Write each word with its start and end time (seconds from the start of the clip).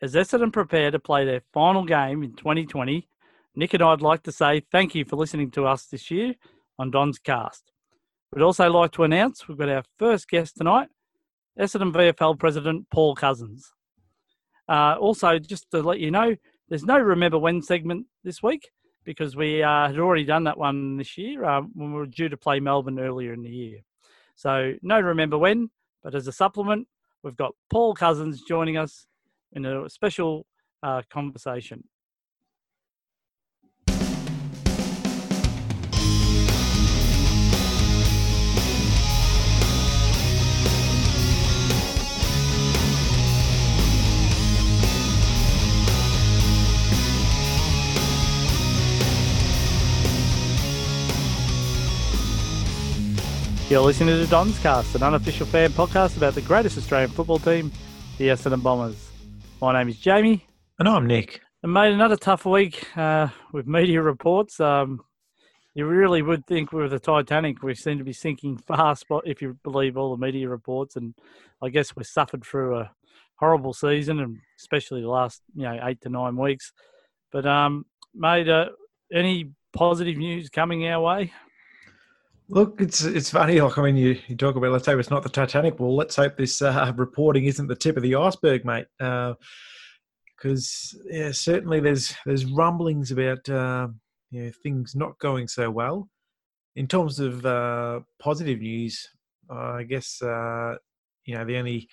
As 0.00 0.14
Essendon 0.14 0.52
prepare 0.52 0.92
to 0.92 1.00
play 1.00 1.24
their 1.24 1.42
final 1.52 1.84
game 1.84 2.22
in 2.22 2.34
2020, 2.34 3.08
Nick 3.56 3.74
and 3.74 3.82
I'd 3.82 4.00
like 4.00 4.22
to 4.24 4.32
say 4.32 4.62
thank 4.70 4.94
you 4.94 5.04
for 5.04 5.16
listening 5.16 5.50
to 5.52 5.66
us 5.66 5.86
this 5.86 6.08
year 6.08 6.34
on 6.78 6.92
Don's 6.92 7.18
Cast. 7.18 7.72
We'd 8.32 8.44
also 8.44 8.70
like 8.70 8.92
to 8.92 9.02
announce 9.02 9.48
we've 9.48 9.58
got 9.58 9.68
our 9.68 9.82
first 9.98 10.28
guest 10.28 10.56
tonight, 10.56 10.88
Essendon 11.58 11.92
VFL 11.92 12.38
President 12.38 12.86
Paul 12.92 13.16
Cousins. 13.16 13.72
Uh, 14.68 14.94
also, 15.00 15.40
just 15.40 15.68
to 15.72 15.82
let 15.82 15.98
you 15.98 16.12
know, 16.12 16.36
there's 16.68 16.84
no 16.84 16.96
Remember 16.96 17.38
When 17.38 17.60
segment 17.60 18.06
this 18.22 18.40
week 18.40 18.70
because 19.04 19.34
we 19.34 19.64
uh, 19.64 19.88
had 19.88 19.98
already 19.98 20.24
done 20.24 20.44
that 20.44 20.58
one 20.58 20.96
this 20.96 21.18
year 21.18 21.44
uh, 21.44 21.62
when 21.74 21.92
we 21.92 21.98
were 21.98 22.06
due 22.06 22.28
to 22.28 22.36
play 22.36 22.60
Melbourne 22.60 23.00
earlier 23.00 23.32
in 23.32 23.42
the 23.42 23.50
year. 23.50 23.80
So, 24.36 24.74
no 24.80 25.00
Remember 25.00 25.38
When, 25.38 25.70
but 26.04 26.14
as 26.14 26.28
a 26.28 26.32
supplement, 26.32 26.86
we've 27.24 27.36
got 27.36 27.56
Paul 27.68 27.94
Cousins 27.94 28.42
joining 28.46 28.76
us 28.76 29.07
in 29.52 29.64
a 29.64 29.88
special 29.88 30.46
uh, 30.82 31.02
conversation. 31.10 31.84
You're 53.68 53.82
listening 53.82 54.18
to 54.18 54.26
Don's 54.26 54.58
Cast, 54.60 54.94
an 54.94 55.02
unofficial 55.02 55.44
fan 55.44 55.70
podcast 55.72 56.16
about 56.16 56.34
the 56.34 56.40
greatest 56.40 56.78
Australian 56.78 57.10
football 57.10 57.38
team, 57.38 57.70
the 58.16 58.28
Essendon 58.28 58.62
Bombers. 58.62 59.07
My 59.60 59.72
name 59.72 59.88
is 59.88 59.98
Jamie. 59.98 60.46
And 60.78 60.88
I'm 60.88 61.08
Nick. 61.08 61.40
And 61.64 61.72
made 61.72 61.92
another 61.92 62.16
tough 62.16 62.44
week 62.44 62.86
uh, 62.96 63.26
with 63.52 63.66
media 63.66 64.00
reports. 64.02 64.60
Um, 64.60 65.00
you 65.74 65.84
really 65.84 66.22
would 66.22 66.46
think 66.46 66.70
with 66.70 66.92
the 66.92 67.00
Titanic, 67.00 67.60
we 67.60 67.74
seem 67.74 67.98
to 67.98 68.04
be 68.04 68.12
sinking 68.12 68.58
fast, 68.68 69.06
but 69.08 69.26
if 69.26 69.42
you 69.42 69.58
believe 69.64 69.96
all 69.96 70.14
the 70.14 70.24
media 70.24 70.48
reports. 70.48 70.94
And 70.94 71.12
I 71.60 71.70
guess 71.70 71.96
we 71.96 72.04
suffered 72.04 72.44
through 72.44 72.78
a 72.78 72.92
horrible 73.34 73.72
season, 73.72 74.20
and 74.20 74.38
especially 74.60 75.00
the 75.00 75.08
last 75.08 75.42
you 75.56 75.64
know 75.64 75.76
eight 75.82 76.00
to 76.02 76.08
nine 76.08 76.36
weeks. 76.36 76.72
But 77.32 77.44
um, 77.44 77.84
made 78.14 78.48
uh, 78.48 78.66
any 79.12 79.50
positive 79.72 80.18
news 80.18 80.50
coming 80.50 80.86
our 80.86 81.00
way? 81.00 81.32
Look, 82.50 82.80
it's 82.80 83.04
it's 83.04 83.30
funny. 83.30 83.60
Like 83.60 83.76
I 83.76 83.82
mean, 83.82 83.96
you, 83.96 84.18
you 84.26 84.34
talk 84.34 84.56
about 84.56 84.72
let's 84.72 84.86
hope 84.86 84.98
it's 84.98 85.10
not 85.10 85.22
the 85.22 85.28
Titanic. 85.28 85.78
Well, 85.78 85.94
let's 85.94 86.16
hope 86.16 86.36
this 86.36 86.62
uh, 86.62 86.92
reporting 86.96 87.44
isn't 87.44 87.66
the 87.66 87.76
tip 87.76 87.98
of 87.98 88.02
the 88.02 88.14
iceberg, 88.14 88.64
mate. 88.64 88.86
Because 88.98 90.96
uh, 90.98 91.08
yeah, 91.10 91.32
certainly 91.32 91.80
there's 91.80 92.14
there's 92.24 92.46
rumblings 92.46 93.10
about 93.10 93.46
uh, 93.50 93.88
you 94.30 94.44
know, 94.44 94.52
things 94.62 94.94
not 94.94 95.18
going 95.18 95.46
so 95.46 95.70
well. 95.70 96.08
In 96.74 96.86
terms 96.86 97.20
of 97.20 97.44
uh, 97.44 98.00
positive 98.18 98.60
news, 98.60 99.06
I 99.50 99.82
guess 99.82 100.22
uh, 100.22 100.76
you 101.26 101.34
know 101.34 101.44
the 101.44 101.58
only 101.58 101.86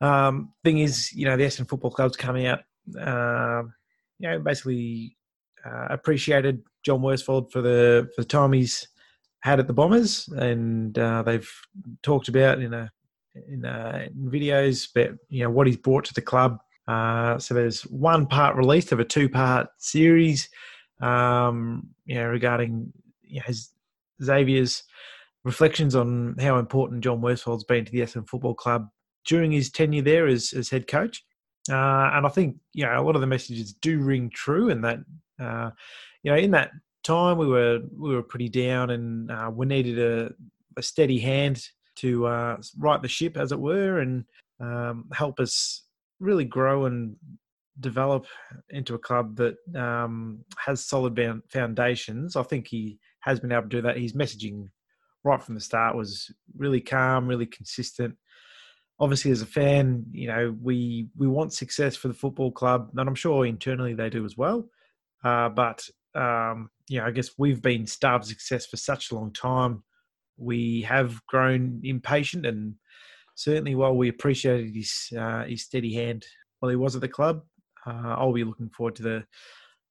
um, 0.00 0.52
thing 0.62 0.78
is 0.78 1.12
you 1.12 1.24
know 1.24 1.36
the 1.36 1.44
Essendon 1.44 1.68
Football 1.68 1.90
Club's 1.90 2.16
coming 2.16 2.46
out. 2.46 2.60
Uh, 3.00 3.64
you 4.20 4.30
know, 4.30 4.38
basically 4.38 5.16
appreciated 5.90 6.62
John 6.84 7.00
Worsfold 7.00 7.50
for 7.50 7.60
the 7.60 8.08
for 8.14 8.22
the 8.22 8.28
time 8.28 8.52
he's 8.52 8.86
had 9.44 9.60
at 9.60 9.66
the 9.66 9.74
Bombers, 9.74 10.26
and 10.28 10.98
uh, 10.98 11.22
they've 11.22 11.50
talked 12.02 12.28
about 12.28 12.60
in 12.60 12.72
a 12.72 12.90
in, 13.46 13.64
uh, 13.64 14.06
in, 14.06 14.30
videos 14.30 14.90
about 14.90 15.18
you 15.28 15.44
know 15.44 15.50
what 15.50 15.66
he's 15.66 15.76
brought 15.76 16.06
to 16.06 16.14
the 16.14 16.22
club. 16.22 16.58
Uh, 16.88 17.38
so 17.38 17.52
there's 17.52 17.82
one 17.82 18.26
part 18.26 18.56
released 18.56 18.90
of 18.90 19.00
a 19.00 19.04
two 19.04 19.28
part 19.28 19.68
series, 19.76 20.48
um, 21.02 21.86
you 22.06 22.14
know, 22.14 22.26
regarding 22.26 22.90
you 23.22 23.40
know, 23.40 23.54
Xavier's 24.22 24.82
reflections 25.44 25.94
on 25.94 26.36
how 26.40 26.58
important 26.58 27.04
John 27.04 27.20
Worsfold's 27.20 27.64
been 27.64 27.84
to 27.84 27.92
the 27.92 28.00
Essendon 28.00 28.26
Football 28.26 28.54
Club 28.54 28.88
during 29.26 29.52
his 29.52 29.70
tenure 29.70 30.02
there 30.02 30.26
as, 30.26 30.54
as 30.54 30.70
head 30.70 30.86
coach. 30.86 31.22
Uh, 31.70 32.10
and 32.14 32.26
I 32.26 32.30
think 32.30 32.56
you 32.72 32.86
know 32.86 32.98
a 32.98 33.04
lot 33.04 33.14
of 33.14 33.20
the 33.20 33.26
messages 33.26 33.74
do 33.74 33.98
ring 34.00 34.30
true, 34.30 34.70
and 34.70 34.82
that 34.84 35.00
uh, 35.38 35.70
you 36.22 36.30
know 36.30 36.38
in 36.38 36.52
that 36.52 36.70
time 37.04 37.38
we 37.38 37.46
were 37.46 37.80
we 37.96 38.14
were 38.14 38.22
pretty 38.22 38.48
down 38.48 38.90
and 38.90 39.30
uh, 39.30 39.50
we 39.52 39.66
needed 39.66 39.98
a, 39.98 40.32
a, 40.76 40.82
steady 40.82 41.18
hand 41.18 41.62
to 41.96 42.26
uh, 42.26 42.56
right 42.78 43.00
the 43.02 43.08
ship 43.08 43.36
as 43.36 43.52
it 43.52 43.60
were 43.60 44.00
and 44.00 44.24
um, 44.58 45.04
help 45.12 45.38
us 45.38 45.84
really 46.18 46.44
grow 46.44 46.86
and 46.86 47.14
develop 47.80 48.26
into 48.70 48.94
a 48.94 48.98
club 48.98 49.36
that 49.36 49.56
um, 49.76 50.40
has 50.56 50.84
solid 50.84 51.42
foundations. 51.48 52.36
I 52.36 52.42
think 52.42 52.66
he 52.66 52.98
has 53.20 53.40
been 53.40 53.52
able 53.52 53.62
to 53.62 53.68
do 53.68 53.82
that. 53.82 53.98
His 53.98 54.14
messaging 54.14 54.68
right 55.24 55.42
from 55.42 55.54
the 55.54 55.60
start 55.60 55.96
was 55.96 56.30
really 56.56 56.80
calm 56.80 57.26
really 57.28 57.46
consistent. 57.46 58.16
Obviously 59.00 59.30
as 59.32 59.42
a 59.42 59.46
fan 59.46 60.04
you 60.12 60.28
know 60.28 60.56
we 60.62 61.08
we 61.16 61.26
want 61.26 61.52
success 61.52 61.96
for 61.96 62.08
the 62.08 62.14
football 62.14 62.52
club 62.52 62.90
and 62.96 63.08
i'm 63.08 63.14
sure 63.16 63.44
internally 63.44 63.92
they 63.94 64.08
do 64.08 64.24
as 64.24 64.36
well. 64.36 64.68
Uh, 65.24 65.48
but 65.48 65.84
um, 66.14 66.70
you 66.88 66.98
know, 66.98 67.06
I 67.06 67.10
guess 67.10 67.30
we've 67.38 67.62
been 67.62 67.86
starved 67.86 68.26
success 68.26 68.66
for 68.66 68.76
such 68.76 69.10
a 69.10 69.14
long 69.14 69.32
time. 69.32 69.82
We 70.36 70.82
have 70.82 71.24
grown 71.26 71.80
impatient, 71.84 72.46
and 72.46 72.74
certainly 73.34 73.74
while 73.74 73.96
we 73.96 74.08
appreciated 74.08 74.74
his 74.74 75.12
uh, 75.18 75.44
his 75.44 75.62
steady 75.62 75.94
hand 75.94 76.24
while 76.60 76.70
he 76.70 76.76
was 76.76 76.94
at 76.94 77.00
the 77.00 77.08
club, 77.08 77.42
uh, 77.86 78.14
I'll 78.18 78.32
be 78.32 78.44
looking 78.44 78.70
forward 78.70 78.96
to 78.96 79.02
the 79.02 79.24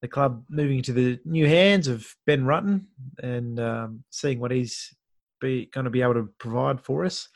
the 0.01 0.07
club 0.07 0.43
moving 0.49 0.77
into 0.77 0.91
the 0.91 1.19
new 1.23 1.47
hands 1.47 1.87
of 1.87 2.05
Ben 2.25 2.43
Rutten 2.43 2.87
and 3.19 3.57
um, 3.59 4.03
seeing 4.09 4.39
what 4.39 4.51
he's 4.51 4.93
be 5.39 5.69
going 5.73 5.85
to 5.85 5.91
be 5.91 6.01
able 6.01 6.15
to 6.15 6.29
provide 6.39 6.81
for 6.81 7.05
us. 7.05 7.29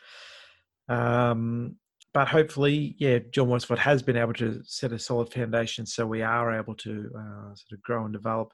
Um, 0.90 1.78
but 2.14 2.28
hopefully, 2.28 2.96
yeah, 2.98 3.20
John 3.32 3.48
Worsfold 3.48 3.80
has 3.80 4.02
been 4.02 4.18
able 4.18 4.34
to 4.34 4.62
set 4.64 4.92
a 4.92 5.00
solid 5.00 5.32
foundation, 5.32 5.86
so 5.86 6.08
we 6.08 6.22
are 6.22 6.58
able 6.58 6.74
to 6.76 7.12
uh, 7.16 7.54
sort 7.54 7.74
of 7.74 7.82
grow 7.84 8.06
and 8.06 8.14
develop 8.14 8.52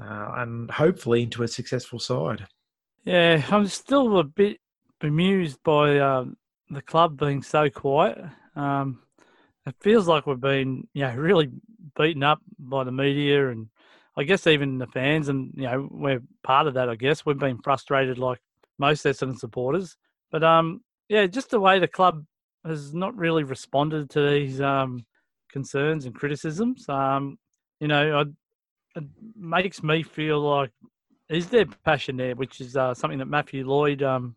uh, 0.00 0.32
and 0.36 0.70
hopefully 0.70 1.22
into 1.22 1.42
a 1.42 1.48
successful 1.48 1.98
side. 1.98 2.46
Yeah, 3.04 3.42
I'm 3.50 3.66
still 3.66 4.18
a 4.18 4.24
bit 4.24 4.58
bemused 5.00 5.62
by 5.62 5.98
um, 5.98 6.36
the 6.70 6.82
club 6.82 7.18
being 7.18 7.42
so 7.42 7.70
quiet. 7.70 8.18
Um, 8.56 9.02
it 9.66 9.74
feels 9.80 10.08
like 10.08 10.26
we've 10.26 10.40
been, 10.40 10.88
you 10.94 11.02
know, 11.02 11.14
really 11.14 11.50
beaten 11.96 12.22
up 12.22 12.40
by 12.58 12.84
the 12.84 12.92
media 12.92 13.50
and 13.50 13.68
I 14.18 14.24
guess 14.24 14.48
even 14.48 14.78
the 14.78 14.88
fans, 14.88 15.28
and 15.28 15.52
you 15.54 15.62
know, 15.62 15.88
we're 15.92 16.20
part 16.42 16.66
of 16.66 16.74
that. 16.74 16.88
I 16.88 16.96
guess 16.96 17.24
we've 17.24 17.38
been 17.38 17.58
frustrated 17.62 18.18
like 18.18 18.40
most 18.76 19.04
Essendon 19.04 19.38
supporters, 19.38 19.96
but 20.32 20.42
um, 20.42 20.80
yeah, 21.08 21.26
just 21.26 21.50
the 21.50 21.60
way 21.60 21.78
the 21.78 21.86
club 21.86 22.24
has 22.66 22.92
not 22.92 23.16
really 23.16 23.44
responded 23.44 24.10
to 24.10 24.28
these 24.28 24.60
um 24.60 25.06
concerns 25.52 26.04
and 26.04 26.16
criticisms. 26.16 26.88
Um, 26.88 27.38
you 27.78 27.86
know, 27.86 28.18
I 28.18 28.24
it 28.96 29.04
makes 29.36 29.82
me 29.82 30.02
feel 30.02 30.40
like 30.40 30.70
is 31.28 31.48
there 31.48 31.66
passion 31.84 32.16
there, 32.16 32.34
which 32.34 32.60
is 32.60 32.76
uh, 32.76 32.94
something 32.94 33.18
that 33.18 33.26
Matthew 33.26 33.68
Lloyd, 33.68 34.02
um, 34.02 34.34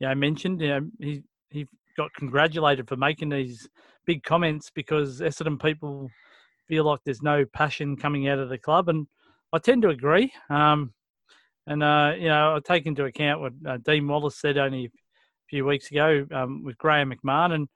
you 0.00 0.08
know, 0.08 0.14
mentioned. 0.14 0.60
You 0.60 0.68
know, 0.68 0.90
he 0.98 1.22
he 1.50 1.66
got 1.96 2.12
congratulated 2.14 2.88
for 2.88 2.96
making 2.96 3.28
these 3.28 3.68
big 4.06 4.22
comments 4.22 4.70
because 4.74 5.20
Essendon 5.20 5.60
people 5.62 6.10
feel 6.66 6.84
like 6.84 7.00
there's 7.04 7.22
no 7.22 7.44
passion 7.44 7.96
coming 7.96 8.28
out 8.28 8.38
of 8.38 8.48
the 8.48 8.58
club, 8.58 8.88
and 8.88 9.06
I 9.52 9.58
tend 9.58 9.82
to 9.82 9.88
agree. 9.90 10.32
Um, 10.50 10.92
and 11.66 11.82
uh, 11.82 12.12
you 12.18 12.28
know, 12.28 12.56
I 12.56 12.60
take 12.60 12.86
into 12.86 13.04
account 13.04 13.40
what 13.40 13.52
uh, 13.66 13.78
Dean 13.78 14.06
Wallace 14.08 14.36
said 14.36 14.58
only 14.58 14.86
a 14.86 14.90
few 15.48 15.64
weeks 15.64 15.90
ago 15.90 16.26
um, 16.32 16.64
with 16.64 16.78
Graham 16.78 17.12
McMahon, 17.12 17.54
and 17.54 17.68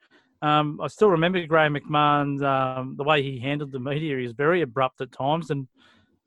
um, 0.43 0.81
I 0.83 0.89
still 0.89 1.11
remember 1.11 1.45
Graham 1.47 1.77
McMahon's 1.77 2.43
um, 2.43 2.95
the 2.97 3.05
way 3.05 3.23
he 3.23 3.39
handled 3.39 3.73
the 3.73 3.79
media. 3.81 4.17
Was 4.17 4.33
very 4.33 4.63
abrupt 4.63 5.01
at 5.01 5.13
times, 5.13 5.51
and 5.51 5.69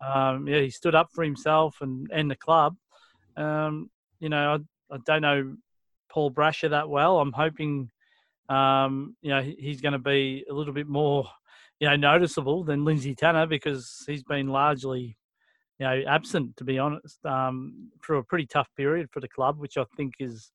um, 0.03 0.47
yeah, 0.47 0.59
he 0.59 0.69
stood 0.69 0.95
up 0.95 1.09
for 1.13 1.23
himself 1.23 1.77
and, 1.81 2.09
and 2.11 2.29
the 2.29 2.35
club. 2.35 2.75
Um, 3.37 3.89
you 4.19 4.29
know, 4.29 4.57
I, 4.91 4.95
I 4.95 4.97
don't 5.05 5.21
know 5.21 5.55
Paul 6.09 6.31
Brasher 6.31 6.69
that 6.69 6.89
well. 6.89 7.19
I'm 7.19 7.31
hoping, 7.31 7.89
um, 8.49 9.15
you 9.21 9.29
know, 9.29 9.41
he's 9.41 9.81
going 9.81 9.93
to 9.93 9.99
be 9.99 10.45
a 10.49 10.53
little 10.53 10.73
bit 10.73 10.87
more, 10.87 11.27
you 11.79 11.89
know, 11.89 11.95
noticeable 11.95 12.63
than 12.63 12.85
Lindsay 12.85 13.15
Tanner 13.15 13.47
because 13.47 14.03
he's 14.05 14.23
been 14.23 14.47
largely, 14.47 15.17
you 15.79 15.85
know, 15.85 16.03
absent 16.07 16.55
to 16.57 16.63
be 16.63 16.79
honest, 16.79 17.25
um, 17.25 17.89
through 18.03 18.19
a 18.19 18.23
pretty 18.23 18.45
tough 18.45 18.69
period 18.77 19.09
for 19.11 19.19
the 19.19 19.27
club, 19.27 19.59
which 19.59 19.77
I 19.77 19.85
think 19.97 20.13
is 20.19 20.51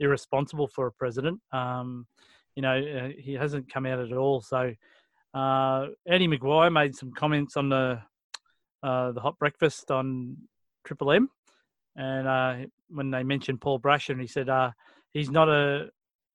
irresponsible 0.00 0.68
for 0.68 0.86
a 0.86 0.92
president. 0.92 1.40
Um, 1.52 2.06
you 2.54 2.62
know, 2.62 2.78
uh, 2.78 3.08
he 3.18 3.34
hasn't 3.34 3.72
come 3.72 3.86
out 3.86 3.98
at 3.98 4.12
all. 4.12 4.40
So 4.40 4.72
uh, 5.34 5.86
Eddie 6.06 6.28
McGuire 6.28 6.72
made 6.72 6.94
some 6.94 7.12
comments 7.12 7.56
on 7.56 7.70
the 7.70 8.00
uh, 8.82 9.12
the 9.12 9.20
hot 9.20 9.38
breakfast 9.38 9.90
on 9.90 10.36
Triple 10.84 11.12
M, 11.12 11.28
and 11.96 12.28
uh, 12.28 12.56
when 12.88 13.10
they 13.10 13.22
mentioned 13.22 13.60
Paul 13.60 13.80
Brasher, 13.80 14.10
and 14.10 14.20
he 14.20 14.26
said 14.26 14.48
uh, 14.48 14.70
he's 15.12 15.30
not 15.30 15.48
a 15.48 15.88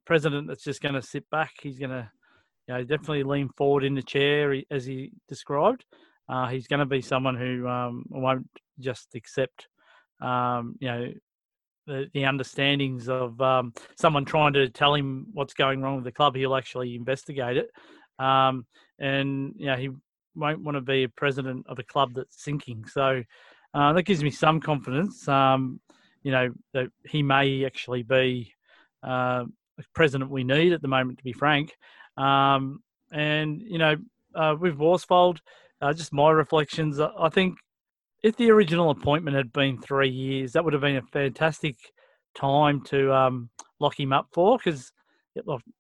president 0.06 0.48
that's 0.48 0.64
just 0.64 0.82
going 0.82 0.96
to 0.96 1.02
sit 1.02 1.30
back. 1.30 1.52
He's 1.62 1.80
going 1.80 1.92
to 1.92 2.10
you 2.68 2.74
know, 2.74 2.84
definitely 2.84 3.24
lean 3.24 3.50
forward 3.50 3.84
in 3.84 3.96
the 3.96 4.02
chair 4.02 4.56
as 4.72 4.86
he 4.86 5.12
described. 5.28 5.86
Uh, 6.30 6.48
he's 6.48 6.68
going 6.68 6.80
to 6.80 6.86
be 6.86 7.02
someone 7.02 7.36
who 7.36 7.68
um, 7.68 8.06
won't 8.10 8.50
just 8.80 9.16
accept, 9.16 9.68
um, 10.22 10.76
you 10.80 10.88
know, 10.88 11.12
the, 11.86 12.08
the 12.14 12.26
understandings 12.26 13.08
of 13.08 13.40
um, 13.40 13.74
someone 13.98 14.26
trying 14.26 14.52
to 14.54 14.68
tell 14.70 14.94
him 14.94 15.28
what's 15.34 15.54
going 15.54 15.82
wrong 15.82 15.96
with 15.96 16.04
the 16.04 16.12
club. 16.12 16.36
He'll 16.36 16.56
actually 16.56 16.96
investigate 16.96 17.56
it, 17.56 17.70
um, 18.20 18.66
and 19.00 19.54
you 19.58 19.68
know, 19.68 19.78
he 19.78 19.90
won't 20.38 20.62
want 20.62 20.76
to 20.76 20.82
be 20.82 21.04
a 21.04 21.10
president 21.10 21.66
of 21.68 21.80
a 21.80 21.84
club 21.84 22.14
that's 22.16 22.44
sinking. 22.44 22.86
So 22.86 23.24
uh, 23.74 23.94
that 23.94 24.04
gives 24.04 24.24
me 24.24 24.32
some 24.32 24.60
confidence. 24.60 25.28
Um, 25.28 25.80
you 26.24 26.32
know 26.32 26.50
that 26.74 26.88
he 27.06 27.24
may 27.24 27.66
actually 27.66 28.04
be 28.04 28.54
uh, 29.04 29.46
president 29.94 30.32
we 30.32 30.44
need 30.44 30.74
at 30.74 30.82
the 30.82 30.88
moment, 30.88 31.18
to 31.20 31.24
be 31.24 31.34
frank. 31.34 31.78
Um, 32.18 32.82
and 33.12 33.62
you 33.62 33.78
know, 33.78 33.96
uh, 34.36 34.56
with 34.60 34.78
Worsfold, 34.78 35.40
uh, 35.82 35.94
just 35.94 36.14
my 36.14 36.32
reflections. 36.32 37.00
I 37.00 37.30
think 37.30 37.58
if 38.24 38.36
the 38.36 38.52
original 38.52 38.90
appointment 38.90 39.38
had 39.38 39.54
been 39.54 39.82
three 39.82 40.10
years, 40.10 40.54
that 40.54 40.64
would 40.64 40.74
have 40.74 40.82
been 40.82 40.98
a 40.98 41.02
fantastic 41.02 41.76
time 42.36 42.82
to 42.86 43.14
um, 43.14 43.50
lock 43.80 44.00
him 44.00 44.14
up 44.14 44.28
for. 44.32 44.58
Because 44.58 44.92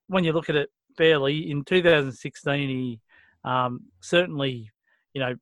when 0.08 0.24
you 0.24 0.34
look 0.34 0.50
at 0.50 0.56
it 0.56 0.70
fairly, 0.96 1.50
in 1.50 1.64
2016, 1.64 2.70
he 2.70 3.00
um, 3.44 3.82
certainly, 4.02 4.70
you 5.14 5.22
know, 5.22 5.36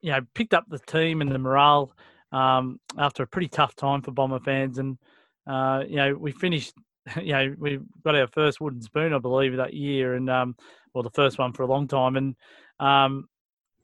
you 0.00 0.12
know, 0.12 0.20
picked 0.34 0.54
up 0.54 0.64
the 0.68 0.78
team 0.78 1.20
and 1.20 1.30
the 1.30 1.38
morale 1.38 1.92
um, 2.32 2.78
after 2.98 3.22
a 3.22 3.26
pretty 3.26 3.48
tough 3.48 3.74
time 3.74 4.02
for 4.02 4.10
Bomber 4.12 4.40
fans, 4.40 4.78
and 4.78 4.98
uh, 5.46 5.84
you 5.88 5.96
know, 5.96 6.14
we 6.14 6.32
finished. 6.32 6.74
You 7.16 7.32
know, 7.32 7.54
we 7.58 7.78
got 8.04 8.16
our 8.16 8.26
first 8.26 8.60
wooden 8.60 8.82
spoon, 8.82 9.14
I 9.14 9.18
believe, 9.18 9.56
that 9.56 9.72
year, 9.72 10.12
and 10.12 10.28
um, 10.28 10.54
well, 10.92 11.02
the 11.02 11.08
first 11.08 11.38
one 11.38 11.54
for 11.54 11.62
a 11.62 11.66
long 11.66 11.88
time, 11.88 12.16
and 12.16 12.36
um, 12.80 13.30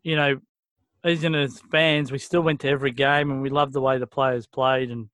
you 0.03 0.15
know, 0.15 0.39
even 1.07 1.35
as 1.35 1.59
fans, 1.71 2.13
we 2.13 2.19
still 2.19 2.43
went 2.43 2.61
to 2.61 2.69
every 2.69 2.91
game, 2.91 3.31
and 3.31 3.41
we 3.41 3.49
loved 3.49 3.73
the 3.73 3.81
way 3.81 3.97
the 3.97 4.07
players 4.07 4.47
played, 4.47 4.91
and 4.91 5.09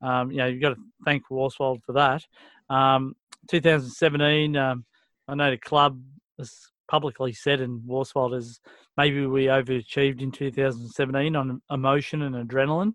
um, 0.00 0.32
you 0.32 0.38
know, 0.38 0.46
you've 0.46 0.60
got 0.60 0.70
to 0.70 0.80
thank 1.04 1.22
Worsfold 1.30 1.82
for 1.84 1.92
that. 1.92 2.24
Um, 2.68 3.14
2017, 3.48 4.56
um, 4.56 4.84
I 5.28 5.34
know 5.36 5.50
the 5.50 5.56
club 5.56 6.00
has 6.38 6.71
publicly 6.92 7.32
said, 7.32 7.62
in 7.62 7.80
Worsfold 7.86 8.34
has 8.34 8.60
maybe 8.98 9.24
we 9.24 9.46
overachieved 9.46 10.20
in 10.20 10.30
2017 10.30 11.34
on 11.34 11.62
emotion 11.70 12.20
and 12.20 12.34
adrenaline, 12.34 12.92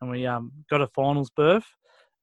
and 0.00 0.10
we 0.10 0.26
um, 0.26 0.50
got 0.70 0.80
a 0.80 0.86
finals 0.86 1.28
berth. 1.28 1.66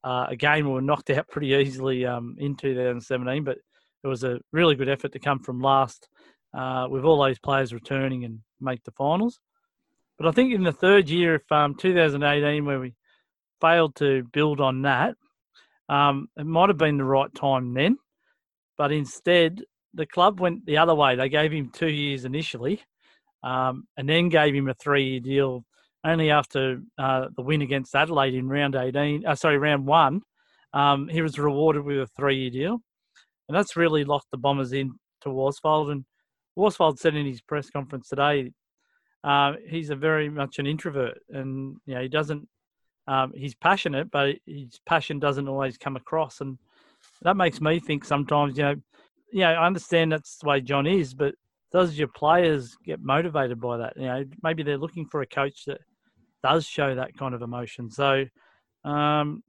Uh, 0.02 0.26
again, 0.28 0.66
we 0.66 0.72
were 0.72 0.80
knocked 0.80 1.10
out 1.10 1.28
pretty 1.28 1.50
easily 1.50 2.04
um, 2.04 2.34
in 2.40 2.56
2017, 2.56 3.44
but 3.44 3.58
it 4.02 4.08
was 4.08 4.24
a 4.24 4.40
really 4.50 4.74
good 4.74 4.88
effort 4.88 5.12
to 5.12 5.20
come 5.20 5.38
from 5.38 5.60
last 5.60 6.08
uh, 6.58 6.88
with 6.90 7.04
all 7.04 7.22
those 7.22 7.38
players 7.38 7.72
returning 7.72 8.24
and 8.24 8.40
make 8.60 8.82
the 8.82 8.90
finals. 8.90 9.38
But 10.18 10.26
I 10.26 10.32
think 10.32 10.52
in 10.52 10.64
the 10.64 10.72
third 10.72 11.08
year 11.08 11.36
of 11.36 11.42
um, 11.52 11.76
2018, 11.76 12.64
where 12.64 12.80
we 12.80 12.94
failed 13.60 13.94
to 13.96 14.24
build 14.32 14.60
on 14.60 14.82
that, 14.82 15.14
um, 15.88 16.26
it 16.36 16.46
might 16.46 16.68
have 16.68 16.78
been 16.78 16.96
the 16.96 17.04
right 17.04 17.32
time 17.32 17.74
then. 17.74 17.96
But 18.76 18.90
instead, 18.90 19.60
the 19.94 20.06
club 20.06 20.40
went 20.40 20.64
the 20.66 20.78
other 20.78 20.94
way. 20.94 21.16
They 21.16 21.28
gave 21.28 21.52
him 21.52 21.70
two 21.70 21.88
years 21.88 22.24
initially, 22.24 22.82
um, 23.42 23.86
and 23.96 24.08
then 24.08 24.28
gave 24.28 24.54
him 24.54 24.68
a 24.68 24.74
three-year 24.74 25.20
deal 25.20 25.64
only 26.04 26.30
after 26.30 26.80
uh, 26.98 27.28
the 27.36 27.42
win 27.42 27.62
against 27.62 27.94
Adelaide 27.94 28.34
in 28.34 28.48
round 28.48 28.74
18. 28.74 29.26
Uh, 29.26 29.34
sorry, 29.34 29.58
round 29.58 29.86
one. 29.86 30.22
Um, 30.72 31.08
he 31.08 31.22
was 31.22 31.38
rewarded 31.38 31.84
with 31.84 31.98
a 31.98 32.06
three-year 32.16 32.50
deal, 32.50 32.78
and 33.48 33.56
that's 33.56 33.76
really 33.76 34.04
locked 34.04 34.30
the 34.30 34.38
Bombers 34.38 34.72
in 34.72 34.92
to 35.22 35.30
Worsfold. 35.30 35.90
And 35.90 36.04
Worsfold 36.56 36.98
said 36.98 37.14
in 37.14 37.26
his 37.26 37.40
press 37.40 37.70
conference 37.70 38.08
today, 38.08 38.52
uh, 39.24 39.52
he's 39.68 39.90
a 39.90 39.96
very 39.96 40.28
much 40.28 40.58
an 40.58 40.66
introvert, 40.66 41.18
and 41.30 41.76
you 41.86 41.94
know 41.94 42.02
he 42.02 42.08
doesn't. 42.08 42.48
Um, 43.08 43.32
he's 43.34 43.54
passionate, 43.54 44.10
but 44.10 44.36
his 44.46 44.80
passion 44.86 45.18
doesn't 45.18 45.48
always 45.48 45.76
come 45.76 45.96
across, 45.96 46.40
and 46.40 46.58
that 47.22 47.36
makes 47.36 47.60
me 47.60 47.78
think 47.78 48.04
sometimes. 48.04 48.56
You 48.56 48.64
know, 48.64 48.74
yeah, 49.32 49.50
I 49.50 49.66
understand 49.66 50.12
that's 50.12 50.36
the 50.38 50.48
way 50.48 50.60
John 50.60 50.86
is, 50.86 51.14
but 51.14 51.34
does 51.72 51.98
your 51.98 52.08
players 52.08 52.76
get 52.84 53.00
motivated 53.00 53.60
by 53.60 53.78
that? 53.78 53.94
You 53.96 54.02
know, 54.02 54.24
maybe 54.42 54.62
they're 54.62 54.78
looking 54.78 55.06
for 55.06 55.22
a 55.22 55.26
coach 55.26 55.64
that 55.66 55.78
does 56.42 56.66
show 56.66 56.94
that 56.94 57.16
kind 57.16 57.34
of 57.34 57.42
emotion. 57.42 57.90
So, 57.90 58.26
um, 58.84 59.42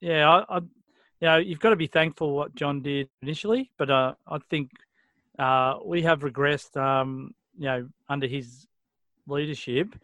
yeah, 0.00 0.28
I, 0.28 0.56
I, 0.56 0.58
you 0.58 1.28
know, 1.28 1.36
you've 1.36 1.60
got 1.60 1.70
to 1.70 1.76
be 1.76 1.86
thankful 1.86 2.34
what 2.34 2.54
John 2.54 2.82
did 2.82 3.08
initially, 3.22 3.70
but 3.78 3.90
uh, 3.90 4.14
I 4.26 4.38
think 4.50 4.70
uh, 5.38 5.76
we 5.84 6.02
have 6.02 6.20
regressed, 6.20 6.76
um, 6.76 7.34
you 7.58 7.66
know, 7.66 7.88
under 8.08 8.26
his 8.26 8.66
leadership 9.26 9.94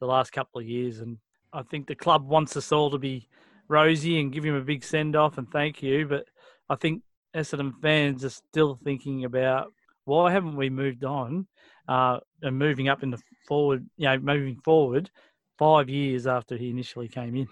the 0.00 0.06
last 0.06 0.32
couple 0.32 0.60
of 0.60 0.66
years, 0.66 1.00
and 1.00 1.18
I 1.52 1.62
think 1.62 1.86
the 1.86 1.94
club 1.94 2.26
wants 2.26 2.56
us 2.56 2.72
all 2.72 2.90
to 2.90 2.98
be 2.98 3.28
rosy 3.68 4.18
and 4.18 4.32
give 4.32 4.44
him 4.44 4.54
a 4.54 4.60
big 4.60 4.82
send 4.82 5.14
off 5.14 5.38
and 5.38 5.50
thank 5.50 5.82
you, 5.82 6.06
but 6.06 6.26
I 6.68 6.76
think 6.76 7.02
Essendon 7.34 7.72
fans 7.80 8.24
are 8.24 8.30
still 8.30 8.74
thinking 8.74 9.24
about 9.24 9.72
why 10.04 10.32
haven't 10.32 10.56
we 10.56 10.70
moved 10.70 11.04
on 11.04 11.46
uh, 11.88 12.18
and 12.42 12.58
moving 12.58 12.88
up 12.88 13.02
in 13.02 13.10
the 13.10 13.18
forward, 13.46 13.86
you 13.96 14.06
know, 14.06 14.18
moving 14.18 14.56
forward 14.64 15.10
five 15.58 15.88
years 15.88 16.26
after 16.26 16.56
he 16.56 16.70
initially 16.70 17.08
came 17.08 17.36
in. 17.36 17.48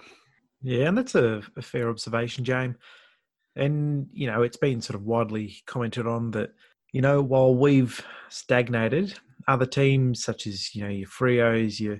Yeah, 0.62 0.88
and 0.88 0.98
that's 0.98 1.14
a, 1.14 1.42
a 1.56 1.62
fair 1.62 1.88
observation, 1.88 2.44
James. 2.44 2.76
And, 3.54 4.08
you 4.12 4.26
know, 4.26 4.42
it's 4.42 4.56
been 4.56 4.80
sort 4.80 4.96
of 4.96 5.04
widely 5.04 5.56
commented 5.66 6.06
on 6.06 6.30
that, 6.32 6.50
you 6.92 7.00
know, 7.00 7.20
while 7.20 7.54
we've 7.54 8.04
stagnated, 8.28 9.14
other 9.46 9.66
teams 9.66 10.22
such 10.22 10.46
as, 10.46 10.74
you 10.74 10.82
know, 10.82 10.90
your 10.90 11.08
Freos, 11.08 11.80
your 11.80 11.98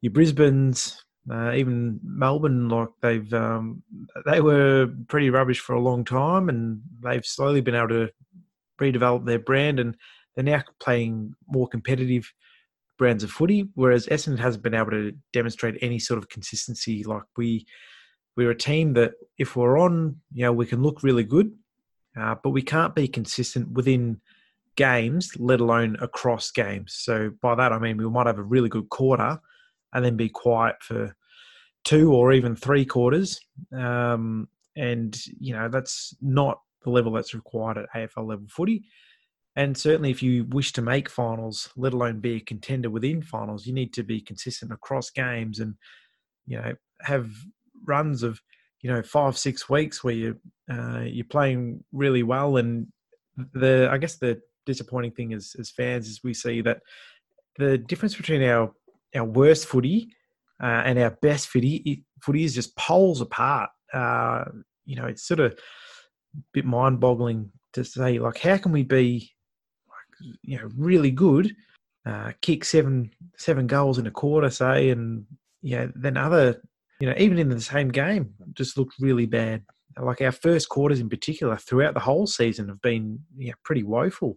your 0.00 0.12
Brisbane's, 0.12 1.04
uh, 1.30 1.52
even 1.54 2.00
Melbourne, 2.02 2.68
like 2.68 2.88
they've 3.02 3.32
um, 3.34 3.82
they 4.24 4.40
were 4.40 4.88
pretty 5.08 5.30
rubbish 5.30 5.60
for 5.60 5.74
a 5.74 5.80
long 5.80 6.04
time, 6.04 6.48
and 6.48 6.80
they've 7.02 7.26
slowly 7.26 7.60
been 7.60 7.74
able 7.74 7.88
to 7.88 8.10
redevelop 8.80 9.26
their 9.26 9.38
brand, 9.38 9.80
and 9.80 9.96
they're 10.34 10.44
now 10.44 10.62
playing 10.80 11.34
more 11.46 11.68
competitive 11.68 12.32
brands 12.96 13.24
of 13.24 13.30
footy. 13.30 13.68
Whereas 13.74 14.06
Essendon 14.06 14.38
hasn't 14.38 14.64
been 14.64 14.74
able 14.74 14.90
to 14.90 15.12
demonstrate 15.32 15.78
any 15.82 15.98
sort 15.98 16.18
of 16.18 16.28
consistency. 16.28 17.04
Like 17.04 17.24
we, 17.36 17.66
we're 18.36 18.50
a 18.50 18.56
team 18.56 18.94
that 18.94 19.12
if 19.38 19.56
we're 19.56 19.78
on, 19.78 20.20
you 20.32 20.44
know, 20.44 20.52
we 20.52 20.66
can 20.66 20.82
look 20.82 21.02
really 21.02 21.24
good, 21.24 21.52
uh, 22.18 22.36
but 22.42 22.50
we 22.50 22.62
can't 22.62 22.94
be 22.94 23.06
consistent 23.06 23.70
within 23.72 24.20
games, 24.76 25.32
let 25.38 25.60
alone 25.60 25.96
across 26.00 26.50
games. 26.50 26.94
So 26.94 27.32
by 27.42 27.54
that 27.56 27.72
I 27.72 27.78
mean 27.78 27.96
we 27.96 28.08
might 28.08 28.26
have 28.26 28.38
a 28.38 28.42
really 28.42 28.68
good 28.68 28.88
quarter, 28.88 29.40
and 29.92 30.04
then 30.04 30.16
be 30.16 30.28
quiet 30.28 30.76
for 30.80 31.16
two 31.84 32.12
or 32.12 32.32
even 32.32 32.56
three 32.56 32.84
quarters. 32.84 33.40
Um, 33.76 34.48
and 34.76 35.18
you 35.40 35.52
know 35.52 35.68
that's 35.68 36.14
not 36.20 36.60
the 36.84 36.90
level 36.90 37.12
that's 37.12 37.34
required 37.34 37.78
at 37.78 37.92
AFL 37.94 38.28
level 38.28 38.46
footy. 38.48 38.84
And 39.56 39.76
certainly, 39.76 40.10
if 40.10 40.22
you 40.22 40.44
wish 40.44 40.72
to 40.74 40.82
make 40.82 41.08
finals, 41.08 41.68
let 41.76 41.92
alone 41.92 42.20
be 42.20 42.36
a 42.36 42.40
contender 42.40 42.90
within 42.90 43.22
finals, 43.22 43.66
you 43.66 43.72
need 43.72 43.92
to 43.94 44.04
be 44.04 44.20
consistent 44.20 44.72
across 44.72 45.10
games 45.10 45.58
and 45.58 45.74
you 46.46 46.56
know 46.58 46.74
have 47.00 47.28
runs 47.84 48.22
of 48.22 48.40
you 48.82 48.90
know 48.90 49.02
five 49.02 49.36
six 49.36 49.68
weeks 49.68 50.04
where 50.04 50.14
you 50.14 50.36
uh, 50.72 51.00
you're 51.00 51.24
playing 51.24 51.82
really 51.92 52.22
well. 52.22 52.56
And 52.56 52.86
the 53.36 53.88
I 53.90 53.98
guess 53.98 54.16
the 54.16 54.40
disappointing 54.64 55.12
thing 55.12 55.32
as 55.32 55.56
as 55.58 55.70
fans 55.70 56.08
is 56.08 56.20
we 56.22 56.34
see 56.34 56.60
that 56.60 56.80
the 57.58 57.78
difference 57.78 58.14
between 58.14 58.42
our 58.44 58.72
our 59.16 59.24
worst 59.24 59.66
footy 59.66 60.14
uh, 60.62 60.82
and 60.84 60.98
our 60.98 61.10
best 61.22 61.48
footy 61.48 62.04
footy 62.22 62.44
is 62.44 62.54
just 62.54 62.76
poles 62.76 63.20
apart. 63.20 63.70
Uh, 63.92 64.44
you 64.84 64.96
know, 64.96 65.06
it's 65.06 65.26
sort 65.26 65.40
of 65.40 65.52
a 65.52 65.56
bit 66.52 66.64
mind 66.64 67.00
boggling 67.00 67.50
to 67.72 67.84
say 67.84 68.18
like 68.18 68.38
how 68.38 68.56
can 68.56 68.72
we 68.72 68.82
be 68.82 69.30
you 70.42 70.58
know 70.58 70.68
really 70.76 71.10
good, 71.10 71.54
uh, 72.06 72.32
kick 72.40 72.64
seven 72.64 73.10
seven 73.36 73.66
goals 73.66 73.98
in 73.98 74.06
a 74.06 74.10
quarter, 74.10 74.50
say, 74.50 74.90
and 74.90 75.24
you 75.62 75.76
know 75.76 75.92
then 75.94 76.16
other 76.16 76.60
you 77.00 77.08
know 77.08 77.14
even 77.18 77.38
in 77.38 77.48
the 77.48 77.60
same 77.60 77.88
game 77.88 78.34
just 78.54 78.76
looked 78.76 78.94
really 79.00 79.26
bad. 79.26 79.62
Like 80.00 80.20
our 80.20 80.32
first 80.32 80.68
quarters 80.68 81.00
in 81.00 81.08
particular 81.08 81.56
throughout 81.56 81.94
the 81.94 82.00
whole 82.00 82.26
season 82.26 82.68
have 82.68 82.80
been 82.82 83.18
you 83.36 83.48
know, 83.48 83.54
pretty 83.64 83.82
woeful. 83.82 84.36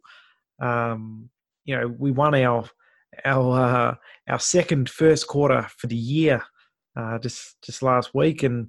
Um, 0.59 1.29
you 1.65 1.75
know 1.75 1.87
we 1.87 2.11
won 2.11 2.35
our 2.35 2.65
our 3.25 3.59
uh, 3.59 3.95
our 4.29 4.39
second 4.39 4.89
first 4.89 5.27
quarter 5.27 5.67
for 5.77 5.87
the 5.87 5.95
year 5.95 6.43
uh, 6.95 7.19
just 7.19 7.55
just 7.63 7.81
last 7.81 8.13
week, 8.13 8.43
and 8.43 8.67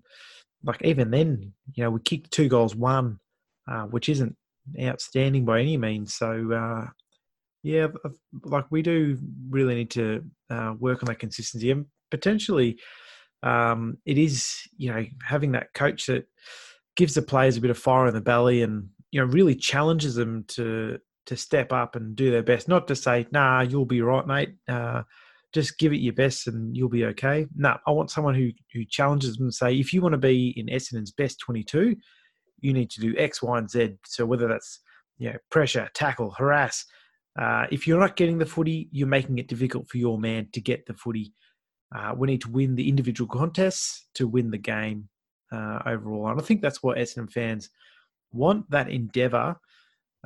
like 0.64 0.82
even 0.82 1.10
then, 1.10 1.52
you 1.74 1.84
know, 1.84 1.90
we 1.90 2.00
kicked 2.00 2.30
two 2.30 2.48
goals, 2.48 2.74
one, 2.76 3.18
uh, 3.70 3.82
which 3.82 4.08
isn't 4.08 4.36
outstanding 4.80 5.44
by 5.44 5.60
any 5.60 5.76
means. 5.76 6.14
So 6.14 6.52
uh, 6.52 6.86
yeah, 7.62 7.88
like 8.44 8.66
we 8.70 8.82
do 8.82 9.18
really 9.48 9.74
need 9.74 9.90
to 9.92 10.24
uh, 10.50 10.74
work 10.78 11.02
on 11.02 11.06
that 11.06 11.18
consistency 11.18 11.70
and 11.70 11.86
potentially 12.10 12.78
um, 13.42 13.98
it 14.06 14.18
is 14.18 14.54
you 14.76 14.92
know 14.92 15.04
having 15.24 15.52
that 15.52 15.72
coach 15.74 16.06
that 16.06 16.26
gives 16.96 17.14
the 17.14 17.22
players 17.22 17.56
a 17.56 17.60
bit 17.60 17.70
of 17.70 17.78
fire 17.78 18.06
in 18.06 18.14
the 18.14 18.20
belly 18.20 18.62
and 18.62 18.88
you 19.10 19.20
know 19.20 19.26
really 19.26 19.54
challenges 19.54 20.14
them 20.14 20.44
to 20.48 20.98
to 21.26 21.36
step 21.36 21.72
up 21.72 21.96
and 21.96 22.16
do 22.16 22.30
their 22.30 22.42
best. 22.42 22.68
Not 22.68 22.88
to 22.88 22.96
say, 22.96 23.26
"Nah, 23.30 23.62
you'll 23.62 23.86
be 23.86 24.02
right, 24.02 24.26
mate." 24.26 24.54
Uh, 24.68 25.02
just 25.52 25.78
give 25.78 25.92
it 25.92 25.98
your 25.98 26.14
best 26.14 26.46
and 26.46 26.76
you'll 26.76 26.88
be 26.88 27.04
okay. 27.04 27.46
No, 27.54 27.76
I 27.86 27.90
want 27.90 28.10
someone 28.10 28.34
who 28.34 28.50
who 28.72 28.84
challenges 28.84 29.36
them 29.36 29.46
and 29.46 29.54
say, 29.54 29.74
if 29.74 29.92
you 29.92 30.00
want 30.00 30.14
to 30.14 30.18
be 30.18 30.54
in 30.56 30.66
Essendon's 30.66 31.12
best 31.12 31.38
22, 31.40 31.96
you 32.60 32.72
need 32.72 32.90
to 32.90 33.00
do 33.00 33.14
X, 33.18 33.42
Y, 33.42 33.58
and 33.58 33.70
Z. 33.70 33.96
So 34.06 34.24
whether 34.24 34.48
that's 34.48 34.80
you 35.18 35.30
know 35.30 35.36
pressure, 35.50 35.88
tackle, 35.94 36.30
harass. 36.30 36.84
Uh, 37.38 37.66
if 37.70 37.86
you're 37.86 38.00
not 38.00 38.16
getting 38.16 38.38
the 38.38 38.46
footy, 38.46 38.88
you're 38.92 39.08
making 39.08 39.38
it 39.38 39.48
difficult 39.48 39.88
for 39.88 39.98
your 39.98 40.18
man 40.18 40.48
to 40.52 40.60
get 40.60 40.84
the 40.86 40.94
footy. 40.94 41.32
Uh, 41.94 42.14
we 42.16 42.26
need 42.26 42.40
to 42.40 42.50
win 42.50 42.74
the 42.74 42.88
individual 42.88 43.28
contests 43.28 44.06
to 44.14 44.26
win 44.26 44.50
the 44.50 44.58
game 44.58 45.08
uh, 45.50 45.78
overall, 45.86 46.28
and 46.28 46.40
I 46.40 46.44
think 46.44 46.62
that's 46.62 46.82
what 46.82 46.96
Essendon 46.96 47.30
fans 47.30 47.70
want 48.32 48.70
that 48.70 48.88
endeavour 48.88 49.56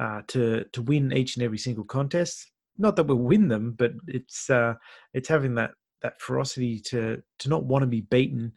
uh, 0.01 0.23
to 0.29 0.65
to 0.73 0.83
win 0.83 1.13
each 1.13 1.37
and 1.37 1.45
every 1.45 1.59
single 1.59 1.85
contest 1.85 2.51
not 2.79 2.97
that 2.97 3.05
we'll 3.05 3.17
win 3.17 3.49
them, 3.49 3.75
but 3.77 3.93
it's 4.07 4.51
uh, 4.51 4.75
it's 5.15 5.29
having 5.29 5.55
that 5.55 5.73
that 6.03 6.21
ferocity 6.21 6.81
to 6.81 7.23
to 7.39 7.49
not 7.49 7.65
want 7.65 7.83
to 7.83 7.87
be 7.87 8.03
beaten, 8.03 8.53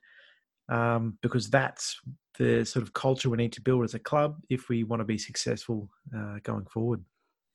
um, 0.69 1.17
because 1.21 1.49
that's 1.49 1.99
the 2.37 2.65
sort 2.65 2.83
of 2.83 2.93
culture 2.93 3.29
we 3.29 3.37
need 3.37 3.53
to 3.53 3.61
build 3.61 3.83
as 3.83 3.93
a 3.93 3.99
club 3.99 4.37
if 4.49 4.69
we 4.69 4.83
want 4.83 5.01
to 5.01 5.05
be 5.05 5.17
successful 5.17 5.89
uh, 6.15 6.37
going 6.43 6.65
forward. 6.65 7.03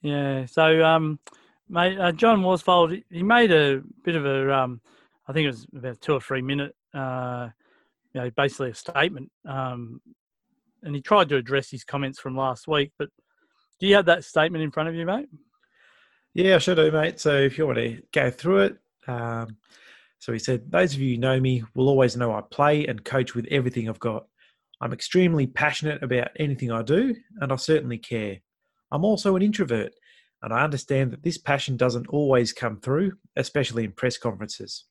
Yeah. 0.02 0.44
So, 0.44 0.84
um, 0.84 1.18
mate, 1.70 1.98
uh, 1.98 2.12
John 2.12 2.42
Worsfold, 2.42 3.02
he 3.10 3.22
made 3.22 3.50
a 3.50 3.80
bit 4.04 4.14
of 4.14 4.26
a, 4.26 4.54
um, 4.54 4.82
I 5.26 5.32
think 5.32 5.44
it 5.44 5.52
was 5.52 5.66
about 5.74 6.02
two 6.02 6.12
or 6.12 6.20
three 6.20 6.42
minute, 6.42 6.74
uh, 6.92 7.48
you 8.12 8.20
know, 8.20 8.30
basically 8.36 8.70
a 8.70 8.74
statement, 8.74 9.30
um, 9.46 10.02
and 10.82 10.94
he 10.94 11.00
tried 11.00 11.30
to 11.30 11.36
address 11.36 11.70
his 11.70 11.82
comments 11.82 12.20
from 12.20 12.36
last 12.36 12.68
week. 12.68 12.92
But 12.98 13.08
do 13.84 13.88
you 13.88 13.96
have 13.96 14.06
that 14.06 14.24
statement 14.24 14.64
in 14.64 14.70
front 14.70 14.88
of 14.88 14.94
you, 14.94 15.04
mate? 15.04 15.28
Yeah, 16.32 16.54
I 16.54 16.58
sure 16.58 16.74
do, 16.74 16.90
mate. 16.90 17.20
So 17.20 17.36
if 17.36 17.58
you 17.58 17.66
want 17.66 17.76
to 17.76 18.00
go 18.14 18.30
through 18.30 18.60
it, 18.60 18.78
um, 19.06 19.58
so 20.18 20.32
he 20.32 20.38
said, 20.38 20.72
Those 20.72 20.94
of 20.94 21.00
you 21.00 21.16
who 21.16 21.20
know 21.20 21.38
me 21.38 21.64
will 21.74 21.90
always 21.90 22.16
know 22.16 22.32
I 22.32 22.40
play 22.50 22.86
and 22.86 23.04
coach 23.04 23.34
with 23.34 23.46
everything 23.50 23.90
I've 23.90 23.98
got. 23.98 24.24
I'm 24.80 24.94
extremely 24.94 25.46
passionate 25.46 26.02
about 26.02 26.28
anything 26.36 26.72
I 26.72 26.80
do, 26.80 27.14
and 27.42 27.52
I 27.52 27.56
certainly 27.56 27.98
care. 27.98 28.38
I'm 28.90 29.04
also 29.04 29.36
an 29.36 29.42
introvert, 29.42 29.92
and 30.42 30.54
I 30.54 30.64
understand 30.64 31.12
that 31.12 31.22
this 31.22 31.36
passion 31.36 31.76
doesn't 31.76 32.08
always 32.08 32.54
come 32.54 32.80
through, 32.80 33.12
especially 33.36 33.84
in 33.84 33.92
press 33.92 34.16
conferences. 34.16 34.86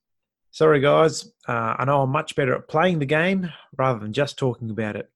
Sorry, 0.51 0.79
guys, 0.79 1.31
uh, 1.47 1.77
I 1.79 1.85
know 1.85 2.03
I'm 2.03 2.11
much 2.11 2.35
better 2.35 2.53
at 2.53 2.67
playing 2.67 2.99
the 2.99 3.07
game 3.07 3.49
rather 3.75 3.97
than 3.97 4.13
just 4.13 4.37
talking 4.37 4.69
about 4.69 4.97
it. 4.97 5.09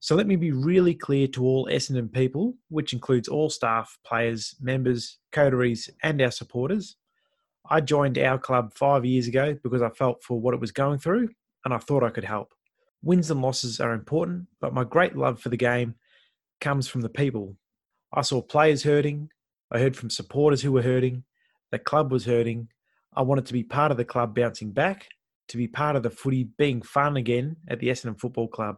So 0.00 0.14
let 0.14 0.26
me 0.26 0.36
be 0.36 0.52
really 0.52 0.94
clear 0.94 1.26
to 1.28 1.44
all 1.44 1.66
Essendon 1.66 2.12
people, 2.12 2.54
which 2.68 2.92
includes 2.92 3.28
all 3.28 3.50
staff, 3.50 3.98
players, 4.04 4.54
members, 4.60 5.18
coteries, 5.32 5.90
and 6.02 6.20
our 6.20 6.30
supporters. 6.30 6.96
I 7.68 7.80
joined 7.80 8.18
our 8.18 8.38
club 8.38 8.72
five 8.74 9.04
years 9.04 9.28
ago 9.28 9.56
because 9.62 9.82
I 9.82 9.90
felt 9.90 10.22
for 10.22 10.40
what 10.40 10.54
it 10.54 10.60
was 10.60 10.72
going 10.72 10.98
through 10.98 11.28
and 11.64 11.74
I 11.74 11.78
thought 11.78 12.02
I 12.02 12.10
could 12.10 12.24
help. 12.24 12.54
Wins 13.02 13.30
and 13.30 13.40
losses 13.40 13.80
are 13.80 13.92
important, 13.92 14.46
but 14.60 14.74
my 14.74 14.84
great 14.84 15.16
love 15.16 15.40
for 15.40 15.48
the 15.48 15.56
game 15.56 15.94
comes 16.60 16.88
from 16.88 17.00
the 17.00 17.08
people. 17.08 17.56
I 18.12 18.22
saw 18.22 18.42
players 18.42 18.82
hurting, 18.82 19.30
I 19.70 19.78
heard 19.78 19.96
from 19.96 20.10
supporters 20.10 20.62
who 20.62 20.72
were 20.72 20.82
hurting, 20.82 21.24
the 21.70 21.78
club 21.78 22.10
was 22.10 22.24
hurting. 22.24 22.68
I 23.14 23.22
wanted 23.22 23.46
to 23.46 23.52
be 23.52 23.62
part 23.62 23.90
of 23.90 23.96
the 23.96 24.04
club 24.04 24.34
bouncing 24.34 24.72
back, 24.72 25.08
to 25.48 25.56
be 25.56 25.68
part 25.68 25.96
of 25.96 26.02
the 26.02 26.10
footy 26.10 26.44
being 26.58 26.82
fun 26.82 27.16
again 27.16 27.56
at 27.68 27.80
the 27.80 27.88
Essendon 27.88 28.18
Football 28.18 28.48
Club. 28.48 28.76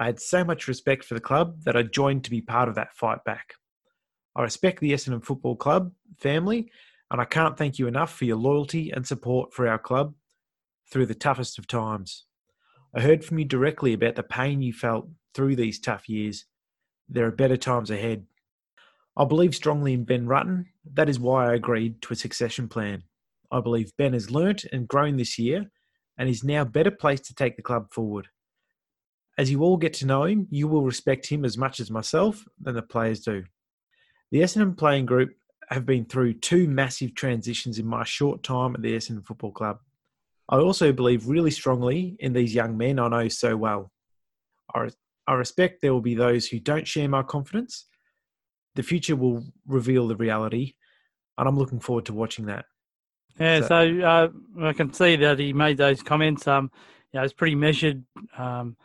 I 0.00 0.06
had 0.06 0.20
so 0.20 0.44
much 0.44 0.68
respect 0.68 1.04
for 1.04 1.14
the 1.14 1.20
club 1.20 1.62
that 1.64 1.76
I 1.76 1.82
joined 1.82 2.22
to 2.24 2.30
be 2.30 2.40
part 2.40 2.68
of 2.68 2.76
that 2.76 2.94
fight 2.94 3.24
back. 3.24 3.54
I 4.36 4.42
respect 4.42 4.78
the 4.80 4.92
Essendon 4.92 5.24
Football 5.24 5.56
Club 5.56 5.90
family, 6.20 6.70
and 7.10 7.20
I 7.20 7.24
can't 7.24 7.56
thank 7.56 7.80
you 7.80 7.88
enough 7.88 8.14
for 8.14 8.24
your 8.24 8.36
loyalty 8.36 8.92
and 8.92 9.04
support 9.04 9.52
for 9.52 9.66
our 9.66 9.78
club 9.78 10.14
through 10.90 11.06
the 11.06 11.16
toughest 11.16 11.58
of 11.58 11.66
times. 11.66 12.26
I 12.94 13.00
heard 13.00 13.24
from 13.24 13.40
you 13.40 13.44
directly 13.44 13.92
about 13.92 14.14
the 14.14 14.22
pain 14.22 14.62
you 14.62 14.72
felt 14.72 15.08
through 15.34 15.56
these 15.56 15.80
tough 15.80 16.08
years. 16.08 16.44
There 17.08 17.26
are 17.26 17.32
better 17.32 17.56
times 17.56 17.90
ahead. 17.90 18.24
I 19.16 19.24
believe 19.24 19.54
strongly 19.54 19.94
in 19.94 20.04
Ben 20.04 20.26
Rutten. 20.26 20.66
That 20.94 21.08
is 21.08 21.18
why 21.18 21.50
I 21.50 21.54
agreed 21.54 22.00
to 22.02 22.12
a 22.12 22.16
succession 22.16 22.68
plan. 22.68 23.02
I 23.50 23.60
believe 23.60 23.96
Ben 23.96 24.12
has 24.12 24.30
learnt 24.30 24.64
and 24.72 24.86
grown 24.86 25.16
this 25.16 25.40
year 25.40 25.72
and 26.16 26.28
is 26.28 26.44
now 26.44 26.64
better 26.64 26.92
placed 26.92 27.24
to 27.24 27.34
take 27.34 27.56
the 27.56 27.62
club 27.62 27.92
forward. 27.92 28.28
As 29.38 29.50
you 29.50 29.62
all 29.62 29.76
get 29.76 29.94
to 29.94 30.06
know 30.06 30.24
him, 30.24 30.48
you 30.50 30.66
will 30.66 30.82
respect 30.82 31.26
him 31.26 31.44
as 31.44 31.56
much 31.56 31.78
as 31.78 31.90
myself 31.90 32.44
and 32.66 32.76
the 32.76 32.82
players 32.82 33.20
do. 33.20 33.44
The 34.32 34.40
Essendon 34.40 34.76
playing 34.76 35.06
group 35.06 35.30
have 35.70 35.86
been 35.86 36.04
through 36.04 36.34
two 36.34 36.66
massive 36.66 37.14
transitions 37.14 37.78
in 37.78 37.86
my 37.86 38.02
short 38.02 38.42
time 38.42 38.74
at 38.74 38.82
the 38.82 38.96
Essendon 38.96 39.24
Football 39.24 39.52
Club. 39.52 39.78
I 40.48 40.56
also 40.56 40.92
believe 40.92 41.28
really 41.28 41.52
strongly 41.52 42.16
in 42.18 42.32
these 42.32 42.54
young 42.54 42.76
men 42.76 42.98
I 42.98 43.08
know 43.08 43.28
so 43.28 43.56
well. 43.56 43.92
I, 44.74 44.88
I 45.26 45.34
respect 45.34 45.82
there 45.82 45.92
will 45.92 46.00
be 46.00 46.14
those 46.14 46.46
who 46.46 46.58
don't 46.58 46.88
share 46.88 47.08
my 47.08 47.22
confidence. 47.22 47.86
The 48.74 48.82
future 48.82 49.16
will 49.16 49.44
reveal 49.66 50.08
the 50.08 50.16
reality, 50.16 50.74
and 51.36 51.46
I'm 51.46 51.58
looking 51.58 51.80
forward 51.80 52.06
to 52.06 52.14
watching 52.14 52.46
that. 52.46 52.64
Yeah, 53.38 53.60
so, 53.60 53.66
so 53.68 54.00
uh, 54.00 54.28
I 54.62 54.72
can 54.72 54.92
see 54.92 55.16
that 55.16 55.38
he 55.38 55.52
made 55.52 55.76
those 55.76 56.02
comments. 56.02 56.46
Um, 56.48 56.70
yeah, 57.12 57.24
it's 57.24 57.32
pretty 57.32 57.54
measured. 57.54 58.04
Um, 58.36 58.76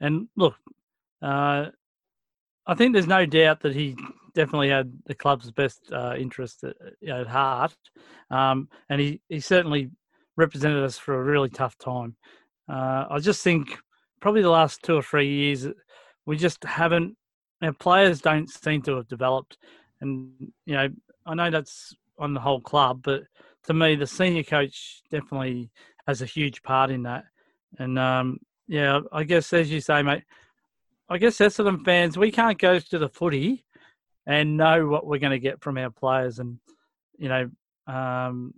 and 0.00 0.28
look, 0.36 0.54
uh, 1.22 1.66
I 2.66 2.74
think 2.74 2.92
there's 2.92 3.06
no 3.06 3.26
doubt 3.26 3.60
that 3.60 3.74
he 3.74 3.96
definitely 4.34 4.68
had 4.68 4.92
the 5.06 5.14
club's 5.14 5.50
best 5.50 5.90
uh, 5.92 6.14
interest 6.18 6.64
at, 6.64 6.76
at 7.08 7.26
heart, 7.26 7.74
um, 8.30 8.68
and 8.88 9.00
he, 9.00 9.20
he 9.28 9.40
certainly 9.40 9.90
represented 10.36 10.82
us 10.84 10.98
for 10.98 11.14
a 11.14 11.24
really 11.24 11.48
tough 11.48 11.76
time. 11.78 12.14
Uh, 12.68 13.06
I 13.10 13.18
just 13.18 13.42
think 13.42 13.78
probably 14.20 14.42
the 14.42 14.50
last 14.50 14.82
two 14.82 14.94
or 14.94 15.02
three 15.02 15.28
years 15.28 15.66
we 16.26 16.36
just 16.36 16.62
haven't. 16.64 17.16
Our 17.62 17.72
players 17.72 18.20
don't 18.20 18.48
seem 18.48 18.82
to 18.82 18.96
have 18.96 19.08
developed, 19.08 19.58
and 20.00 20.30
you 20.66 20.74
know 20.74 20.88
I 21.26 21.34
know 21.34 21.50
that's 21.50 21.94
on 22.18 22.34
the 22.34 22.40
whole 22.40 22.60
club, 22.60 23.00
but 23.02 23.22
to 23.64 23.74
me 23.74 23.96
the 23.96 24.06
senior 24.06 24.42
coach 24.42 25.02
definitely 25.10 25.70
has 26.06 26.22
a 26.22 26.26
huge 26.26 26.62
part 26.62 26.90
in 26.90 27.02
that. 27.02 27.24
And 27.78 27.98
um, 27.98 28.38
yeah, 28.68 29.00
I 29.10 29.24
guess 29.24 29.52
as 29.52 29.70
you 29.70 29.80
say, 29.80 30.02
mate, 30.02 30.24
I 31.08 31.18
guess 31.18 31.38
Essendon 31.38 31.84
fans, 31.84 32.18
we 32.18 32.30
can't 32.30 32.58
go 32.58 32.78
to 32.78 32.98
the 32.98 33.08
footy 33.08 33.64
and 34.26 34.58
know 34.58 34.86
what 34.86 35.06
we're 35.06 35.18
going 35.18 35.32
to 35.32 35.38
get 35.38 35.62
from 35.62 35.78
our 35.78 35.90
players, 35.90 36.38
and 36.38 36.58
you 37.16 37.28
know, 37.28 37.50
um, 37.86 38.52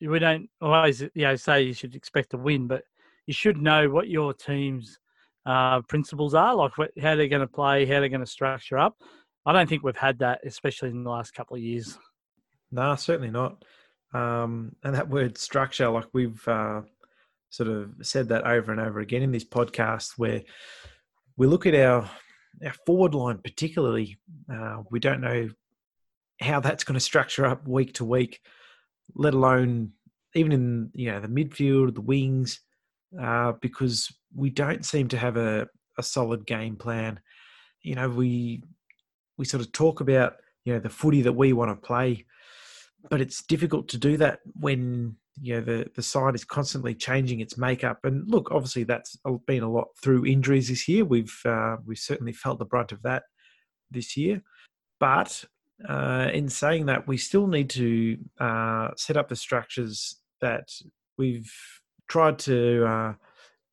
we 0.00 0.18
don't 0.20 0.48
always 0.62 1.00
you 1.00 1.10
know 1.16 1.36
say 1.36 1.62
you 1.62 1.74
should 1.74 1.96
expect 1.96 2.30
to 2.30 2.38
win, 2.38 2.68
but 2.68 2.84
you 3.26 3.34
should 3.34 3.60
know 3.60 3.90
what 3.90 4.08
your 4.08 4.32
team's 4.32 4.98
uh, 5.44 5.80
principles 5.82 6.34
are, 6.34 6.54
like 6.54 6.78
what, 6.78 6.92
how 7.00 7.16
they're 7.16 7.26
going 7.26 7.40
to 7.40 7.48
play, 7.48 7.84
how 7.84 8.00
they're 8.00 8.08
going 8.08 8.20
to 8.20 8.26
structure 8.26 8.78
up. 8.78 8.96
I 9.44 9.52
don't 9.52 9.68
think 9.68 9.82
we've 9.82 9.96
had 9.96 10.20
that, 10.20 10.40
especially 10.44 10.90
in 10.90 11.02
the 11.02 11.10
last 11.10 11.34
couple 11.34 11.56
of 11.56 11.62
years. 11.62 11.98
No, 12.70 12.94
certainly 12.94 13.30
not. 13.30 13.64
Um, 14.12 14.76
and 14.84 14.94
that 14.94 15.08
word 15.08 15.36
structure, 15.36 15.88
like 15.88 16.06
we've 16.12 16.46
uh, 16.46 16.82
sort 17.50 17.68
of 17.68 17.90
said 18.02 18.28
that 18.28 18.46
over 18.46 18.72
and 18.72 18.80
over 18.80 19.00
again 19.00 19.22
in 19.22 19.32
this 19.32 19.44
podcast 19.44 20.12
where 20.16 20.42
we 21.36 21.46
look 21.46 21.66
at 21.66 21.74
our 21.74 22.10
our 22.64 22.74
forward 22.86 23.14
line 23.14 23.38
particularly 23.38 24.18
uh, 24.52 24.82
we 24.90 24.98
don't 24.98 25.20
know 25.20 25.48
how 26.40 26.60
that's 26.60 26.84
going 26.84 26.94
to 26.94 27.00
structure 27.00 27.46
up 27.46 27.66
week 27.66 27.94
to 27.94 28.04
week 28.04 28.40
let 29.14 29.34
alone 29.34 29.92
even 30.34 30.52
in 30.52 30.90
you 30.94 31.10
know 31.10 31.20
the 31.20 31.28
midfield 31.28 31.94
the 31.94 32.00
wings 32.00 32.60
uh, 33.20 33.52
because 33.60 34.12
we 34.34 34.50
don't 34.50 34.84
seem 34.84 35.08
to 35.08 35.16
have 35.16 35.36
a, 35.36 35.66
a 35.96 36.02
solid 36.02 36.46
game 36.46 36.76
plan. 36.76 37.20
You 37.82 37.94
know 37.94 38.08
we 38.08 38.62
we 39.36 39.44
sort 39.44 39.62
of 39.62 39.72
talk 39.72 40.00
about 40.00 40.36
you 40.64 40.74
know 40.74 40.80
the 40.80 40.90
footy 40.90 41.22
that 41.22 41.32
we 41.32 41.52
want 41.52 41.70
to 41.70 41.86
play 41.86 42.26
but 43.10 43.20
it's 43.20 43.42
difficult 43.42 43.88
to 43.88 43.98
do 43.98 44.16
that 44.18 44.40
when 44.58 45.16
you 45.40 45.54
know 45.54 45.60
the 45.60 45.90
the 45.94 46.02
side 46.02 46.34
is 46.34 46.44
constantly 46.44 46.94
changing 46.94 47.40
its 47.40 47.56
makeup. 47.56 47.98
And 48.04 48.28
look, 48.28 48.50
obviously 48.50 48.84
that's 48.84 49.16
been 49.46 49.62
a 49.62 49.70
lot 49.70 49.88
through 50.02 50.26
injuries 50.26 50.68
this 50.68 50.88
year. 50.88 51.04
We've 51.04 51.34
uh, 51.44 51.76
we've 51.86 51.98
certainly 51.98 52.32
felt 52.32 52.58
the 52.58 52.64
brunt 52.64 52.92
of 52.92 53.02
that 53.02 53.24
this 53.90 54.16
year. 54.16 54.42
But 55.00 55.44
uh, 55.88 56.28
in 56.32 56.48
saying 56.48 56.86
that, 56.86 57.06
we 57.06 57.16
still 57.16 57.46
need 57.46 57.70
to 57.70 58.18
uh, 58.40 58.88
set 58.96 59.16
up 59.16 59.28
the 59.28 59.36
structures 59.36 60.16
that 60.40 60.68
we've 61.16 61.52
tried 62.08 62.38
to 62.40 62.84
uh, 62.84 63.14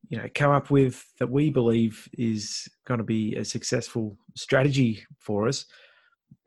you 0.10 0.18
know 0.18 0.28
come 0.34 0.52
up 0.52 0.70
with 0.70 1.04
that 1.20 1.30
we 1.30 1.50
believe 1.50 2.08
is 2.14 2.68
going 2.86 3.00
to 3.00 3.04
be 3.04 3.36
a 3.36 3.46
successful 3.46 4.18
strategy 4.36 5.04
for 5.20 5.48
us. 5.48 5.66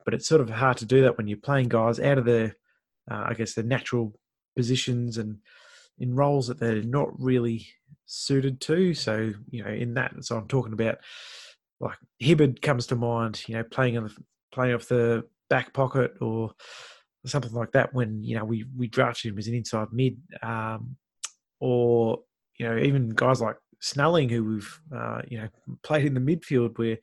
But 0.05 0.15
it's 0.15 0.29
sort 0.29 0.41
of 0.41 0.49
hard 0.49 0.77
to 0.79 0.87
do 0.87 1.03
that 1.03 1.17
when 1.19 1.29
you're 1.29 1.39
playing 1.39 1.69
guys 1.69 2.01
out 2.01 2.17
of 2.17 2.25
the, 2.25 2.55
uh, 3.11 3.25
I 3.27 3.35
guess, 3.35 3.55
the 3.55 3.63
natural 3.63 4.19
positions 4.57 5.19
and 5.19 5.39
in 5.99 6.15
roles 6.15 6.47
that 6.47 6.61
they're 6.61 6.83
not 6.83 7.09
really 7.21 7.67
suited 8.07 8.61
to. 8.63 8.95
So, 8.95 9.33
you 9.51 9.65
know, 9.65 9.71
in 9.71 9.95
that, 9.95 10.25
so 10.25 10.37
I'm 10.37 10.49
talking 10.49 10.73
about 10.73 10.99
like 11.81 11.99
Hibberd 12.23 12.63
comes 12.63 12.87
to 12.89 12.97
mind, 12.97 13.43
you 13.47 13.57
know, 13.57 13.65
playing 13.65 13.97
on 13.97 14.05
the 14.05 14.17
playing 14.53 14.75
off 14.75 14.89
the 14.89 15.25
back 15.51 15.73
pocket 15.73 16.13
or 16.21 16.53
something 17.27 17.53
like 17.53 17.73
that 17.73 17.93
when 17.93 18.23
you 18.23 18.37
know 18.37 18.45
we 18.45 18.65
we 18.77 18.89
drafted 18.89 19.33
him 19.33 19.39
as 19.39 19.47
an 19.47 19.55
inside 19.55 19.89
mid, 19.93 20.19
um, 20.43 20.97
or 21.61 22.21
you 22.59 22.67
know 22.67 22.79
even 22.79 23.11
guys 23.11 23.41
like 23.41 23.57
Snelling 23.81 24.29
who 24.29 24.45
we've 24.45 24.81
uh, 24.95 25.23
you 25.29 25.39
know 25.39 25.49
played 25.83 26.05
in 26.05 26.15
the 26.15 26.21
midfield 26.21 26.79
where 26.79 26.99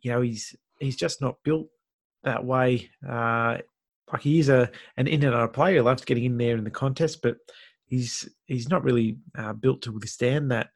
you 0.00 0.10
know 0.10 0.20
he's 0.20 0.56
he's 0.80 0.96
just 0.96 1.20
not 1.20 1.36
built 1.44 1.68
that 2.24 2.44
way. 2.44 2.90
Uh, 3.08 3.58
like 4.12 4.22
he 4.22 4.38
is 4.38 4.48
a 4.48 4.70
an 4.96 5.06
in 5.06 5.24
and 5.24 5.34
out 5.34 5.52
player, 5.52 5.82
loves 5.82 6.04
getting 6.04 6.24
in 6.24 6.38
there 6.38 6.56
in 6.56 6.64
the 6.64 6.70
contest, 6.70 7.22
but 7.22 7.36
he's 7.86 8.28
he's 8.46 8.68
not 8.68 8.84
really 8.84 9.18
uh, 9.36 9.52
built 9.52 9.82
to 9.82 9.92
withstand 9.92 10.50
that 10.50 10.68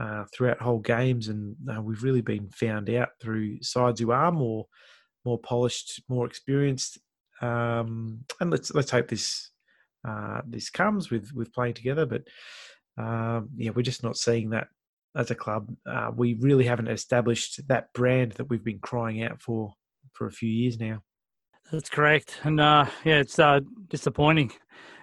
uh, 0.00 0.24
throughout 0.32 0.60
whole 0.60 0.80
games, 0.80 1.28
and 1.28 1.56
uh, 1.72 1.80
we've 1.80 2.02
really 2.02 2.20
been 2.20 2.48
found 2.50 2.90
out 2.90 3.10
through 3.20 3.62
sides 3.62 4.00
who 4.00 4.10
are 4.10 4.32
more 4.32 4.66
more 5.24 5.38
polished, 5.38 6.02
more 6.08 6.26
experienced. 6.26 6.98
Um, 7.40 8.24
and 8.40 8.50
let's 8.50 8.72
let's 8.74 8.90
hope 8.90 9.08
this 9.08 9.50
uh, 10.06 10.40
this 10.46 10.70
comes 10.70 11.10
with 11.10 11.32
with 11.32 11.52
playing 11.52 11.74
together. 11.74 12.06
But 12.06 12.22
um, 12.96 13.50
yeah, 13.56 13.70
we're 13.70 13.82
just 13.82 14.02
not 14.02 14.16
seeing 14.16 14.50
that 14.50 14.68
as 15.16 15.30
a 15.30 15.34
club. 15.34 15.72
Uh, 15.86 16.10
we 16.14 16.34
really 16.34 16.64
haven't 16.64 16.88
established 16.88 17.60
that 17.68 17.92
brand 17.92 18.32
that 18.32 18.48
we've 18.50 18.64
been 18.64 18.80
crying 18.80 19.22
out 19.22 19.40
for 19.40 19.74
for 20.12 20.26
a 20.26 20.32
few 20.32 20.50
years 20.50 20.78
now. 20.78 21.02
That's 21.72 21.88
correct, 21.88 22.40
and 22.44 22.60
uh, 22.60 22.86
yeah, 23.04 23.20
it's 23.20 23.38
uh, 23.38 23.60
disappointing. 23.88 24.52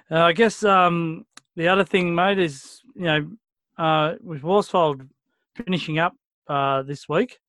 Uh, 0.09 0.21
I 0.21 0.33
guess 0.33 0.63
um, 0.63 1.25
the 1.55 1.67
other 1.67 1.83
thing, 1.83 2.13
mate, 2.13 2.39
is 2.39 2.81
you 2.95 3.05
know 3.05 3.31
uh, 3.77 4.13
with 4.21 4.43
Worsfold 4.43 5.07
finishing 5.55 5.97
up 5.99 6.13
uh, 6.47 6.83
this 6.83 7.09
week, 7.09 7.39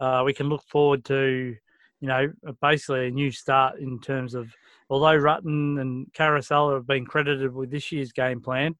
uh, 0.00 0.22
we 0.24 0.32
can 0.32 0.48
look 0.48 0.62
forward 0.68 1.04
to 1.06 1.56
you 2.00 2.08
know 2.08 2.32
basically 2.60 3.08
a 3.08 3.10
new 3.10 3.30
start 3.32 3.78
in 3.80 3.98
terms 4.00 4.34
of 4.34 4.54
although 4.88 5.18
Rutten 5.18 5.80
and 5.80 6.06
Caracella 6.12 6.74
have 6.74 6.86
been 6.86 7.04
credited 7.04 7.52
with 7.52 7.70
this 7.70 7.90
year's 7.90 8.12
game 8.12 8.40
plan, 8.40 8.76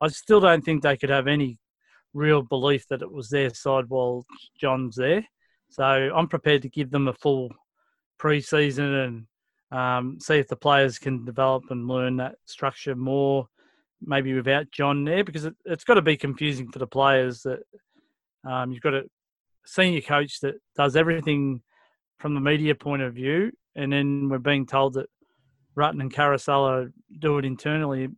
I 0.00 0.08
still 0.08 0.40
don't 0.40 0.62
think 0.62 0.82
they 0.82 0.96
could 0.96 1.10
have 1.10 1.26
any 1.26 1.58
real 2.12 2.42
belief 2.42 2.86
that 2.88 3.02
it 3.02 3.10
was 3.10 3.30
their 3.30 3.50
side 3.50 3.86
while 3.88 4.26
John's 4.60 4.96
there. 4.96 5.26
So 5.70 5.84
I'm 5.84 6.28
prepared 6.28 6.62
to 6.62 6.68
give 6.68 6.90
them 6.90 7.08
a 7.08 7.14
full 7.14 7.50
pre-season 8.22 8.94
and 8.94 9.26
um, 9.76 10.20
see 10.20 10.36
if 10.36 10.46
the 10.46 10.54
players 10.54 10.96
can 10.96 11.24
develop 11.24 11.64
and 11.70 11.88
learn 11.88 12.18
that 12.18 12.36
structure 12.44 12.94
more 12.94 13.48
maybe 14.00 14.32
without 14.32 14.70
John 14.70 15.02
there 15.02 15.24
because 15.24 15.44
it, 15.44 15.56
has 15.66 15.82
got 15.82 15.94
to 15.94 16.02
be 16.02 16.16
confusing 16.16 16.70
for 16.70 16.78
the 16.78 16.86
players 16.86 17.42
that 17.42 17.58
um, 18.48 18.70
you've 18.70 18.82
got 18.82 18.94
a 18.94 19.06
senior 19.66 20.02
coach 20.02 20.38
that 20.38 20.54
does 20.76 20.94
everything 20.94 21.62
from 22.20 22.34
the 22.34 22.40
media 22.40 22.76
point 22.76 23.02
of 23.02 23.14
view, 23.14 23.50
and 23.74 23.92
then 23.92 24.28
we're 24.28 24.38
being 24.38 24.66
told 24.66 24.94
that 24.94 25.06
Rutten 25.76 26.00
and 26.00 26.14
Caracella 26.14 26.92
do 27.18 27.38
it 27.38 27.44
internally. 27.44 28.08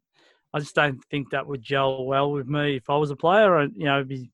I 0.52 0.58
just 0.58 0.74
don't 0.74 1.02
think 1.10 1.30
that 1.30 1.46
would 1.46 1.62
gel 1.62 2.04
well 2.04 2.30
with 2.30 2.46
me. 2.46 2.76
If 2.76 2.90
I 2.90 2.96
was 2.98 3.10
a 3.10 3.16
player, 3.16 3.56
I, 3.56 3.62
you 3.74 3.84
know, 3.84 4.00
I'd 4.00 4.08
be 4.08 4.30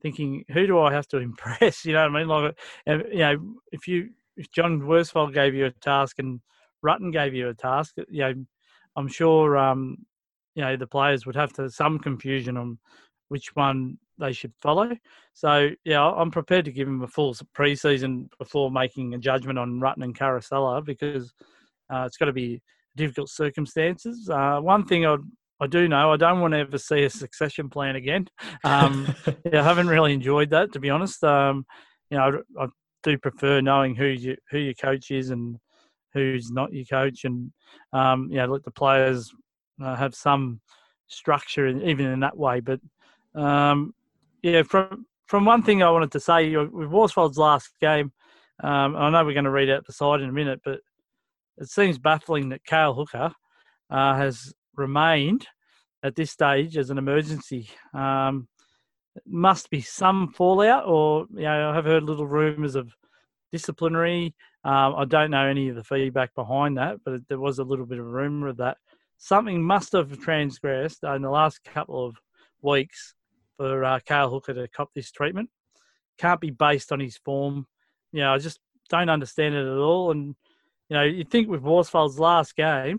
thinking, 0.00 0.44
who 0.52 0.68
do 0.68 0.78
I 0.78 0.92
have 0.92 1.08
to 1.08 1.16
impress? 1.28 1.84
You 1.84 1.94
know 1.94 2.08
what 2.08 2.16
I 2.16 2.18
mean? 2.20 2.28
Like, 2.28 2.58
you 2.86 3.18
know, 3.18 3.54
if 3.72 3.88
you 3.88 4.10
if 4.36 4.50
John 4.50 4.80
Worsfold 4.80 5.34
gave 5.34 5.54
you 5.54 5.66
a 5.66 5.70
task 5.70 6.18
and 6.18 6.40
Rutten 6.84 7.12
gave 7.12 7.34
you 7.34 7.48
a 7.48 7.54
task, 7.54 7.94
you 8.08 8.20
know, 8.20 8.34
I'm 8.96 9.08
sure 9.08 9.56
um, 9.56 9.96
you 10.54 10.62
know 10.62 10.76
the 10.76 10.86
players 10.86 11.26
would 11.26 11.36
have 11.36 11.52
to 11.54 11.70
some 11.70 11.98
confusion 11.98 12.56
on 12.56 12.78
which 13.28 13.54
one 13.54 13.98
they 14.18 14.32
should 14.32 14.52
follow. 14.60 14.90
So 15.32 15.70
yeah, 15.84 16.02
I'm 16.02 16.30
prepared 16.30 16.64
to 16.66 16.72
give 16.72 16.88
him 16.88 17.02
a 17.02 17.08
full 17.08 17.34
preseason 17.56 18.28
before 18.38 18.70
making 18.70 19.14
a 19.14 19.18
judgment 19.18 19.58
on 19.58 19.80
Rutten 19.80 20.04
and 20.04 20.18
Caracella 20.18 20.84
because 20.84 21.32
uh, 21.92 22.04
it's 22.06 22.16
got 22.16 22.26
to 22.26 22.32
be 22.32 22.60
difficult 22.96 23.30
circumstances. 23.30 24.28
Uh, 24.30 24.60
one 24.60 24.84
thing 24.84 25.06
I 25.06 25.16
I 25.60 25.66
do 25.68 25.88
know 25.88 26.12
I 26.12 26.16
don't 26.16 26.40
want 26.40 26.54
to 26.54 26.58
ever 26.58 26.78
see 26.78 27.04
a 27.04 27.10
succession 27.10 27.70
plan 27.70 27.96
again. 27.96 28.26
Um, 28.64 29.14
yeah, 29.50 29.60
I 29.60 29.64
haven't 29.64 29.88
really 29.88 30.12
enjoyed 30.12 30.50
that 30.50 30.72
to 30.72 30.80
be 30.80 30.90
honest. 30.90 31.22
Um, 31.24 31.64
you 32.10 32.18
know, 32.18 32.42
I, 32.58 32.64
I, 32.64 32.66
do 33.02 33.18
prefer 33.18 33.60
knowing 33.60 33.94
who 33.94 34.06
you, 34.06 34.36
who 34.50 34.58
your 34.58 34.74
coach 34.74 35.10
is 35.10 35.30
and 35.30 35.58
who's 36.12 36.50
not 36.50 36.72
your 36.72 36.84
coach, 36.84 37.24
and 37.24 37.52
um, 37.92 38.28
let 38.30 38.64
the 38.64 38.70
players 38.70 39.32
uh, 39.82 39.96
have 39.96 40.14
some 40.14 40.60
structure, 41.06 41.66
in, 41.66 41.82
even 41.82 42.06
in 42.06 42.20
that 42.20 42.36
way. 42.36 42.60
But 42.60 42.80
um, 43.34 43.94
yeah, 44.42 44.62
from 44.62 45.06
from 45.26 45.44
one 45.44 45.62
thing 45.62 45.82
I 45.82 45.90
wanted 45.90 46.12
to 46.12 46.20
say 46.20 46.54
with 46.56 46.90
Worsfold's 46.90 47.38
last 47.38 47.70
game, 47.80 48.12
um, 48.62 48.94
I 48.96 49.10
know 49.10 49.24
we're 49.24 49.32
going 49.32 49.44
to 49.44 49.50
read 49.50 49.70
out 49.70 49.86
the 49.86 49.92
side 49.92 50.20
in 50.20 50.28
a 50.28 50.32
minute, 50.32 50.60
but 50.64 50.80
it 51.58 51.68
seems 51.68 51.98
baffling 51.98 52.50
that 52.50 52.64
Cale 52.64 52.94
Hooker 52.94 53.32
uh, 53.90 54.14
has 54.14 54.52
remained 54.76 55.46
at 56.02 56.16
this 56.16 56.30
stage 56.30 56.76
as 56.76 56.90
an 56.90 56.98
emergency. 56.98 57.70
Um, 57.94 58.48
must 59.26 59.70
be 59.70 59.80
some 59.80 60.32
fallout, 60.32 60.86
or 60.86 61.26
you 61.34 61.42
know, 61.42 61.70
I 61.70 61.74
have 61.74 61.84
heard 61.84 62.02
little 62.02 62.26
rumours 62.26 62.74
of 62.74 62.94
disciplinary. 63.50 64.34
Um, 64.64 64.94
I 64.96 65.04
don't 65.04 65.30
know 65.30 65.46
any 65.46 65.68
of 65.68 65.76
the 65.76 65.84
feedback 65.84 66.34
behind 66.34 66.78
that, 66.78 66.98
but 67.04 67.20
there 67.28 67.40
was 67.40 67.58
a 67.58 67.64
little 67.64 67.86
bit 67.86 67.98
of 67.98 68.06
a 68.06 68.08
rumour 68.08 68.48
of 68.48 68.56
that 68.58 68.76
something 69.22 69.62
must 69.62 69.92
have 69.92 70.18
transgressed 70.18 71.04
in 71.04 71.22
the 71.22 71.30
last 71.30 71.62
couple 71.62 72.04
of 72.04 72.16
weeks 72.60 73.14
for 73.56 73.84
uh, 73.84 74.00
Cale 74.04 74.28
Hooker 74.28 74.52
to 74.52 74.66
cop 74.66 74.90
this 74.94 75.12
treatment. 75.12 75.48
Can't 76.18 76.40
be 76.40 76.50
based 76.50 76.90
on 76.90 76.98
his 76.98 77.18
form. 77.18 77.68
You 78.10 78.22
know, 78.22 78.34
I 78.34 78.38
just 78.38 78.58
don't 78.88 79.08
understand 79.08 79.54
it 79.54 79.64
at 79.64 79.78
all. 79.78 80.10
And, 80.10 80.34
you 80.88 80.96
know, 80.96 81.04
you 81.04 81.22
think 81.22 81.48
with 81.48 81.62
Worsfold's 81.62 82.18
last 82.18 82.56
game, 82.56 82.98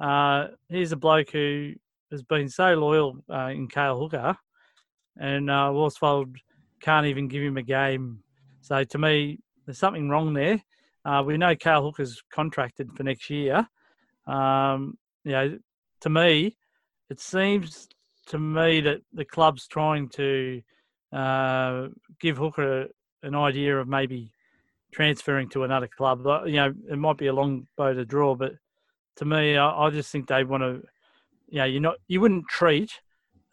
uh, 0.00 0.46
here's 0.70 0.92
a 0.92 0.96
bloke 0.96 1.30
who 1.32 1.74
has 2.10 2.22
been 2.22 2.48
so 2.48 2.72
loyal 2.72 3.18
uh, 3.30 3.48
in 3.48 3.68
Cale 3.68 4.00
Hooker, 4.00 4.38
and 5.18 5.50
uh, 5.50 5.70
Worsfold 5.72 6.36
can't 6.80 7.06
even 7.06 7.28
give 7.28 7.42
him 7.42 7.56
a 7.56 7.62
game. 7.62 8.22
So 8.60 8.84
to 8.84 8.98
me, 8.98 9.38
there's 9.66 9.78
something 9.78 10.08
wrong 10.08 10.32
there. 10.32 10.62
Uh, 11.04 11.22
we 11.24 11.36
know 11.36 11.54
Cale 11.56 11.82
Hooker's 11.82 12.22
contracted 12.32 12.92
for 12.92 13.02
next 13.02 13.28
year. 13.30 13.66
Um, 14.26 14.96
you 15.24 15.32
know, 15.32 15.58
to 16.00 16.10
me, 16.10 16.56
it 17.10 17.20
seems 17.20 17.88
to 18.26 18.38
me 18.38 18.80
that 18.82 19.02
the 19.12 19.24
club's 19.24 19.66
trying 19.66 20.08
to 20.10 20.62
uh, 21.12 21.88
give 22.20 22.38
Hooker 22.38 22.86
an 23.22 23.34
idea 23.34 23.78
of 23.78 23.88
maybe 23.88 24.32
transferring 24.92 25.48
to 25.50 25.64
another 25.64 25.88
club. 25.88 26.24
You 26.46 26.52
know, 26.52 26.74
it 26.90 26.98
might 26.98 27.18
be 27.18 27.26
a 27.26 27.32
long 27.32 27.66
bow 27.76 27.92
to 27.92 28.04
draw, 28.04 28.34
but 28.34 28.52
to 29.16 29.24
me, 29.24 29.56
I, 29.56 29.86
I 29.86 29.90
just 29.90 30.10
think 30.10 30.28
they 30.28 30.44
want 30.44 30.62
to. 30.62 30.82
You 31.48 31.58
know, 31.58 31.64
you're 31.64 31.82
not 31.82 31.96
you 32.08 32.20
wouldn't 32.20 32.48
treat 32.48 32.90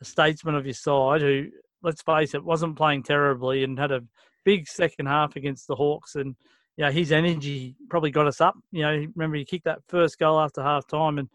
a 0.01 0.05
statesman 0.05 0.55
of 0.55 0.65
your 0.65 0.73
side 0.73 1.21
who, 1.21 1.47
let's 1.83 2.01
face 2.01 2.33
it, 2.33 2.43
wasn't 2.43 2.77
playing 2.77 3.03
terribly 3.03 3.63
and 3.63 3.77
had 3.77 3.91
a 3.91 4.03
big 4.45 4.67
second 4.67 5.07
half 5.07 5.35
against 5.35 5.67
the 5.67 5.75
Hawks 5.75 6.15
and. 6.15 6.35
You 6.77 6.85
know, 6.85 6.91
his 6.91 7.12
energy 7.12 7.75
probably 7.89 8.09
got 8.09 8.27
us 8.27 8.39
up. 8.39 8.55
You 8.71 8.83
know, 8.83 9.05
remember 9.13 9.35
he 9.35 9.43
kicked 9.43 9.65
that 9.65 9.81
first 9.89 10.17
goal 10.17 10.39
after 10.39 10.63
half 10.63 10.88
time 10.88 11.17
and 11.17 11.27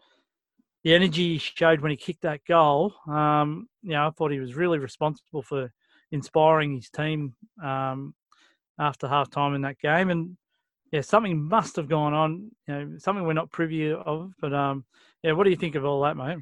the 0.85 0.93
energy 0.93 1.33
he 1.33 1.37
showed 1.39 1.81
when 1.81 1.89
he 1.89 1.97
kicked 1.97 2.21
that 2.21 2.45
goal, 2.47 2.93
um, 3.07 3.67
you 3.81 3.89
know, 3.89 4.05
I 4.05 4.11
thought 4.11 4.31
he 4.31 4.39
was 4.39 4.53
really 4.53 4.77
responsible 4.77 5.41
for 5.41 5.73
inspiring 6.11 6.75
his 6.75 6.91
team 6.91 7.33
um, 7.61 8.13
after 8.79 9.07
half 9.07 9.31
time 9.31 9.55
in 9.55 9.61
that 9.61 9.79
game. 9.79 10.11
And 10.11 10.37
yeah, 10.91 11.01
something 11.01 11.41
must 11.41 11.75
have 11.77 11.89
gone 11.89 12.13
on, 12.13 12.51
you 12.67 12.73
know, 12.73 12.97
something 12.99 13.25
we're 13.25 13.33
not 13.33 13.49
privy 13.49 13.93
of. 13.93 14.31
But 14.39 14.53
um, 14.53 14.85
yeah, 15.23 15.31
what 15.31 15.45
do 15.45 15.49
you 15.49 15.55
think 15.55 15.73
of 15.73 15.85
all 15.85 16.01
that, 16.03 16.17
mate? 16.17 16.37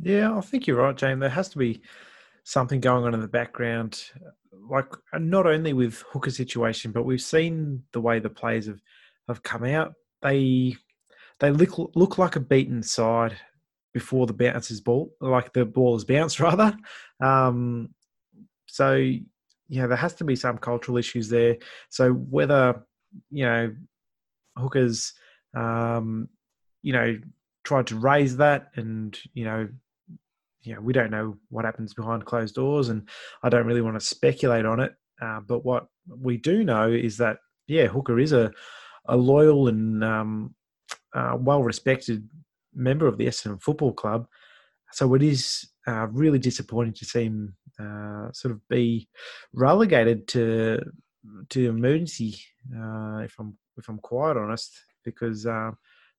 Yeah, 0.00 0.36
I 0.36 0.40
think 0.40 0.66
you're 0.66 0.78
right, 0.78 0.96
Jane. 0.96 1.18
There 1.18 1.28
has 1.28 1.48
to 1.50 1.58
be 1.58 1.80
something 2.44 2.80
going 2.80 3.04
on 3.04 3.14
in 3.14 3.20
the 3.20 3.28
background, 3.28 4.02
like 4.68 4.92
not 5.14 5.46
only 5.46 5.72
with 5.72 6.02
Hooker 6.10 6.30
situation, 6.30 6.92
but 6.92 7.04
we've 7.04 7.22
seen 7.22 7.84
the 7.92 8.00
way 8.00 8.18
the 8.18 8.30
players 8.30 8.66
have, 8.66 8.80
have 9.28 9.42
come 9.42 9.64
out. 9.64 9.94
They 10.22 10.76
they 11.40 11.50
look 11.50 11.92
look 11.94 12.18
like 12.18 12.36
a 12.36 12.40
beaten 12.40 12.82
side 12.82 13.36
before 13.92 14.26
the 14.26 14.32
bounces 14.32 14.80
ball, 14.80 15.12
like 15.20 15.52
the 15.52 15.64
ball 15.64 15.96
is 15.96 16.04
bounced 16.04 16.40
rather. 16.40 16.76
Um, 17.20 17.94
so 18.66 18.94
yeah, 19.68 19.86
there 19.86 19.96
has 19.96 20.14
to 20.14 20.24
be 20.24 20.36
some 20.36 20.58
cultural 20.58 20.98
issues 20.98 21.28
there. 21.28 21.56
So 21.90 22.12
whether 22.12 22.84
you 23.30 23.44
know 23.44 23.74
hookers, 24.56 25.12
um, 25.54 26.28
you 26.82 26.92
know, 26.92 27.18
tried 27.64 27.86
to 27.88 27.98
raise 27.98 28.36
that, 28.38 28.68
and 28.76 29.18
you 29.34 29.44
know, 29.44 29.68
you 30.62 30.74
know, 30.74 30.80
we 30.80 30.92
don't 30.92 31.10
know 31.10 31.36
what 31.48 31.64
happens 31.64 31.94
behind 31.94 32.24
closed 32.24 32.54
doors, 32.54 32.88
and 32.88 33.08
I 33.42 33.48
don't 33.48 33.66
really 33.66 33.80
want 33.80 33.98
to 33.98 34.06
speculate 34.06 34.66
on 34.66 34.80
it. 34.80 34.94
Uh, 35.20 35.40
but 35.40 35.64
what 35.64 35.86
we 36.08 36.36
do 36.36 36.64
know 36.64 36.90
is 36.90 37.16
that 37.18 37.38
yeah, 37.66 37.86
Hooker 37.86 38.18
is 38.18 38.32
a 38.32 38.52
a 39.06 39.16
loyal 39.16 39.68
and 39.68 40.04
um, 40.04 40.54
uh, 41.14 41.36
well 41.38 41.62
respected 41.62 42.28
member 42.74 43.06
of 43.06 43.18
the 43.18 43.26
Essendon 43.26 43.62
Football 43.62 43.92
Club. 43.92 44.26
So 44.92 45.14
it 45.14 45.22
is 45.22 45.68
uh, 45.86 46.06
really 46.08 46.38
disappointing 46.38 46.94
to 46.94 47.04
see 47.04 47.24
him 47.24 47.56
uh, 47.80 48.30
sort 48.32 48.52
of 48.52 48.66
be 48.68 49.08
relegated 49.52 50.28
to 50.28 50.80
to 51.50 51.68
emergency. 51.68 52.36
Uh, 52.74 53.18
if 53.18 53.34
I'm 53.38 53.56
if 53.76 53.88
I'm 53.88 53.98
quite 53.98 54.36
honest, 54.36 54.72
because 55.04 55.46
uh, 55.46 55.70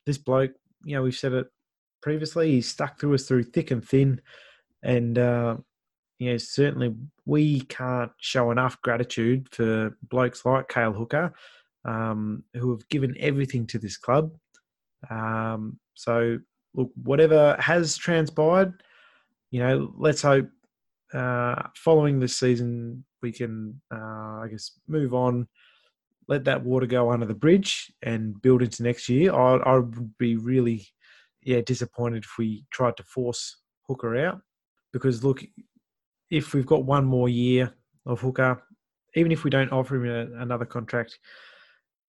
this 0.05 0.17
bloke, 0.17 0.51
you 0.83 0.95
know, 0.95 1.03
we've 1.03 1.15
said 1.15 1.33
it 1.33 1.47
previously, 2.01 2.51
he's 2.51 2.69
stuck 2.69 2.99
through 2.99 3.15
us 3.15 3.27
through 3.27 3.43
thick 3.43 3.71
and 3.71 3.83
thin, 3.87 4.21
and 4.83 5.17
uh, 5.17 5.57
you 6.19 6.31
know, 6.31 6.37
certainly 6.37 6.95
we 7.25 7.61
can't 7.61 8.11
show 8.19 8.51
enough 8.51 8.81
gratitude 8.81 9.47
for 9.51 9.97
blokes 10.09 10.45
like 10.45 10.69
Cale 10.69 10.93
Hooker, 10.93 11.33
um, 11.85 12.43
who 12.53 12.71
have 12.71 12.87
given 12.89 13.15
everything 13.19 13.67
to 13.67 13.79
this 13.79 13.97
club. 13.97 14.31
Um, 15.09 15.79
so, 15.95 16.39
look, 16.73 16.91
whatever 17.03 17.55
has 17.59 17.97
transpired, 17.97 18.83
you 19.51 19.59
know, 19.59 19.93
let's 19.97 20.21
hope 20.21 20.49
uh, 21.13 21.61
following 21.75 22.19
this 22.19 22.37
season 22.37 23.03
we 23.21 23.31
can, 23.31 23.79
uh, 23.93 24.41
I 24.41 24.47
guess, 24.49 24.71
move 24.87 25.13
on, 25.13 25.47
let 26.27 26.45
that 26.45 26.63
water 26.63 26.85
go 26.85 27.11
under 27.11 27.25
the 27.25 27.33
bridge, 27.33 27.91
and 28.01 28.41
build 28.41 28.61
into 28.61 28.83
next 28.83 29.09
year. 29.09 29.33
I, 29.33 29.57
I 29.57 29.75
would 29.77 30.17
be 30.17 30.35
really, 30.35 30.87
yeah, 31.41 31.61
disappointed 31.61 32.23
if 32.23 32.37
we 32.37 32.65
tried 32.71 32.97
to 32.97 33.03
force 33.03 33.57
Hooker 33.87 34.15
out 34.17 34.41
because 34.93 35.23
look, 35.23 35.43
if 36.29 36.53
we've 36.53 36.65
got 36.65 36.85
one 36.85 37.03
more 37.03 37.27
year 37.27 37.73
of 38.05 38.21
Hooker, 38.21 38.63
even 39.15 39.31
if 39.31 39.43
we 39.43 39.49
don't 39.49 39.71
offer 39.71 39.95
him 39.95 40.09
a, 40.09 40.41
another 40.41 40.65
contract 40.65 41.19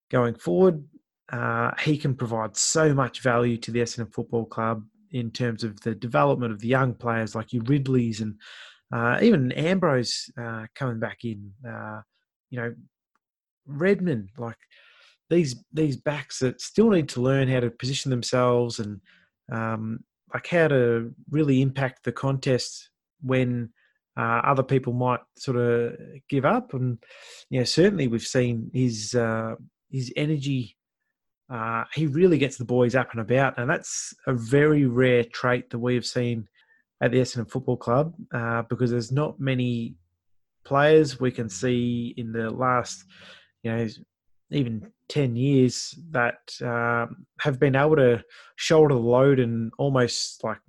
going 0.09 0.35
forward, 0.35 0.83
uh, 1.31 1.71
he 1.81 1.97
can 1.97 2.15
provide 2.15 2.55
so 2.55 2.93
much 2.93 3.21
value 3.21 3.57
to 3.57 3.71
the 3.71 3.79
Essendon 3.79 4.13
Football 4.13 4.45
Club 4.45 4.83
in 5.11 5.31
terms 5.31 5.63
of 5.63 5.79
the 5.81 5.95
development 5.95 6.53
of 6.53 6.59
the 6.59 6.67
young 6.67 6.93
players 6.93 7.35
like 7.35 7.51
your 7.51 7.63
Ridleys 7.63 8.21
and 8.21 8.35
uh, 8.93 9.17
even 9.21 9.51
Ambrose 9.53 10.29
uh, 10.39 10.65
coming 10.75 10.99
back 10.99 11.19
in. 11.23 11.51
Uh, 11.67 12.01
you 12.51 12.59
know, 12.59 12.73
Redman, 13.67 14.29
like 14.37 14.57
these 15.29 15.55
these 15.73 15.97
backs 15.97 16.39
that 16.39 16.61
still 16.61 16.89
need 16.89 17.09
to 17.09 17.21
learn 17.21 17.47
how 17.47 17.59
to 17.59 17.69
position 17.69 18.11
themselves 18.11 18.79
and 18.79 19.01
um, 19.51 20.03
like 20.33 20.47
how 20.47 20.67
to 20.67 21.13
really 21.29 21.61
impact 21.61 22.03
the 22.03 22.11
contest 22.11 22.89
when 23.21 23.69
uh, 24.17 24.41
other 24.43 24.63
people 24.63 24.93
might 24.93 25.19
sort 25.37 25.57
of 25.57 25.97
give 26.29 26.45
up. 26.45 26.73
And 26.73 26.97
you 27.49 27.59
know, 27.59 27.65
certainly 27.65 28.07
we've 28.07 28.21
seen 28.21 28.69
his 28.73 29.13
uh, 29.15 29.55
his 29.91 30.11
energy. 30.15 30.77
Uh, 31.47 31.83
he 31.93 32.07
really 32.07 32.39
gets 32.39 32.57
the 32.57 32.65
boys 32.65 32.95
up 32.95 33.11
and 33.11 33.21
about, 33.21 33.59
and 33.59 33.69
that's 33.69 34.13
a 34.25 34.33
very 34.33 34.85
rare 34.85 35.23
trait 35.23 35.69
that 35.69 35.77
we 35.77 35.93
have 35.93 36.05
seen 36.05 36.47
at 37.01 37.11
the 37.11 37.19
Essendon 37.19 37.49
Football 37.49 37.77
Club 37.77 38.15
uh, 38.33 38.63
because 38.63 38.89
there's 38.89 39.11
not 39.11 39.39
many 39.39 39.95
players 40.63 41.19
we 41.19 41.31
can 41.31 41.47
see 41.47 42.13
in 42.17 42.31
the 42.31 42.49
last, 42.49 43.05
you 43.65 43.71
know, 43.71 43.87
even 44.51 44.91
10 45.09 45.35
years 45.35 45.97
that 46.11 46.37
uh, 46.63 47.07
have 47.39 47.59
been 47.59 47.75
able 47.75 47.95
to 47.95 48.23
shoulder 48.57 48.93
the 48.93 48.99
load 48.99 49.39
and 49.39 49.71
almost 49.79 50.43
like 50.43 50.59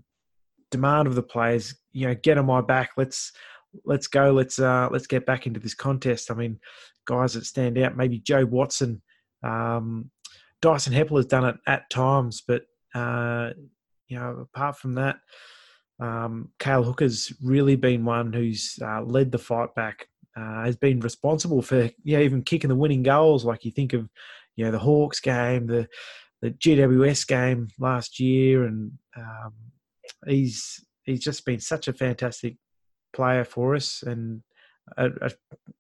demand 0.71 1.07
of 1.07 1.15
the 1.15 1.23
players, 1.23 1.75
you 1.93 2.09
know, 2.09 2.15
get 2.15 2.39
on 2.39 2.47
my 2.47 2.63
back. 2.63 2.93
Let's 2.97 3.33
let's 3.85 4.07
go. 4.07 4.33
Let's 4.33 4.59
uh, 4.59 4.89
let's 4.91 5.07
get 5.07 5.27
back 5.27 5.47
into 5.47 5.61
this 5.61 5.75
contest. 5.75 6.31
I 6.31 6.35
mean, 6.35 6.59
guys 7.07 7.35
that 7.35 7.45
stand 7.45 7.77
out. 7.77 7.99
Maybe 7.99 8.19
Jobe 8.19 8.49
Watson, 8.49 9.03
um, 9.43 10.11
Dyson 10.63 10.95
Heppell 10.95 11.19
has 11.19 11.27
done 11.27 11.45
it 11.45 11.57
at 11.67 11.91
times, 11.91 12.43
but 12.47 12.63
uh, 12.95 13.51
you 14.09 14.19
know, 14.19 14.47
apart 14.55 14.79
from 14.79 14.95
that, 14.95 15.17
um, 16.01 16.51
Cale 16.59 16.83
Hooker's 16.83 17.31
really 17.43 17.77
been 17.77 18.07
one 18.07 18.33
who's 18.33 18.79
uh, 18.83 19.03
led 19.03 19.33
the 19.33 19.39
fight 19.39 19.75
back. 19.75 20.09
Uh, 20.37 20.65
has 20.65 20.77
been 20.77 21.01
responsible 21.01 21.63
for 21.63 21.89
yeah 22.05 22.19
even 22.19 22.43
kicking 22.43 22.69
the 22.69 22.77
winning 22.77 23.03
goals. 23.03 23.45
Like 23.45 23.65
you 23.65 23.71
think 23.71 23.95
of 23.95 24.09
you 24.55 24.65
know 24.65 24.71
the 24.71 24.79
Hawks 24.79 25.21
game, 25.21 25.67
the 25.67 25.89
the 26.43 26.51
GWS 26.51 27.27
game 27.27 27.69
last 27.79 28.21
year, 28.21 28.65
and 28.65 28.93
um, 29.17 29.55
he's 30.27 30.85
he's 31.05 31.21
just 31.21 31.45
been 31.47 31.61
such 31.61 31.89
a 31.89 31.93
fantastic 31.93 32.57
player 33.15 33.45
for 33.45 33.75
us 33.75 34.03
and 34.03 34.43
a, 34.99 35.07
a 35.23 35.31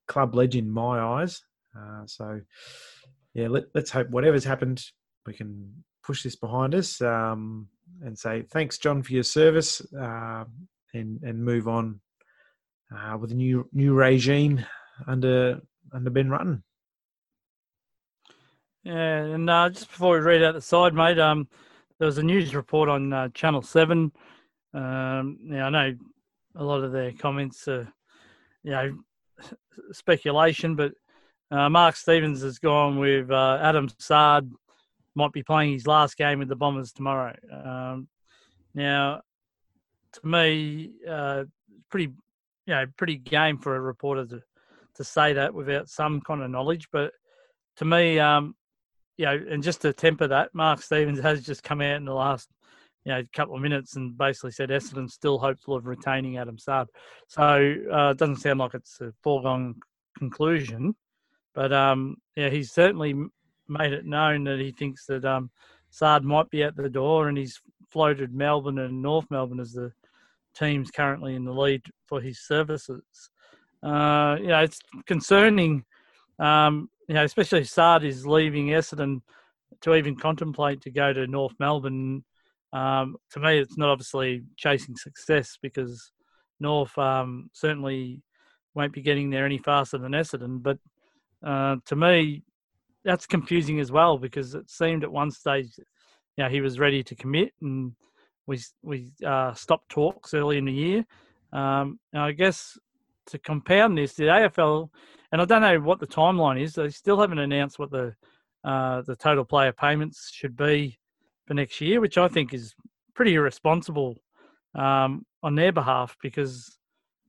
club 0.09 0.35
legend 0.35 0.69
in 0.69 0.73
my 0.73 1.01
eyes. 1.01 1.43
Uh, 1.79 2.07
so 2.07 2.41
yeah, 3.35 3.49
let, 3.49 3.65
us 3.75 3.91
hope 3.91 4.09
whatever's 4.09 4.45
happened, 4.45 4.83
we 5.27 5.35
can 5.35 5.85
push 6.03 6.23
this 6.23 6.37
behind 6.37 6.75
us 6.75 7.03
um, 7.03 7.69
and 8.03 8.19
say 8.19 8.43
thanks, 8.51 8.79
John, 8.79 9.03
for 9.03 9.13
your 9.13 9.23
service, 9.23 9.83
uh, 9.95 10.45
and 10.95 11.23
and 11.23 11.45
move 11.45 11.69
on 11.69 12.01
uh, 12.95 13.17
with 13.19 13.33
a 13.33 13.35
new 13.35 13.69
new 13.73 13.95
regime 13.95 14.65
under 15.07 15.61
under 15.93 16.11
Ben 16.11 16.29
Rutten. 16.29 16.63
Yeah, 18.85 19.25
and 19.25 19.51
uh, 19.51 19.69
just 19.71 19.89
before 19.89 20.15
we 20.15 20.21
read 20.21 20.45
out 20.45 20.55
the 20.55 20.61
side, 20.61 20.95
mate, 20.95 21.19
um, 21.19 21.49
there 21.99 22.07
was 22.07 22.19
a 22.19 22.23
news 22.23 22.55
report 22.55 22.89
on 22.89 23.13
uh, 23.13 23.29
Channel 23.31 23.63
Seven. 23.63 24.13
Um, 24.73 25.39
now 25.43 25.67
I 25.67 25.71
know 25.71 25.95
a 26.55 26.65
lot 26.65 26.85
of 26.85 26.93
their 26.93 27.13
comments 27.13 27.67
are, 27.69 27.93
you 28.63 28.71
know, 28.71 28.97
speculation, 29.93 30.77
but 30.77 30.93
uh, 31.51 31.69
Mark 31.69 31.97
Stevens 31.97 32.43
has 32.43 32.59
gone 32.59 32.99
with 32.99 33.31
uh, 33.31 33.59
Adam 33.61 33.89
Saad 33.99 34.51
might 35.15 35.33
be 35.33 35.43
playing 35.43 35.73
his 35.73 35.87
last 35.87 36.17
game 36.17 36.39
with 36.39 36.49
the 36.49 36.57
Bombers 36.57 36.93
tomorrow. 36.93 37.35
Um, 37.53 38.09
now, 38.75 39.23
to 40.13 40.27
me, 40.27 40.93
uh, 41.09 41.45
pretty, 41.91 42.13
you 42.67 42.75
know, 42.75 42.85
pretty 42.97 43.17
game 43.17 43.59
for 43.59 43.77
a 43.77 43.81
reporter 43.81 44.27
to, 44.27 44.43
to 44.97 45.05
say 45.05 45.33
that 45.35 45.55
without 45.55 45.89
some 45.89 46.21
kind 46.21 46.43
of 46.43 46.51
knowledge. 46.51 46.89
But 46.93 47.13
to 47.77 47.85
me, 47.85 48.19
um, 48.19 48.55
you 49.17 49.27
know, 49.27 49.39
and 49.51 49.63
just 49.63 49.83
to 49.83 49.93
temper 49.93 50.29
that, 50.29 50.55
Mark 50.55 50.83
Stevens 50.83 51.21
has 51.23 51.45
just 51.45 51.63
come 51.63 51.81
out 51.81 51.97
in 51.97 52.05
the 52.05 52.15
last, 52.15 52.49
you 53.05 53.13
know, 53.13 53.23
couple 53.35 53.55
of 53.55 53.63
minutes 53.63 53.97
and 53.97 54.19
basically 54.19 54.51
said 54.51 54.71
Essendon's 54.71 55.15
still 55.15 55.39
hopeful 55.39 55.77
of 55.77 55.87
retaining 55.87 56.39
Adam 56.39 56.59
Saad. 56.59 56.89
So 57.29 57.43
uh, 57.43 58.11
it 58.11 58.19
doesn't 58.19 58.37
sound 58.37 58.59
like 58.59 58.75
it's 58.75 59.01
a 59.01 59.13
foregone 59.23 59.77
conclusion. 60.19 60.95
But 61.55 61.73
um, 61.73 62.17
yeah, 62.35 62.51
he's 62.51 62.73
certainly 62.73 63.15
made 63.69 63.93
it 63.93 64.05
known 64.05 64.45
that 64.45 64.59
he 64.59 64.73
thinks 64.73 65.07
that 65.07 65.25
um, 65.25 65.51
Saad 65.91 66.25
might 66.25 66.51
be 66.51 66.63
at 66.63 66.77
the 66.77 66.91
door, 66.91 67.29
and 67.29 67.39
he's 67.39 67.61
floated 67.91 68.35
Melbourne 68.35 68.79
and 68.79 69.01
North 69.01 69.27
Melbourne 69.31 69.61
as 69.61 69.73
the 69.73 69.93
teams 70.59 70.91
currently 70.91 71.35
in 71.35 71.45
the 71.45 71.53
lead 71.53 71.83
for 72.07 72.21
his 72.21 72.41
services. 72.41 73.03
Uh, 73.83 74.37
you 74.41 74.49
know, 74.49 74.61
it's 74.61 74.81
concerning. 75.07 75.85
Um, 76.39 76.89
you 77.09 77.15
know, 77.15 77.25
especially 77.25 77.65
Saad 77.65 78.05
is 78.05 78.27
leaving 78.27 78.69
Essendon 78.69 79.21
to 79.83 79.95
even 79.95 80.17
contemplate 80.17 80.81
to 80.83 80.91
go 80.91 81.13
to 81.13 81.27
North 81.27 81.55
Melbourne. 81.59 82.25
Um, 82.73 83.17
to 83.33 83.41
me, 83.41 83.59
it's 83.59 83.79
not 83.79 83.91
obviously 83.91 84.43
chasing 84.57 84.97
success 84.97 85.59
because 85.63 86.13
North 86.61 86.97
um, 86.99 87.51
certainly 87.53 88.23
won't 88.75 88.93
be 88.93 89.03
getting 89.03 89.31
there 89.31 89.47
any 89.47 89.59
faster 89.59 89.99
than 89.99 90.13
Essendon. 90.13 90.63
But 90.63 90.79
uh, 91.45 91.77
to 91.87 91.97
me, 91.97 92.43
that's 93.05 93.27
confusing 93.27 93.79
as 93.81 93.93
well 93.93 94.19
because 94.19 94.55
it 94.55 94.69
seemed 94.69 95.05
at 95.05 95.13
one 95.13 95.31
stage, 95.31 95.71
you 95.79 96.45
know, 96.45 96.51
he 96.51 96.61
was 96.61 96.79
ready 96.79 97.03
to 97.05 97.15
commit, 97.15 97.53
and 97.63 97.93
we 98.47 98.61
we 98.83 99.13
uh, 99.25 99.55
stopped 99.55 99.89
talks 99.89 100.35
early 100.35 100.59
in 100.59 100.65
the 100.65 100.73
year. 100.73 101.05
Um, 101.53 101.99
and 102.13 102.23
I 102.23 102.33
guess 102.33 102.79
to 103.27 103.39
compound 103.39 103.99
this, 103.99 104.15
the 104.15 104.25
AFL, 104.25 104.89
and 105.33 105.41
I 105.41 105.45
don't 105.45 105.63
know 105.63 105.81
what 105.81 106.01
the 106.01 106.07
timeline 106.07 106.61
is. 106.61 106.75
They 106.75 106.89
still 106.91 107.21
haven't 107.21 107.39
announced 107.39 107.79
what 107.79 107.91
the 107.91 108.15
uh, 108.65 109.03
the 109.03 109.17
total 109.17 109.45
player 109.45 109.73
payments 109.73 110.31
should 110.33 110.57
be 110.57 110.99
for 111.47 111.55
next 111.55 111.81
year, 111.81 112.01
which 112.01 112.19
I 112.19 112.29
think 112.29 112.53
is 112.53 112.75
pretty 113.15 113.35
irresponsible 113.35 114.17
um, 114.75 115.25
on 115.43 115.55
their 115.55 115.73
behalf 115.73 116.17
because 116.21 116.79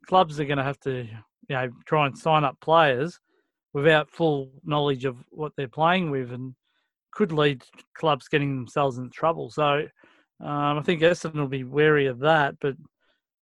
clubs 0.08 0.40
are 0.40 0.46
going 0.46 0.58
to 0.58 0.64
have 0.64 0.80
to, 0.82 1.04
you 1.48 1.56
know, 1.56 1.70
try 1.86 2.08
and 2.08 2.18
sign 2.18 2.44
up 2.44 2.60
players 2.60 3.20
without 3.74 4.10
full 4.10 4.52
knowledge 4.64 5.06
of 5.06 5.18
what 5.30 5.52
they're 5.56 5.68
playing 5.68 6.10
with 6.10 6.32
and 6.32 6.56
could 7.12 7.32
lead 7.32 7.64
clubs 7.96 8.28
getting 8.28 8.56
themselves 8.56 8.98
into 8.98 9.12
trouble. 9.12 9.50
So 9.52 9.88
um, 10.40 10.78
I 10.78 10.82
think 10.82 11.02
Essendon 11.02 11.36
will 11.36 11.48
be 11.48 11.64
wary 11.64 12.08
of 12.08 12.20
that. 12.20 12.56
But 12.60 12.76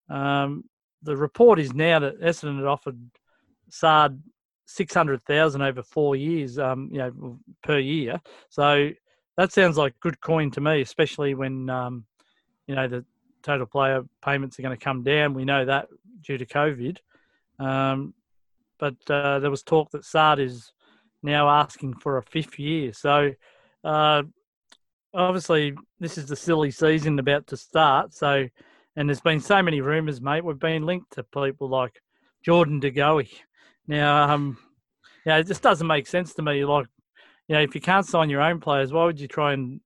um, 0.08 0.64
the 1.02 1.16
report 1.16 1.58
is 1.58 1.74
now 1.74 1.98
that 2.00 2.20
Essendon 2.20 2.56
had 2.56 2.66
offered 2.66 2.98
Saad 3.68 4.22
six 4.66 4.94
hundred 4.94 5.24
thousand 5.24 5.62
over 5.62 5.82
four 5.82 6.16
years, 6.16 6.58
um, 6.58 6.88
you 6.92 6.98
know, 6.98 7.38
per 7.62 7.78
year. 7.78 8.20
So 8.48 8.90
that 9.36 9.52
sounds 9.52 9.76
like 9.76 9.98
good 10.00 10.20
coin 10.20 10.50
to 10.52 10.60
me, 10.60 10.80
especially 10.80 11.34
when 11.34 11.68
um, 11.70 12.04
you 12.66 12.74
know 12.74 12.88
the 12.88 13.04
total 13.42 13.66
player 13.66 14.04
payments 14.24 14.58
are 14.58 14.62
going 14.62 14.76
to 14.76 14.84
come 14.84 15.02
down. 15.02 15.34
We 15.34 15.44
know 15.44 15.64
that 15.64 15.88
due 16.22 16.38
to 16.38 16.46
COVID. 16.46 16.98
Um, 17.58 18.14
but 18.78 18.96
uh, 19.08 19.38
there 19.38 19.50
was 19.50 19.62
talk 19.62 19.90
that 19.92 20.04
Saad 20.04 20.38
is 20.38 20.72
now 21.22 21.48
asking 21.48 21.94
for 21.94 22.18
a 22.18 22.22
fifth 22.22 22.58
year. 22.58 22.92
So 22.92 23.32
uh, 23.84 24.22
obviously, 25.16 25.74
this 25.98 26.18
is 26.18 26.26
the 26.26 26.36
silly 26.36 26.70
season 26.70 27.18
about 27.18 27.46
to 27.48 27.56
start. 27.56 28.14
So, 28.14 28.46
and 28.96 29.08
there's 29.08 29.20
been 29.20 29.40
so 29.40 29.62
many 29.62 29.80
rumours, 29.80 30.20
mate. 30.20 30.44
We've 30.44 30.58
been 30.58 30.86
linked 30.86 31.12
to 31.14 31.22
people 31.22 31.68
like 31.68 32.00
Jordan 32.44 32.80
De 32.80 32.90
Goey. 32.90 33.30
Now, 33.86 34.30
um, 34.30 34.58
yeah, 35.24 35.38
it 35.38 35.46
just 35.46 35.62
doesn't 35.62 35.86
make 35.86 36.06
sense 36.06 36.34
to 36.34 36.42
me. 36.42 36.64
Like, 36.64 36.86
you 37.48 37.54
know, 37.54 37.62
if 37.62 37.74
you 37.74 37.80
can't 37.80 38.06
sign 38.06 38.30
your 38.30 38.42
own 38.42 38.60
players, 38.60 38.92
why 38.92 39.04
would 39.04 39.20
you 39.20 39.28
try 39.28 39.52
and 39.52 39.80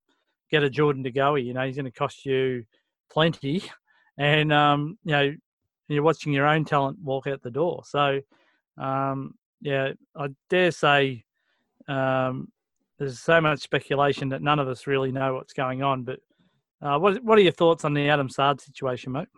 get 0.51 0.63
a 0.63 0.71
Jordan 0.71 1.03
De 1.03 1.11
Goey? 1.11 1.45
You 1.45 1.55
know, 1.55 1.65
he's 1.67 1.77
going 1.77 1.85
to 1.85 1.91
cost 1.91 2.25
you 2.25 2.65
plenty, 3.11 3.63
and 4.19 4.53
um, 4.53 4.99
you 5.05 5.13
know, 5.13 5.35
you're 5.89 6.03
watching 6.03 6.33
your 6.33 6.47
own 6.47 6.65
talent 6.65 6.99
walk 7.03 7.27
out 7.27 7.43
the 7.43 7.51
door. 7.51 7.83
So, 7.85 8.21
um, 8.79 9.35
yeah, 9.61 9.93
I 10.17 10.29
dare 10.49 10.71
say 10.71 11.25
um, 11.89 12.49
there's 13.01 13.19
so 13.19 13.41
much 13.41 13.61
speculation 13.61 14.29
that 14.29 14.43
none 14.43 14.59
of 14.59 14.69
us 14.69 14.87
really 14.87 15.11
know 15.11 15.35
what's 15.35 15.55
going 15.55 15.83
on. 15.83 16.05
But 16.05 16.21
uh, 16.83 16.99
what 16.99 17.25
what 17.25 17.39
are 17.39 17.43
your 17.43 17.51
thoughts 17.53 17.85
on 17.85 17.95
the 17.95 18.09
Adam 18.09 18.29
Saad 18.29 18.61
situation, 18.61 19.13
mate? 19.13 19.29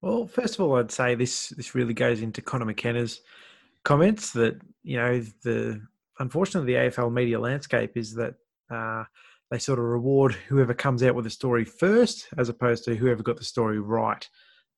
Well, 0.00 0.26
first 0.26 0.54
of 0.54 0.62
all, 0.62 0.76
I'd 0.76 0.90
say 0.90 1.14
this 1.14 1.50
this 1.50 1.74
really 1.74 1.94
goes 1.94 2.22
into 2.22 2.42
Conor 2.42 2.64
McKenna's 2.64 3.20
comments 3.84 4.32
that 4.32 4.60
you 4.82 4.96
know 4.96 5.20
the 5.44 5.80
unfortunately 6.18 6.72
the 6.72 6.78
AFL 6.78 7.12
media 7.12 7.38
landscape 7.38 7.96
is 7.96 8.14
that 8.14 8.34
uh, 8.70 9.04
they 9.50 9.58
sort 9.58 9.78
of 9.78 9.84
reward 9.84 10.32
whoever 10.32 10.74
comes 10.74 11.02
out 11.02 11.14
with 11.14 11.26
a 11.26 11.30
story 11.30 11.64
first 11.64 12.28
as 12.38 12.48
opposed 12.48 12.84
to 12.84 12.96
whoever 12.96 13.22
got 13.22 13.36
the 13.36 13.44
story 13.44 13.78
right. 13.78 14.26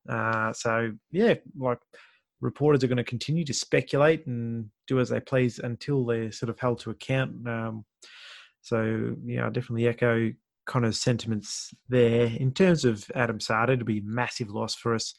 Uh, 0.09 0.53
so 0.53 0.93
yeah, 1.13 1.35
like 1.57 1.79
reporters 2.41 2.83
are 2.83 2.89
going 2.89 2.97
to 2.97 3.05
continue 3.05 3.45
to 3.45 3.55
speculate 3.55 4.27
and 4.27 4.69
do 4.89 4.99
as 4.99 5.11
they 5.11 5.21
please 5.21 5.61
until 5.61 6.05
they're 6.05 6.33
sort 6.33 6.51
of 6.51 6.59
held 6.59 6.81
to 6.81 6.91
account. 6.91 7.47
Um, 7.47 7.85
so 8.63 9.17
yeah, 9.25 9.47
I 9.47 9.51
definitely 9.51 9.87
echo 9.89 10.31
Conor's 10.67 11.01
sentiments 11.01 11.73
there. 11.89 12.27
In 12.27 12.53
terms 12.53 12.85
of 12.85 13.11
Adam 13.15 13.41
Saad, 13.41 13.71
it'd 13.71 13.87
be 13.87 13.99
a 13.99 14.05
massive 14.05 14.51
loss 14.51 14.75
for 14.75 14.95
us 14.95 15.15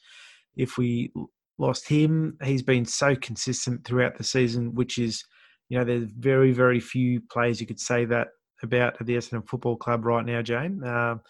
if 0.55 0.77
we 0.77 1.11
lost 1.57 1.87
him. 1.87 2.37
He's 2.43 2.63
been 2.63 2.85
so 2.85 3.15
consistent 3.15 3.85
throughout 3.85 4.17
the 4.17 4.23
season, 4.23 4.73
which 4.75 4.97
is, 4.97 5.23
you 5.69 5.77
know, 5.77 5.83
there's 5.83 6.09
very, 6.11 6.51
very 6.51 6.79
few 6.79 7.21
players 7.31 7.59
you 7.59 7.67
could 7.67 7.79
say 7.79 8.05
that 8.05 8.29
about 8.63 8.99
at 8.99 9.07
the 9.07 9.15
Essendon 9.15 9.47
Football 9.47 9.77
Club 9.77 10.05
right 10.05 10.25
now, 10.25 10.41
Jane. 10.41 10.83
Um, 10.83 11.21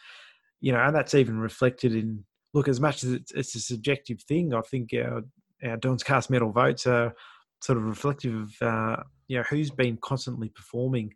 you 0.60 0.72
know, 0.72 0.80
and 0.80 0.96
that's 0.96 1.16
even 1.16 1.40
reflected 1.40 1.96
in 1.96 2.24
look 2.54 2.68
as 2.68 2.80
much 2.80 3.04
as 3.04 3.14
it's, 3.14 3.32
it's 3.32 3.56
a 3.56 3.60
subjective 3.60 4.22
thing. 4.24 4.54
I 4.54 4.62
think 4.62 4.92
our 4.94 5.24
our 5.64 5.78
Don's 5.78 6.04
cast 6.04 6.30
medal 6.30 6.52
votes 6.52 6.88
are 6.88 7.14
sort 7.62 7.78
of 7.78 7.86
reflective 7.86 8.36
of 8.36 8.68
uh, 8.68 8.98
you 9.28 9.38
know 9.38 9.44
who's 9.50 9.72
been 9.72 9.98
constantly 10.02 10.50
performing 10.50 11.14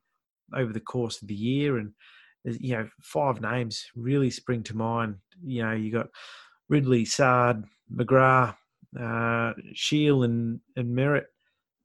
over 0.54 0.74
the 0.74 0.80
course 0.80 1.22
of 1.22 1.28
the 1.28 1.36
year, 1.36 1.78
and 1.78 1.94
you 2.44 2.76
know 2.76 2.88
five 3.02 3.42
names 3.42 3.86
really 3.96 4.30
spring 4.30 4.64
to 4.64 4.76
mind. 4.76 5.16
You 5.44 5.64
know, 5.64 5.72
you 5.72 5.92
got 5.92 6.08
Ridley, 6.70 7.06
Saad, 7.06 7.66
McGrath, 7.94 8.56
uh, 9.00 9.54
Shiel, 9.74 10.24
and 10.24 10.60
and 10.76 10.96
Merrett, 10.96 11.26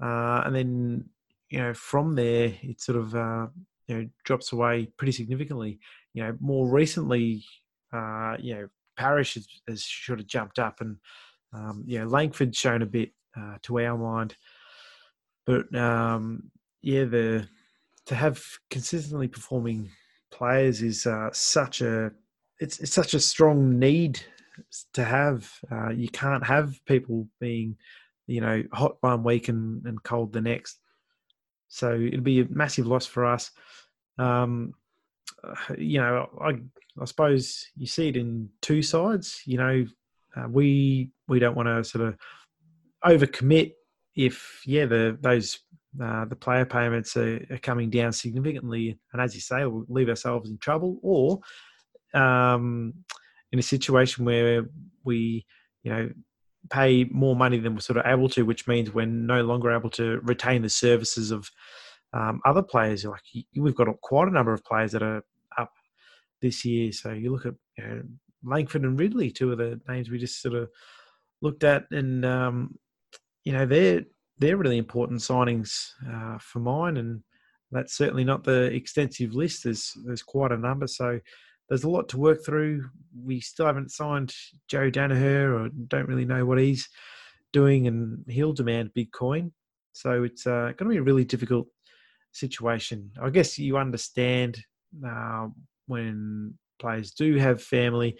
uh, 0.02 0.42
and 0.44 0.54
then 0.54 1.04
you 1.48 1.58
know 1.58 1.74
from 1.74 2.14
there 2.14 2.54
it 2.62 2.80
sort 2.80 2.98
of 2.98 3.14
uh, 3.14 3.46
you 3.86 3.96
know 3.96 4.08
drops 4.24 4.52
away 4.52 4.88
pretty 4.96 5.12
significantly. 5.12 5.80
You 6.14 6.24
know, 6.24 6.36
more 6.40 6.68
recently, 6.68 7.44
uh, 7.92 8.36
you 8.40 8.54
know, 8.54 8.68
Parish 8.96 9.34
has, 9.34 9.46
has 9.68 9.84
sort 9.84 10.20
of 10.20 10.26
jumped 10.26 10.58
up, 10.58 10.80
and 10.80 10.96
um, 11.52 11.84
yeah, 11.86 12.04
Langford's 12.04 12.58
shown 12.58 12.82
a 12.82 12.86
bit 12.86 13.12
uh, 13.36 13.56
to 13.62 13.80
our 13.80 13.96
mind, 13.96 14.34
but 15.46 15.74
um, 15.74 16.50
yeah, 16.82 17.04
the 17.04 17.48
to 18.10 18.16
have 18.16 18.44
consistently 18.70 19.28
performing 19.28 19.88
players 20.32 20.82
is 20.82 21.06
uh, 21.06 21.30
such 21.32 21.80
a 21.80 22.10
it's 22.58 22.80
it's 22.80 22.92
such 22.92 23.14
a 23.14 23.20
strong 23.20 23.78
need 23.78 24.20
to 24.94 25.04
have. 25.04 25.48
Uh, 25.70 25.90
you 25.90 26.08
can't 26.08 26.44
have 26.44 26.84
people 26.86 27.28
being, 27.38 27.76
you 28.26 28.40
know, 28.40 28.64
hot 28.72 28.96
one 29.00 29.22
week 29.22 29.46
and, 29.46 29.86
and 29.86 30.02
cold 30.02 30.32
the 30.32 30.40
next. 30.40 30.80
So 31.68 31.94
it'd 31.94 32.24
be 32.24 32.40
a 32.40 32.48
massive 32.50 32.88
loss 32.88 33.06
for 33.06 33.24
us. 33.24 33.52
Um, 34.18 34.74
you 35.78 36.00
know, 36.00 36.28
I 36.40 36.58
I 37.00 37.04
suppose 37.04 37.64
you 37.76 37.86
see 37.86 38.08
it 38.08 38.16
in 38.16 38.48
two 38.60 38.82
sides. 38.82 39.40
You 39.46 39.58
know, 39.58 39.86
uh, 40.36 40.48
we 40.48 41.12
we 41.28 41.38
don't 41.38 41.56
want 41.56 41.68
to 41.68 41.84
sort 41.84 42.08
of 42.08 42.16
overcommit 43.04 43.74
if 44.16 44.62
yeah 44.66 44.86
the 44.86 45.16
those 45.20 45.60
uh, 46.00 46.24
the 46.26 46.36
player 46.36 46.64
payments 46.64 47.16
are, 47.16 47.44
are, 47.50 47.58
coming 47.58 47.90
down 47.90 48.12
significantly, 48.12 48.98
and 49.12 49.20
as 49.20 49.34
you 49.34 49.40
say, 49.40 49.64
we'll 49.64 49.84
leave 49.88 50.08
ourselves 50.08 50.48
in 50.48 50.58
trouble, 50.58 50.98
or 51.02 51.40
um, 52.14 52.94
in 53.50 53.58
a 53.58 53.62
situation 53.62 54.24
where 54.24 54.66
we 55.04 55.44
you 55.82 55.92
know 55.92 56.10
pay 56.70 57.04
more 57.10 57.34
money 57.34 57.58
than 57.58 57.74
we're 57.74 57.80
sort 57.80 57.96
of 57.96 58.06
able 58.06 58.28
to, 58.28 58.42
which 58.42 58.68
means 58.68 58.92
we're 58.92 59.06
no 59.06 59.42
longer 59.42 59.72
able 59.72 59.90
to 59.90 60.20
retain 60.22 60.62
the 60.62 60.68
services 60.68 61.30
of 61.30 61.50
um, 62.12 62.40
other 62.44 62.62
players. 62.62 63.04
Like 63.04 63.22
we've 63.56 63.74
got 63.74 63.88
quite 64.00 64.28
a 64.28 64.32
number 64.32 64.52
of 64.52 64.64
players 64.64 64.92
that 64.92 65.02
are 65.02 65.24
up 65.58 65.72
this 66.40 66.64
year. 66.64 66.92
So 66.92 67.12
you 67.12 67.32
look 67.32 67.46
at 67.46 67.54
you 67.78 67.84
know, 67.84 68.02
Langford 68.44 68.82
and 68.82 68.98
Ridley, 68.98 69.30
two 69.30 69.50
of 69.52 69.58
the 69.58 69.80
names 69.88 70.08
we 70.08 70.18
just 70.18 70.40
sort 70.40 70.54
of 70.54 70.68
looked 71.42 71.64
at, 71.64 71.86
and 71.90 72.24
um, 72.24 72.78
you 73.44 73.52
know 73.52 73.66
they're 73.66 74.02
they're 74.40 74.56
really 74.56 74.78
important 74.78 75.20
signings 75.20 75.92
uh, 76.10 76.38
for 76.38 76.58
mine, 76.58 76.96
and 76.96 77.22
that's 77.70 77.94
certainly 77.94 78.24
not 78.24 78.42
the 78.42 78.64
extensive 78.74 79.34
list. 79.34 79.64
There's 79.64 79.96
there's 80.04 80.22
quite 80.22 80.50
a 80.50 80.56
number, 80.56 80.86
so 80.86 81.20
there's 81.68 81.84
a 81.84 81.90
lot 81.90 82.08
to 82.08 82.18
work 82.18 82.44
through. 82.44 82.88
We 83.22 83.40
still 83.40 83.66
haven't 83.66 83.92
signed 83.92 84.34
Joe 84.66 84.90
Daniher, 84.90 85.60
or 85.60 85.68
don't 85.88 86.08
really 86.08 86.24
know 86.24 86.44
what 86.46 86.58
he's 86.58 86.88
doing, 87.52 87.86
and 87.86 88.24
he'll 88.28 88.54
demand 88.54 88.94
big 88.94 89.12
coin. 89.12 89.52
So 89.92 90.24
it's 90.24 90.46
uh, 90.46 90.72
going 90.76 90.88
to 90.88 90.88
be 90.88 90.96
a 90.96 91.02
really 91.02 91.24
difficult 91.24 91.68
situation. 92.32 93.10
I 93.22 93.28
guess 93.30 93.58
you 93.58 93.76
understand 93.76 94.58
uh, 95.06 95.48
when 95.86 96.54
players 96.78 97.12
do 97.12 97.36
have 97.36 97.62
family 97.62 98.16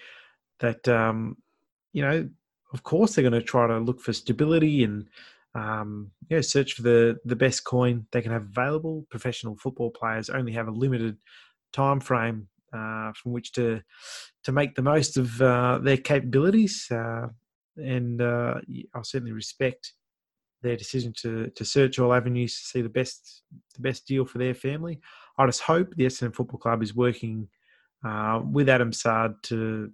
that 0.59 0.87
um, 0.89 1.37
you 1.95 2.03
know 2.03 2.29
of 2.73 2.83
course 2.83 3.15
they're 3.15 3.29
going 3.29 3.33
to 3.33 3.43
try 3.43 3.67
to 3.67 3.79
look 3.79 4.01
for 4.01 4.13
stability 4.13 4.85
and 4.85 5.09
um, 5.55 6.11
search 6.41 6.75
for 6.75 6.83
the 6.83 7.19
the 7.25 7.37
best 7.37 7.65
coin 7.65 8.07
they 8.13 8.23
can 8.23 8.33
have 8.33 8.43
available 8.43 9.07
professional 9.11 9.57
football 9.57 9.91
players 9.91 10.31
only 10.31 10.53
have 10.53 10.69
a 10.69 10.73
limited 10.73 11.17
time 11.73 12.01
frame 12.01 12.49
uh, 12.73 13.13
from 13.13 13.33
which 13.33 13.53
to 13.53 13.81
to 14.45 14.53
make 14.53 14.75
the 14.75 14.83
most 14.83 15.17
of 15.17 15.41
uh, 15.43 15.79
their 15.79 15.97
capabilities 15.97 16.87
uh, 16.91 17.27
and 17.77 18.23
uh, 18.23 18.55
I'll 18.95 19.05
certainly 19.05 19.33
respect 19.33 19.93
their 20.63 20.77
decision 20.77 21.13
to 21.23 21.51
to 21.51 21.65
search 21.65 21.99
all 21.99 22.13
avenues 22.13 22.55
to 22.57 22.65
see 22.67 22.83
the 22.83 22.89
best 22.89 23.43
the 23.75 23.81
best 23.81 24.07
deal 24.07 24.25
for 24.25 24.39
their 24.39 24.55
family. 24.55 25.01
I 25.39 25.47
just 25.47 25.63
hope 25.63 25.95
the 25.97 26.07
Essendon 26.07 26.35
Football 26.35 26.61
Club 26.61 26.83
is 26.83 26.95
working 26.95 27.49
uh, 28.05 28.41
with 28.45 28.69
Adam 28.69 28.93
Saad 28.93 29.35
to, 29.45 29.91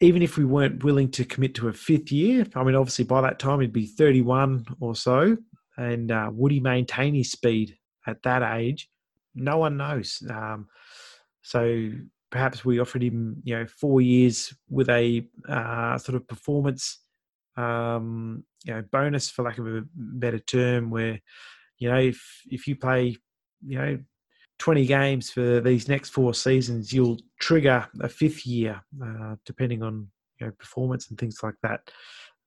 even 0.00 0.22
if 0.22 0.36
we 0.36 0.44
weren't 0.44 0.84
willing 0.84 1.10
to 1.12 1.24
commit 1.24 1.54
to 1.54 1.68
a 1.68 1.72
fifth 1.72 2.12
year, 2.12 2.46
I 2.54 2.62
mean, 2.64 2.74
obviously 2.74 3.04
by 3.04 3.22
that 3.22 3.38
time 3.38 3.60
he'd 3.60 3.72
be 3.72 3.86
31 3.86 4.66
or 4.80 4.94
so, 4.94 5.36
and 5.76 6.10
uh, 6.10 6.30
would 6.32 6.52
he 6.52 6.60
maintain 6.60 7.14
his 7.14 7.30
speed 7.30 7.76
at 8.06 8.22
that 8.22 8.42
age? 8.56 8.88
No 9.34 9.58
one 9.58 9.76
knows. 9.76 10.22
Um, 10.28 10.68
so 11.42 11.90
perhaps 12.30 12.64
we 12.64 12.78
offered 12.78 13.02
him, 13.02 13.40
you 13.44 13.56
know, 13.56 13.66
four 13.66 14.00
years 14.00 14.52
with 14.68 14.88
a 14.90 15.26
uh, 15.48 15.96
sort 15.98 16.16
of 16.16 16.26
performance, 16.28 16.98
um, 17.56 18.44
you 18.64 18.74
know, 18.74 18.82
bonus 18.92 19.30
for 19.30 19.42
lack 19.42 19.58
of 19.58 19.66
a 19.66 19.82
better 19.94 20.38
term, 20.38 20.90
where, 20.90 21.20
you 21.78 21.88
know, 21.90 21.98
if 21.98 22.42
if 22.50 22.66
you 22.66 22.76
play, 22.76 23.16
you 23.64 23.78
know, 23.78 23.98
20 24.58 24.86
games 24.86 25.30
for 25.30 25.60
these 25.60 25.88
next 25.88 26.10
four 26.10 26.34
seasons, 26.34 26.92
you'll 26.92 27.18
trigger 27.40 27.86
a 28.00 28.08
fifth 28.08 28.46
year, 28.46 28.80
uh, 29.02 29.36
depending 29.44 29.82
on 29.82 30.08
you 30.40 30.46
know, 30.46 30.52
performance 30.58 31.08
and 31.08 31.18
things 31.18 31.40
like 31.42 31.54
that. 31.62 31.90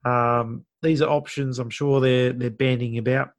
Um, 0.05 0.65
these 0.81 1.01
are 1.01 1.09
options. 1.09 1.59
I'm 1.59 1.69
sure 1.69 1.99
they're 1.99 2.31
they're 2.31 2.49
banding 2.49 2.97
about, 2.97 3.31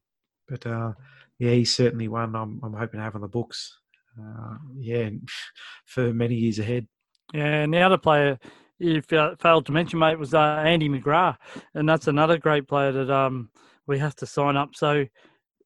but 0.48 0.66
uh, 0.66 0.92
yeah, 1.38 1.52
he's 1.52 1.74
certainly 1.74 2.08
one 2.08 2.36
I'm, 2.36 2.60
I'm 2.62 2.74
hoping 2.74 2.98
to 2.98 3.04
have 3.04 3.14
on 3.14 3.22
the 3.22 3.28
books. 3.28 3.78
Uh, 4.20 4.56
yeah, 4.78 5.08
for 5.86 6.12
many 6.12 6.34
years 6.34 6.58
ahead. 6.58 6.86
Yeah, 7.32 7.62
and 7.62 7.72
the 7.72 7.80
other 7.80 7.98
player 7.98 8.38
you 8.78 9.02
failed 9.02 9.66
to 9.66 9.72
mention, 9.72 9.98
mate, 9.98 10.18
was 10.18 10.34
uh, 10.34 10.62
Andy 10.64 10.88
McGrath, 10.88 11.36
and 11.74 11.88
that's 11.88 12.08
another 12.08 12.38
great 12.38 12.66
player 12.66 12.92
that 12.92 13.10
um, 13.10 13.50
we 13.86 13.98
have 13.98 14.16
to 14.16 14.26
sign 14.26 14.56
up. 14.56 14.74
So, 14.74 15.04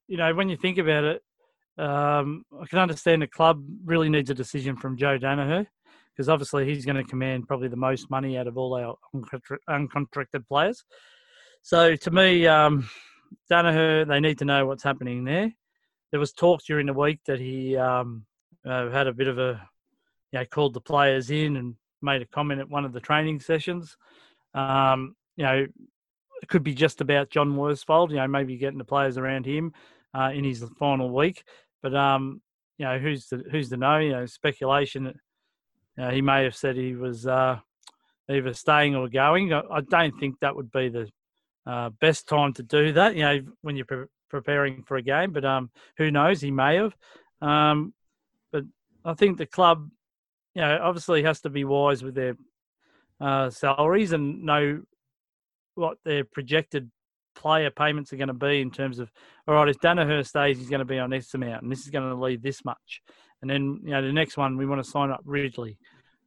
you 0.09 0.17
know, 0.17 0.35
when 0.35 0.49
you 0.49 0.57
think 0.57 0.79
about 0.79 1.05
it, 1.05 1.23
um, 1.79 2.45
I 2.61 2.67
can 2.67 2.79
understand 2.79 3.23
the 3.23 3.27
club 3.27 3.65
really 3.85 4.09
needs 4.09 4.31
a 4.31 4.35
decision 4.35 4.77
from 4.77 4.97
Joe 4.97 5.19
Daniher 5.19 5.67
because 6.15 6.29
obviously 6.29 6.65
he's 6.67 6.85
going 6.85 6.97
to 6.97 7.05
command 7.05 7.49
probably 7.49 7.69
the 7.69 7.77
most 7.77 8.09
money 8.11 8.39
out 8.39 8.47
of 8.47 8.57
all 8.57 8.75
our 8.75 8.95
uncontracted 9.69 10.47
players. 10.49 10.85
So 11.63 11.97
to 11.97 12.11
me, 12.11 12.47
um, 12.47 12.89
Daniher, 13.51 14.07
they 14.07 14.21
need 14.21 14.39
to 14.39 14.45
know 14.45 14.67
what's 14.67 14.85
happening 14.85 15.25
there. 15.25 15.53
There 16.11 16.21
was 16.21 16.33
talk 16.33 16.63
during 16.63 16.87
the 16.87 16.93
week 16.93 17.21
that 17.27 17.41
he 17.41 17.77
um, 17.77 18.25
uh, 18.65 18.91
had 18.91 19.09
a 19.09 19.13
bit 19.13 19.27
of 19.27 19.39
a, 19.39 19.61
you 20.31 20.39
know, 20.39 20.45
called 20.45 20.75
the 20.75 20.81
players 20.81 21.31
in 21.31 21.57
and 21.57 21.75
made 22.01 22.23
a 22.23 22.27
comment 22.27 22.61
at 22.61 22.69
one 22.69 22.85
of 22.85 22.93
the 22.93 23.01
training 23.01 23.41
sessions. 23.41 23.97
Um, 24.55 25.17
you 25.37 25.45
know, 25.45 25.67
it 26.43 26.49
could 26.49 26.63
be 26.63 26.75
just 26.75 27.01
about 27.01 27.31
John 27.31 27.57
Worsfold, 27.57 28.11
you 28.11 28.17
know, 28.17 28.29
maybe 28.29 28.57
getting 28.57 28.79
the 28.79 28.85
players 28.85 29.19
around 29.19 29.47
him 29.47 29.73
uh, 30.15 30.31
in 30.33 30.45
his 30.45 30.65
final 30.79 31.11
week. 31.11 31.43
But 31.85 31.94
um, 31.94 32.40
you 32.79 32.87
know, 32.87 32.99
who's 32.99 33.27
the 33.27 33.44
who's 33.51 33.68
to 33.68 33.77
know? 33.77 33.99
You 33.99 34.12
know, 34.12 34.25
speculation. 34.25 35.05
You 35.05 36.03
know, 36.03 36.11
he 36.11 36.23
may 36.23 36.42
have 36.44 36.57
said 36.57 36.77
he 36.77 36.94
was 36.94 37.27
uh, 37.27 37.59
either 38.31 38.55
staying 38.55 38.97
or 38.97 39.07
going. 39.07 39.53
I, 39.53 39.83
don't 39.83 40.18
think 40.18 40.40
that 40.40 40.57
would 40.57 40.73
be 40.73 40.88
the 40.88 41.11
uh, 41.66 41.90
best 42.01 42.27
time 42.27 42.55
to 42.55 42.62
do 42.62 42.94
that. 42.94 43.16
You 43.16 43.23
know, 43.23 43.40
when 43.61 43.77
you're 43.77 43.85
pre- 43.85 44.07
preparing 44.31 44.83
for 44.83 44.97
a 44.97 45.03
game, 45.03 45.33
but 45.33 45.44
um, 45.44 45.70
who 45.99 46.11
knows? 46.11 46.40
He 46.40 46.51
may 46.51 46.77
have. 46.77 46.97
Um, 47.42 47.92
but 48.51 48.64
I 49.05 49.12
think 49.12 49.37
the 49.37 49.44
club, 49.44 49.90
you 50.55 50.62
know, 50.62 50.79
obviously 50.83 51.23
has 51.25 51.42
to 51.42 51.51
be 51.51 51.64
wise 51.64 52.03
with 52.03 52.14
their 52.14 52.35
uh, 53.20 53.51
salaries 53.51 54.12
and 54.12 54.42
know 54.42 54.81
what 55.75 55.99
their 56.03 56.25
projected 56.25 56.90
player 57.35 57.70
payments 57.70 58.12
are 58.12 58.16
going 58.16 58.29
to 58.29 58.35
be 58.35 58.61
in 58.61 58.70
terms 58.70 58.99
of 58.99 59.11
all 59.47 59.55
right 59.55 59.68
if 59.68 59.79
Daniher 59.79 60.27
stays 60.27 60.59
he's 60.59 60.70
going 60.70 60.81
to 60.81 60.85
be 60.85 60.99
on 60.99 61.11
this 61.11 61.33
amount 61.35 61.62
and 61.62 61.73
this 61.73 61.81
is 61.81 61.90
going 61.90 62.09
to 62.09 62.14
leave 62.14 62.42
this 62.42 62.64
much. 62.64 63.03
And 63.42 63.51
then 63.51 63.81
you 63.85 63.90
know 63.90 64.03
the 64.03 64.12
next 64.12 64.37
one 64.37 64.57
we 64.57 64.66
want 64.66 64.83
to 64.83 64.90
sign 64.90 65.11
up 65.11 65.23
Ridley. 65.25 65.79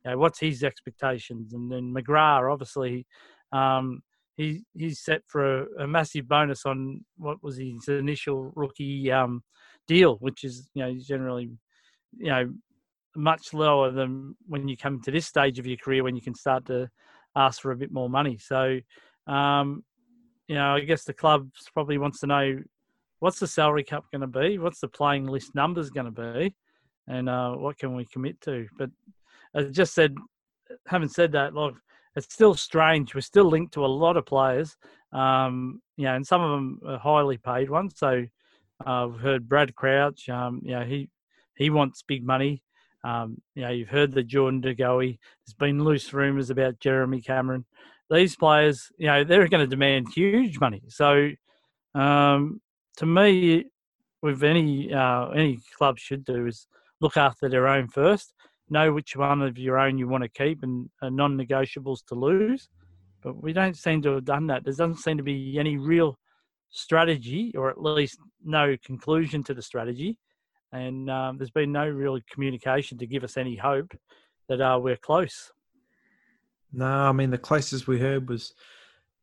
You 0.06 0.12
know, 0.12 0.17
what's 0.17 0.39
his 0.39 0.63
expectations? 0.63 1.54
And 1.54 1.72
then 1.72 1.93
McGrath 1.93 2.52
obviously 2.52 3.06
um, 3.52 4.02
he 4.36 4.63
he's 4.74 5.00
set 5.00 5.22
for 5.28 5.62
a, 5.62 5.84
a, 5.84 5.88
massive 5.88 6.28
bonus 6.28 6.65
on 6.65 7.04
what 7.17 7.41
was 7.41 7.58
his 7.58 7.88
initial 7.88 8.52
rookie 8.56 9.12
um, 9.12 9.41
deal 9.88 10.17
which 10.17 10.43
is 10.43 10.70
you 10.74 10.84
know 10.84 10.93
generally 11.02 11.50
you 12.17 12.30
know 12.30 12.54
much 13.15 13.54
lower 13.54 13.91
than 13.91 14.36
when 14.48 14.67
you 14.67 14.78
come 14.78 15.02
to 15.02 15.12
this 15.12 15.26
stage 15.26 15.58
of 15.58 15.65
your 15.65 15.78
career 15.78 16.04
when 16.04 16.15
you 16.15 16.22
can 16.22 16.36
start 16.36 16.65
to 16.65 16.88
ask 17.36 17.62
for 17.62 17.72
a 17.72 17.78
bit 17.78 17.91
more 17.91 18.10
money. 18.10 18.38
So 18.38 18.80
um, 19.28 19.84
you 20.48 20.56
know, 20.56 20.76
I 20.76 20.82
guess 20.82 21.04
the 21.04 21.14
club 21.14 21.50
probably 21.74 21.98
wants 21.98 22.20
to 22.22 22.28
know 22.28 22.60
what's 23.20 23.40
the 23.40 23.48
salary 23.48 23.84
cap 23.84 24.06
going 24.12 24.22
to 24.22 24.28
be, 24.28 24.58
what's 24.58 24.80
the 24.80 24.88
playing 24.88 25.26
list 25.28 25.56
numbers 25.56 25.90
going 25.90 26.12
to 26.14 26.34
be, 26.34 26.56
and 27.08 27.30
uh, 27.30 27.52
what 27.52 27.78
can 27.78 27.96
we 27.96 28.06
commit 28.06 28.40
to. 28.42 28.68
But 28.78 28.90
I 29.56 29.64
just 29.64 29.94
said, 29.94 30.16
having 30.86 31.10
said 31.10 31.32
that, 31.34 31.54
like 31.54 31.74
it's 32.16 32.34
still 32.34 32.56
strange. 32.56 33.14
We're 33.14 33.22
still 33.22 33.46
linked 33.46 33.74
to 33.74 33.86
a 33.86 33.88
lot 33.88 34.18
of 34.18 34.26
players, 34.26 34.76
um, 35.14 35.82
you 35.98 36.06
know, 36.06 36.16
and 36.16 36.26
some 36.26 36.42
of 36.42 36.52
them 36.52 36.80
are 36.88 36.98
highly 36.98 37.38
paid 37.38 37.70
ones. 37.70 37.94
So 37.96 38.26
uh, 38.86 39.08
we've 39.12 39.22
heard 39.22 39.50
Brad 39.50 39.76
Crouch, 39.76 40.30
um, 40.30 40.62
you 40.64 40.72
know, 40.72 40.84
he 40.84 41.10
he 41.56 41.70
wants 41.70 42.04
big 42.04 42.26
money. 42.26 42.62
Um, 43.04 43.42
you 43.56 43.64
know, 43.64 43.70
you've 43.70 43.90
heard 43.90 44.12
the 44.12 44.24
Jordan 44.24 44.62
De 44.62 44.74
Goey. 44.76 45.18
There's 45.46 45.54
been 45.54 45.84
loose 45.84 46.14
rumours 46.14 46.50
about 46.50 46.80
Jeremy 46.80 47.22
Cameron 47.22 47.66
these 48.10 48.36
players, 48.36 48.89
you 48.98 49.08
know, 49.08 49.24
they're 49.24 49.48
going 49.48 49.63
to 49.63 49.67
demand 49.67 50.08
huge 50.13 50.60
money. 50.60 50.82
So, 50.88 51.32
um, 51.93 52.62
to 52.98 53.06
me, 53.06 53.65
with 54.22 54.43
any 54.43 54.93
uh, 54.93 55.30
any 55.30 55.60
club 55.78 56.00
should 56.00 56.26
do 56.26 56.48
is 56.48 56.67
look 57.02 57.17
after 57.17 57.50
their 57.50 57.67
own 57.67 57.88
first. 57.88 58.34
Know 58.70 58.91
which 58.91 59.15
one 59.15 59.41
of 59.41 59.58
your 59.58 59.78
own 59.78 59.98
you 59.98 60.08
want 60.08 60.24
to 60.24 60.30
keep 60.30 60.63
and 60.63 60.89
non-negotiables 61.02 62.06
to 62.08 62.15
lose. 62.15 62.67
But 63.24 63.41
we 63.41 63.54
don't 63.54 63.78
seem 63.78 64.02
to 64.04 64.15
have 64.15 64.26
done 64.26 64.48
that. 64.48 64.63
There 64.63 64.74
doesn't 64.74 64.98
seem 64.98 65.17
to 65.17 65.24
be 65.24 65.58
any 65.58 65.78
real 65.78 66.17
strategy, 66.70 67.54
or 67.56 67.70
at 67.70 67.82
least 67.82 68.20
no 68.43 68.76
conclusion 68.86 69.43
to 69.43 69.54
the 69.54 69.62
strategy. 69.62 70.20
And 70.74 71.10
um, 71.10 71.38
there's 71.38 71.52
been 71.52 71.72
no 71.72 71.88
real 71.88 72.20
communication 72.30 72.98
to 72.98 73.08
give 73.08 73.24
us 73.24 73.38
any 73.38 73.56
hope 73.56 73.91
that 74.50 74.60
uh, 74.60 74.80
we're 74.82 74.98
close. 74.98 75.52
No, 76.73 76.86
I 76.86 77.12
mean 77.12 77.32
the 77.32 77.38
closest 77.38 77.88
we 77.88 77.99
heard 77.99 78.30
was 78.30 78.53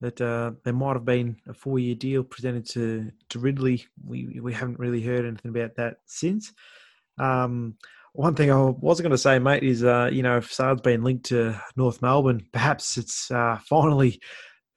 that 0.00 0.20
uh, 0.20 0.52
there 0.64 0.72
might 0.72 0.94
have 0.94 1.04
been 1.04 1.37
a 1.48 1.54
four-year 1.54 1.94
deal 1.94 2.24
presented 2.24 2.66
to 2.70 3.11
to 3.30 3.38
Ridley. 3.38 3.87
We 4.07 4.40
we 4.40 4.52
haven't 4.52 4.78
really 4.78 5.02
heard 5.02 5.24
anything 5.24 5.50
about 5.50 5.76
that 5.76 5.98
since. 6.07 6.52
Um, 7.18 7.76
one 8.12 8.35
thing 8.35 8.50
I 8.52 8.61
was 8.61 9.00
going 9.00 9.11
to 9.11 9.18
say, 9.18 9.38
mate, 9.38 9.62
is 9.62 9.83
uh, 9.83 10.09
you 10.12 10.22
know 10.22 10.38
if 10.38 10.52
Saad's 10.52 10.80
been 10.80 11.02
linked 11.02 11.26
to 11.26 11.61
North 11.76 12.00
Melbourne, 12.00 12.46
perhaps 12.52 12.96
it's 12.96 13.30
uh, 13.30 13.59
finally 13.68 14.20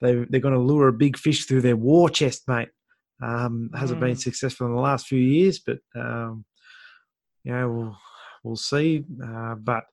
they 0.01 0.25
they're 0.29 0.41
going 0.41 0.53
to 0.53 0.59
lure 0.59 0.87
a 0.87 0.93
big 0.93 1.17
fish 1.17 1.45
through 1.45 1.61
their 1.61 1.77
war 1.77 2.09
chest, 2.09 2.47
mate. 2.47 2.69
Um, 3.21 3.71
hasn't 3.75 3.99
mm. 3.99 4.07
been 4.07 4.15
successful 4.15 4.67
in 4.67 4.75
the 4.75 4.81
last 4.81 5.07
few 5.07 5.19
years, 5.19 5.59
but 5.59 5.79
um, 5.95 6.45
you 7.43 7.51
know 7.51 7.69
we'll 7.69 7.97
we'll 8.43 8.55
see. 8.55 9.03
Uh, 9.23 9.55
but 9.55 9.83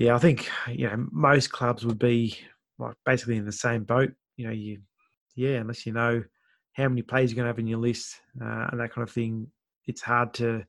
yeah, 0.00 0.14
I 0.14 0.18
think 0.18 0.48
you 0.66 0.88
know 0.88 1.06
most 1.12 1.52
clubs 1.52 1.84
would 1.84 1.98
be 1.98 2.38
like 2.78 2.94
basically 3.04 3.36
in 3.36 3.44
the 3.44 3.52
same 3.52 3.84
boat. 3.84 4.10
You 4.38 4.46
know, 4.46 4.52
you 4.52 4.80
yeah, 5.36 5.58
unless 5.58 5.84
you 5.84 5.92
know 5.92 6.24
how 6.72 6.88
many 6.88 7.02
players 7.02 7.30
you're 7.30 7.36
going 7.36 7.44
to 7.44 7.50
have 7.50 7.58
in 7.58 7.66
your 7.66 7.80
list 7.80 8.16
uh, 8.40 8.68
and 8.70 8.80
that 8.80 8.94
kind 8.94 9.06
of 9.06 9.12
thing, 9.12 9.48
it's 9.86 10.00
hard 10.00 10.32
to 10.34 10.64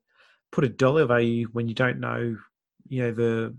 put 0.50 0.64
a 0.64 0.68
dollar 0.68 1.06
value 1.06 1.48
when 1.52 1.66
you 1.66 1.74
don't 1.74 1.98
know. 1.98 2.36
You 2.88 3.02
know 3.04 3.12
the 3.12 3.56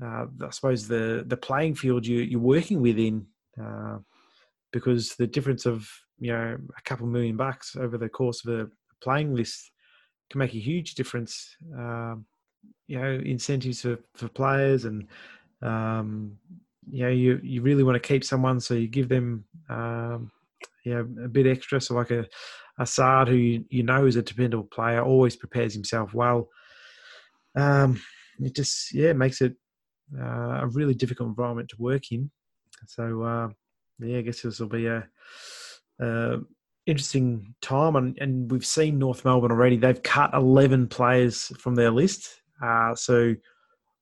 uh, 0.00 0.26
I 0.46 0.50
suppose 0.50 0.86
the 0.86 1.24
the 1.26 1.36
playing 1.36 1.74
field 1.74 2.06
you 2.06 2.20
you're 2.20 2.38
working 2.38 2.80
within, 2.80 3.26
uh, 3.60 3.98
because 4.72 5.16
the 5.16 5.26
difference 5.26 5.66
of 5.66 5.90
you 6.20 6.30
know 6.30 6.56
a 6.78 6.82
couple 6.82 7.08
million 7.08 7.36
bucks 7.36 7.74
over 7.74 7.98
the 7.98 8.08
course 8.08 8.44
of 8.46 8.60
a 8.60 8.68
playing 9.02 9.34
list 9.34 9.72
can 10.30 10.38
make 10.38 10.54
a 10.54 10.60
huge 10.60 10.94
difference. 10.94 11.56
Um, 11.76 12.26
you 12.90 12.98
know 12.98 13.20
incentives 13.24 13.82
for, 13.82 13.98
for 14.14 14.28
players 14.28 14.84
and 14.84 15.06
um, 15.62 16.36
you 16.90 17.04
know 17.04 17.10
you 17.10 17.40
you 17.42 17.62
really 17.62 17.84
want 17.84 17.94
to 17.94 18.08
keep 18.08 18.24
someone 18.24 18.58
so 18.58 18.74
you 18.74 18.88
give 18.88 19.08
them 19.08 19.44
um, 19.68 20.30
you 20.84 20.92
know 20.92 21.24
a 21.24 21.28
bit 21.28 21.46
extra 21.46 21.80
so 21.80 21.94
like 21.94 22.10
a 22.10 22.26
a 22.80 22.86
Saad 22.86 23.28
who 23.28 23.36
you, 23.36 23.64
you 23.70 23.82
know 23.84 24.06
is 24.06 24.16
a 24.16 24.22
dependable 24.22 24.64
player 24.64 25.04
always 25.04 25.36
prepares 25.36 25.74
himself 25.74 26.14
well. 26.14 26.48
Um, 27.54 28.00
it 28.40 28.56
just 28.56 28.92
yeah 28.92 29.12
makes 29.12 29.40
it 29.40 29.54
uh, 30.18 30.62
a 30.62 30.66
really 30.66 30.94
difficult 30.94 31.28
environment 31.28 31.68
to 31.68 31.76
work 31.78 32.10
in. 32.10 32.30
So 32.86 33.22
uh, 33.22 33.48
yeah 34.00 34.18
I 34.18 34.22
guess 34.22 34.42
this 34.42 34.58
will 34.58 34.68
be 34.68 34.86
a, 34.86 35.06
a 36.00 36.38
interesting 36.86 37.54
time 37.60 37.94
and, 37.94 38.18
and 38.18 38.50
we've 38.50 38.66
seen 38.66 38.98
North 38.98 39.24
Melbourne 39.24 39.52
already. 39.52 39.76
They've 39.76 40.02
cut 40.02 40.34
11 40.34 40.88
players 40.88 41.52
from 41.58 41.76
their 41.76 41.90
list 41.90 42.39
uh, 42.62 42.94
so 42.94 43.34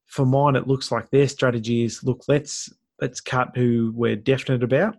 for 0.07 0.27
mine, 0.27 0.57
it 0.57 0.67
looks 0.67 0.91
like 0.91 1.11
their 1.11 1.29
strategy 1.29 1.85
is 1.85 2.03
look, 2.03 2.25
let's 2.29 2.73
let's 3.01 3.21
cut 3.21 3.53
who 3.55 3.93
we're 3.95 4.17
definite 4.17 4.63
about, 4.63 4.97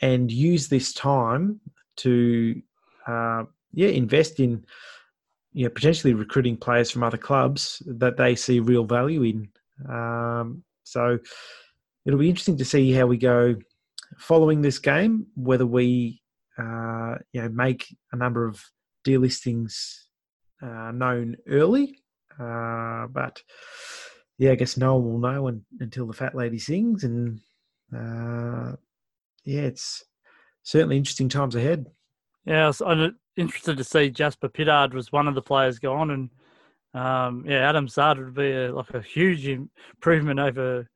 and 0.00 0.30
use 0.30 0.68
this 0.68 0.92
time 0.92 1.60
to 1.96 2.60
uh, 3.06 3.44
yeah 3.72 3.88
invest 3.88 4.40
in 4.40 4.64
you 5.52 5.64
know 5.64 5.70
potentially 5.70 6.14
recruiting 6.14 6.56
players 6.56 6.90
from 6.90 7.02
other 7.02 7.16
clubs 7.16 7.82
that 7.86 8.16
they 8.16 8.34
see 8.34 8.60
real 8.60 8.84
value 8.84 9.22
in. 9.22 9.48
Um, 9.88 10.62
so 10.84 11.18
it'll 12.04 12.18
be 12.18 12.28
interesting 12.28 12.58
to 12.58 12.64
see 12.64 12.92
how 12.92 13.06
we 13.06 13.16
go 13.16 13.56
following 14.18 14.60
this 14.60 14.78
game. 14.78 15.26
Whether 15.34 15.66
we 15.66 16.20
uh, 16.58 17.16
you 17.32 17.42
know 17.42 17.48
make 17.48 17.86
a 18.12 18.16
number 18.16 18.46
of 18.46 18.62
delistings 19.06 20.04
uh, 20.62 20.92
known 20.92 21.36
early 21.48 21.98
uh, 22.38 23.06
but 23.08 23.42
yeah, 24.38 24.52
I 24.52 24.54
guess 24.56 24.76
no 24.76 24.96
one 24.96 25.12
will 25.12 25.18
know 25.18 25.42
when, 25.42 25.64
until 25.80 26.06
the 26.06 26.12
fat 26.12 26.34
lady 26.34 26.58
sings, 26.58 27.04
and 27.04 27.40
uh, 27.94 28.76
yeah, 29.44 29.62
it's 29.62 30.04
certainly 30.62 30.96
interesting 30.96 31.28
times 31.28 31.54
ahead. 31.54 31.86
Yeah, 32.44 32.72
I'm 32.84 33.16
interested 33.36 33.76
to 33.76 33.84
see 33.84 34.10
Jasper 34.10 34.48
Pittard 34.48 34.92
was 34.92 35.12
one 35.12 35.28
of 35.28 35.34
the 35.34 35.42
players 35.42 35.78
gone, 35.78 36.10
and 36.10 36.30
um, 36.94 37.44
yeah, 37.46 37.68
Adam 37.68 37.88
Saad 37.88 38.18
would 38.18 38.34
be 38.34 38.52
a, 38.52 38.74
like 38.74 38.90
a 38.90 39.02
huge 39.02 39.46
improvement 39.46 40.40
over 40.40 40.88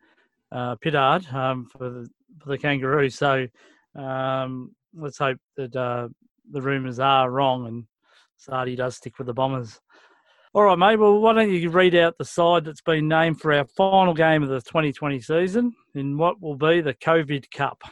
uh, 0.52 0.76
Pittard 0.76 1.32
um, 1.32 1.66
for 1.66 1.90
the 1.90 2.08
for 2.42 2.50
the 2.50 2.58
Kangaroos. 2.58 3.14
So 3.14 3.46
um, 3.94 4.74
let's 4.94 5.18
hope 5.18 5.38
that 5.56 5.74
uh, 5.74 6.08
the 6.50 6.62
rumours 6.62 6.98
are 6.98 7.30
wrong 7.30 7.66
and 7.66 7.84
Sardi 8.36 8.76
does 8.76 8.96
stick 8.96 9.18
with 9.18 9.26
the 9.26 9.34
Bombers. 9.34 9.80
All 10.54 10.62
right, 10.62 10.78
mate. 10.78 10.96
Well, 10.96 11.20
why 11.20 11.34
don't 11.34 11.50
you 11.50 11.68
read 11.68 11.94
out 11.94 12.16
the 12.16 12.24
side 12.24 12.64
that's 12.64 12.80
been 12.80 13.06
named 13.06 13.40
for 13.40 13.52
our 13.52 13.66
final 13.66 14.14
game 14.14 14.42
of 14.42 14.48
the 14.48 14.62
2020 14.62 15.20
season 15.20 15.74
in 15.94 16.16
what 16.16 16.40
will 16.40 16.56
be 16.56 16.80
the 16.80 16.94
COVID 16.94 17.50
Cup? 17.50 17.82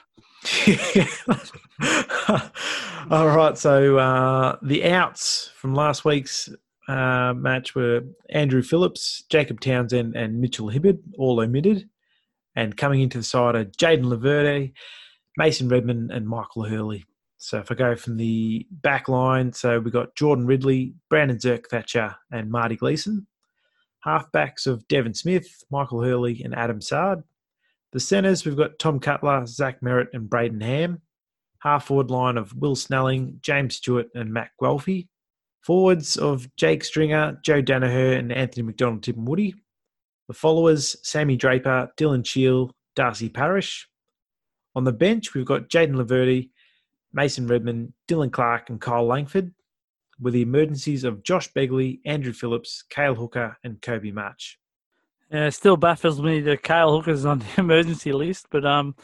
All 3.10 3.28
right. 3.28 3.58
So 3.58 3.98
uh, 3.98 4.56
the 4.62 4.86
outs 4.86 5.50
from 5.54 5.74
last 5.74 6.04
week's 6.04 6.48
uh, 6.88 7.34
match 7.36 7.74
were 7.74 8.02
Andrew 8.30 8.62
Phillips, 8.62 9.24
Jacob 9.28 9.60
Townsend, 9.60 10.16
and 10.16 10.40
Mitchell 10.40 10.68
Hibbard, 10.68 10.98
all 11.18 11.40
omitted. 11.40 11.88
And 12.54 12.76
coming 12.76 13.02
into 13.02 13.18
the 13.18 13.24
side 13.24 13.54
are 13.54 13.66
Jayden 13.66 14.04
Laverde, 14.04 14.72
Mason 15.36 15.68
Redman, 15.68 16.10
and 16.10 16.26
Michael 16.26 16.64
Hurley. 16.64 17.04
So 17.38 17.58
if 17.58 17.70
I 17.70 17.74
go 17.74 17.94
from 17.96 18.16
the 18.16 18.66
back 18.70 19.08
line, 19.08 19.52
so 19.52 19.78
we've 19.78 19.92
got 19.92 20.14
Jordan 20.16 20.46
Ridley, 20.46 20.94
Brandon 21.10 21.38
Zerk-Thatcher, 21.38 22.16
and 22.32 22.50
Marty 22.50 22.76
Gleeson. 22.76 23.26
Halfbacks 24.06 24.66
of 24.66 24.86
Devon 24.88 25.14
Smith, 25.14 25.64
Michael 25.70 26.02
Hurley, 26.02 26.42
and 26.42 26.54
Adam 26.54 26.80
Saad. 26.80 27.22
The 27.92 28.00
centres, 28.00 28.44
we've 28.44 28.56
got 28.56 28.78
Tom 28.78 29.00
Cutler, 29.00 29.46
Zach 29.46 29.80
Merrett, 29.80 30.08
and 30.12 30.30
Brayden 30.30 30.62
Ham. 30.62 31.02
Half 31.60 31.86
forward 31.86 32.10
line 32.10 32.36
of 32.36 32.54
Will 32.54 32.76
Snelling, 32.76 33.38
James 33.42 33.76
Stewart, 33.76 34.08
and 34.14 34.32
Matt 34.32 34.50
Guelfi. 34.60 35.08
Forwards 35.62 36.16
of 36.16 36.48
Jake 36.56 36.84
Stringer, 36.84 37.38
Joe 37.44 37.62
Daniher, 37.62 38.18
and 38.18 38.32
Anthony 38.32 38.62
McDonald-Tipungwuti. 38.62 39.54
The 40.28 40.34
followers, 40.34 40.96
Sammy 41.02 41.36
Draper, 41.36 41.90
Dylan 41.96 42.24
Shiel, 42.24 42.70
Darcy 42.94 43.28
Parish. 43.28 43.88
On 44.74 44.84
the 44.84 44.92
bench, 44.92 45.34
we've 45.34 45.44
got 45.44 45.68
Jayden 45.68 45.94
Laverde, 45.94 46.50
Mason 47.16 47.46
Redman, 47.46 47.94
Dylan 48.06 48.30
Clarke, 48.30 48.68
and 48.68 48.78
Kyle 48.78 49.06
Langford, 49.06 49.52
with 50.20 50.34
the 50.34 50.42
emergencies 50.42 51.02
of 51.02 51.22
Josh 51.22 51.50
Begley, 51.54 52.00
Andrew 52.04 52.34
Phillips, 52.34 52.84
Cale 52.90 53.14
Hooker, 53.14 53.56
and 53.64 53.80
Kobe 53.80 54.10
Mutch. 54.10 54.58
Yeah, 55.32 55.46
it 55.46 55.52
still 55.52 55.78
baffles 55.78 56.20
me 56.20 56.40
that 56.40 56.62
Cale 56.62 56.92
Hooker's 56.92 57.24
on 57.24 57.38
the 57.38 57.46
emergency 57.58 58.12
list, 58.12 58.46
but 58.50 58.66
um, 58.66 58.94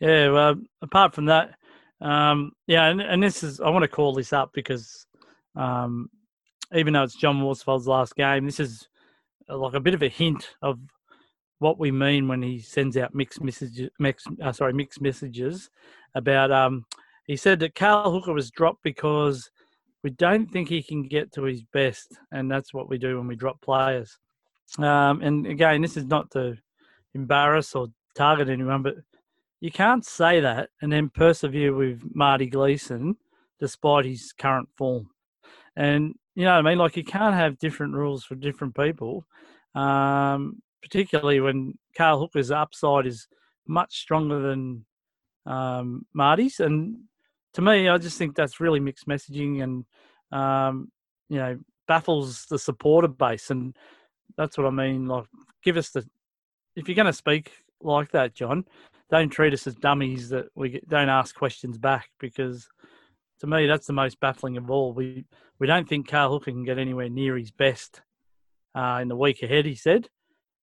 yeah. 0.00 0.30
Well, 0.30 0.54
apart 0.80 1.14
from 1.14 1.26
that, 1.26 1.54
um, 2.00 2.52
yeah, 2.66 2.86
and, 2.86 3.02
and 3.02 3.22
this 3.22 3.42
is 3.42 3.60
I 3.60 3.68
want 3.68 3.82
to 3.82 3.88
call 3.88 4.14
this 4.14 4.32
up 4.32 4.52
because 4.54 5.06
um, 5.54 6.08
even 6.74 6.94
though 6.94 7.02
it's 7.02 7.14
John 7.14 7.42
Worsfold's 7.42 7.86
last 7.86 8.16
game, 8.16 8.46
this 8.46 8.58
is 8.58 8.88
uh, 9.50 9.58
like 9.58 9.74
a 9.74 9.80
bit 9.80 9.94
of 9.94 10.02
a 10.02 10.08
hint 10.08 10.56
of 10.62 10.78
what 11.58 11.78
we 11.78 11.90
mean 11.90 12.26
when 12.26 12.40
he 12.40 12.58
sends 12.58 12.96
out 12.96 13.14
mixed 13.14 13.42
messages. 13.42 13.90
Mixed, 13.98 14.28
uh, 14.42 14.50
sorry, 14.50 14.72
mixed 14.72 15.02
messages 15.02 15.68
about. 16.14 16.50
Um, 16.50 16.86
he 17.30 17.36
said 17.36 17.60
that 17.60 17.76
Cale 17.76 18.10
Hooker 18.10 18.32
was 18.32 18.50
dropped 18.50 18.82
because 18.82 19.48
we 20.02 20.10
don't 20.10 20.50
think 20.50 20.68
he 20.68 20.82
can 20.82 21.06
get 21.06 21.30
to 21.34 21.44
his 21.44 21.62
best, 21.72 22.18
and 22.32 22.50
that's 22.50 22.74
what 22.74 22.88
we 22.88 22.98
do 22.98 23.18
when 23.18 23.28
we 23.28 23.36
drop 23.36 23.60
players. 23.60 24.18
Um, 24.80 25.22
and 25.22 25.46
again, 25.46 25.80
this 25.80 25.96
is 25.96 26.06
not 26.06 26.32
to 26.32 26.56
embarrass 27.14 27.76
or 27.76 27.86
target 28.16 28.48
anyone, 28.48 28.82
but 28.82 28.96
you 29.60 29.70
can't 29.70 30.04
say 30.04 30.40
that 30.40 30.70
and 30.82 30.92
then 30.92 31.08
persevere 31.08 31.72
with 31.72 32.02
Marty 32.16 32.46
Gleeson 32.46 33.14
despite 33.60 34.06
his 34.06 34.32
current 34.32 34.68
form. 34.76 35.08
And 35.76 36.16
you 36.34 36.44
know 36.44 36.56
what 36.56 36.66
I 36.66 36.68
mean? 36.68 36.78
Like 36.78 36.96
you 36.96 37.04
can't 37.04 37.36
have 37.36 37.60
different 37.60 37.94
rules 37.94 38.24
for 38.24 38.34
different 38.34 38.74
people, 38.74 39.24
um, 39.76 40.60
particularly 40.82 41.38
when 41.38 41.78
Cale 41.94 42.18
Hooker's 42.18 42.50
upside 42.50 43.06
is 43.06 43.28
much 43.68 44.00
stronger 44.00 44.40
than 44.40 44.84
um, 45.46 46.06
Marty's. 46.12 46.58
And 46.58 47.04
to 47.54 47.62
me, 47.62 47.88
I 47.88 47.98
just 47.98 48.18
think 48.18 48.34
that's 48.34 48.60
really 48.60 48.80
mixed 48.80 49.08
messaging 49.08 49.62
and 49.62 49.84
um, 50.32 50.90
you 51.28 51.38
know 51.38 51.58
baffles 51.88 52.46
the 52.46 52.58
supporter 52.58 53.08
base. 53.08 53.50
And 53.50 53.76
that's 54.36 54.56
what 54.56 54.66
I 54.66 54.70
mean. 54.70 55.06
Like, 55.06 55.26
give 55.62 55.76
us 55.76 55.90
the 55.90 56.06
if 56.76 56.88
you're 56.88 56.94
going 56.94 57.06
to 57.06 57.12
speak 57.12 57.52
like 57.82 58.12
that, 58.12 58.34
John, 58.34 58.64
don't 59.10 59.30
treat 59.30 59.52
us 59.52 59.66
as 59.66 59.74
dummies 59.74 60.28
that 60.28 60.46
we 60.54 60.80
don't 60.88 61.08
ask 61.08 61.34
questions 61.34 61.78
back 61.78 62.10
because 62.20 62.68
to 63.40 63.46
me 63.46 63.66
that's 63.66 63.86
the 63.86 63.92
most 63.92 64.20
baffling 64.20 64.56
of 64.56 64.70
all. 64.70 64.92
We 64.92 65.24
we 65.58 65.66
don't 65.66 65.88
think 65.88 66.08
Cale 66.08 66.30
Hooker 66.30 66.52
can 66.52 66.64
get 66.64 66.78
anywhere 66.78 67.08
near 67.08 67.36
his 67.36 67.50
best 67.50 68.02
uh, 68.74 68.98
in 69.02 69.08
the 69.08 69.16
week 69.16 69.42
ahead. 69.42 69.66
He 69.66 69.74
said. 69.74 70.08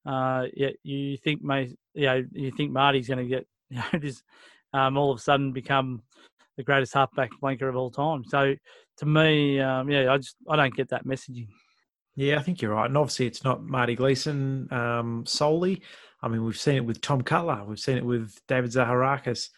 Uh, 0.06 0.46
yet 0.54 0.76
you 0.84 1.18
think, 1.18 1.42
may, 1.42 1.74
you 1.96 2.06
know, 2.06 2.24
you 2.32 2.52
think 2.52 2.72
Marty's 2.72 3.08
going 3.08 3.18
to 3.18 3.26
get, 3.26 3.48
you 3.70 3.82
know, 3.92 4.12
um, 4.80 4.98
all 4.98 5.12
of 5.12 5.18
a 5.18 5.22
sudden 5.22 5.52
become 5.52 6.04
the 6.58 6.64
greatest 6.64 6.94
halfback 6.94 7.32
flanker 7.42 7.68
of 7.70 7.76
all 7.76 7.92
time. 7.92 8.24
So 8.28 8.56
to 8.98 9.06
me, 9.06 9.60
um, 9.60 9.90
yeah, 9.90 10.12
I 10.12 10.18
just 10.18 10.36
I 10.50 10.56
don't 10.56 10.76
get 10.76 10.90
that 10.90 11.06
messaging. 11.06 11.48
Yeah, 12.16 12.40
I 12.40 12.42
think 12.42 12.62
you're 12.62 12.72
right, 12.72 12.86
and 12.86 12.98
obviously 12.98 13.28
it's 13.28 13.44
not 13.44 13.64
Marty 13.64 13.96
Gleeson 13.96 14.72
um, 14.72 15.26
solely. 15.26 15.82
I 16.22 16.30
mean, 16.30 16.46
we've 16.46 16.58
seen 16.58 16.76
it 16.76 16.86
with 16.86 17.02
Tom 17.02 17.22
Cutler, 17.22 17.64
we've 17.66 17.80
seen 17.80 17.98
it 17.98 18.06
with 18.06 18.40
David 18.48 18.72
Zaharakis, 18.72 19.50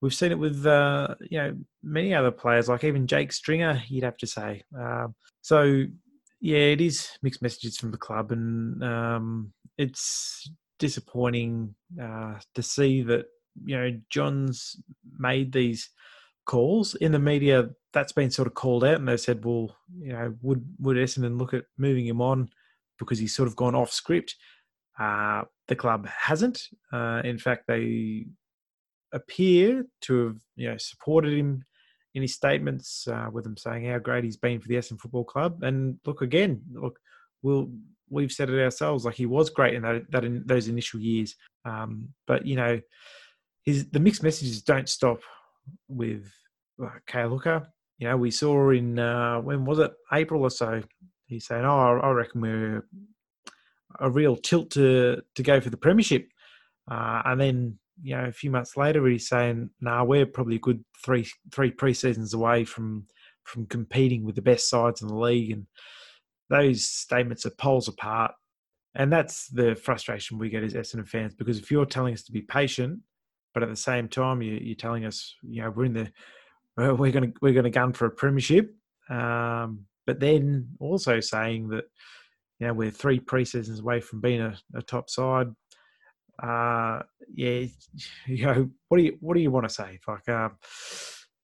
we've 0.00 0.14
seen 0.14 0.30
it 0.30 0.38
with 0.38 0.66
uh, 0.66 1.14
you 1.30 1.38
know 1.38 1.56
many 1.82 2.14
other 2.14 2.30
players, 2.30 2.68
like 2.68 2.84
even 2.84 3.06
Jake 3.06 3.32
Stringer. 3.32 3.82
You'd 3.88 4.04
have 4.04 4.18
to 4.18 4.26
say. 4.26 4.62
Um, 4.78 5.14
so 5.40 5.84
yeah, 6.40 6.58
it 6.58 6.80
is 6.80 7.08
mixed 7.22 7.42
messages 7.42 7.78
from 7.78 7.92
the 7.92 7.98
club, 7.98 8.32
and 8.32 8.82
um, 8.84 9.52
it's 9.78 10.50
disappointing 10.78 11.74
uh, 12.00 12.34
to 12.54 12.62
see 12.62 13.02
that 13.02 13.26
you 13.64 13.76
know 13.76 13.98
John's 14.10 14.76
made 15.18 15.52
these 15.52 15.88
calls 16.46 16.94
in 16.94 17.12
the 17.12 17.18
media. 17.18 17.70
That's 17.92 18.12
been 18.12 18.30
sort 18.30 18.48
of 18.48 18.54
called 18.54 18.84
out, 18.84 18.96
and 18.96 19.08
they 19.08 19.16
said, 19.16 19.44
"Well, 19.44 19.76
you 19.98 20.12
know, 20.12 20.34
would 20.42 20.64
would 20.80 20.96
Essendon 20.96 21.38
look 21.38 21.52
at 21.52 21.64
moving 21.76 22.06
him 22.06 22.22
on 22.22 22.48
because 22.98 23.18
he's 23.18 23.34
sort 23.34 23.48
of 23.48 23.56
gone 23.56 23.74
off 23.74 23.92
script?" 23.92 24.36
Uh, 24.98 25.42
the 25.68 25.76
club 25.76 26.06
hasn't. 26.06 26.62
Uh, 26.92 27.20
in 27.24 27.38
fact, 27.38 27.66
they 27.66 28.26
appear 29.12 29.84
to 30.02 30.26
have 30.26 30.36
you 30.56 30.70
know 30.70 30.76
supported 30.78 31.32
him 31.32 31.64
in 32.14 32.22
his 32.22 32.34
statements 32.34 33.06
uh, 33.08 33.28
with 33.30 33.44
him 33.44 33.56
saying 33.56 33.84
how 33.84 33.98
great 33.98 34.24
he's 34.24 34.38
been 34.38 34.58
for 34.58 34.68
the 34.68 34.76
Essendon 34.76 34.98
Football 34.98 35.24
Club. 35.24 35.62
And 35.62 35.98
look 36.06 36.22
again, 36.22 36.62
look, 36.72 36.98
we'll 37.42 37.70
we've 38.08 38.32
said 38.32 38.48
it 38.48 38.62
ourselves. 38.62 39.04
Like 39.04 39.16
he 39.16 39.26
was 39.26 39.50
great 39.50 39.74
in 39.74 39.82
that, 39.82 40.10
that 40.10 40.24
in 40.24 40.42
those 40.46 40.68
initial 40.68 41.00
years. 41.00 41.36
Um, 41.64 42.08
but 42.26 42.46
you 42.46 42.56
know, 42.56 42.80
his 43.64 43.86
the 43.90 44.00
mixed 44.00 44.22
messages 44.22 44.62
don't 44.62 44.88
stop 44.88 45.20
with 45.88 46.30
Hooker. 46.78 47.66
You 47.98 48.08
know, 48.08 48.16
we 48.16 48.30
saw 48.30 48.70
in 48.70 48.98
uh, 48.98 49.40
when 49.40 49.64
was 49.64 49.78
it 49.78 49.92
April 50.12 50.42
or 50.42 50.50
so? 50.50 50.82
He's 51.26 51.46
saying, 51.46 51.64
"Oh, 51.64 51.98
I 52.02 52.10
reckon 52.10 52.40
we're 52.40 52.86
a 54.00 54.10
real 54.10 54.36
tilt 54.36 54.70
to 54.72 55.22
to 55.34 55.42
go 55.42 55.60
for 55.60 55.70
the 55.70 55.76
premiership," 55.76 56.28
uh, 56.90 57.22
and 57.24 57.40
then 57.40 57.78
you 58.02 58.16
know 58.16 58.24
a 58.24 58.32
few 58.32 58.50
months 58.50 58.76
later 58.76 59.06
he's 59.06 59.28
saying, 59.28 59.70
"Nah, 59.80 60.04
we're 60.04 60.26
probably 60.26 60.56
a 60.56 60.60
good 60.60 60.84
three 61.04 61.26
three 61.52 61.70
pre 61.70 61.94
seasons 61.94 62.34
away 62.34 62.64
from 62.64 63.06
from 63.44 63.66
competing 63.66 64.24
with 64.24 64.34
the 64.34 64.42
best 64.42 64.68
sides 64.68 65.00
in 65.00 65.08
the 65.08 65.16
league," 65.16 65.52
and 65.52 65.66
those 66.50 66.86
statements 66.86 67.46
are 67.46 67.50
poles 67.50 67.88
apart. 67.88 68.32
And 68.94 69.12
that's 69.12 69.48
the 69.48 69.74
frustration 69.76 70.38
we 70.38 70.48
get 70.48 70.62
as 70.62 70.72
Essendon 70.72 71.06
fans 71.06 71.34
because 71.34 71.58
if 71.58 71.70
you're 71.70 71.84
telling 71.84 72.14
us 72.14 72.22
to 72.24 72.32
be 72.32 72.40
patient, 72.40 73.00
but 73.56 73.62
at 73.62 73.70
the 73.70 73.74
same 73.74 74.06
time 74.06 74.42
you, 74.42 74.72
are 74.72 74.74
telling 74.74 75.06
us, 75.06 75.34
you 75.42 75.62
know, 75.62 75.70
we're 75.70 75.86
in 75.86 75.94
the 75.94 76.12
we're 76.76 77.10
going 77.10 77.32
to 77.32 77.38
we're 77.40 77.54
going 77.54 77.64
to 77.64 77.70
gun 77.70 77.94
for 77.94 78.04
a 78.04 78.10
premiership, 78.10 78.70
um, 79.08 79.86
but 80.06 80.20
then 80.20 80.68
also 80.78 81.20
saying 81.20 81.68
that 81.68 81.84
you 82.58 82.66
know 82.66 82.74
we're 82.74 82.90
three 82.90 83.18
pre-seasons 83.18 83.80
away 83.80 84.02
from 84.02 84.20
being 84.20 84.42
a, 84.42 84.54
a 84.74 84.82
top 84.82 85.08
side. 85.08 85.48
Uh, 86.42 87.00
yeah, 87.34 87.64
you 88.26 88.44
know, 88.44 88.68
what 88.90 88.98
do 88.98 89.04
you 89.04 89.16
what 89.20 89.34
do 89.34 89.40
you 89.40 89.50
want 89.50 89.66
to 89.66 89.74
say? 89.74 90.00
Like, 90.06 90.28
uh, 90.28 90.50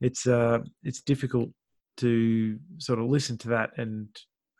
it's 0.02 0.26
uh, 0.26 0.58
it's 0.82 1.00
difficult 1.00 1.48
to 1.96 2.58
sort 2.76 2.98
of 2.98 3.06
listen 3.06 3.38
to 3.38 3.48
that 3.48 3.70
and 3.78 4.06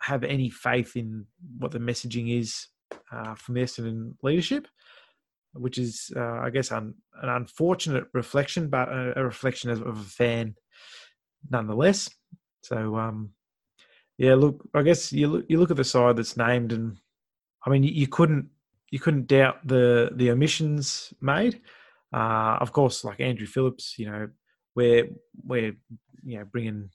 have 0.01 0.25
any 0.25 0.49
faith 0.49 0.97
in 0.97 1.27
what 1.59 1.71
the 1.71 1.79
messaging 1.79 2.35
is 2.35 2.69
uh, 3.13 3.35
from 3.35 3.57
the 3.57 3.61
Essendon 3.61 4.15
leadership, 4.23 4.67
which 5.55 5.79
is, 5.79 6.11
uh, 6.17 6.41
I 6.41 6.51
guess, 6.51 6.71
an 6.71 6.95
unfortunate 7.23 8.05
reflection, 8.13 8.69
but 8.69 8.89
a, 8.89 9.21
a 9.21 9.25
reflection 9.25 9.71
of, 9.71 9.83
of, 9.83 9.99
a 9.99 10.05
fan 10.05 10.55
nonetheless. 11.51 12.11
So, 12.63 12.97
um, 12.97 13.31
yeah, 14.19 14.35
look, 14.35 14.69
I 14.75 14.83
guess 14.83 15.13
you 15.13 15.29
look, 15.29 15.45
you 15.49 15.59
look 15.59 15.71
at 15.71 15.77
the 15.77 15.85
side 15.85 16.17
that's 16.17 16.37
named, 16.37 16.73
and 16.73 16.97
I 17.67 17.71
mean, 17.71 17.83
you, 17.83 17.93
you 17.93 18.07
couldn't 18.07 18.49
you 18.91 18.99
couldn't 18.99 19.27
doubt 19.27 19.67
the 19.67 20.11
the 20.15 20.31
omissions 20.31 21.13
made. 21.21 21.61
Uh, 22.13 22.59
of 22.61 22.73
course, 22.73 23.05
like 23.05 23.21
Andrew 23.21 23.47
Phillips, 23.47 23.99
you 23.99 24.07
know, 24.07 24.29
we're 24.75 25.09
we're 25.45 25.75
you 26.25 26.39
know 26.39 26.45
bringing 26.45 26.91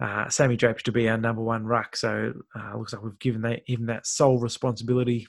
uh, 0.00 0.28
Sammy 0.28 0.56
Draper 0.56 0.80
to 0.80 0.92
be 0.92 1.08
our 1.08 1.18
number 1.18 1.42
one 1.42 1.64
ruck. 1.64 1.96
So 1.96 2.32
uh, 2.54 2.76
looks 2.76 2.92
like 2.92 3.02
we've 3.02 3.18
given 3.18 3.42
that, 3.42 3.62
him 3.66 3.86
that 3.86 4.06
sole 4.06 4.38
responsibility 4.38 5.26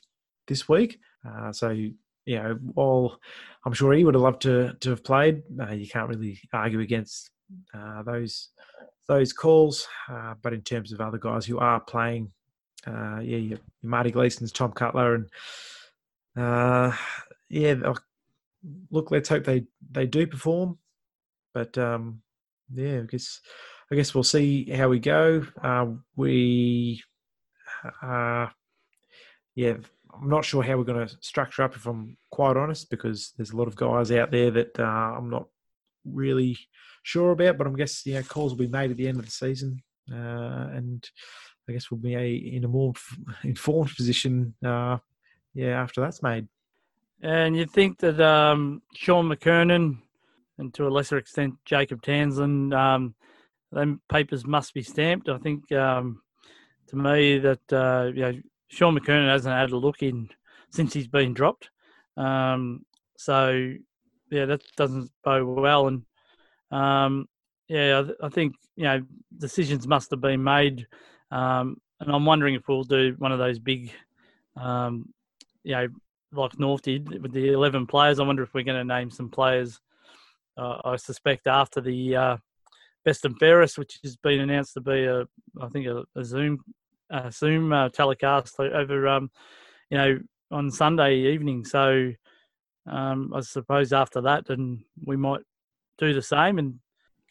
this 0.48 0.68
week. 0.68 1.00
Uh, 1.28 1.52
so 1.52 1.76
you 2.28 2.36
know, 2.36 2.60
while 2.74 3.20
I'm 3.66 3.74
sure 3.74 3.94
he 3.94 4.04
would 4.04 4.14
have 4.14 4.22
loved 4.22 4.42
to 4.44 4.76
to 4.82 4.90
have 4.92 5.04
played, 5.04 5.42
uh, 5.60 5.72
you 5.72 5.88
can't 5.88 6.10
really 6.10 6.40
argue 6.54 6.82
against 6.82 7.32
uh, 7.74 8.04
those 8.04 8.50
those 9.08 9.34
calls. 9.34 9.88
Uh, 10.12 10.36
but 10.42 10.54
in 10.54 10.62
terms 10.62 10.92
of 10.92 11.02
other 11.02 11.18
guys 11.18 11.46
who 11.46 11.58
are 11.58 11.80
playing, 11.80 12.32
yeah, 12.86 13.20
your, 13.22 13.60
Marty 13.82 14.12
Gleeson's, 14.12 14.52
Tom 14.52 14.72
Cutler, 14.74 15.16
and 16.36 16.94
yeah, 17.50 17.76
look, 18.92 19.12
let's 19.12 19.30
hope 19.30 19.46
they 19.46 19.66
they 19.92 20.06
do 20.06 20.28
perform. 20.28 20.78
But 21.54 21.78
um, 21.78 22.22
yeah, 22.74 23.00
I 23.00 23.06
guess 23.06 23.42
I 23.92 23.96
guess 23.96 24.14
we'll 24.14 24.24
see 24.24 24.70
how 24.70 24.90
we 24.90 25.00
go. 25.00 25.46
Uh, 25.64 25.88
we, 26.16 27.02
uh, 28.02 28.48
yeah, 29.56 29.76
I'm 30.22 30.30
not 30.30 30.46
sure 30.46 30.64
how 30.64 30.78
we're 30.78 30.84
going 30.84 31.08
to 31.08 31.18
structure 31.22 31.64
up, 31.64 31.76
if 31.76 31.86
I'm 31.86 32.18
quite 32.32 32.58
honest, 32.58 32.90
because 32.90 33.34
there's 33.38 33.52
a 33.52 33.58
lot 33.58 33.68
of 33.68 33.76
guys 33.76 34.12
out 34.12 34.32
there 34.32 34.52
that 34.52 34.80
uh, 34.80 34.84
I'm 34.84 35.30
not 35.30 35.48
really 36.06 36.58
sure 37.04 37.32
about. 37.32 37.58
But 37.58 37.68
I 37.68 37.72
guess 37.72 38.06
you 38.06 38.16
know 38.16 38.24
calls 38.24 38.52
will 38.52 38.60
be 38.60 38.68
made 38.68 38.92
at 38.92 38.98
the 38.98 39.08
end 39.08 39.20
of 39.20 39.26
the 39.26 39.32
season, 39.32 39.82
uh, 40.12 40.70
and 40.74 41.08
I 41.70 41.74
guess 41.74 41.92
we'll 41.92 42.00
be 42.00 42.16
a, 42.16 42.36
in 42.36 42.64
a 42.64 42.68
more 42.68 42.94
informed 43.44 43.96
position, 43.96 44.54
uh, 44.66 44.98
yeah, 45.54 45.82
after 45.82 46.02
that's 46.02 46.24
made. 46.24 46.48
And 47.22 47.56
you 47.58 47.66
think 47.66 48.00
that 48.00 48.20
um, 48.20 48.82
Shaun 48.94 49.28
McKernan, 49.28 49.98
and 50.58 50.74
to 50.76 50.88
a 50.88 50.90
lesser 50.90 51.18
extent 51.18 51.56
Jacob 51.66 52.02
Townsend, 52.02 52.74
um, 52.74 53.16
them 53.72 54.02
papers 54.10 54.46
must 54.46 54.74
be 54.74 54.84
stamped. 54.84 55.30
I 55.30 55.38
think 55.38 55.72
um, 55.72 56.22
to 56.88 56.96
me 56.96 57.40
that 57.40 57.74
uh, 57.74 58.12
you 58.14 58.22
know 58.22 58.42
Shaun 58.68 58.98
McKernan 58.98 59.30
hasn't 59.30 59.56
had 59.56 59.72
a 59.72 59.78
look 59.78 60.04
in 60.04 60.30
since 60.72 60.94
he's 60.94 61.08
been 61.08 61.34
dropped. 61.34 61.70
Um, 62.16 62.86
so 63.18 63.74
yeah, 64.32 64.46
that 64.46 64.62
doesn't 64.76 65.12
bode 65.24 65.48
well. 65.48 65.88
And 65.88 66.04
um, 66.72 67.28
yeah, 67.68 68.04
I, 68.22 68.26
I, 68.26 68.30
think 68.30 68.56
you 68.76 68.84
know 68.84 69.02
decisions 69.38 69.88
must 69.88 70.12
have 70.12 70.22
been 70.22 70.44
made. 70.44 70.88
Um, 71.32 71.78
and 72.00 72.12
I'm 72.12 72.26
wondering 72.26 72.56
if 72.56 72.68
we'll 72.68 72.84
do 72.84 73.16
one 73.18 73.32
of 73.32 73.40
those 73.40 73.60
big, 73.60 73.92
um, 74.56 75.10
you 75.64 75.74
know, 75.74 75.88
like 76.32 76.60
North 76.60 76.84
did 76.84 77.22
with 77.22 77.32
the 77.32 77.50
11 77.50 77.88
players. 77.88 78.20
I 78.20 78.24
wonder 78.24 78.44
if 78.44 78.54
we're 78.54 78.64
going 78.64 78.88
to 78.88 78.96
name 78.96 79.10
some 79.10 79.30
players. 79.30 79.80
Uh, 80.58 80.78
I 80.84 80.96
suspect 80.98 81.48
after 81.48 81.82
the 81.82 82.16
uh, 82.16 82.38
best 83.06 83.26
and 83.26 83.38
fairest, 83.40 83.78
which 83.78 84.00
has 84.04 84.16
been 84.18 84.40
announced 84.40 84.74
to 84.74 84.82
be 84.82 85.06
a, 85.06 85.28
I 85.62 85.68
think 85.70 85.88
a, 85.88 86.04
a 86.16 86.24
Zoom, 86.24 86.60
a 87.10 87.32
Zoom 87.32 87.74
uh, 87.74 87.90
telecast 87.90 88.60
over, 88.60 89.08
um, 89.08 89.30
you 89.90 89.98
know, 89.98 90.20
on 90.52 90.72
Sunday 90.72 91.34
evening. 91.34 91.66
So 91.66 92.12
um, 92.90 93.34
I 93.36 93.42
suppose 93.42 93.94
after 93.94 94.22
that, 94.22 94.48
then 94.48 94.84
we 95.06 95.18
might 95.18 95.42
do 95.98 96.14
the 96.14 96.22
same 96.22 96.60
and 96.60 96.76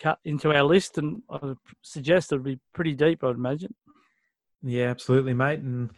cut 0.00 0.18
into 0.24 0.52
our 0.54 0.64
list. 0.64 0.98
And 0.98 1.22
I 1.30 1.54
suggest 1.82 2.32
it'll 2.32 2.44
be 2.44 2.60
pretty 2.74 2.94
deep, 2.94 3.24
I'd 3.24 3.36
imagine. 3.36 3.74
Yeah, 4.62 4.86
absolutely, 4.86 5.34
mate. 5.34 5.60
And 5.60 5.90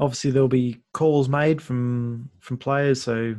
obviously 0.00 0.30
there'll 0.30 0.48
be 0.48 0.80
calls 0.92 1.28
made 1.28 1.60
from 1.60 2.30
from 2.40 2.58
players. 2.58 3.02
So 3.02 3.36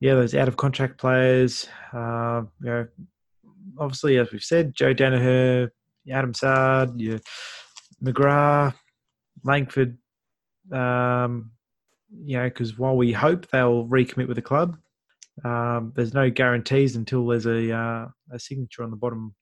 yeah, 0.00 0.14
those 0.14 0.34
out 0.34 0.48
of 0.48 0.56
contract 0.56 0.98
players. 0.98 1.68
Uh, 1.92 2.42
you 2.60 2.66
know, 2.66 2.86
obviously 3.78 4.18
as 4.18 4.30
we've 4.32 4.42
said, 4.42 4.74
Joe 4.74 4.94
Daniher, 4.94 5.70
Adam 6.10 6.34
Saad, 6.34 7.00
yeah, 7.00 7.18
McGrath, 8.02 8.74
Langford. 9.42 9.98
Um, 10.72 11.50
you 12.16 12.36
know, 12.36 12.44
because 12.44 12.78
while 12.78 12.96
we 12.96 13.12
hope 13.12 13.48
they'll 13.48 13.86
recommit 13.86 14.28
with 14.28 14.36
the 14.36 14.42
club, 14.42 14.76
um, 15.44 15.92
there's 15.96 16.14
no 16.14 16.30
guarantees 16.30 16.96
until 16.96 17.26
there's 17.26 17.46
a 17.46 17.72
uh, 17.72 18.06
a 18.30 18.38
signature 18.38 18.82
on 18.82 18.90
the 18.90 18.96
bottom 18.96 19.34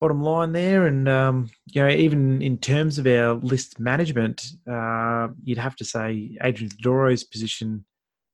bottom 0.00 0.22
line 0.22 0.52
there. 0.52 0.86
And 0.86 1.08
um, 1.08 1.50
you 1.66 1.82
know, 1.82 1.88
even 1.88 2.42
in 2.42 2.58
terms 2.58 2.98
of 2.98 3.06
our 3.06 3.34
list 3.34 3.78
management, 3.78 4.46
uh, 4.70 5.28
you'd 5.42 5.58
have 5.58 5.76
to 5.76 5.84
say 5.84 6.36
Adrian 6.42 6.70
Dodoro's 6.82 7.24
position 7.24 7.84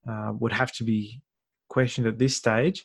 uh, 0.08 0.32
would 0.38 0.52
have 0.52 0.72
to 0.72 0.84
be 0.84 1.22
questioned 1.68 2.06
at 2.06 2.18
this 2.18 2.36
stage. 2.36 2.84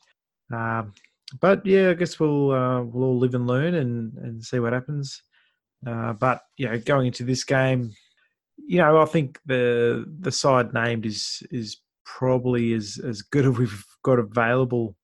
Um, 0.54 0.94
but 1.42 1.66
yeah, 1.66 1.90
I 1.90 1.94
guess 1.94 2.20
we'll 2.20 2.52
uh, 2.52 2.82
we'll 2.84 3.10
all 3.10 3.20
live 3.20 3.36
and 3.36 3.48
learn 3.48 3.76
and, 3.76 4.14
and 4.18 4.44
see 4.44 4.60
what 4.60 4.74
happens. 4.74 5.22
Uh, 5.86 6.14
but 6.14 6.42
you 6.58 6.68
know, 6.68 6.80
going 6.80 7.08
into 7.08 7.24
this 7.24 7.44
game, 7.44 7.92
you 8.58 8.80
know, 8.80 9.02
I 9.02 9.06
think 9.06 9.40
the 9.46 10.06
the 10.20 10.32
side 10.32 10.74
named 10.74 11.06
is 11.06 11.44
is 11.52 11.78
probably 12.06 12.74
as 12.74 13.00
as 13.06 13.22
good 13.22 13.46
as 13.50 13.58
we've 13.58 13.86
got 14.04 14.20
available 14.20 14.96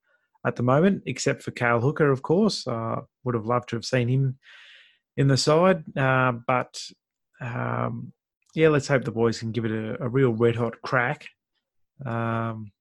at 0.46 0.56
the 0.56 0.64
moment, 0.64 1.04
except 1.06 1.44
for 1.44 1.52
Cale 1.52 1.82
Hooker, 1.82 2.12
of 2.12 2.22
course. 2.22 2.66
Uh, 2.66 3.02
would 3.24 3.36
have 3.36 3.46
loved 3.46 3.70
to 3.70 3.76
have 3.76 3.86
seen 3.86 4.08
him 4.08 4.38
in 5.18 5.28
the 5.28 5.38
side, 5.38 5.84
uh, 5.98 6.32
but 6.48 6.82
um, 7.40 8.14
yeah, 8.56 8.70
let's 8.70 8.88
hope 8.88 9.04
the 9.04 9.12
boys 9.12 9.40
can 9.40 9.52
give 9.52 9.66
it 9.66 9.72
a, 9.72 10.04
a 10.04 10.10
real 10.10 10.32
red 10.32 10.56
hot 10.56 10.82
crack. 10.82 11.28
Um, 12.06 12.72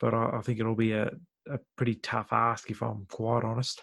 but 0.00 0.14
I, 0.14 0.38
I, 0.38 0.40
think 0.42 0.60
it'll 0.60 0.76
be 0.76 0.92
a, 0.92 1.10
a 1.50 1.58
pretty 1.76 1.96
tough 1.96 2.32
ask 2.32 2.70
if 2.70 2.82
I'm 2.82 3.06
quite 3.10 3.42
honest. 3.42 3.82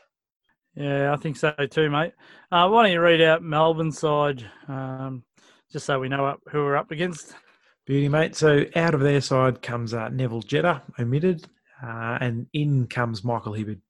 Yeah, 0.76 1.14
I 1.14 1.18
think 1.18 1.36
so 1.36 1.54
too, 1.70 1.90
mate. 1.90 2.14
Uh, 2.52 2.70
why 2.70 2.84
don't 2.84 2.92
you 2.92 3.02
read 3.02 3.22
out 3.22 3.44
Melbourne 3.44 3.92
side, 3.92 4.46
um, 4.68 5.24
just 5.72 5.86
so 5.86 6.00
we 6.00 6.10
know 6.10 6.38
who 6.50 6.60
we're 6.60 6.78
up 6.78 6.92
against? 6.92 7.36
Beauty, 7.86 8.08
mate. 8.08 8.36
So 8.36 8.66
out 8.76 8.94
of 8.94 9.02
their 9.02 9.22
side 9.22 9.62
comes 9.62 9.94
uh, 9.94 10.10
Neville 10.10 10.42
Jetta, 10.42 10.82
omitted 10.98 11.46
uh, 11.84 12.18
and 12.22 12.48
in 12.54 12.88
comes 12.88 13.24
Michael 13.24 13.54
Hibberd. 13.54 13.82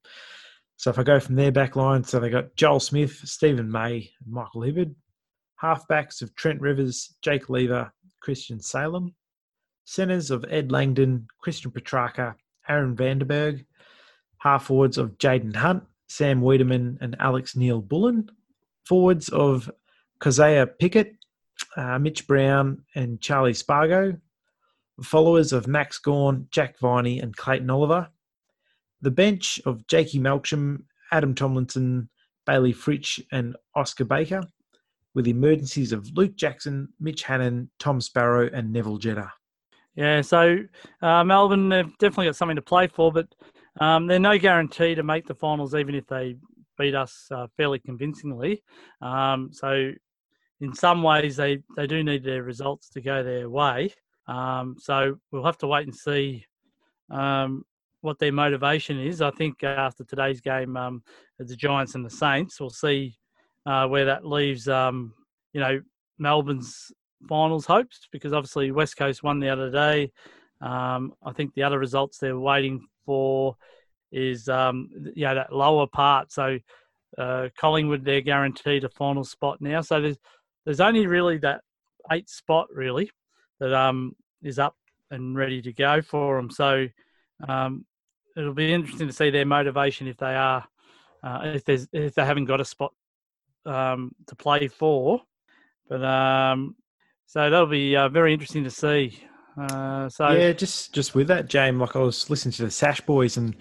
So 0.76 0.90
if 0.90 0.98
I 0.98 1.04
go 1.04 1.20
from 1.20 1.36
their 1.36 1.52
back 1.52 1.76
line, 1.76 2.02
so 2.02 2.18
they 2.18 2.30
got 2.30 2.56
Joel 2.56 2.80
Smith, 2.80 3.20
Steven 3.24 3.70
May, 3.70 4.10
Michael 4.28 4.62
Hibberd. 4.62 4.94
Halfbacks 5.62 6.22
of 6.22 6.34
Trent 6.34 6.60
Rivers, 6.60 7.14
Jake 7.22 7.48
Lever, 7.48 7.92
Christian 8.20 8.60
Salem. 8.60 9.14
Centres 9.84 10.32
of 10.32 10.44
Ed 10.48 10.72
Langdon, 10.72 11.28
Christian 11.40 11.70
Petracca, 11.70 12.34
Aaron 12.68 12.96
vandenBerg, 12.96 13.64
Half 14.38 14.64
forwards 14.66 14.98
of 14.98 15.18
Jayden 15.18 15.54
Hunt, 15.54 15.84
Sam 16.12 16.40
Weideman, 16.40 16.98
and 17.00 17.16
Alex 17.18 17.56
Neal-Bullen. 17.56 18.30
Forwards 18.86 19.28
of 19.28 19.70
Kysaiah 20.20 20.68
Pickett, 20.78 21.16
uh, 21.76 21.98
Mitch 21.98 22.26
Brown, 22.26 22.84
and 22.94 23.20
Charlie 23.20 23.54
Spargo 23.54 24.16
followers 25.02 25.52
of 25.52 25.66
Max 25.66 25.98
Gawn, 25.98 26.46
Jack 26.50 26.78
Viney, 26.78 27.20
and 27.20 27.36
Clayton 27.36 27.70
Oliver. 27.70 28.08
The 29.00 29.10
bench 29.10 29.60
of 29.66 29.86
Jakey 29.86 30.18
Melksham, 30.18 30.84
Adam 31.10 31.34
Tomlinson, 31.34 32.08
Bailey 32.46 32.72
Fritsch, 32.72 33.20
and 33.32 33.56
Oscar 33.74 34.04
Baker, 34.04 34.42
with 35.14 35.26
emergencies 35.26 35.92
of 35.92 36.10
Luke 36.16 36.36
Jackson, 36.36 36.88
Mitch 37.00 37.22
Hannan, 37.22 37.70
Tom 37.78 38.00
Sparrow, 38.00 38.48
and 38.52 38.72
Neville 38.72 38.98
Jetta. 38.98 39.30
Yeah, 39.94 40.22
so 40.22 40.58
uh, 41.02 41.22
Melbourne, 41.24 41.68
they've 41.68 41.98
definitely 41.98 42.26
got 42.26 42.36
something 42.36 42.56
to 42.56 42.62
play 42.62 42.86
for, 42.86 43.12
but 43.12 43.26
um, 43.80 44.06
they're 44.06 44.18
no 44.18 44.38
guarantee 44.38 44.94
to 44.94 45.02
make 45.02 45.26
the 45.26 45.34
finals, 45.34 45.74
even 45.74 45.94
if 45.94 46.06
they 46.06 46.36
beat 46.78 46.94
us 46.94 47.26
uh, 47.30 47.46
fairly 47.56 47.78
convincingly. 47.78 48.62
Um, 49.00 49.50
so, 49.52 49.92
in 50.60 50.74
some 50.74 51.02
ways, 51.02 51.36
they, 51.36 51.58
they 51.76 51.86
do 51.86 52.04
need 52.04 52.22
their 52.24 52.42
results 52.42 52.88
to 52.90 53.00
go 53.00 53.22
their 53.22 53.50
way. 53.50 53.92
Um, 54.28 54.76
so 54.78 55.16
we'll 55.30 55.44
have 55.44 55.58
to 55.58 55.66
wait 55.66 55.86
and 55.86 55.94
see 55.94 56.46
um, 57.10 57.64
what 58.00 58.18
their 58.18 58.32
motivation 58.32 59.00
is. 59.00 59.20
I 59.20 59.30
think 59.30 59.62
after 59.62 60.04
today's 60.04 60.40
game, 60.40 60.76
um, 60.76 61.02
the 61.38 61.56
Giants 61.56 61.94
and 61.94 62.04
the 62.04 62.10
Saints, 62.10 62.60
we'll 62.60 62.70
see 62.70 63.16
uh, 63.66 63.86
where 63.88 64.04
that 64.04 64.26
leaves. 64.26 64.68
Um, 64.68 65.14
you 65.52 65.60
know, 65.60 65.80
Melbourne's 66.18 66.92
finals 67.28 67.66
hopes 67.66 68.08
because 68.10 68.32
obviously 68.32 68.70
West 68.70 68.96
Coast 68.96 69.22
won 69.22 69.40
the 69.40 69.48
other 69.48 69.70
day. 69.70 70.12
Um, 70.60 71.12
I 71.24 71.32
think 71.32 71.54
the 71.54 71.64
other 71.64 71.78
results 71.78 72.18
they're 72.18 72.38
waiting 72.38 72.86
for 73.04 73.56
is 74.10 74.48
um, 74.48 74.88
you 75.14 75.24
know 75.24 75.34
that 75.34 75.54
lower 75.54 75.86
part. 75.86 76.32
So 76.32 76.58
uh, 77.18 77.48
Collingwood 77.58 78.04
they're 78.04 78.20
guaranteed 78.20 78.84
a 78.84 78.88
final 78.88 79.24
spot 79.24 79.60
now. 79.60 79.80
So 79.80 80.00
there's 80.00 80.18
there's 80.64 80.80
only 80.80 81.06
really 81.06 81.38
that 81.38 81.62
eight 82.10 82.28
spot 82.28 82.68
really 82.72 83.10
that 83.60 83.72
um, 83.72 84.14
is 84.42 84.58
up 84.58 84.76
and 85.10 85.36
ready 85.36 85.62
to 85.62 85.72
go 85.72 86.02
for 86.02 86.36
them. 86.36 86.50
So 86.50 86.88
um, 87.48 87.84
it'll 88.36 88.54
be 88.54 88.72
interesting 88.72 89.08
to 89.08 89.12
see 89.12 89.30
their 89.30 89.46
motivation 89.46 90.06
if 90.06 90.16
they 90.16 90.34
are 90.34 90.66
uh, 91.22 91.40
if 91.54 91.64
there's 91.64 91.88
if 91.92 92.14
they 92.14 92.24
haven't 92.24 92.46
got 92.46 92.60
a 92.60 92.64
spot 92.64 92.92
um, 93.66 94.12
to 94.26 94.34
play 94.34 94.68
for. 94.68 95.22
But 95.88 96.04
um, 96.04 96.76
so 97.26 97.50
that'll 97.50 97.66
be 97.66 97.96
uh, 97.96 98.08
very 98.08 98.32
interesting 98.32 98.64
to 98.64 98.70
see. 98.70 99.22
Uh, 99.56 100.08
so 100.08 100.30
yeah, 100.30 100.52
just 100.52 100.92
just 100.92 101.14
with 101.14 101.28
that, 101.28 101.48
James. 101.48 101.78
Like 101.78 101.96
I 101.96 102.00
was 102.00 102.30
listening 102.30 102.52
to 102.52 102.64
the 102.64 102.70
Sash 102.70 103.00
Boys, 103.02 103.36
and 103.36 103.56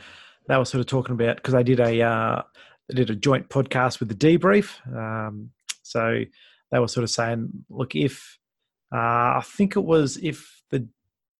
they 0.47 0.57
were 0.57 0.65
sort 0.65 0.79
of 0.79 0.87
talking 0.87 1.13
about 1.13 1.37
because 1.37 1.53
they 1.53 1.63
did 1.63 1.79
a 1.79 2.01
uh, 2.01 2.41
they 2.87 2.95
did 2.95 3.09
a 3.09 3.15
joint 3.15 3.49
podcast 3.49 3.99
with 3.99 4.09
the 4.09 4.15
debrief. 4.15 4.75
Um, 4.95 5.51
so 5.83 6.23
they 6.71 6.79
were 6.79 6.87
sort 6.87 7.03
of 7.03 7.09
saying, 7.09 7.49
look, 7.69 7.95
if 7.95 8.37
uh, 8.93 9.37
I 9.37 9.43
think 9.45 9.75
it 9.75 9.83
was 9.83 10.17
if 10.17 10.63
the 10.69 10.87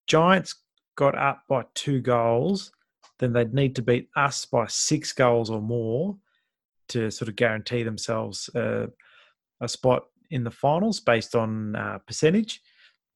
Giants 0.08 0.56
got 0.96 1.18
up 1.18 1.44
by 1.48 1.64
two 1.74 2.02
goals, 2.02 2.72
then 3.20 3.34
they'd 3.34 3.54
need 3.54 3.76
to 3.78 3.82
beat 3.82 4.10
us 4.16 4.46
by 4.46 4.68
six 4.68 5.14
goals 5.14 5.50
or 5.50 5.62
more 5.62 6.18
to 6.90 7.10
sort 7.10 7.30
of 7.30 7.36
guarantee 7.38 7.84
themselves 7.84 8.50
uh, 8.56 8.88
a 9.62 9.68
spot 9.68 10.04
in 10.30 10.44
the 10.44 10.52
finals 10.52 11.00
based 11.00 11.36
on 11.36 11.76
uh, 11.76 12.00
percentage. 12.06 12.62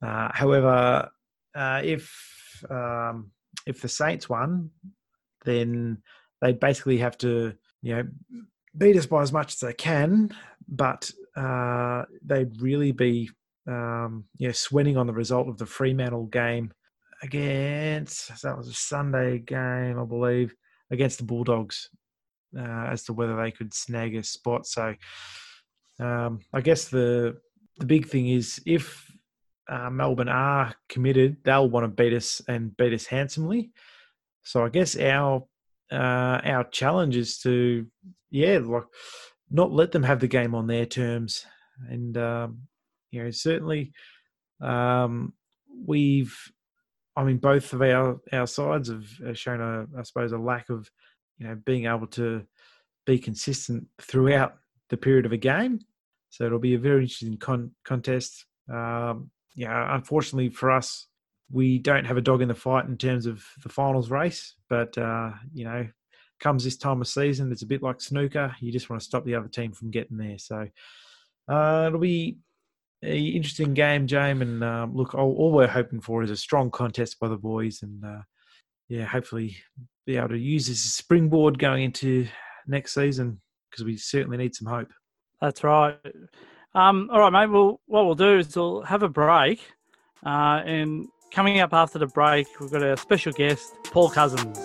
Uh, 0.01 0.29
however, 0.33 1.09
uh, 1.55 1.81
if 1.83 2.63
um, 2.69 3.31
if 3.65 3.81
the 3.81 3.89
Saints 3.89 4.29
won, 4.29 4.71
then 5.43 6.01
they'd 6.41 6.59
basically 6.59 6.97
have 6.97 7.17
to 7.19 7.53
you 7.81 7.95
know 7.95 8.03
beat 8.77 8.97
us 8.97 9.05
by 9.05 9.21
as 9.21 9.31
much 9.31 9.53
as 9.53 9.59
they 9.59 9.73
can, 9.73 10.29
but 10.67 11.09
uh, 11.35 12.03
they'd 12.25 12.61
really 12.61 12.91
be 12.91 13.29
um, 13.67 14.25
yeah, 14.37 14.51
sweating 14.51 14.97
on 14.97 15.07
the 15.07 15.13
result 15.13 15.47
of 15.47 15.57
the 15.57 15.65
Fremantle 15.65 16.27
game 16.27 16.71
against 17.23 18.41
that 18.41 18.57
was 18.57 18.67
a 18.67 18.73
Sunday 18.73 19.39
game, 19.39 19.99
I 19.99 20.05
believe, 20.05 20.53
against 20.91 21.17
the 21.17 21.23
Bulldogs, 21.23 21.89
uh, 22.57 22.87
as 22.91 23.03
to 23.03 23.13
whether 23.13 23.35
they 23.35 23.51
could 23.51 23.73
snag 23.73 24.15
a 24.15 24.23
spot. 24.23 24.67
So, 24.67 24.95
um, 25.99 26.39
I 26.53 26.61
guess 26.61 26.89
the 26.89 27.37
the 27.77 27.85
big 27.85 28.07
thing 28.07 28.29
is 28.29 28.61
if 28.65 29.11
uh, 29.67 29.89
Melbourne 29.89 30.29
are 30.29 30.73
committed, 30.89 31.37
they'll 31.43 31.69
want 31.69 31.83
to 31.83 31.87
beat 31.87 32.13
us 32.13 32.41
and 32.47 32.75
beat 32.77 32.93
us 32.93 33.05
handsomely. 33.05 33.71
So, 34.43 34.63
I 34.63 34.69
guess 34.69 34.97
our 34.97 35.45
uh, 35.91 36.41
our 36.43 36.63
challenge 36.71 37.15
is 37.15 37.39
to 37.39 37.87
yeah, 38.29 38.59
like 38.61 38.83
not 39.49 39.71
let 39.71 39.91
them 39.91 40.03
have 40.03 40.19
the 40.19 40.27
game 40.27 40.55
on 40.55 40.67
their 40.67 40.85
terms. 40.85 41.45
And 41.89 42.17
um, 42.17 42.61
you 43.11 43.23
know, 43.23 43.31
certainly 43.31 43.93
um, 44.61 45.33
we've, 45.85 46.35
I 47.15 47.23
mean, 47.23 47.37
both 47.37 47.71
of 47.73 47.81
our 47.81 48.19
our 48.31 48.47
sides 48.47 48.89
have, 48.89 49.37
shown 49.37 49.61
a, 49.61 49.85
I 49.97 50.03
suppose, 50.03 50.31
a 50.31 50.37
lack 50.37 50.69
of 50.69 50.89
you 51.37 51.47
know 51.47 51.55
being 51.65 51.85
able 51.85 52.07
to 52.07 52.45
be 53.05 53.19
consistent 53.19 53.87
throughout 54.01 54.55
the 54.89 54.97
period 54.97 55.25
of 55.25 55.31
a 55.31 55.37
game. 55.37 55.79
So 56.29 56.45
it'll 56.45 56.59
be 56.59 56.73
a 56.73 56.79
very 56.79 57.03
interesting 57.03 57.37
con- 57.37 57.71
contest. 57.85 58.45
Um, 58.71 59.29
yeah, 59.55 59.95
unfortunately 59.95 60.49
for 60.49 60.71
us, 60.71 61.07
we 61.51 61.79
don't 61.79 62.05
have 62.05 62.17
a 62.17 62.21
dog 62.21 62.41
in 62.41 62.47
the 62.47 62.55
fight 62.55 62.85
in 62.85 62.97
terms 62.97 63.25
of 63.25 63.43
the 63.63 63.69
finals 63.69 64.09
race. 64.09 64.55
But 64.69 64.97
uh, 64.97 65.31
you 65.53 65.65
know, 65.65 65.87
comes 66.39 66.63
this 66.63 66.77
time 66.77 67.01
of 67.01 67.07
season, 67.07 67.51
it's 67.51 67.61
a 67.61 67.67
bit 67.67 67.81
like 67.81 68.01
snooker. 68.01 68.55
You 68.59 68.71
just 68.71 68.89
want 68.89 69.01
to 69.01 69.05
stop 69.05 69.25
the 69.25 69.35
other 69.35 69.47
team 69.47 69.71
from 69.71 69.91
getting 69.91 70.17
there. 70.17 70.37
So 70.37 70.67
uh, 71.47 71.85
it'll 71.87 71.99
be 71.99 72.37
an 73.01 73.09
interesting 73.09 73.73
game, 73.73 74.07
James. 74.07 74.41
And 74.41 74.63
um, 74.63 74.95
look, 74.95 75.15
all, 75.15 75.33
all, 75.35 75.51
we're 75.51 75.67
hoping 75.67 76.01
for 76.01 76.23
is 76.23 76.31
a 76.31 76.37
strong 76.37 76.71
contest 76.71 77.19
by 77.19 77.27
the 77.27 77.37
boys, 77.37 77.81
and 77.81 78.03
uh, 78.03 78.21
yeah, 78.89 79.05
hopefully 79.05 79.57
be 80.05 80.17
able 80.17 80.29
to 80.29 80.37
use 80.37 80.67
this 80.67 80.81
springboard 80.81 81.57
going 81.57 81.83
into 81.83 82.27
next 82.67 82.93
season 82.93 83.41
because 83.69 83.85
we 83.85 83.97
certainly 83.97 84.37
need 84.37 84.55
some 84.55 84.67
hope. 84.67 84.91
That's 85.41 85.63
right. 85.63 85.97
Um, 86.75 87.09
all 87.09 87.21
right, 87.21 87.31
mate. 87.31 87.49
Well, 87.49 87.79
what 87.85 88.05
we'll 88.05 88.15
do 88.15 88.37
is 88.37 88.53
we'll 88.53 88.81
have 88.81 89.01
a 89.01 89.07
break, 89.07 89.61
uh, 90.25 90.61
and 90.65 91.07
coming 91.31 91.61
up 91.61 91.73
after 91.73 91.97
the 91.97 92.07
break, 92.07 92.47
we've 92.59 92.69
got 92.69 92.83
our 92.83 92.97
special 92.97 93.31
guest, 93.31 93.73
Paul 93.85 94.09
Cousins. 94.09 94.59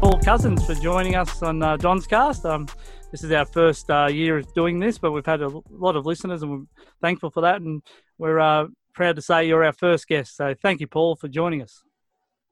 Paul 0.00 0.20
Cousins 0.22 0.64
for 0.64 0.76
joining 0.76 1.16
us 1.16 1.42
on 1.42 1.64
uh, 1.64 1.76
Don's 1.78 2.06
Cast. 2.06 2.46
Um, 2.46 2.68
this 3.10 3.24
is 3.24 3.32
our 3.32 3.44
first 3.44 3.90
uh, 3.90 4.06
year 4.06 4.38
of 4.38 4.54
doing 4.54 4.78
this, 4.78 4.98
but 4.98 5.10
we've 5.10 5.26
had 5.26 5.42
a 5.42 5.48
lot 5.68 5.96
of 5.96 6.06
listeners 6.06 6.44
and 6.44 6.52
we're 6.52 6.66
thankful 7.00 7.30
for 7.30 7.40
that. 7.40 7.60
And 7.60 7.82
we're 8.18 8.38
uh, 8.38 8.68
proud 8.92 9.16
to 9.16 9.22
say 9.22 9.46
you're 9.46 9.64
our 9.64 9.72
first 9.72 10.06
guest. 10.08 10.36
So 10.36 10.54
thank 10.62 10.80
you, 10.80 10.86
Paul, 10.86 11.16
for 11.16 11.28
joining 11.28 11.62
us. 11.62 11.82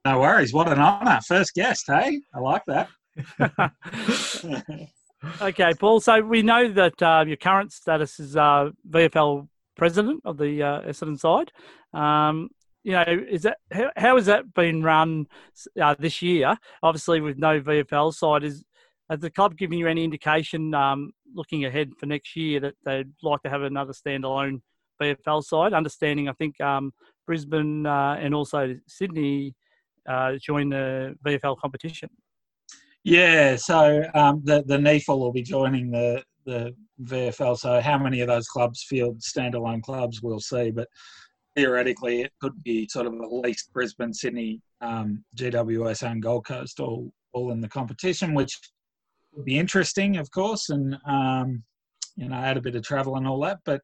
No 0.05 0.19
worries. 0.19 0.53
What 0.53 0.67
an 0.67 0.79
honour. 0.79 1.19
First 1.25 1.53
guest, 1.53 1.85
hey? 1.87 2.21
I 2.33 2.39
like 2.39 2.63
that. 2.65 2.89
okay, 5.41 5.73
Paul. 5.79 5.99
So 5.99 6.21
we 6.21 6.41
know 6.41 6.71
that 6.71 7.01
uh, 7.01 7.23
your 7.27 7.37
current 7.37 7.71
status 7.71 8.19
is 8.19 8.35
uh, 8.35 8.71
VFL 8.89 9.47
president 9.75 10.21
of 10.25 10.37
the 10.37 10.63
uh, 10.63 10.81
Essendon 10.81 11.19
side. 11.19 11.51
Um, 11.93 12.49
you 12.83 12.93
know, 12.93 13.05
is 13.07 13.43
that 13.43 13.57
how, 13.71 13.91
how 13.95 14.15
has 14.15 14.25
that 14.25 14.53
been 14.55 14.81
run 14.81 15.27
uh, 15.79 15.95
this 15.99 16.21
year? 16.23 16.57
Obviously, 16.81 17.21
with 17.21 17.37
no 17.37 17.61
VFL 17.61 18.13
side, 18.13 18.43
is 18.43 18.63
has 19.09 19.19
the 19.19 19.29
club 19.29 19.57
given 19.57 19.77
you 19.77 19.87
any 19.87 20.03
indication, 20.03 20.73
um, 20.73 21.11
looking 21.35 21.65
ahead 21.65 21.91
for 21.99 22.05
next 22.05 22.35
year, 22.35 22.61
that 22.61 22.75
they'd 22.85 23.11
like 23.21 23.43
to 23.43 23.49
have 23.49 23.61
another 23.61 23.91
standalone 23.91 24.61
VFL 25.01 25.43
side? 25.43 25.73
Understanding, 25.73 26.29
I 26.29 26.33
think 26.33 26.59
um, 26.61 26.93
Brisbane 27.25 27.85
uh, 27.85 28.17
and 28.19 28.35
also 28.35 28.75
Sydney 28.87 29.55
uh, 30.07 30.33
join 30.41 30.69
the 30.69 31.15
VFL 31.25 31.57
competition. 31.57 32.09
Yeah, 33.03 33.55
so 33.55 34.03
um, 34.13 34.41
the 34.43 34.63
the 34.67 34.77
NEAFL 34.77 35.17
will 35.17 35.31
be 35.31 35.41
joining 35.41 35.89
the 35.91 36.23
the 36.45 36.75
VFL. 37.03 37.57
So 37.57 37.81
how 37.81 37.97
many 37.97 38.21
of 38.21 38.27
those 38.27 38.47
clubs 38.47 38.83
field 38.83 39.19
standalone 39.19 39.81
clubs, 39.81 40.21
we'll 40.21 40.39
see. 40.39 40.71
But 40.71 40.87
theoretically, 41.55 42.21
it 42.21 42.31
could 42.41 42.61
be 42.63 42.87
sort 42.87 43.07
of 43.07 43.13
at 43.13 43.31
least 43.31 43.73
Brisbane, 43.73 44.13
Sydney, 44.13 44.61
um, 44.81 45.23
GWS, 45.35 46.09
and 46.09 46.21
Gold 46.21 46.45
Coast 46.45 46.79
all 46.79 47.11
all 47.33 47.51
in 47.51 47.61
the 47.61 47.69
competition, 47.69 48.33
which 48.33 48.59
would 49.33 49.45
be 49.45 49.57
interesting, 49.57 50.17
of 50.17 50.29
course, 50.31 50.69
and 50.69 50.97
um, 51.07 51.63
you 52.15 52.27
know, 52.29 52.35
add 52.35 52.57
a 52.57 52.61
bit 52.61 52.75
of 52.75 52.83
travel 52.83 53.15
and 53.15 53.27
all 53.27 53.39
that. 53.41 53.59
But 53.65 53.81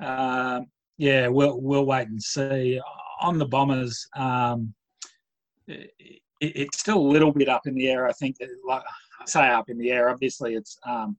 uh, 0.00 0.60
yeah, 0.98 1.28
we'll 1.28 1.60
we'll 1.60 1.86
wait 1.86 2.08
and 2.08 2.22
see. 2.22 2.80
On 3.20 3.38
the 3.38 3.46
Bombers, 3.46 4.06
um, 4.16 4.74
it, 5.66 5.90
it's 6.40 6.80
still 6.80 6.98
a 6.98 7.12
little 7.12 7.32
bit 7.32 7.48
up 7.48 7.66
in 7.66 7.74
the 7.74 7.88
air. 7.88 8.06
I 8.06 8.12
think, 8.12 8.36
like 8.66 8.82
I 9.20 9.24
say, 9.26 9.48
up 9.48 9.68
in 9.68 9.78
the 9.78 9.90
air. 9.90 10.08
Obviously, 10.08 10.54
it's 10.54 10.78
um, 10.86 11.16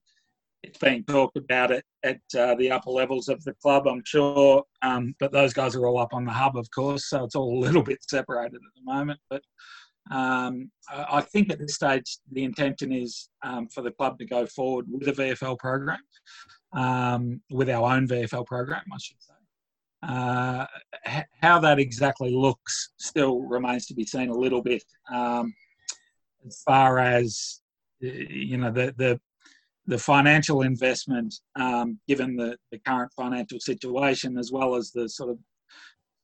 it's 0.64 0.78
being 0.80 1.04
talked 1.04 1.38
about 1.38 1.72
it 1.72 1.86
at 2.04 2.20
uh, 2.38 2.56
the 2.56 2.72
upper 2.72 2.90
levels 2.90 3.30
of 3.30 3.44
the 3.44 3.54
club, 3.54 3.88
I'm 3.88 4.04
sure. 4.06 4.64
Um, 4.82 5.16
but 5.20 5.32
those 5.32 5.54
guys 5.54 5.76
are 5.76 5.86
all 5.86 6.00
up 6.00 6.14
on 6.14 6.26
the 6.26 6.32
hub, 6.32 6.58
of 6.58 6.70
course, 6.72 7.10
so 7.10 7.24
it's 7.24 7.36
all 7.36 7.58
a 7.58 7.64
little 7.66 7.84
bit 7.84 8.00
separated 8.02 8.56
at 8.56 8.62
the 8.76 8.84
moment. 8.84 9.20
But 9.30 9.44
um, 10.12 10.72
I 10.90 11.22
think 11.22 11.52
at 11.52 11.60
this 11.60 11.76
stage 11.76 12.18
the 12.32 12.44
intention 12.44 12.92
is 12.92 13.30
um, 13.44 13.68
for 13.68 13.82
the 13.82 13.92
club 13.92 14.18
to 14.20 14.26
go 14.26 14.46
forward 14.46 14.86
with 14.90 15.08
a 15.08 15.14
VFL 15.14 15.58
program, 15.58 16.00
um, 16.78 17.42
with 17.50 17.70
our 17.70 17.92
own 17.92 18.08
VFL 18.08 18.46
program, 18.46 18.84
I 18.94 18.98
should 19.00 19.22
say. 19.22 19.34
Uh, 20.04 20.66
how 21.42 21.60
that 21.60 21.80
exactly 21.80 22.32
looks 22.32 22.94
still 22.98 23.42
remains 23.42 23.88
to 23.88 23.96
be 23.96 24.06
seen 24.06 24.30
a 24.30 24.38
little 24.38 24.62
bit. 24.62 24.84
Um, 25.12 25.54
as 26.46 26.62
far 26.64 27.00
as 27.00 27.62
you 28.00 28.58
know, 28.58 28.72
the 28.72 28.94
the, 28.98 29.20
the 29.88 29.98
financial 29.98 30.62
investment, 30.62 31.34
um, 31.56 32.00
given 32.08 32.36
the, 32.36 32.56
the 32.72 32.78
current 32.80 33.12
financial 33.16 33.60
situation, 33.60 34.38
as 34.38 34.52
well 34.52 34.76
as 34.76 34.92
the 34.92 35.10
sort 35.10 35.32
of 35.32 35.40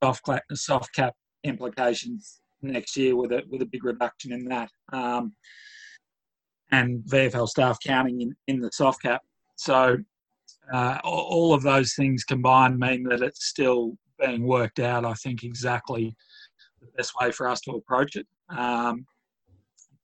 soft 0.03 0.25
cap, 0.25 0.43
soft 0.53 0.93
cap 0.93 1.15
implications 1.43 2.41
next 2.61 2.95
year 2.95 3.15
with 3.15 3.31
a 3.31 3.41
with 3.49 3.63
a 3.63 3.65
big 3.65 3.83
reduction 3.83 4.31
in 4.31 4.45
that, 4.45 4.69
um, 4.93 5.33
and 6.71 7.03
VFL 7.05 7.47
staff 7.47 7.79
counting 7.83 8.21
in, 8.21 8.35
in 8.47 8.59
the 8.59 8.69
soft 8.71 9.01
cap. 9.01 9.21
So 9.55 9.97
uh, 10.71 10.99
all 11.03 11.53
of 11.53 11.63
those 11.63 11.93
things 11.93 12.23
combined 12.23 12.79
mean 12.79 13.03
that 13.03 13.21
it's 13.21 13.45
still 13.45 13.97
being 14.19 14.45
worked 14.45 14.79
out. 14.79 15.05
I 15.05 15.13
think 15.13 15.43
exactly 15.43 16.15
the 16.79 16.87
best 16.97 17.13
way 17.19 17.31
for 17.31 17.47
us 17.47 17.61
to 17.61 17.71
approach 17.71 18.15
it. 18.15 18.27
Um, 18.49 19.05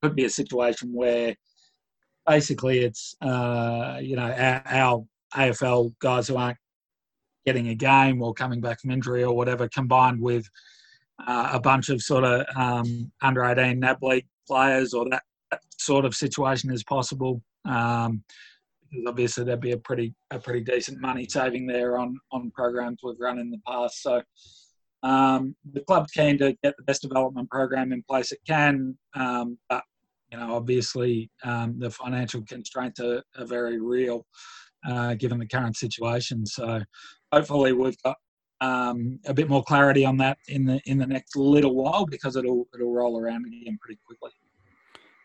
could 0.01 0.16
be 0.16 0.26
a 0.26 0.30
situation 0.30 0.93
where 0.93 1.36
basically 2.26 2.80
it's 2.80 3.16
uh, 3.22 3.99
you 4.01 4.16
know 4.16 4.32
our, 4.32 4.64
our 4.66 5.05
AFL 5.36 5.93
guys 5.99 6.28
who 6.28 6.38
aren't 6.38 6.57
getting 7.45 7.70
a 7.70 7.76
game 7.76 8.22
or 8.22 8.34
coming 8.34 8.62
back 8.62 8.80
from 8.82 8.91
injury 8.91 9.24
or 9.24 9.36
whatever, 9.36 9.68
combined 9.70 10.22
with 10.22 10.47
uh, 11.28 11.49
a 11.53 11.60
bunch 11.60 11.89
of 11.89 12.01
sort 12.01 12.24
of 12.24 12.45
um, 12.55 13.12
under 13.22 13.43
18 13.43 13.80
NAB 13.80 14.01
league 14.03 14.28
players 14.47 14.93
or 14.93 15.10
that, 15.10 15.24
that, 15.51 15.62
sort 15.78 16.05
of 16.05 16.14
situation 16.14 16.72
is 16.72 16.84
possible. 16.84 17.41
Um, 17.66 18.24
obviously 19.07 19.43
there'd 19.43 19.61
be 19.61 19.71
a 19.71 19.77
pretty 19.77 20.13
a 20.31 20.39
pretty 20.39 20.61
decent 20.61 20.99
money 20.99 21.27
saving 21.29 21.67
there 21.67 21.97
on 21.97 22.17
on 22.31 22.51
programs 22.51 22.99
we've 23.03 23.19
run 23.19 23.39
in 23.39 23.49
the 23.49 23.59
past. 23.67 24.01
So 24.01 24.21
um, 25.03 25.55
the 25.71 25.81
club's 25.81 26.11
keen 26.11 26.37
to 26.39 26.55
get 26.63 26.75
the 26.77 26.83
best 26.83 27.01
development 27.01 27.49
program 27.49 27.93
in 27.93 28.03
place 28.03 28.31
it 28.31 28.39
can, 28.47 28.97
um, 29.15 29.57
but 29.69 29.83
you 30.31 30.37
know 30.37 30.55
obviously 30.55 31.29
um, 31.43 31.79
the 31.79 31.89
financial 31.89 32.43
constraints 32.47 32.99
are, 32.99 33.23
are 33.37 33.45
very 33.45 33.79
real 33.79 34.25
uh, 34.87 35.13
given 35.15 35.39
the 35.39 35.47
current 35.47 35.77
situation. 35.77 36.45
So 36.45 36.81
hopefully 37.31 37.73
we've 37.73 38.01
got 38.03 38.17
um, 38.61 39.19
a 39.25 39.33
bit 39.33 39.49
more 39.49 39.63
clarity 39.63 40.05
on 40.05 40.17
that 40.17 40.37
in 40.47 40.65
the 40.65 40.81
in 40.85 40.97
the 40.97 41.07
next 41.07 41.35
little 41.35 41.75
while 41.75 42.05
because 42.05 42.35
it'll 42.35 42.67
it'll 42.73 42.93
roll 42.93 43.19
around 43.19 43.45
again 43.45 43.77
pretty 43.81 43.99
quickly. 44.05 44.31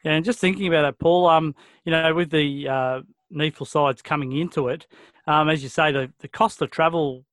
Yeah, 0.04 0.12
and 0.12 0.24
just 0.24 0.38
thinking 0.38 0.68
about 0.68 0.82
that, 0.82 0.98
Paul. 0.98 1.26
Um, 1.26 1.54
you 1.84 1.92
know, 1.92 2.14
with 2.14 2.30
the 2.30 2.68
uh, 2.68 3.00
NEAFL 3.32 3.66
sides 3.66 4.02
coming 4.02 4.32
into 4.32 4.68
it, 4.68 4.86
um, 5.26 5.48
as 5.48 5.62
you 5.62 5.68
say, 5.68 5.92
the 5.92 6.12
the 6.20 6.28
cost 6.28 6.60
of 6.62 6.70
travel. 6.70 7.24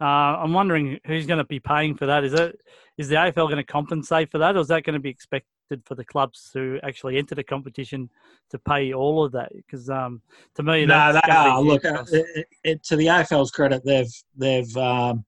Uh, 0.00 0.04
I'm 0.42 0.52
wondering 0.52 0.98
who's 1.06 1.26
going 1.26 1.38
to 1.38 1.44
be 1.44 1.60
paying 1.60 1.94
for 1.94 2.06
that. 2.06 2.24
Is 2.24 2.32
it 2.32 2.60
is 2.98 3.08
the 3.08 3.16
AFL 3.16 3.48
going 3.48 3.56
to 3.56 3.64
compensate 3.64 4.30
for 4.30 4.38
that, 4.38 4.56
or 4.56 4.60
is 4.60 4.68
that 4.68 4.84
going 4.84 4.94
to 4.94 5.00
be 5.00 5.10
expected 5.10 5.82
for 5.84 5.94
the 5.94 6.04
clubs 6.04 6.50
who 6.52 6.78
actually 6.82 7.16
enter 7.16 7.34
the 7.34 7.44
competition 7.44 8.10
to 8.50 8.58
pay 8.58 8.92
all 8.92 9.24
of 9.24 9.32
that? 9.32 9.52
Because 9.54 9.88
um, 9.88 10.20
to 10.56 10.62
me, 10.62 10.86
no, 10.86 11.12
they 11.12 11.32
are. 11.32 11.62
Look, 11.62 11.84
it, 11.84 12.46
it, 12.64 12.82
to 12.84 12.96
the 12.96 13.06
AFL's 13.06 13.50
credit, 13.50 13.84
they've 13.84 14.12
they've 14.36 14.76
um, 14.76 15.24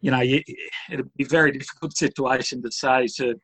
you 0.00 0.10
know, 0.10 0.20
you, 0.20 0.42
it'd 0.90 1.12
be 1.16 1.24
a 1.24 1.28
very 1.28 1.52
difficult 1.52 1.96
situation 1.96 2.62
to 2.62 2.70
say 2.70 3.06
to 3.16 3.38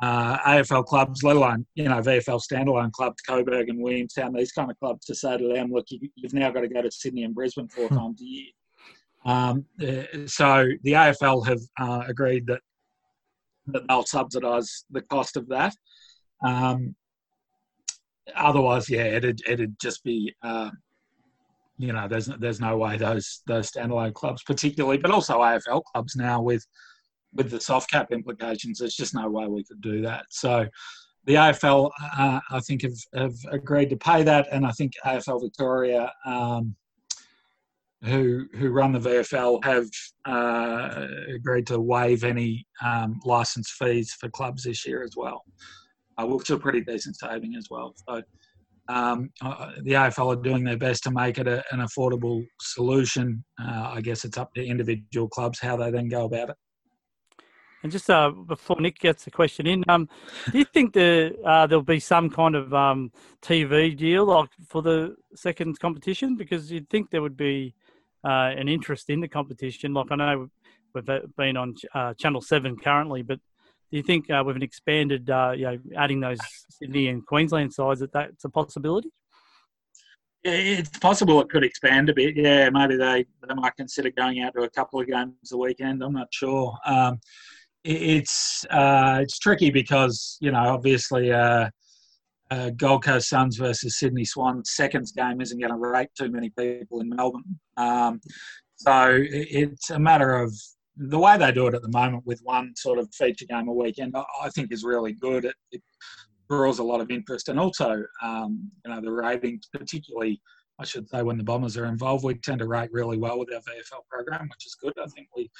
uh, 0.00 0.38
AFL 0.38 0.84
clubs, 0.84 1.22
let 1.22 1.36
alone, 1.36 1.66
you 1.74 1.84
know, 1.84 2.00
VFL 2.00 2.40
standalone 2.40 2.92
clubs, 2.92 3.20
Coburg 3.22 3.68
and 3.68 3.82
Williamstown, 3.82 4.32
these 4.32 4.52
kind 4.52 4.70
of 4.70 4.78
clubs, 4.78 5.06
to 5.06 5.14
say 5.14 5.36
to 5.36 5.52
them, 5.52 5.72
look, 5.72 5.86
you, 5.88 6.08
have 6.22 6.32
now 6.32 6.50
got 6.50 6.60
to 6.60 6.68
go 6.68 6.82
to 6.82 6.90
Sydney 6.90 7.24
and 7.24 7.34
Brisbane 7.34 7.68
four 7.68 7.88
hmm. 7.88 7.96
times 7.96 8.20
a 8.20 8.24
year. 8.24 8.50
Um, 9.24 9.64
uh, 9.82 10.26
so 10.26 10.68
the 10.82 10.92
AFL 10.92 11.46
have 11.46 11.60
uh, 11.80 12.04
agreed 12.06 12.46
that, 12.46 12.60
that 13.66 13.86
they'll 13.88 14.04
subsidise 14.04 14.84
the 14.90 15.02
cost 15.02 15.36
of 15.36 15.48
that. 15.48 15.74
Um, 16.44 16.94
otherwise, 18.36 18.88
yeah, 18.88 19.04
it'd, 19.04 19.42
it'd 19.46 19.78
just 19.80 20.04
be 20.04 20.34
uh, 20.42 20.70
you 21.78 21.92
know, 21.92 22.08
there's 22.08 22.26
there's 22.26 22.60
no 22.60 22.76
way 22.76 22.96
those 22.96 23.40
those 23.46 23.70
standalone 23.70 24.12
clubs, 24.12 24.42
particularly, 24.42 24.98
but 24.98 25.12
also 25.12 25.38
AFL 25.38 25.82
clubs 25.84 26.16
now 26.16 26.42
with 26.42 26.66
with 27.34 27.50
the 27.50 27.60
soft 27.60 27.90
cap 27.90 28.10
implications, 28.12 28.78
there's 28.78 28.94
just 28.94 29.14
no 29.14 29.28
way 29.28 29.46
we 29.46 29.64
could 29.64 29.80
do 29.80 30.02
that. 30.02 30.26
So 30.30 30.66
the 31.24 31.34
AFL, 31.34 31.90
uh, 32.18 32.40
I 32.50 32.60
think, 32.60 32.82
have, 32.82 32.98
have 33.14 33.34
agreed 33.50 33.90
to 33.90 33.96
pay 33.96 34.22
that, 34.22 34.48
and 34.50 34.66
I 34.66 34.70
think 34.72 34.92
AFL 35.04 35.42
Victoria, 35.42 36.12
um, 36.24 36.74
who 38.04 38.46
who 38.54 38.70
run 38.70 38.92
the 38.92 39.00
VFL, 39.00 39.62
have 39.64 39.86
uh, 40.24 41.06
agreed 41.34 41.66
to 41.66 41.80
waive 41.80 42.24
any 42.24 42.66
um, 42.82 43.20
license 43.24 43.70
fees 43.78 44.12
for 44.12 44.30
clubs 44.30 44.62
this 44.62 44.86
year 44.86 45.02
as 45.02 45.14
well, 45.16 45.42
uh, 46.16 46.26
which 46.26 46.48
a 46.50 46.58
pretty 46.58 46.80
decent 46.80 47.16
saving 47.16 47.56
as 47.56 47.66
well. 47.70 47.94
So 48.08 48.22
um, 48.88 49.30
uh, 49.42 49.72
the 49.82 49.92
AFL 49.92 50.32
are 50.32 50.42
doing 50.42 50.64
their 50.64 50.78
best 50.78 51.02
to 51.04 51.10
make 51.10 51.38
it 51.38 51.46
a, 51.46 51.62
an 51.72 51.80
affordable 51.80 52.42
solution. 52.60 53.44
Uh, 53.62 53.90
I 53.94 54.00
guess 54.00 54.24
it's 54.24 54.38
up 54.38 54.54
to 54.54 54.64
individual 54.64 55.28
clubs 55.28 55.60
how 55.60 55.76
they 55.76 55.90
then 55.90 56.08
go 56.08 56.24
about 56.24 56.50
it. 56.50 56.56
And 57.82 57.92
just 57.92 58.10
uh, 58.10 58.30
before 58.30 58.80
Nick 58.80 58.98
gets 58.98 59.24
the 59.24 59.30
question 59.30 59.66
in, 59.66 59.84
um, 59.88 60.08
do 60.50 60.58
you 60.58 60.64
think 60.64 60.94
the, 60.94 61.36
uh, 61.44 61.66
there'll 61.66 61.82
be 61.82 62.00
some 62.00 62.28
kind 62.28 62.56
of 62.56 62.74
um, 62.74 63.12
TV 63.40 63.96
deal 63.96 64.24
like 64.24 64.50
for 64.68 64.82
the 64.82 65.14
second 65.34 65.78
competition? 65.78 66.36
Because 66.36 66.72
you'd 66.72 66.90
think 66.90 67.10
there 67.10 67.22
would 67.22 67.36
be 67.36 67.74
uh, 68.24 68.52
an 68.56 68.68
interest 68.68 69.10
in 69.10 69.20
the 69.20 69.28
competition. 69.28 69.94
Like 69.94 70.10
I 70.10 70.16
know 70.16 70.48
we've 70.94 71.36
been 71.36 71.56
on 71.56 71.74
uh, 71.94 72.14
Channel 72.14 72.40
Seven 72.40 72.76
currently, 72.76 73.22
but 73.22 73.38
do 73.90 73.96
you 73.96 74.02
think 74.02 74.28
uh, 74.30 74.42
with 74.44 74.56
an 74.56 74.62
expanded, 74.62 75.30
uh, 75.30 75.52
you 75.56 75.64
know, 75.64 75.78
adding 75.96 76.20
those 76.20 76.38
Sydney 76.70 77.08
and 77.08 77.24
Queensland 77.24 77.72
sides, 77.72 78.00
that 78.00 78.12
that's 78.12 78.44
a 78.44 78.50
possibility? 78.50 79.10
It's 80.44 80.98
possible 80.98 81.40
it 81.40 81.48
could 81.48 81.64
expand 81.64 82.08
a 82.08 82.14
bit. 82.14 82.36
Yeah, 82.36 82.70
maybe 82.70 82.96
they, 82.96 83.24
they 83.46 83.54
might 83.54 83.76
consider 83.76 84.10
going 84.10 84.40
out 84.40 84.54
to 84.54 84.62
a 84.62 84.70
couple 84.70 85.00
of 85.00 85.06
games 85.06 85.52
a 85.52 85.56
weekend. 85.56 86.02
I'm 86.02 86.12
not 86.12 86.28
sure. 86.32 86.76
Um, 86.86 87.18
it's 87.84 88.64
uh, 88.70 89.18
it's 89.22 89.38
tricky 89.38 89.70
because 89.70 90.36
you 90.40 90.50
know 90.50 90.74
obviously 90.74 91.32
uh, 91.32 91.68
uh, 92.50 92.70
Gold 92.70 93.04
Coast 93.04 93.28
Suns 93.28 93.56
versus 93.56 93.98
Sydney 93.98 94.24
Swans 94.24 94.72
seconds 94.74 95.12
game 95.12 95.40
isn't 95.40 95.58
going 95.58 95.72
to 95.72 95.76
rate 95.76 96.08
too 96.16 96.30
many 96.30 96.50
people 96.50 97.00
in 97.00 97.10
Melbourne. 97.10 97.58
Um, 97.76 98.20
so 98.76 99.18
it's 99.22 99.90
a 99.90 99.98
matter 99.98 100.36
of 100.36 100.54
the 100.96 101.18
way 101.18 101.36
they 101.36 101.52
do 101.52 101.66
it 101.66 101.74
at 101.74 101.82
the 101.82 101.90
moment 101.90 102.24
with 102.26 102.40
one 102.42 102.72
sort 102.76 102.98
of 102.98 103.08
feature 103.14 103.46
game 103.46 103.68
a 103.68 103.72
weekend. 103.72 104.14
I 104.16 104.48
think 104.50 104.72
is 104.72 104.84
really 104.84 105.12
good. 105.12 105.44
It, 105.44 105.54
it 105.72 105.82
draws 106.48 106.78
a 106.78 106.84
lot 106.84 107.00
of 107.00 107.10
interest, 107.10 107.48
and 107.48 107.58
also 107.58 108.02
um, 108.22 108.70
you 108.84 108.92
know 108.92 109.00
the 109.00 109.12
ratings, 109.12 109.68
particularly. 109.72 110.40
I 110.80 110.84
should 110.84 111.08
say 111.10 111.22
when 111.22 111.36
the 111.36 111.42
Bombers 111.42 111.76
are 111.76 111.86
involved, 111.86 112.24
we 112.24 112.34
tend 112.34 112.60
to 112.60 112.68
rate 112.68 112.90
really 112.92 113.18
well 113.18 113.36
with 113.36 113.52
our 113.52 113.58
VFL 113.58 114.06
program, 114.08 114.42
which 114.42 114.64
is 114.64 114.76
good. 114.80 114.92
I 114.96 115.06
think 115.08 115.26
we 115.34 115.50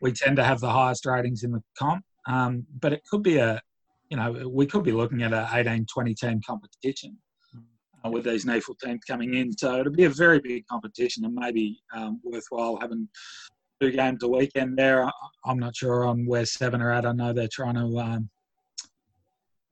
we 0.00 0.12
tend 0.12 0.36
to 0.36 0.44
have 0.44 0.60
the 0.60 0.70
highest 0.70 1.06
ratings 1.06 1.44
in 1.44 1.52
the 1.52 1.62
comp. 1.78 2.04
Um, 2.26 2.66
but 2.80 2.92
it 2.92 3.02
could 3.10 3.22
be 3.22 3.38
a, 3.38 3.60
you 4.08 4.16
know, 4.16 4.48
we 4.48 4.66
could 4.66 4.84
be 4.84 4.92
looking 4.92 5.22
at 5.22 5.32
a 5.32 5.48
18, 5.52 5.86
20 5.86 6.14
team 6.14 6.40
competition 6.46 7.16
uh, 8.04 8.10
with 8.10 8.24
these 8.24 8.44
NEAFL 8.44 8.78
teams 8.82 9.00
coming 9.06 9.34
in. 9.34 9.52
So 9.52 9.78
it'll 9.78 9.92
be 9.92 10.04
a 10.04 10.10
very 10.10 10.40
big 10.40 10.66
competition 10.66 11.24
and 11.24 11.34
maybe 11.34 11.80
um, 11.94 12.20
worthwhile 12.24 12.78
having 12.80 13.08
two 13.80 13.90
games 13.90 14.22
a 14.22 14.28
weekend 14.28 14.76
there. 14.76 15.10
I'm 15.44 15.58
not 15.58 15.76
sure 15.76 16.04
on 16.04 16.26
where 16.26 16.44
seven 16.44 16.82
are 16.82 16.92
at. 16.92 17.06
I 17.06 17.12
know 17.12 17.32
they're 17.32 17.48
trying 17.50 17.74
to 17.74 17.98
um, 17.98 18.30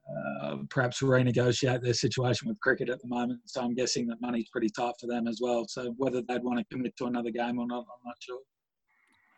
uh, 0.08 0.56
perhaps 0.70 1.00
renegotiate 1.00 1.82
their 1.82 1.94
situation 1.94 2.48
with 2.48 2.58
cricket 2.60 2.88
at 2.88 3.00
the 3.02 3.08
moment. 3.08 3.40
So 3.44 3.60
I'm 3.60 3.74
guessing 3.74 4.06
that 4.06 4.20
money's 4.20 4.48
pretty 4.50 4.70
tight 4.70 4.94
for 4.98 5.06
them 5.06 5.26
as 5.26 5.40
well. 5.42 5.66
So 5.68 5.94
whether 5.98 6.22
they'd 6.22 6.42
want 6.42 6.58
to 6.58 6.64
commit 6.72 6.96
to 6.96 7.06
another 7.06 7.30
game 7.30 7.58
or 7.58 7.66
not, 7.66 7.80
I'm 7.80 8.06
not 8.06 8.16
sure. 8.20 8.40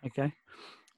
Okay. 0.06 0.32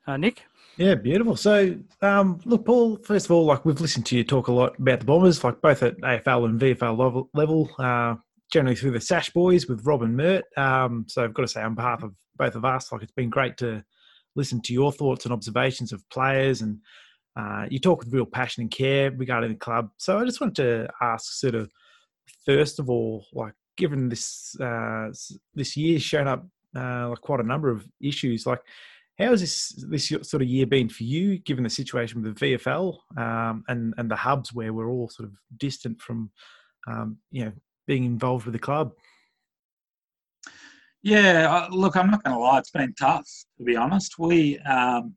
Uh, 0.07 0.17
Nick? 0.17 0.43
Yeah, 0.77 0.95
beautiful. 0.95 1.37
So, 1.37 1.77
um, 2.01 2.41
look, 2.45 2.65
Paul. 2.65 2.97
First 2.97 3.27
of 3.27 3.33
all, 3.33 3.45
like 3.45 3.65
we've 3.65 3.81
listened 3.81 4.07
to 4.07 4.17
you 4.17 4.25
talk 4.25 4.49
a 4.49 4.53
lot 4.53 4.79
about 4.79 5.01
the 5.01 5.07
Bombers, 5.07 5.45
like 5.45 5.61
both 5.61 5.83
at 5.83 5.99
AFL 5.99 6.47
and 6.47 6.61
VFL 6.61 7.29
level. 7.35 7.71
uh, 7.79 8.17
generally 8.51 8.77
through 8.77 8.91
the 8.91 9.01
Sash 9.01 9.31
Boys 9.31 9.67
with 9.67 9.85
Rob 9.87 10.03
and 10.03 10.17
Mert. 10.17 10.45
Um, 10.57 11.05
so, 11.09 11.25
I've 11.25 11.35
got 11.35 11.43
to 11.43 11.49
say, 11.49 11.63
on 11.63 11.75
behalf 11.75 12.03
of 12.03 12.15
both 12.37 12.55
of 12.55 12.65
us, 12.65 12.91
like 12.91 13.03
it's 13.03 13.13
been 13.13 13.31
great 13.31 13.57
to 13.59 13.85
listen 14.35 14.63
to 14.63 14.73
your 14.73 14.93
thoughts 14.93 15.25
and 15.25 15.33
observations 15.33 15.93
of 15.93 16.09
players, 16.09 16.63
and 16.63 16.79
uh, 17.37 17.67
you 17.71 17.79
talk 17.79 18.01
with 18.01 18.13
real 18.13 18.27
passion 18.27 18.63
and 18.63 18.71
care 18.71 19.11
regarding 19.11 19.51
the 19.51 19.59
club. 19.59 19.91
So, 19.99 20.19
I 20.19 20.25
just 20.25 20.41
wanted 20.41 20.57
to 20.57 20.89
ask, 21.03 21.33
sort 21.35 21.55
of, 21.55 21.71
first 22.47 22.79
of 22.79 22.89
all, 22.89 23.27
like 23.35 23.53
given 23.77 24.09
this 24.09 24.57
uh, 24.59 25.09
this 25.55 25.77
year's 25.77 26.03
shown 26.03 26.29
up 26.29 26.47
uh, 26.75 27.11
like 27.11 27.21
quite 27.21 27.41
a 27.41 27.47
number 27.47 27.71
of 27.71 27.87
issues, 28.01 28.47
like 28.47 28.61
how 29.23 29.31
has 29.31 29.41
this 29.41 29.85
this 29.89 30.09
sort 30.09 30.43
of 30.43 30.49
year 30.49 30.67
been 30.67 30.89
for 30.89 31.05
you, 31.05 31.39
given 31.39 31.65
the 31.65 31.71
situation 31.71 32.23
with 32.23 32.37
the 32.37 32.57
VFL 32.57 32.97
um, 33.17 33.65
and 33.69 33.95
and 33.99 34.11
the 34.11 34.17
hubs 34.17 34.53
where 34.53 34.73
we're 34.73 34.91
all 34.91 35.09
sort 35.09 35.29
of 35.29 35.35
distant 35.59 36.01
from, 36.01 36.31
um, 36.87 37.19
you 37.31 37.45
know, 37.45 37.53
being 37.87 38.05
involved 38.05 38.45
with 38.45 38.53
the 38.53 38.59
club? 38.59 38.93
Yeah, 41.03 41.67
look, 41.71 41.97
I'm 41.97 42.11
not 42.11 42.23
going 42.23 42.37
to 42.37 42.41
lie, 42.41 42.59
it's 42.59 42.71
been 42.71 42.95
tough 42.99 43.29
to 43.59 43.65
be 43.65 43.75
honest. 43.75 44.19
We, 44.19 44.59
um, 44.61 45.17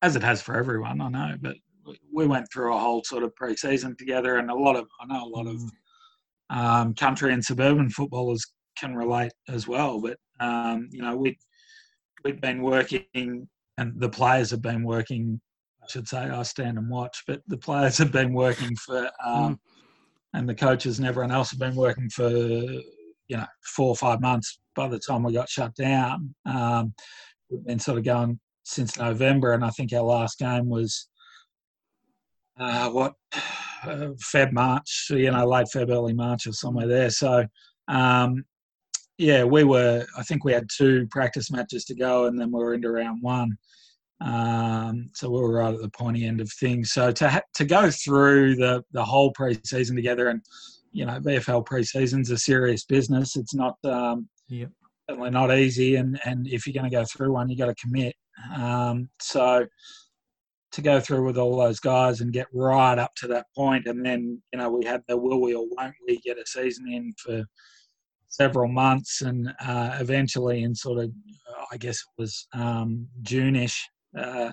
as 0.00 0.16
it 0.16 0.22
has 0.22 0.40
for 0.40 0.56
everyone, 0.56 1.02
I 1.02 1.08
know, 1.08 1.36
but 1.40 1.56
we 2.12 2.26
went 2.26 2.46
through 2.50 2.74
a 2.74 2.78
whole 2.78 3.04
sort 3.04 3.22
of 3.22 3.34
pre-season 3.36 3.96
together, 3.98 4.36
and 4.36 4.50
a 4.50 4.54
lot 4.54 4.76
of 4.76 4.86
I 5.00 5.06
know 5.06 5.24
a 5.24 5.28
lot 5.28 5.46
of 5.46 5.56
mm. 5.56 5.70
um, 6.56 6.94
country 6.94 7.32
and 7.32 7.44
suburban 7.44 7.90
footballers 7.90 8.44
can 8.78 8.94
relate 8.94 9.32
as 9.48 9.68
well. 9.68 10.00
But 10.00 10.18
um, 10.40 10.88
you 10.90 11.02
know, 11.02 11.16
we 11.16 11.38
we've 12.24 12.40
been 12.40 12.62
working, 12.62 13.48
and 13.78 14.00
the 14.00 14.08
players 14.08 14.50
have 14.50 14.62
been 14.62 14.82
working. 14.82 15.40
I 15.82 15.86
should 15.88 16.08
say 16.08 16.18
I 16.18 16.42
stand 16.42 16.78
and 16.78 16.88
watch, 16.88 17.22
but 17.26 17.42
the 17.46 17.58
players 17.58 17.98
have 17.98 18.10
been 18.10 18.32
working 18.32 18.74
for, 18.76 19.08
um, 19.24 19.54
mm. 19.54 19.58
and 20.34 20.48
the 20.48 20.54
coaches 20.54 20.98
and 20.98 21.06
everyone 21.06 21.30
else 21.30 21.50
have 21.50 21.60
been 21.60 21.76
working 21.76 22.10
for, 22.10 22.28
you 22.28 23.36
know, 23.36 23.46
four 23.76 23.90
or 23.90 23.96
five 23.96 24.20
months. 24.20 24.58
By 24.74 24.88
the 24.88 24.98
time 24.98 25.22
we 25.22 25.32
got 25.32 25.48
shut 25.48 25.74
down, 25.76 26.34
um, 26.44 26.92
we've 27.48 27.64
been 27.64 27.78
sort 27.78 27.98
of 27.98 28.04
going 28.04 28.40
since 28.64 28.98
November, 28.98 29.52
and 29.52 29.64
I 29.64 29.70
think 29.70 29.92
our 29.92 30.02
last 30.02 30.38
game 30.38 30.68
was 30.68 31.08
uh, 32.58 32.90
what 32.90 33.14
uh, 33.84 34.10
Feb 34.32 34.52
March, 34.52 35.06
you 35.10 35.30
know, 35.30 35.46
late 35.46 35.68
Feb, 35.72 35.90
early 35.90 36.14
March 36.14 36.46
or 36.46 36.52
somewhere 36.52 36.88
there. 36.88 37.10
So 37.10 37.46
um, 37.88 38.44
yeah, 39.18 39.44
we 39.44 39.64
were. 39.64 40.04
I 40.16 40.22
think 40.22 40.44
we 40.44 40.52
had 40.52 40.68
two 40.74 41.06
practice 41.10 41.50
matches 41.50 41.84
to 41.86 41.94
go, 41.94 42.26
and 42.26 42.38
then 42.38 42.50
we 42.50 42.58
were 42.58 42.74
into 42.74 42.90
round 42.90 43.22
one. 43.22 43.56
Um, 44.20 45.10
so 45.14 45.30
we 45.30 45.40
were 45.40 45.52
right 45.52 45.74
at 45.74 45.80
the 45.80 45.90
pointy 45.90 46.26
end 46.26 46.40
of 46.40 46.50
things. 46.52 46.92
So 46.92 47.12
to 47.12 47.28
ha- 47.28 47.42
to 47.54 47.64
go 47.64 47.90
through 47.90 48.56
the 48.56 48.82
the 48.92 49.04
whole 49.04 49.32
preseason 49.32 49.94
together, 49.94 50.28
and 50.28 50.42
you 50.92 51.06
know, 51.06 51.20
VFL 51.20 51.66
preseason's 51.66 52.30
a 52.30 52.38
serious 52.38 52.84
business. 52.84 53.36
It's 53.36 53.54
not 53.54 53.76
um, 53.84 54.28
yep. 54.48 54.70
certainly 55.08 55.30
not 55.30 55.56
easy, 55.56 55.96
and 55.96 56.18
and 56.24 56.46
if 56.46 56.66
you're 56.66 56.74
going 56.74 56.90
to 56.90 56.96
go 56.96 57.04
through 57.04 57.32
one, 57.32 57.48
you 57.48 57.56
got 57.56 57.66
to 57.66 57.74
commit. 57.74 58.14
Um, 58.54 59.08
so 59.20 59.66
to 60.72 60.82
go 60.82 61.00
through 61.00 61.24
with 61.24 61.38
all 61.38 61.56
those 61.56 61.80
guys 61.80 62.20
and 62.20 62.32
get 62.32 62.48
right 62.52 62.98
up 62.98 63.12
to 63.16 63.28
that 63.28 63.46
point, 63.54 63.86
and 63.86 64.04
then 64.04 64.42
you 64.52 64.58
know 64.58 64.70
we 64.70 64.84
had 64.84 65.02
the 65.08 65.16
will 65.16 65.40
we 65.40 65.54
or 65.54 65.66
won't 65.70 65.94
we 66.06 66.18
get 66.20 66.38
a 66.38 66.46
season 66.46 66.86
in 66.88 67.14
for 67.22 67.44
several 68.36 68.68
months, 68.68 69.22
and 69.22 69.48
uh, 69.64 69.96
eventually, 70.00 70.62
in 70.62 70.74
sort 70.74 70.98
of, 70.98 71.10
uh, 71.10 71.64
I 71.72 71.76
guess 71.76 71.96
it 71.96 72.20
was 72.20 72.46
um, 72.52 73.08
Juneish, 73.22 73.78
uh, 74.18 74.52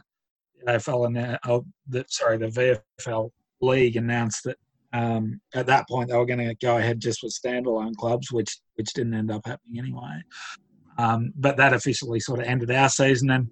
AFL 0.67 1.37
oh, 1.47 1.65
the, 1.87 2.05
sorry, 2.07 2.37
the 2.37 2.81
VFL 3.01 3.29
league 3.61 3.97
announced 3.97 4.43
that 4.45 4.57
um, 4.93 5.41
at 5.53 5.65
that 5.65 5.87
point 5.87 6.09
they 6.09 6.17
were 6.17 6.25
going 6.25 6.47
to 6.47 6.55
go 6.55 6.77
ahead 6.77 6.99
just 6.99 7.23
with 7.23 7.37
standalone 7.37 7.95
clubs, 7.95 8.31
which 8.31 8.59
which 8.75 8.93
didn't 8.93 9.15
end 9.15 9.31
up 9.31 9.41
happening 9.45 9.79
anyway. 9.79 10.21
Um, 10.97 11.33
but 11.35 11.57
that 11.57 11.73
officially 11.73 12.19
sort 12.19 12.39
of 12.39 12.45
ended 12.45 12.71
our 12.71 12.89
season, 12.89 13.31
and 13.31 13.49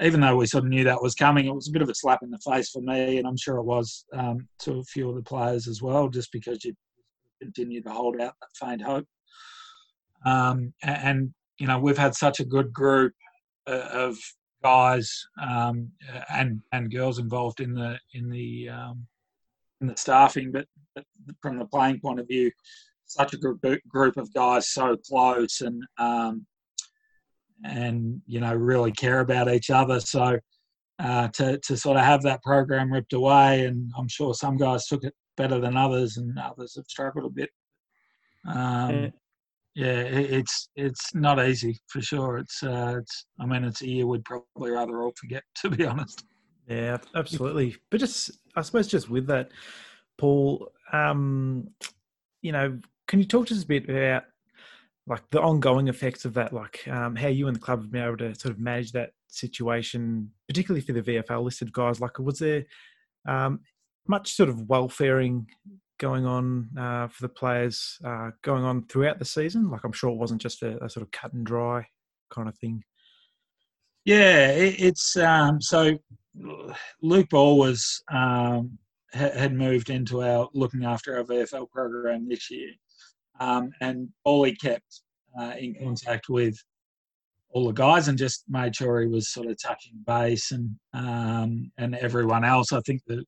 even 0.00 0.20
though 0.20 0.36
we 0.36 0.46
sort 0.46 0.64
of 0.64 0.70
knew 0.70 0.84
that 0.84 1.02
was 1.02 1.14
coming, 1.14 1.46
it 1.46 1.54
was 1.54 1.68
a 1.68 1.72
bit 1.72 1.82
of 1.82 1.88
a 1.88 1.94
slap 1.94 2.20
in 2.22 2.30
the 2.30 2.38
face 2.38 2.70
for 2.70 2.82
me, 2.82 3.18
and 3.18 3.26
I'm 3.26 3.36
sure 3.36 3.56
it 3.56 3.64
was 3.64 4.04
um, 4.12 4.46
to 4.60 4.78
a 4.78 4.84
few 4.84 5.08
of 5.08 5.16
the 5.16 5.22
players 5.22 5.66
as 5.66 5.80
well, 5.80 6.08
just 6.08 6.30
because 6.32 6.64
you 6.64 6.74
continue 7.40 7.82
to 7.82 7.90
hold 7.90 8.20
out 8.20 8.34
that 8.40 8.66
faint 8.66 8.82
hope. 8.82 9.06
Um, 10.24 10.72
and, 10.82 11.32
you 11.58 11.66
know, 11.66 11.78
we've 11.78 11.98
had 11.98 12.14
such 12.14 12.40
a 12.40 12.44
good 12.44 12.72
group 12.72 13.12
uh, 13.66 13.88
of 13.92 14.16
guys 14.62 15.26
um, 15.42 15.90
and 16.30 16.60
and 16.72 16.92
girls 16.92 17.18
involved 17.18 17.60
in 17.60 17.74
the 17.74 17.98
in 18.14 18.30
the 18.30 18.68
um, 18.68 19.06
in 19.80 19.88
the 19.88 19.96
staffing, 19.96 20.52
but, 20.52 20.66
from 21.40 21.58
the 21.58 21.64
playing 21.64 21.98
point 22.00 22.20
of 22.20 22.28
view, 22.28 22.50
such 23.06 23.34
a 23.34 23.36
group 23.36 23.64
group 23.88 24.16
of 24.16 24.32
guys 24.32 24.68
so 24.68 24.96
close 24.96 25.60
and 25.60 25.82
um, 25.98 26.46
and 27.64 28.20
you 28.26 28.40
know 28.40 28.54
really 28.54 28.92
care 28.92 29.20
about 29.20 29.52
each 29.52 29.70
other. 29.70 30.00
So 30.00 30.38
uh, 30.98 31.28
to 31.28 31.58
to 31.58 31.76
sort 31.76 31.96
of 31.96 32.04
have 32.04 32.22
that 32.22 32.42
program 32.42 32.92
ripped 32.92 33.12
away, 33.12 33.66
and 33.66 33.90
I'm 33.96 34.08
sure 34.08 34.34
some 34.34 34.56
guys 34.56 34.86
took 34.86 35.04
it 35.04 35.14
better 35.36 35.60
than 35.60 35.76
others, 35.76 36.16
and 36.16 36.38
others 36.38 36.74
have 36.76 36.86
struggled 36.88 37.26
a 37.26 37.30
bit. 37.30 37.50
Um, 38.46 39.12
yeah, 39.74 40.00
it's 40.02 40.68
it's 40.76 41.14
not 41.14 41.44
easy 41.44 41.78
for 41.86 42.02
sure. 42.02 42.38
It's 42.38 42.62
uh, 42.62 42.96
it's 42.98 43.26
I 43.40 43.46
mean 43.46 43.64
it's 43.64 43.82
a 43.82 43.88
year 43.88 44.06
we'd 44.06 44.24
probably 44.24 44.70
rather 44.70 45.02
all 45.02 45.14
forget 45.16 45.44
to 45.62 45.70
be 45.70 45.86
honest. 45.86 46.24
Yeah, 46.68 46.98
absolutely. 47.14 47.76
But 47.90 48.00
just 48.00 48.30
I 48.54 48.62
suppose 48.62 48.86
just 48.86 49.08
with 49.08 49.26
that, 49.28 49.50
Paul, 50.18 50.70
um, 50.92 51.68
you 52.42 52.52
know, 52.52 52.78
can 53.08 53.18
you 53.18 53.24
talk 53.24 53.46
to 53.46 53.54
us 53.54 53.62
a 53.62 53.66
bit 53.66 53.88
about 53.88 54.24
like 55.06 55.22
the 55.30 55.40
ongoing 55.40 55.88
effects 55.88 56.24
of 56.24 56.34
that, 56.34 56.52
like 56.52 56.86
um, 56.88 57.16
how 57.16 57.28
you 57.28 57.48
and 57.48 57.56
the 57.56 57.60
club 57.60 57.80
have 57.80 57.90
been 57.90 58.04
able 58.04 58.16
to 58.18 58.34
sort 58.34 58.54
of 58.54 58.60
manage 58.60 58.92
that 58.92 59.10
situation, 59.28 60.30
particularly 60.46 60.80
for 60.80 60.92
the 60.92 61.02
VFL 61.02 61.42
listed 61.42 61.72
guys? 61.72 62.00
Like, 62.00 62.18
was 62.18 62.38
there 62.38 62.64
um, 63.26 63.60
much 64.06 64.34
sort 64.34 64.48
of 64.48 64.56
welfaring 64.68 65.46
going 66.02 66.26
on 66.26 66.68
uh, 66.76 67.06
for 67.06 67.22
the 67.22 67.28
players 67.28 67.96
uh, 68.04 68.30
going 68.42 68.64
on 68.64 68.84
throughout 68.88 69.20
the 69.20 69.24
season? 69.24 69.70
Like, 69.70 69.84
I'm 69.84 69.92
sure 69.92 70.10
it 70.10 70.16
wasn't 70.16 70.42
just 70.42 70.60
a, 70.62 70.84
a 70.84 70.90
sort 70.90 71.06
of 71.06 71.12
cut 71.12 71.32
and 71.32 71.46
dry 71.46 71.86
kind 72.28 72.48
of 72.48 72.58
thing. 72.58 72.82
Yeah, 74.04 74.48
it, 74.48 74.74
it's 74.80 75.16
um, 75.16 75.60
so 75.60 75.96
Luke 77.00 77.28
Ball 77.30 77.56
was 77.56 78.02
um, 78.12 78.76
had 79.12 79.54
moved 79.54 79.90
into 79.90 80.22
our 80.22 80.48
looking 80.54 80.84
after 80.84 81.16
our 81.16 81.24
VFL 81.24 81.70
program 81.70 82.28
this 82.28 82.50
year, 82.50 82.70
um, 83.38 83.70
and 83.80 84.08
Ollie 84.24 84.56
kept 84.56 85.02
uh, 85.40 85.54
in 85.56 85.76
contact 85.76 86.28
with 86.28 86.56
all 87.50 87.66
the 87.66 87.72
guys 87.72 88.08
and 88.08 88.18
just 88.18 88.44
made 88.48 88.74
sure 88.74 89.00
he 89.02 89.06
was 89.06 89.32
sort 89.32 89.46
of 89.46 89.56
touching 89.62 90.02
base 90.04 90.50
and 90.50 90.74
um, 90.94 91.70
and 91.78 91.94
everyone 91.94 92.44
else. 92.44 92.72
I 92.72 92.80
think 92.80 93.02
that 93.06 93.24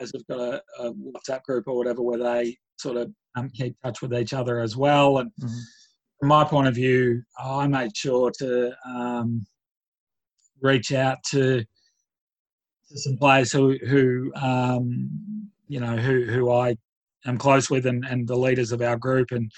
as 0.00 0.12
they've 0.12 0.26
got 0.26 0.40
a, 0.40 0.62
a, 0.78 0.92
WhatsApp 0.92 1.42
group 1.42 1.64
or 1.66 1.76
whatever 1.76 2.02
where 2.02 2.18
they 2.18 2.56
sort 2.78 2.96
of 2.96 3.12
um, 3.36 3.50
keep 3.50 3.76
touch 3.82 4.00
with 4.02 4.14
each 4.14 4.32
other 4.32 4.60
as 4.60 4.76
well. 4.76 5.18
And 5.18 5.30
mm-hmm. 5.40 5.58
from 6.20 6.28
my 6.28 6.44
point 6.44 6.68
of 6.68 6.74
view, 6.74 7.22
I 7.38 7.66
made 7.66 7.96
sure 7.96 8.30
to 8.38 8.72
um, 8.86 9.46
reach 10.60 10.92
out 10.92 11.18
to, 11.30 11.60
to 11.60 12.98
some 12.98 13.16
players 13.16 13.52
who, 13.52 13.76
who 13.86 14.32
um, 14.36 15.10
you 15.66 15.80
know, 15.80 15.96
who, 15.96 16.24
who 16.24 16.52
I 16.52 16.76
am 17.26 17.38
close 17.38 17.68
with 17.68 17.86
and, 17.86 18.04
and 18.04 18.26
the 18.26 18.36
leaders 18.36 18.72
of 18.72 18.82
our 18.82 18.96
group 18.96 19.32
and 19.32 19.50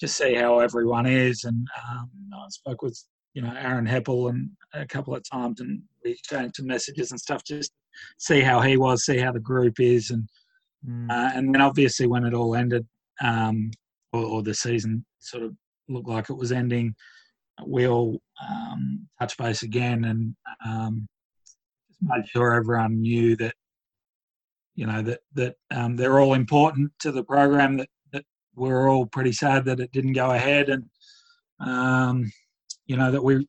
just 0.00 0.16
see 0.16 0.34
how 0.34 0.58
everyone 0.58 1.06
is. 1.06 1.44
And 1.44 1.66
um, 1.90 2.10
I 2.34 2.46
spoke 2.48 2.82
with, 2.82 2.98
you 3.34 3.42
know, 3.42 3.54
Aaron 3.56 3.86
Heppell 3.86 4.30
and 4.30 4.50
a 4.74 4.86
couple 4.86 5.14
of 5.14 5.22
times 5.30 5.60
and 5.60 5.82
we 6.04 6.12
exchanged 6.12 6.56
some 6.56 6.66
messages 6.66 7.10
and 7.12 7.20
stuff 7.20 7.44
just 7.44 7.72
see 8.18 8.40
how 8.40 8.60
he 8.60 8.76
was, 8.76 9.04
see 9.04 9.18
how 9.18 9.32
the 9.32 9.40
group 9.40 9.80
is. 9.80 10.10
And, 10.10 10.28
mm. 10.88 11.10
uh, 11.10 11.32
and 11.34 11.54
then 11.54 11.60
obviously 11.60 12.06
when 12.06 12.24
it 12.24 12.34
all 12.34 12.54
ended, 12.54 12.86
um, 13.20 13.70
or, 14.12 14.24
or, 14.24 14.42
the 14.42 14.54
season 14.54 15.04
sort 15.20 15.42
of 15.42 15.54
looked 15.88 16.08
like 16.08 16.28
it 16.28 16.36
was 16.36 16.52
ending, 16.52 16.94
we 17.66 17.86
all 17.86 18.20
um, 18.48 19.06
touch 19.18 19.36
base 19.36 19.62
again 19.62 20.04
and 20.04 20.34
um, 20.66 21.08
just 21.44 21.56
made 22.02 22.26
sure 22.28 22.54
everyone 22.54 23.00
knew 23.00 23.36
that 23.36 23.54
you 24.74 24.86
know 24.86 25.02
that 25.02 25.20
that 25.34 25.54
um, 25.70 25.96
they're 25.96 26.18
all 26.18 26.34
important 26.34 26.90
to 27.00 27.12
the 27.12 27.24
program. 27.24 27.76
That 27.76 27.88
that 28.12 28.24
we're 28.54 28.90
all 28.90 29.06
pretty 29.06 29.32
sad 29.32 29.64
that 29.66 29.80
it 29.80 29.92
didn't 29.92 30.14
go 30.14 30.30
ahead, 30.30 30.70
and 30.70 30.84
um, 31.60 32.32
you 32.86 32.96
know 32.96 33.10
that 33.10 33.22
we 33.22 33.46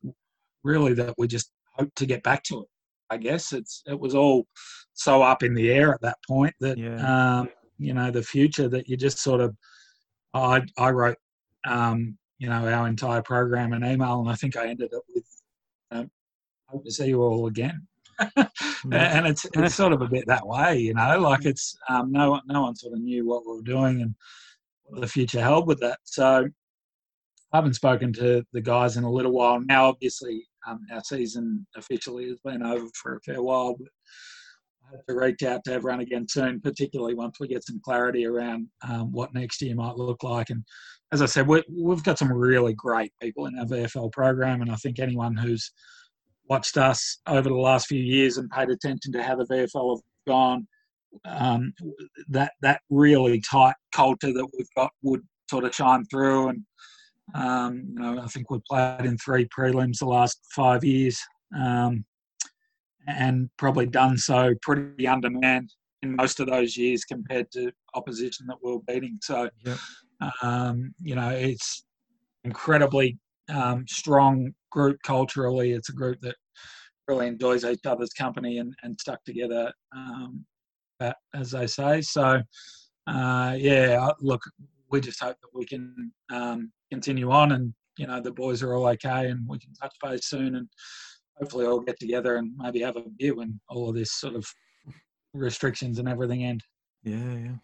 really 0.62 0.94
that 0.94 1.14
we 1.16 1.26
just 1.26 1.50
hope 1.76 1.94
to 1.96 2.06
get 2.06 2.22
back 2.22 2.42
to 2.44 2.62
it. 2.62 2.68
I 3.10 3.16
guess 3.16 3.52
it's 3.52 3.82
it 3.86 3.98
was 3.98 4.14
all 4.14 4.46
so 4.94 5.22
up 5.22 5.42
in 5.42 5.54
the 5.54 5.70
air 5.70 5.92
at 5.92 6.00
that 6.02 6.18
point 6.26 6.54
that 6.60 6.78
yeah. 6.78 7.40
um, 7.40 7.48
you 7.78 7.94
know 7.94 8.10
the 8.10 8.22
future 8.22 8.68
that 8.68 8.88
you 8.88 8.96
just 8.96 9.18
sort 9.18 9.40
of 9.40 9.56
I 10.32 10.62
I 10.78 10.90
wrote 10.90 11.18
um, 11.66 12.16
you 12.38 12.48
know 12.48 12.66
our 12.68 12.88
entire 12.88 13.22
program 13.22 13.72
an 13.72 13.84
email 13.84 14.20
and 14.20 14.30
I 14.30 14.34
think 14.34 14.56
I 14.56 14.68
ended 14.68 14.92
up 14.94 15.02
with 15.14 15.24
um, 15.90 16.10
hope 16.66 16.84
to 16.84 16.90
see 16.90 17.08
you 17.08 17.22
all 17.22 17.46
again 17.46 17.86
and 18.92 19.26
it's 19.26 19.46
it's 19.54 19.74
sort 19.74 19.92
of 19.92 20.02
a 20.02 20.08
bit 20.08 20.26
that 20.26 20.46
way, 20.46 20.78
you 20.78 20.94
know. 20.94 21.18
Like 21.18 21.44
it's 21.44 21.76
um, 21.88 22.12
no 22.12 22.40
no 22.46 22.62
one 22.62 22.76
sort 22.76 22.94
of 22.94 23.00
knew 23.00 23.26
what 23.26 23.46
we 23.46 23.56
were 23.56 23.62
doing 23.62 24.02
and 24.02 24.14
what 24.84 25.00
the 25.00 25.08
future 25.08 25.40
held 25.40 25.66
with 25.66 25.80
that. 25.80 25.98
So 26.04 26.48
I 27.52 27.56
haven't 27.56 27.74
spoken 27.74 28.12
to 28.14 28.44
the 28.52 28.60
guys 28.60 28.96
in 28.96 29.04
a 29.04 29.10
little 29.10 29.32
while 29.32 29.60
now. 29.60 29.86
Obviously, 29.86 30.46
um, 30.66 30.80
our 30.92 31.02
season 31.02 31.66
officially 31.76 32.28
has 32.28 32.38
been 32.44 32.62
over 32.62 32.86
for 32.94 33.16
a 33.16 33.20
fair 33.20 33.42
while, 33.42 33.74
but 33.78 33.88
I 34.84 34.96
hope 34.96 35.06
to 35.08 35.14
reach 35.14 35.42
out 35.42 35.64
to 35.64 35.72
everyone 35.72 36.00
again 36.00 36.26
soon, 36.28 36.60
particularly 36.60 37.14
once 37.14 37.38
we 37.40 37.48
get 37.48 37.64
some 37.64 37.80
clarity 37.84 38.26
around 38.26 38.68
um, 38.86 39.12
what 39.12 39.34
next 39.34 39.62
year 39.62 39.74
might 39.74 39.96
look 39.96 40.22
like. 40.22 40.50
And 40.50 40.64
as 41.12 41.22
I 41.22 41.26
said, 41.26 41.46
we 41.46 41.62
have 41.88 42.04
got 42.04 42.18
some 42.18 42.32
really 42.32 42.74
great 42.74 43.12
people 43.20 43.46
in 43.46 43.58
our 43.58 43.66
VFL 43.66 44.12
program, 44.12 44.62
and 44.62 44.70
I 44.70 44.76
think 44.76 44.98
anyone 44.98 45.36
who's 45.36 45.70
watched 46.48 46.76
us 46.76 47.18
over 47.26 47.48
the 47.48 47.54
last 47.54 47.86
few 47.86 48.00
years 48.00 48.36
and 48.36 48.50
paid 48.50 48.68
attention 48.68 49.12
to 49.12 49.22
how 49.22 49.36
the 49.36 49.46
VFL 49.46 49.96
have 49.96 50.02
gone, 50.26 50.66
um, 51.24 51.72
that 52.28 52.52
that 52.60 52.80
really 52.90 53.40
tight 53.40 53.74
culture 53.94 54.32
that 54.32 54.48
we've 54.56 54.68
got 54.76 54.90
would 55.02 55.22
sort 55.48 55.64
of 55.64 55.74
shine 55.74 56.04
through. 56.06 56.48
And 56.48 56.62
um, 57.32 57.84
you 57.88 58.00
know, 58.00 58.20
I 58.20 58.26
think 58.26 58.50
we've 58.50 58.64
played 58.68 59.06
in 59.06 59.16
three 59.18 59.46
prelims 59.46 59.98
the 59.98 60.06
last 60.06 60.40
five 60.54 60.84
years, 60.84 61.18
um, 61.58 62.04
and 63.06 63.48
probably 63.58 63.86
done 63.86 64.16
so 64.16 64.54
pretty 64.62 65.06
undermanned 65.06 65.70
in 66.02 66.14
most 66.16 66.40
of 66.40 66.46
those 66.46 66.76
years 66.76 67.04
compared 67.04 67.50
to 67.52 67.72
opposition 67.94 68.46
that 68.46 68.56
we 68.62 68.72
we're 68.72 68.80
beating. 68.86 69.18
So, 69.22 69.48
yep. 69.64 69.78
Um, 70.42 70.94
you 71.02 71.14
know, 71.14 71.30
it's 71.30 71.84
incredibly 72.44 73.18
um, 73.52 73.84
strong 73.88 74.54
group 74.70 74.98
culturally. 75.04 75.72
It's 75.72 75.88
a 75.88 75.94
group 75.94 76.20
that 76.22 76.36
really 77.08 77.26
enjoys 77.26 77.64
each 77.64 77.84
other's 77.84 78.12
company 78.12 78.58
and, 78.58 78.74
and 78.82 78.98
stuck 78.98 79.22
together, 79.24 79.72
um, 79.94 80.44
as 81.34 81.50
they 81.50 81.66
say. 81.66 82.00
So, 82.00 82.40
uh, 83.06 83.54
yeah, 83.58 84.08
look, 84.20 84.40
we 84.90 85.00
just 85.00 85.20
hope 85.20 85.36
that 85.40 85.50
we 85.52 85.66
can 85.66 86.12
um, 86.30 86.72
continue 86.90 87.30
on 87.30 87.52
and, 87.52 87.74
you 87.98 88.06
know, 88.06 88.20
the 88.20 88.32
boys 88.32 88.62
are 88.62 88.74
all 88.74 88.86
okay 88.88 89.28
and 89.28 89.46
we 89.48 89.58
can 89.58 89.72
touch 89.74 89.94
base 90.02 90.26
soon 90.26 90.56
and 90.56 90.68
hopefully 91.38 91.66
all 91.66 91.80
get 91.80 91.98
together 91.98 92.36
and 92.36 92.52
maybe 92.56 92.80
have 92.80 92.96
a 92.96 93.04
beer 93.18 93.34
when 93.34 93.60
all 93.68 93.88
of 93.88 93.94
this 93.94 94.12
sort 94.12 94.34
of 94.34 94.46
restrictions 95.32 95.98
and 95.98 96.08
everything 96.08 96.44
end. 96.44 96.62
Yeah, 97.02 97.34
yeah 97.34 97.56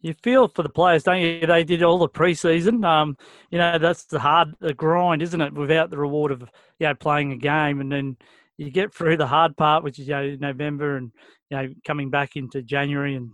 you 0.00 0.14
feel 0.22 0.48
for 0.48 0.62
the 0.62 0.68
players, 0.68 1.02
don't 1.02 1.20
you? 1.20 1.46
They 1.46 1.64
did 1.64 1.82
all 1.82 1.98
the 1.98 2.08
preseason. 2.08 2.84
Um, 2.84 3.16
you 3.50 3.58
know, 3.58 3.78
that's 3.78 4.04
the 4.04 4.18
hard 4.18 4.54
the 4.60 4.74
grind, 4.74 5.22
isn't 5.22 5.40
it? 5.40 5.52
Without 5.52 5.90
the 5.90 5.98
reward 5.98 6.30
of 6.30 6.42
you 6.78 6.86
know 6.86 6.94
playing 6.94 7.32
a 7.32 7.36
game, 7.36 7.80
and 7.80 7.90
then 7.90 8.16
you 8.56 8.70
get 8.70 8.94
through 8.94 9.16
the 9.16 9.26
hard 9.26 9.56
part, 9.56 9.82
which 9.82 9.98
is 9.98 10.08
you 10.08 10.14
know 10.14 10.36
November, 10.40 10.96
and 10.96 11.10
you 11.50 11.56
know 11.56 11.68
coming 11.84 12.10
back 12.10 12.36
into 12.36 12.62
January, 12.62 13.16
and 13.16 13.30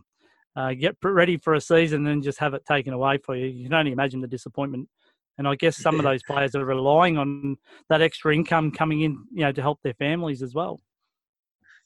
uh, 0.56 0.72
get 0.74 0.96
ready 1.02 1.36
for 1.36 1.54
a 1.54 1.60
season, 1.60 1.98
and 1.98 2.06
then 2.06 2.22
just 2.22 2.38
have 2.38 2.54
it 2.54 2.64
taken 2.64 2.92
away 2.92 3.18
for 3.18 3.36
you. 3.36 3.46
You 3.46 3.64
can 3.64 3.74
only 3.74 3.92
imagine 3.92 4.20
the 4.20 4.28
disappointment. 4.28 4.88
And 5.36 5.48
I 5.48 5.56
guess 5.56 5.76
some 5.76 5.96
yeah. 5.96 6.00
of 6.00 6.04
those 6.04 6.22
players 6.22 6.54
are 6.54 6.64
relying 6.64 7.18
on 7.18 7.56
that 7.88 8.00
extra 8.00 8.34
income 8.34 8.70
coming 8.70 9.00
in, 9.00 9.24
you 9.32 9.44
know, 9.44 9.52
to 9.52 9.62
help 9.62 9.80
their 9.82 9.94
families 9.94 10.42
as 10.42 10.54
well. 10.54 10.80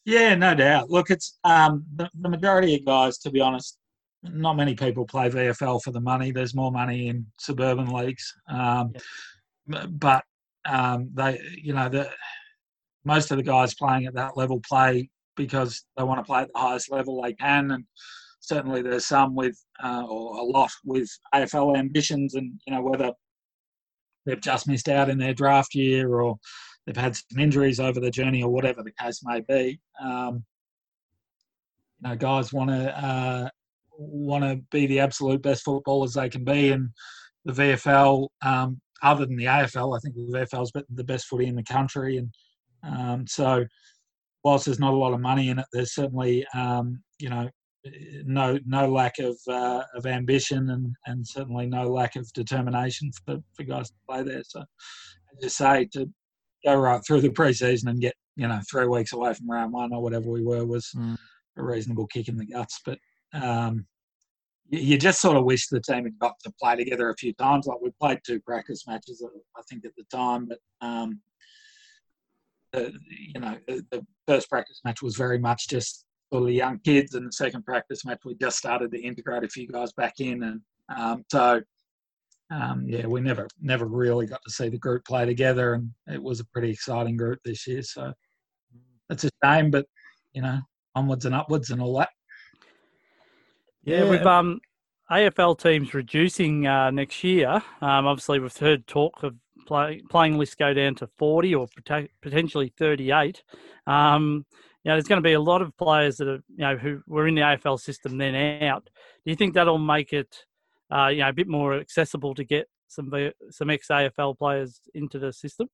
Yeah, 0.05 0.35
no 0.35 0.55
doubt. 0.55 0.91
Look, 0.91 1.11
it's 1.11 1.39
um, 1.45 1.85
the, 1.97 2.11
the 2.15 2.29
majority 2.29 2.75
of 2.75 2.85
guys, 2.85 3.19
to 3.19 3.31
be 3.31 3.41
honest, 3.41 3.79
not 4.23 4.57
many 4.57 4.75
people 4.75 5.05
play 5.05 5.31
VFL 5.31 5.83
for 5.83 5.91
the 5.91 6.01
money. 6.01 6.31
There's 6.31 6.55
more 6.55 6.73
money 6.73 7.09
in 7.09 7.27
suburban 7.39 7.91
leagues, 7.93 8.35
um, 8.49 8.93
yeah. 9.67 9.87
but 9.87 10.25
um, 10.67 11.11
they, 11.15 11.41
you 11.63 11.73
know, 11.73 11.89
the 11.89 12.11
most 13.05 13.31
of 13.31 13.37
the 13.37 13.43
guys 13.43 13.75
playing 13.75 14.07
at 14.07 14.15
that 14.15 14.37
level 14.37 14.61
play 14.67 15.09
because 15.37 15.85
they 15.97 16.03
want 16.03 16.19
to 16.19 16.25
play 16.25 16.43
at 16.43 16.53
the 16.53 16.59
highest 16.59 16.91
level 16.91 17.23
they 17.23 17.33
can, 17.35 17.71
and 17.71 17.85
certainly 18.41 18.83
there's 18.83 19.07
some 19.07 19.35
with, 19.35 19.59
uh, 19.83 20.05
or 20.09 20.39
a 20.39 20.43
lot 20.43 20.71
with 20.85 21.09
AFL 21.35 21.77
ambitions, 21.77 22.35
and 22.35 22.53
you 22.67 22.75
know 22.75 22.83
whether 22.83 23.13
they've 24.27 24.41
just 24.41 24.69
missed 24.69 24.89
out 24.89 25.09
in 25.09 25.19
their 25.19 25.35
draft 25.35 25.75
year 25.75 26.21
or 26.21 26.37
they've 26.87 26.97
had 26.97 27.17
some 27.17 27.39
injuries 27.39 27.81
over 27.81 28.01
the 28.01 28.11
journey 28.11 28.43
or 28.43 28.51
whatever 28.51 28.83
the 28.83 28.93
case 28.93 29.21
may 29.25 29.41
be. 29.41 29.81
Um, 30.03 30.45
you 32.01 32.11
know, 32.11 32.17
guys 32.17 32.53
want 32.53 32.71
to 32.71 33.05
uh, 33.05 33.49
want 33.99 34.45
to 34.45 34.57
be 34.71 34.87
the 34.87 35.01
absolute 35.01 35.43
best 35.43 35.65
footballers 35.65 36.15
they 36.15 36.29
can 36.29 36.45
be. 36.45 36.71
And 36.71 36.91
the 37.45 37.53
VFL, 37.53 38.29
um, 38.43 38.81
other 39.03 39.27
than 39.27 39.37
the 39.37 39.47
AFL, 39.47 39.97
I 39.97 40.01
think 40.01 40.15
the 40.15 40.39
VFL 40.39 40.63
is 40.63 40.73
the 40.91 41.05
best 41.05 41.27
footy 41.27 41.47
in 41.47 41.57
the 41.57 41.63
country. 41.63 42.19
And 42.19 42.33
um, 42.85 43.27
so, 43.27 43.65
whilst 44.45 44.67
there's 44.67 44.79
not 44.79 44.95
a 44.95 44.97
lot 44.97 45.15
of 45.15 45.21
money 45.21 45.49
in 45.49 45.59
it, 45.59 45.67
there's 45.73 45.95
certainly 45.95 46.47
um, 46.55 47.03
you 47.19 47.29
know 47.29 47.49
no 48.25 48.59
no 48.67 48.91
lack 48.91 49.19
of 49.19 49.37
uh, 49.49 49.83
of 49.95 50.07
ambition 50.07 50.71
and 50.71 50.95
and 51.07 51.27
certainly 51.27 51.67
no 51.67 51.89
lack 51.89 52.17
of 52.17 52.31
determination 52.33 53.11
for, 53.25 53.39
for 53.55 53.63
guys 53.65 53.91
to 53.91 53.97
play 54.09 54.23
there. 54.23 54.43
So, 54.47 54.61
as 54.61 55.43
you 55.43 55.49
say, 55.49 55.85
to 55.93 56.11
go 56.65 56.77
right 56.77 57.01
through 57.07 57.21
the 57.21 57.31
preseason 57.31 57.89
and 57.89 58.01
get 58.01 58.15
you 58.37 58.49
know 58.49 58.61
three 58.71 58.87
weeks 58.87 59.13
away 59.13 59.35
from 59.35 59.51
round 59.51 59.73
one 59.73 59.93
or 59.93 60.03
whatever 60.03 60.31
we 60.31 60.45
were 60.45 60.65
was 60.65 60.91
mm. 60.97 61.17
a 61.57 61.63
reasonable 61.63 62.07
kick 62.07 62.29
in 62.29 62.37
the 62.37 62.47
guts. 62.47 62.81
But 62.85 62.99
um, 63.33 63.87
you 64.71 64.99
just 64.99 65.21
sort 65.21 65.37
of 65.37 65.45
wish 65.45 65.69
the 65.69 65.81
team 65.81 66.05
had 66.05 66.19
got 66.19 66.35
to 66.45 66.53
play 66.61 66.77
together 66.77 67.09
a 67.09 67.17
few 67.17 67.33
times. 67.35 67.67
Like 67.67 67.81
we 67.81 67.91
played 68.01 68.21
two 68.27 68.41
practice 68.41 68.87
matches, 68.87 69.25
I 69.57 69.63
think, 69.69 69.85
at 69.85 69.93
the 69.97 70.05
time, 70.15 70.47
but 70.49 70.59
um, 70.87 71.21
the, 72.73 72.93
you 73.35 73.41
know, 73.41 73.57
the, 73.67 73.85
the, 73.91 74.07
first 74.27 74.51
practice 74.51 74.81
match 74.85 75.01
was 75.01 75.17
very 75.17 75.39
much 75.39 75.69
just 75.69 76.05
for 76.31 76.43
the 76.43 76.53
young 76.53 76.79
kids, 76.81 77.15
and 77.15 77.27
the 77.27 77.33
second 77.33 77.65
practice 77.65 78.05
match 78.05 78.21
we 78.25 78.35
just 78.35 78.59
started 78.59 78.91
to 78.93 79.01
integrate 79.01 79.45
a 79.45 79.49
few 79.49 79.67
guys 79.67 79.93
back 79.93 80.21
in, 80.21 80.43
and 80.43 80.61
um, 80.95 81.25
so 81.31 81.61
um, 82.51 82.85
yeah, 82.87 83.07
we 83.07 83.21
never 83.21 83.47
never 83.61 83.87
really 83.87 84.27
got 84.27 84.41
to 84.45 84.51
see 84.51 84.69
the 84.69 84.79
group 84.79 85.05
play 85.05 85.27
together, 85.27 85.75
and 85.75 85.91
it 86.07 86.23
was 86.23 86.41
a 86.41 86.47
pretty 86.47 86.71
exciting 86.71 87.17
group 87.17 87.41
this 87.45 87.67
year. 87.67 87.83
So 87.83 88.13
it's 89.11 89.25
a 89.25 89.31
shame, 89.45 89.71
but 89.71 89.87
you 90.33 90.43
know, 90.43 90.61
onwards 90.95 91.25
and 91.25 91.35
upwards 91.35 91.71
and 91.71 91.81
all 91.83 91.97
that. 91.99 92.11
Yeah, 93.85 94.05
yeah. 94.05 94.11
with 94.11 94.27
um, 94.27 94.61
AFL 95.11 95.59
teams 95.59 95.95
reducing 95.95 96.67
uh, 96.67 96.91
next 96.91 97.23
year, 97.25 97.63
um, 97.81 98.07
obviously 98.07 98.39
we've 98.39 98.57
heard 98.57 98.87
talk 98.87 99.23
of 99.23 99.35
play, 99.67 100.03
playing 100.11 100.39
lists 100.39 100.55
go 100.55 100.75
down 100.75 100.95
to 100.97 101.07
40 101.19 101.55
or 101.55 101.69
potentially 102.23 102.73
38. 102.79 103.43
Um, 103.87 104.45
you 104.85 104.91
know, 104.91 104.95
there's 104.95 105.09
going 105.09 105.23
to 105.23 105.29
be 105.29 105.33
a 105.33 105.41
lot 105.41 105.63
of 105.63 105.77
players 105.77 106.17
that 106.19 106.29
are, 106.29 106.43
you 106.49 106.59
know, 106.59 106.77
who 106.77 107.03
were 107.07 107.27
in 107.27 107.35
the 107.35 107.43
AFL 107.43 107.81
system 107.81 108.17
then 108.17 108.63
out. 108.63 108.85
Do 109.25 109.31
you 109.31 109.37
think 109.37 109.55
that'll 109.55 109.79
make 109.79 110.13
it, 110.13 110.45
uh, 110.91 111.09
you 111.09 111.19
know, 111.19 111.29
a 111.29 111.33
bit 111.33 111.49
more 111.49 111.75
accessible 111.75 112.35
to 112.35 112.45
get 112.45 112.69
some 112.87 113.13
some 113.51 113.71
ex 113.71 113.89
AFL 113.89 114.39
players 114.39 114.81
into 114.95 115.19
the 115.19 115.33
system? 115.33 115.69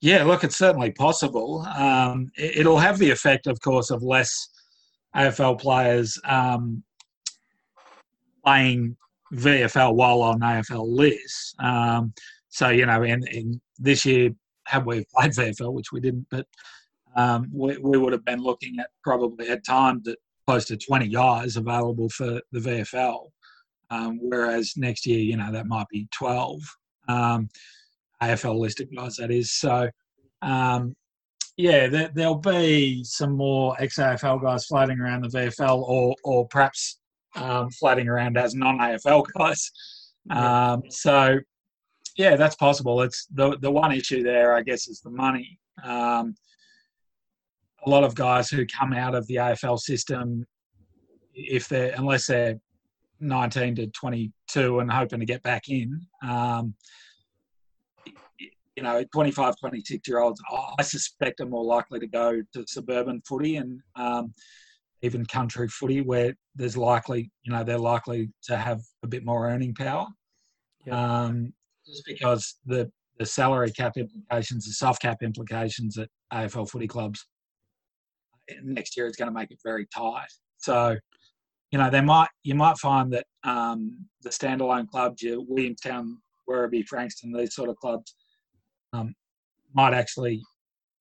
Yeah, 0.00 0.24
look, 0.24 0.44
it's 0.44 0.56
certainly 0.56 0.92
possible. 0.92 1.60
Um, 1.76 2.30
it, 2.36 2.66
will 2.66 2.78
have 2.78 2.98
the 2.98 3.10
effect, 3.10 3.46
of 3.46 3.60
course, 3.60 3.90
of 3.90 4.02
less 4.02 4.48
AFL 5.14 5.60
players 5.60 6.18
um, 6.24 6.82
playing 8.44 8.96
VFL 9.34 9.94
while 9.94 10.22
on 10.22 10.40
AFL 10.40 10.86
lists. 10.88 11.54
Um, 11.58 12.14
so 12.48 12.70
you 12.70 12.86
know, 12.86 13.02
in, 13.02 13.26
in 13.28 13.60
this 13.78 14.04
year, 14.04 14.30
had 14.64 14.86
we 14.86 15.04
played 15.14 15.32
VFL, 15.32 15.72
which 15.72 15.92
we 15.92 16.00
didn't, 16.00 16.26
but 16.30 16.46
um, 17.20 17.50
we, 17.52 17.76
we 17.78 17.98
would 17.98 18.12
have 18.12 18.24
been 18.24 18.42
looking 18.42 18.78
at 18.78 18.90
probably 19.02 19.48
at 19.48 19.64
times 19.64 20.06
at 20.08 20.18
close 20.46 20.64
to 20.66 20.76
20 20.76 21.08
guys 21.08 21.56
available 21.56 22.08
for 22.08 22.40
the 22.52 22.58
VFL. 22.58 23.26
Um, 23.90 24.18
whereas 24.22 24.74
next 24.76 25.06
year, 25.06 25.18
you 25.18 25.36
know, 25.36 25.50
that 25.52 25.66
might 25.66 25.88
be 25.88 26.08
12 26.12 26.60
um, 27.08 27.48
AFL 28.22 28.58
listed 28.58 28.88
guys, 28.94 29.16
that 29.16 29.30
is. 29.30 29.50
So, 29.52 29.90
um, 30.42 30.94
yeah, 31.56 31.88
there, 31.88 32.10
will 32.14 32.36
be 32.36 33.04
some 33.04 33.36
more 33.36 33.76
ex 33.80 33.98
AFL 33.98 34.42
guys 34.42 34.66
floating 34.66 34.98
around 35.00 35.22
the 35.22 35.28
VFL 35.28 35.82
or, 35.82 36.14
or 36.24 36.48
perhaps 36.48 37.00
um, 37.36 37.70
floating 37.70 38.08
around 38.08 38.38
as 38.38 38.54
non 38.54 38.78
AFL 38.78 39.26
guys. 39.36 39.70
Um, 40.30 40.82
so, 40.90 41.38
yeah, 42.18 42.36
that's 42.36 42.54
possible. 42.56 43.00
It's 43.00 43.26
the 43.32 43.56
the 43.60 43.70
one 43.70 43.90
issue 43.90 44.22
there, 44.22 44.54
I 44.54 44.62
guess, 44.62 44.86
is 44.86 45.00
the 45.00 45.10
money. 45.10 45.58
Um, 45.82 46.34
a 47.86 47.90
lot 47.90 48.04
of 48.04 48.14
guys 48.14 48.50
who 48.50 48.66
come 48.66 48.92
out 48.92 49.14
of 49.14 49.26
the 49.26 49.36
AFL 49.36 49.78
system, 49.78 50.46
if 51.34 51.68
they're 51.68 51.94
unless 51.96 52.26
they're 52.26 52.58
19 53.20 53.76
to 53.76 53.86
22 53.88 54.80
and 54.80 54.90
hoping 54.90 55.20
to 55.20 55.26
get 55.26 55.42
back 55.42 55.68
in, 55.68 56.00
um, 56.22 56.74
you 58.76 58.82
know, 58.82 59.04
25, 59.12 59.56
26 59.58 60.08
year 60.08 60.20
olds, 60.20 60.40
I 60.78 60.82
suspect 60.82 61.40
are 61.40 61.46
more 61.46 61.64
likely 61.64 62.00
to 62.00 62.06
go 62.06 62.40
to 62.54 62.64
suburban 62.66 63.20
footy 63.26 63.56
and 63.56 63.80
um, 63.96 64.32
even 65.02 65.26
country 65.26 65.68
footy 65.68 66.00
where 66.00 66.34
there's 66.54 66.76
likely, 66.76 67.30
you 67.42 67.52
know, 67.52 67.64
they're 67.64 67.78
likely 67.78 68.30
to 68.44 68.56
have 68.56 68.80
a 69.02 69.06
bit 69.06 69.24
more 69.24 69.48
earning 69.48 69.74
power. 69.74 70.06
Um, 70.90 71.52
just 71.86 72.04
because 72.06 72.56
the, 72.64 72.90
the 73.18 73.26
salary 73.26 73.70
cap 73.70 73.98
implications, 73.98 74.66
the 74.66 74.72
soft 74.72 75.02
cap 75.02 75.18
implications 75.22 75.98
at 75.98 76.08
AFL 76.32 76.70
footy 76.70 76.86
clubs 76.86 77.26
next 78.62 78.96
year 78.96 79.06
is 79.06 79.16
going 79.16 79.28
to 79.28 79.34
make 79.34 79.50
it 79.50 79.58
very 79.64 79.86
tight. 79.94 80.28
So, 80.58 80.96
you 81.70 81.78
know, 81.78 81.90
they 81.90 82.00
might 82.00 82.28
you 82.42 82.54
might 82.54 82.78
find 82.78 83.12
that 83.12 83.26
um, 83.44 84.06
the 84.22 84.30
standalone 84.30 84.88
clubs, 84.88 85.22
your 85.22 85.40
Williamstown, 85.40 86.18
Werribee, 86.48 86.86
Frankston, 86.86 87.32
these 87.32 87.54
sort 87.54 87.68
of 87.70 87.76
clubs, 87.76 88.14
um, 88.92 89.14
might 89.74 89.94
actually 89.94 90.42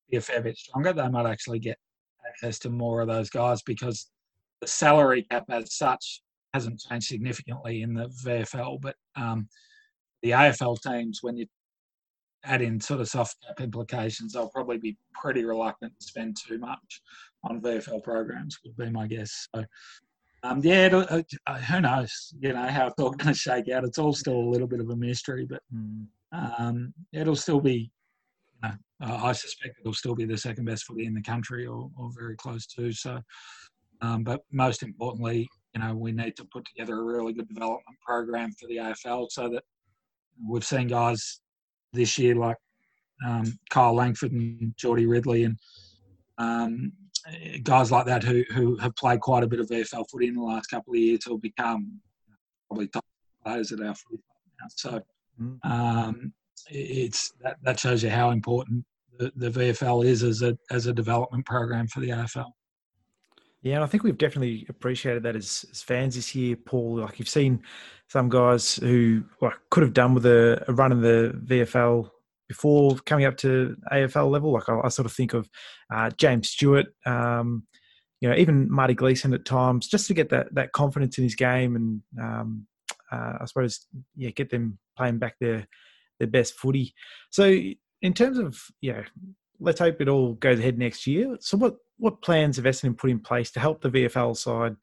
be 0.10 0.18
a 0.18 0.22
fair 0.22 0.42
bit 0.42 0.58
stronger. 0.58 0.94
They 0.94 1.10
might 1.10 1.30
actually 1.30 1.60
get 1.60 1.78
access 2.28 2.60
to 2.60 2.70
more 2.70 3.02
of 3.02 3.08
those 3.08 3.30
guys 3.30 3.62
because 3.64 4.10
the 4.62 4.68
salary 4.68 5.24
cap 5.24 5.46
as 5.50 5.76
such 5.76 6.22
hasn't 6.54 6.80
changed 6.80 7.08
significantly 7.08 7.82
in 7.82 7.94
the 7.94 8.08
VFL, 8.24 8.82
but 8.82 8.96
um, 9.16 9.48
the 10.24 10.32
AFL 10.32 10.82
teams, 10.82 11.20
when 11.22 11.38
you 11.38 11.46
add 12.44 12.62
in 12.62 12.80
sort 12.80 13.02
of 13.02 13.08
soft 13.08 13.38
cap 13.46 13.62
implications, 13.62 14.34
they'll 14.34 14.50
probably 14.50 14.78
be 14.78 14.98
pretty 15.14 15.44
reluctant 15.44 15.94
to 16.00 16.08
spend 16.08 16.38
too 16.38 16.58
much 16.58 17.02
on 17.44 17.62
VFL 17.62 18.04
programs. 18.04 18.58
Would 18.64 18.78
be 18.78 18.90
my 18.90 19.08
guess. 19.08 19.48
So, 19.56 19.64
um, 20.44 20.62
yeah, 20.64 20.88
uh, 21.48 21.60
who 21.60 21.82
knows? 21.82 22.34
You 22.40 22.54
know 22.54 22.68
how 22.68 22.88
it's 22.88 23.00
all 23.00 23.12
going 23.18 23.34
to 23.34 23.40
shake 23.40 23.70
out. 23.70 23.84
It's 23.84 23.98
all 23.98 24.14
still 24.14 24.38
a 24.38 24.50
little 24.50 24.68
bit 24.68 24.80
of 24.80 24.90
a 24.90 24.96
mystery, 24.96 25.46
but 25.46 25.62
um, 26.32 26.94
it'll 27.14 27.36
still 27.36 27.60
be. 27.60 27.92
You 28.64 28.70
know, 29.00 29.16
I 29.16 29.32
suspect 29.32 29.78
it'll 29.80 29.94
still 29.94 30.16
be 30.16 30.26
the 30.26 30.38
second 30.38 30.66
best 30.66 30.84
footy 30.84 31.06
in 31.06 31.14
the 31.14 31.22
country, 31.22 31.66
or, 31.66 31.90
or 31.98 32.10
very 32.18 32.36
close 32.36 32.66
to. 32.68 32.92
So, 32.92 33.22
um, 34.02 34.24
but 34.24 34.42
most 34.52 34.84
importantly, 34.84 35.48
you 35.74 35.82
know, 35.82 35.96
we 35.96 36.12
need 36.12 36.36
to 36.38 36.46
put 36.46 36.66
together 36.66 37.00
a 37.00 37.04
really 37.04 37.32
good 37.32 37.48
development 37.48 37.98
program 38.06 38.52
for 38.60 38.68
the 38.68 38.78
AFL 38.78 39.28
so 39.30 39.50
that 39.50 39.64
we've 40.46 40.66
seen 40.66 40.88
guys 40.88 41.42
this 41.94 42.18
year 42.18 42.36
like 42.36 42.58
um, 43.26 43.58
Kyle 43.70 43.94
Langford 43.94 44.32
and 44.32 44.74
Geordie 44.78 45.06
Ridley 45.06 45.44
and 45.44 45.58
um, 46.38 46.92
guys 47.64 47.92
like 47.92 48.06
that 48.06 48.24
who, 48.24 48.44
who 48.54 48.78
have 48.78 48.96
played 48.96 49.22
quite 49.22 49.44
a 49.44 49.48
bit 49.48 49.60
of 49.60 49.68
VFL 49.68 50.06
footy 50.10 50.28
in 50.28 50.36
the 50.36 50.42
last 50.42 50.68
couple 50.68 50.94
of 50.94 51.00
years 51.00 51.22
will 51.28 51.38
become 51.38 52.00
probably 52.68 52.88
top 52.88 53.06
players 53.44 53.72
at 53.72 53.82
our 53.82 53.96
footy 53.96 54.24
now. 54.62 54.68
So 54.70 55.02
mm. 55.42 55.66
um, 55.66 56.34
it's 56.70 57.32
that, 57.42 57.58
that 57.64 57.80
shows 57.80 58.04
you 58.04 58.10
how 58.10 58.32
important 58.32 58.86
the, 59.18 59.32
the 59.36 59.50
VFL 59.50 60.06
is 60.06 60.24
as 60.24 60.42
a 60.42 60.58
as 60.72 60.88
a 60.88 60.94
development 60.94 61.46
program 61.46 61.88
for 61.88 62.00
the 62.00 62.10
AFL. 62.10 62.52
Yeah, 63.62 63.76
and 63.76 63.84
I 63.84 63.88
think 63.88 64.04
we've 64.04 64.18
definitely 64.18 64.66
appreciated 64.70 65.24
that 65.24 65.36
as, 65.36 65.66
as 65.70 65.82
fans 65.82 66.16
this 66.16 66.34
year, 66.34 66.56
Paul. 66.56 67.00
Like 67.00 67.20
you've 67.20 67.28
seen 67.28 67.62
some 68.08 68.30
guys 68.30 68.76
who 68.76 69.24
like, 69.42 69.56
could 69.70 69.84
have 69.84 69.94
done 69.94 70.14
with 70.14 70.26
a, 70.26 70.64
a 70.70 70.74
run 70.74 70.94
in 70.94 71.02
the 71.02 71.38
VFL 71.46 72.10
before 72.50 72.96
coming 73.06 73.26
up 73.26 73.38
to 73.38 73.78
AFL 73.94 74.30
level. 74.30 74.52
Like 74.52 74.68
I, 74.68 74.82
I 74.84 74.90
sort 74.90 75.06
of 75.06 75.14
think 75.14 75.34
of 75.34 75.50
uh, 75.94 76.10
James 76.18 76.50
Stewart, 76.50 76.88
um, 77.06 77.64
you 78.20 78.28
know, 78.28 78.36
even 78.36 78.70
Marty 78.70 78.96
Gleeson 78.96 79.34
at 79.34 79.46
times, 79.46 79.88
just 79.88 80.08
to 80.08 80.14
get 80.14 80.30
that 80.32 80.54
that 80.56 80.74
confidence 80.74 81.18
in 81.18 81.24
his 81.24 81.36
game, 81.36 81.76
and 81.78 82.02
um, 82.22 82.68
uh, 83.10 83.34
I 83.40 83.46
suppose 83.46 83.86
yeah, 84.18 84.32
get 84.32 84.50
them 84.50 84.80
playing 84.98 85.20
back 85.20 85.36
their 85.40 85.66
their 86.20 86.28
best 86.28 86.56
footy. 86.56 86.94
So 87.30 87.58
in 88.02 88.14
terms 88.14 88.38
of 88.38 88.60
yeah, 88.82 89.04
let's 89.62 89.80
hope 89.80 90.02
it 90.02 90.10
all 90.10 90.34
goes 90.34 90.60
ahead 90.60 90.78
next 90.78 91.08
year. 91.08 91.38
So 91.40 91.58
what 91.58 91.78
what 91.98 92.22
plans 92.22 92.58
have 92.58 92.66
Essendon 92.66 92.98
put 92.98 93.12
in 93.12 93.20
place 93.20 93.52
to 93.52 93.60
help 93.60 93.82
the 93.82 93.90
VFL 93.90 94.36
side 94.36 94.76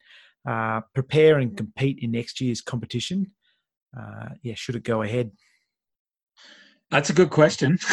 uh, 0.47 0.81
prepare 0.95 1.37
and 1.37 1.55
compete 1.57 1.99
in 2.01 2.11
next 2.11 2.41
year's 2.41 2.61
competition? 2.61 3.33
Uh, 3.97 4.29
yeah, 4.41 4.53
should 4.55 4.75
it 4.75 4.83
go 4.83 5.01
ahead? 5.01 5.31
That's 6.89 7.09
a 7.09 7.13
good 7.13 7.29
question. 7.29 7.77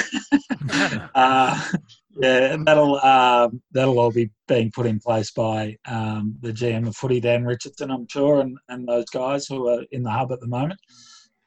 uh, 1.15 1.71
yeah, 2.17 2.57
that'll 2.65 3.01
uh, 3.03 3.49
that'll 3.73 3.99
all 3.99 4.13
be 4.13 4.31
being 4.47 4.71
put 4.71 4.87
in 4.87 5.01
place 5.01 5.31
by 5.33 5.77
um, 5.87 6.37
the 6.41 6.53
GM 6.53 6.87
of 6.87 6.97
Footy, 6.97 7.21
Dan 7.21 7.45
Richardson, 7.45 7.91
I'm 7.91 8.07
sure, 8.09 8.41
and, 8.41 8.57
and 8.69 8.87
those 8.87 9.07
guys 9.07 9.47
who 9.47 9.69
are 9.69 9.85
in 9.91 10.03
the 10.03 10.11
hub 10.11 10.33
at 10.33 10.41
the 10.41 10.47
moment. 10.47 10.81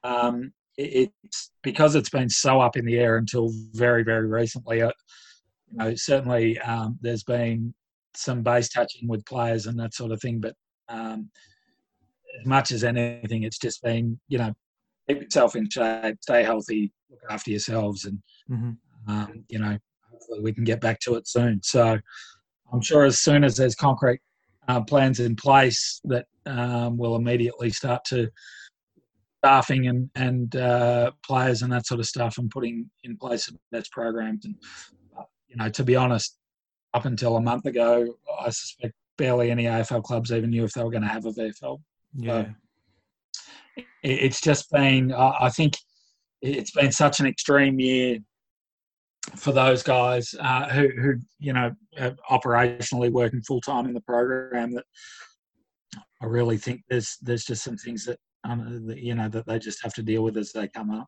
Um, 0.03 0.51
it, 0.77 1.11
it's 1.23 1.51
because 1.63 1.95
it's 1.95 2.09
been 2.09 2.29
so 2.29 2.59
up 2.59 2.75
in 2.75 2.85
the 2.85 2.99
air 2.99 3.17
until 3.17 3.51
very, 3.71 4.03
very 4.03 4.27
recently. 4.27 4.81
Uh, 4.81 4.91
you 5.71 5.77
know, 5.77 5.95
certainly 5.95 6.59
um, 6.59 6.97
there's 7.01 7.23
been 7.23 7.73
some 8.13 8.43
base 8.43 8.69
touching 8.69 9.07
with 9.07 9.25
players 9.25 9.67
and 9.67 9.79
that 9.79 9.93
sort 9.93 10.11
of 10.11 10.21
thing, 10.21 10.39
but 10.39 10.55
um, 10.89 11.29
as 12.39 12.45
much 12.45 12.71
as 12.71 12.83
anything, 12.83 13.43
it's 13.43 13.57
just 13.57 13.81
been 13.81 14.19
you 14.27 14.37
know 14.37 14.53
keep 15.07 15.21
yourself 15.21 15.55
in 15.55 15.69
shape, 15.69 16.17
stay 16.21 16.43
healthy, 16.43 16.91
look 17.09 17.19
after 17.29 17.51
yourselves, 17.51 18.05
and 18.05 18.19
mm-hmm. 18.49 18.71
um, 19.11 19.43
you 19.49 19.59
know 19.59 19.77
hopefully 20.11 20.41
we 20.41 20.53
can 20.53 20.63
get 20.63 20.81
back 20.81 20.99
to 21.01 21.15
it 21.15 21.27
soon. 21.27 21.61
So 21.63 21.97
I'm 22.71 22.81
sure 22.81 23.05
as 23.05 23.19
soon 23.19 23.43
as 23.43 23.55
there's 23.55 23.75
concrete 23.75 24.19
uh, 24.67 24.81
plans 24.81 25.19
in 25.19 25.35
place, 25.35 26.01
that 26.05 26.25
um, 26.45 26.97
will 26.97 27.15
immediately 27.15 27.69
start 27.69 28.03
to 28.05 28.29
staffing 29.39 29.87
and 29.87 30.09
and 30.15 30.55
uh, 30.55 31.11
players 31.25 31.61
and 31.61 31.71
that 31.71 31.85
sort 31.87 31.99
of 31.99 32.05
stuff, 32.05 32.37
and 32.37 32.49
putting 32.49 32.89
in 33.03 33.17
place 33.17 33.51
best 33.71 33.91
programs. 33.91 34.45
And 34.45 34.55
uh, 35.17 35.23
you 35.47 35.55
know, 35.55 35.69
to 35.69 35.83
be 35.83 35.95
honest, 35.95 36.37
up 36.93 37.05
until 37.05 37.37
a 37.37 37.41
month 37.41 37.65
ago, 37.65 38.15
I 38.39 38.49
suspect 38.49 38.93
barely 39.17 39.49
any 39.49 39.63
AFL 39.63 40.03
clubs 40.03 40.31
even 40.31 40.51
knew 40.51 40.63
if 40.63 40.73
they 40.73 40.83
were 40.83 40.91
going 40.91 41.03
to 41.03 41.09
have 41.09 41.25
a 41.25 41.31
VFL 41.31 41.79
Yeah. 42.13 42.39
it, 42.39 42.47
it's 44.03 44.41
just 44.41 44.69
been, 44.71 45.11
I 45.13 45.49
think, 45.49 45.75
it's 46.41 46.71
been 46.71 46.91
such 46.91 47.19
an 47.19 47.25
extreme 47.25 47.79
year 47.79 48.19
for 49.35 49.51
those 49.51 49.83
guys 49.83 50.33
uh, 50.39 50.69
who, 50.69 50.89
who, 50.89 51.15
you 51.39 51.53
know, 51.53 51.73
operationally 52.29 53.11
working 53.11 53.41
full 53.41 53.61
time 53.61 53.85
in 53.85 53.93
the 53.93 54.01
program 54.01 54.73
that 54.73 54.85
I 56.21 56.25
really 56.25 56.57
think 56.57 56.81
there's 56.89 57.17
there's 57.21 57.43
just 57.43 57.63
some 57.63 57.77
things 57.77 58.05
that, 58.05 58.19
um, 58.43 58.87
that 58.87 58.99
you 58.99 59.15
know 59.15 59.29
that 59.29 59.45
they 59.45 59.59
just 59.59 59.83
have 59.83 59.93
to 59.95 60.03
deal 60.03 60.23
with 60.23 60.37
as 60.37 60.51
they 60.51 60.67
come 60.67 60.91
up. 60.91 61.07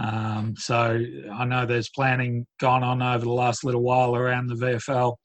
Um, 0.00 0.54
so 0.56 1.04
I 1.32 1.44
know 1.44 1.66
there's 1.66 1.90
planning 1.90 2.46
gone 2.60 2.84
on 2.84 3.02
over 3.02 3.24
the 3.24 3.32
last 3.32 3.64
little 3.64 3.82
while 3.82 4.14
around 4.14 4.46
the 4.46 4.54
VFL 4.54 5.16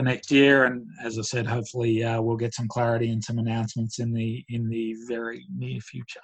for 0.00 0.04
next 0.04 0.30
year, 0.30 0.64
and 0.64 0.86
as 1.04 1.18
I 1.18 1.22
said, 1.22 1.46
hopefully 1.46 2.02
uh, 2.02 2.20
we'll 2.20 2.36
get 2.36 2.54
some 2.54 2.68
clarity 2.68 3.10
and 3.10 3.22
some 3.22 3.38
announcements 3.38 3.98
in 3.98 4.12
the 4.12 4.44
in 4.48 4.68
the 4.68 4.96
very 5.06 5.44
near 5.54 5.80
future. 5.80 6.20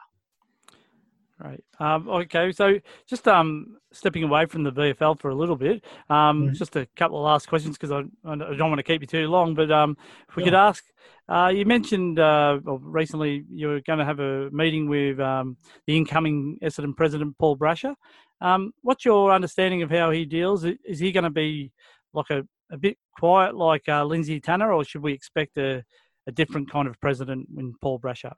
Right. 1.39 1.63
Um, 1.79 2.09
okay. 2.09 2.51
So 2.53 2.81
just 3.07 3.29
um, 3.29 3.77
stepping 3.93 4.23
away 4.23 4.47
from 4.47 4.63
the 4.63 4.73
VFL 4.73 5.21
for 5.21 5.29
a 5.29 5.35
little 5.35 5.57
bit, 5.57 5.85
um, 6.09 6.49
Mhm. 6.49 6.55
just 6.55 6.77
a 6.77 6.87
couple 6.97 7.19
of 7.19 7.25
last 7.25 7.47
questions 7.47 7.77
because 7.77 7.93
I, 7.93 7.99
I 8.25 8.37
don't 8.37 8.71
want 8.71 8.79
to 8.79 8.83
keep 8.83 9.03
you 9.03 9.07
too 9.07 9.29
long. 9.29 9.55
But 9.55 9.71
um, 9.71 9.99
if 10.31 10.37
we 10.37 10.45
could 10.45 10.55
ask, 10.55 10.83
uh, 11.29 11.53
you 11.55 11.67
mentioned 11.67 12.19
uh, 12.19 12.59
recently 12.65 13.45
you 13.51 13.69
were 13.69 13.81
going 13.83 13.99
to 13.99 14.07
have 14.07 14.21
a 14.21 14.49
meeting 14.51 14.89
with 14.89 15.21
um, 15.21 15.59
the 15.87 15.95
incoming 15.95 16.59
Essendon 16.63 16.97
president, 16.97 17.37
Paul 17.39 17.59
Brasher. 17.59 17.95
Um, 18.41 18.73
what's 18.81 19.05
your 19.05 19.31
understanding 19.31 19.83
of 19.83 19.91
how 19.91 20.11
he 20.13 20.25
deals? 20.25 20.65
Is 20.65 20.99
he 21.01 21.13
going 21.13 21.25
to 21.25 21.31
be 21.31 21.71
like 22.15 22.31
a, 22.31 22.47
a 22.71 22.77
bit 22.77 22.99
quiet 23.19 23.55
like 23.55 23.89
uh, 23.89 24.05
Lindsay 24.05 24.41
Tanner, 24.41 24.73
or 24.73 24.85
should 24.85 25.03
we 25.03 25.13
expect 25.13 25.57
a, 25.59 25.83
a 26.27 26.33
different 26.33 26.71
kind 26.71 26.89
of 26.89 27.01
president 27.01 27.47
when 27.53 27.75
Paul 27.81 28.01
Brasher? 28.01 28.33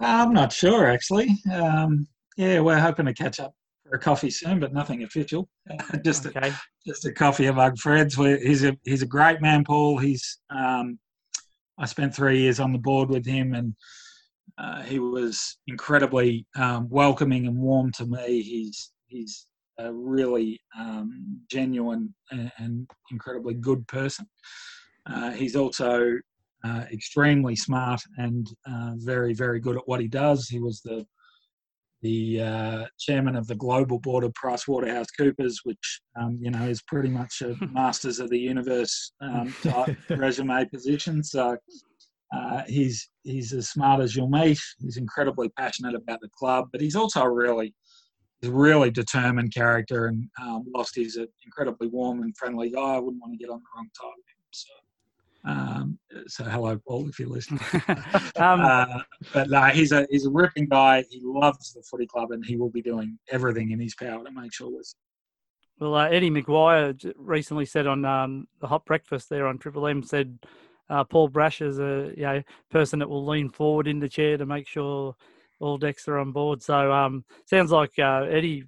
I'm 0.00 0.32
not 0.32 0.52
sure 0.52 0.86
actually. 0.86 1.36
Um, 1.52 2.06
yeah, 2.36 2.60
we're 2.60 2.80
hoping 2.80 3.06
to 3.06 3.14
catch 3.14 3.38
up 3.40 3.54
for 3.84 3.96
a 3.96 3.98
coffee 3.98 4.30
soon, 4.30 4.58
but 4.58 4.72
nothing 4.72 5.02
official. 5.02 5.48
just 6.04 6.26
a, 6.26 6.54
just 6.86 7.04
a 7.04 7.12
coffee 7.12 7.46
among 7.46 7.76
friends. 7.76 8.16
he's 8.16 8.64
a 8.64 8.76
he's 8.84 9.02
a 9.02 9.06
great 9.06 9.40
man, 9.40 9.64
Paul. 9.64 9.98
He's 9.98 10.40
um, 10.50 10.98
I 11.78 11.86
spent 11.86 12.14
three 12.14 12.40
years 12.40 12.60
on 12.60 12.72
the 12.72 12.78
board 12.78 13.08
with 13.08 13.26
him, 13.26 13.54
and 13.54 13.74
uh, 14.58 14.82
he 14.82 14.98
was 14.98 15.58
incredibly 15.66 16.46
um, 16.56 16.88
welcoming 16.88 17.46
and 17.46 17.56
warm 17.56 17.92
to 17.92 18.06
me. 18.06 18.42
He's 18.42 18.92
he's 19.06 19.46
a 19.78 19.92
really 19.92 20.60
um, 20.78 21.40
genuine 21.50 22.14
and, 22.30 22.88
incredibly 23.10 23.54
good 23.54 23.86
person. 23.88 24.26
Uh, 25.06 25.30
he's 25.30 25.56
also 25.56 26.12
uh, 26.64 26.84
extremely 26.92 27.56
smart 27.56 28.00
and 28.18 28.46
uh, 28.70 28.92
very 28.96 29.34
very 29.34 29.58
good 29.58 29.76
at 29.76 29.86
what 29.86 30.00
he 30.00 30.08
does. 30.08 30.48
He 30.48 30.60
was 30.60 30.80
the 30.82 31.04
the 32.02 32.40
uh, 32.40 32.84
chairman 32.98 33.36
of 33.36 33.46
the 33.46 33.54
global 33.54 33.98
board 34.00 34.24
of 34.24 34.32
PricewaterhouseCoopers, 34.32 35.54
which 35.62 36.00
um, 36.20 36.38
you 36.40 36.50
know 36.50 36.64
is 36.64 36.82
pretty 36.82 37.08
much 37.08 37.42
a 37.42 37.56
masters 37.72 38.18
of 38.18 38.30
the 38.30 38.38
universe 38.38 39.12
um, 39.20 39.54
type 39.62 39.96
resume 40.10 40.64
position. 40.66 41.22
So 41.22 41.56
uh, 42.34 42.62
he's 42.66 43.08
he's 43.22 43.52
as 43.52 43.70
smart 43.70 44.00
as 44.00 44.16
you'll 44.16 44.30
meet. 44.30 44.58
He's 44.80 44.96
incredibly 44.96 45.48
passionate 45.50 45.94
about 45.94 46.20
the 46.20 46.30
club, 46.36 46.68
but 46.72 46.80
he's 46.80 46.96
also 46.96 47.24
really 47.24 47.74
really 48.50 48.90
determined 48.90 49.54
character. 49.54 50.06
And 50.06 50.28
um, 50.40 50.64
whilst 50.68 50.94
he's 50.94 51.16
an 51.16 51.28
incredibly 51.44 51.88
warm 51.88 52.22
and 52.22 52.36
friendly 52.36 52.70
guy, 52.70 52.94
I 52.94 52.98
wouldn't 52.98 53.20
want 53.20 53.32
to 53.32 53.38
get 53.38 53.50
on 53.50 53.58
the 53.58 53.64
wrong 53.76 53.88
side 53.94 54.06
of 54.06 54.14
him. 54.14 54.42
So. 54.50 54.72
Um, 55.44 55.98
so 56.28 56.44
hello, 56.44 56.78
Paul, 56.86 57.08
if 57.08 57.18
you're 57.18 57.28
listening. 57.28 57.60
um, 58.36 58.60
Uh, 58.60 59.00
but 59.32 59.50
no, 59.50 59.62
he's 59.66 59.92
a 59.92 60.06
he's 60.10 60.26
a 60.26 60.30
ripping 60.30 60.66
guy. 60.66 61.04
He 61.10 61.20
loves 61.24 61.72
the 61.72 61.82
footy 61.82 62.06
club, 62.06 62.30
and 62.30 62.44
he 62.44 62.56
will 62.56 62.70
be 62.70 62.82
doing 62.82 63.18
everything 63.30 63.72
in 63.72 63.80
his 63.80 63.94
power 63.94 64.24
to 64.24 64.30
make 64.30 64.52
sure 64.52 64.70
we're. 64.70 64.82
Well, 65.80 65.96
uh, 65.96 66.08
Eddie 66.08 66.30
McGuire 66.30 67.12
recently 67.16 67.66
said 67.66 67.88
on 67.88 68.04
um, 68.04 68.46
the 68.60 68.68
Hot 68.68 68.84
Breakfast 68.84 69.28
there 69.28 69.48
on 69.48 69.58
Triple 69.58 69.88
M 69.88 70.04
said 70.04 70.38
uh, 70.88 71.02
Paul 71.02 71.28
Brash 71.28 71.60
is 71.60 71.80
a 71.80 72.12
you 72.16 72.22
know 72.22 72.42
person 72.70 73.00
that 73.00 73.08
will 73.08 73.26
lean 73.26 73.48
forward 73.48 73.88
in 73.88 73.98
the 73.98 74.08
chair 74.08 74.36
to 74.36 74.46
make 74.46 74.68
sure 74.68 75.16
all 75.62 75.78
decks 75.78 76.08
are 76.08 76.18
on 76.18 76.32
board. 76.32 76.62
So 76.62 76.92
um, 76.92 77.24
sounds 77.46 77.70
like 77.70 77.98
uh, 77.98 78.26
Eddie. 78.28 78.64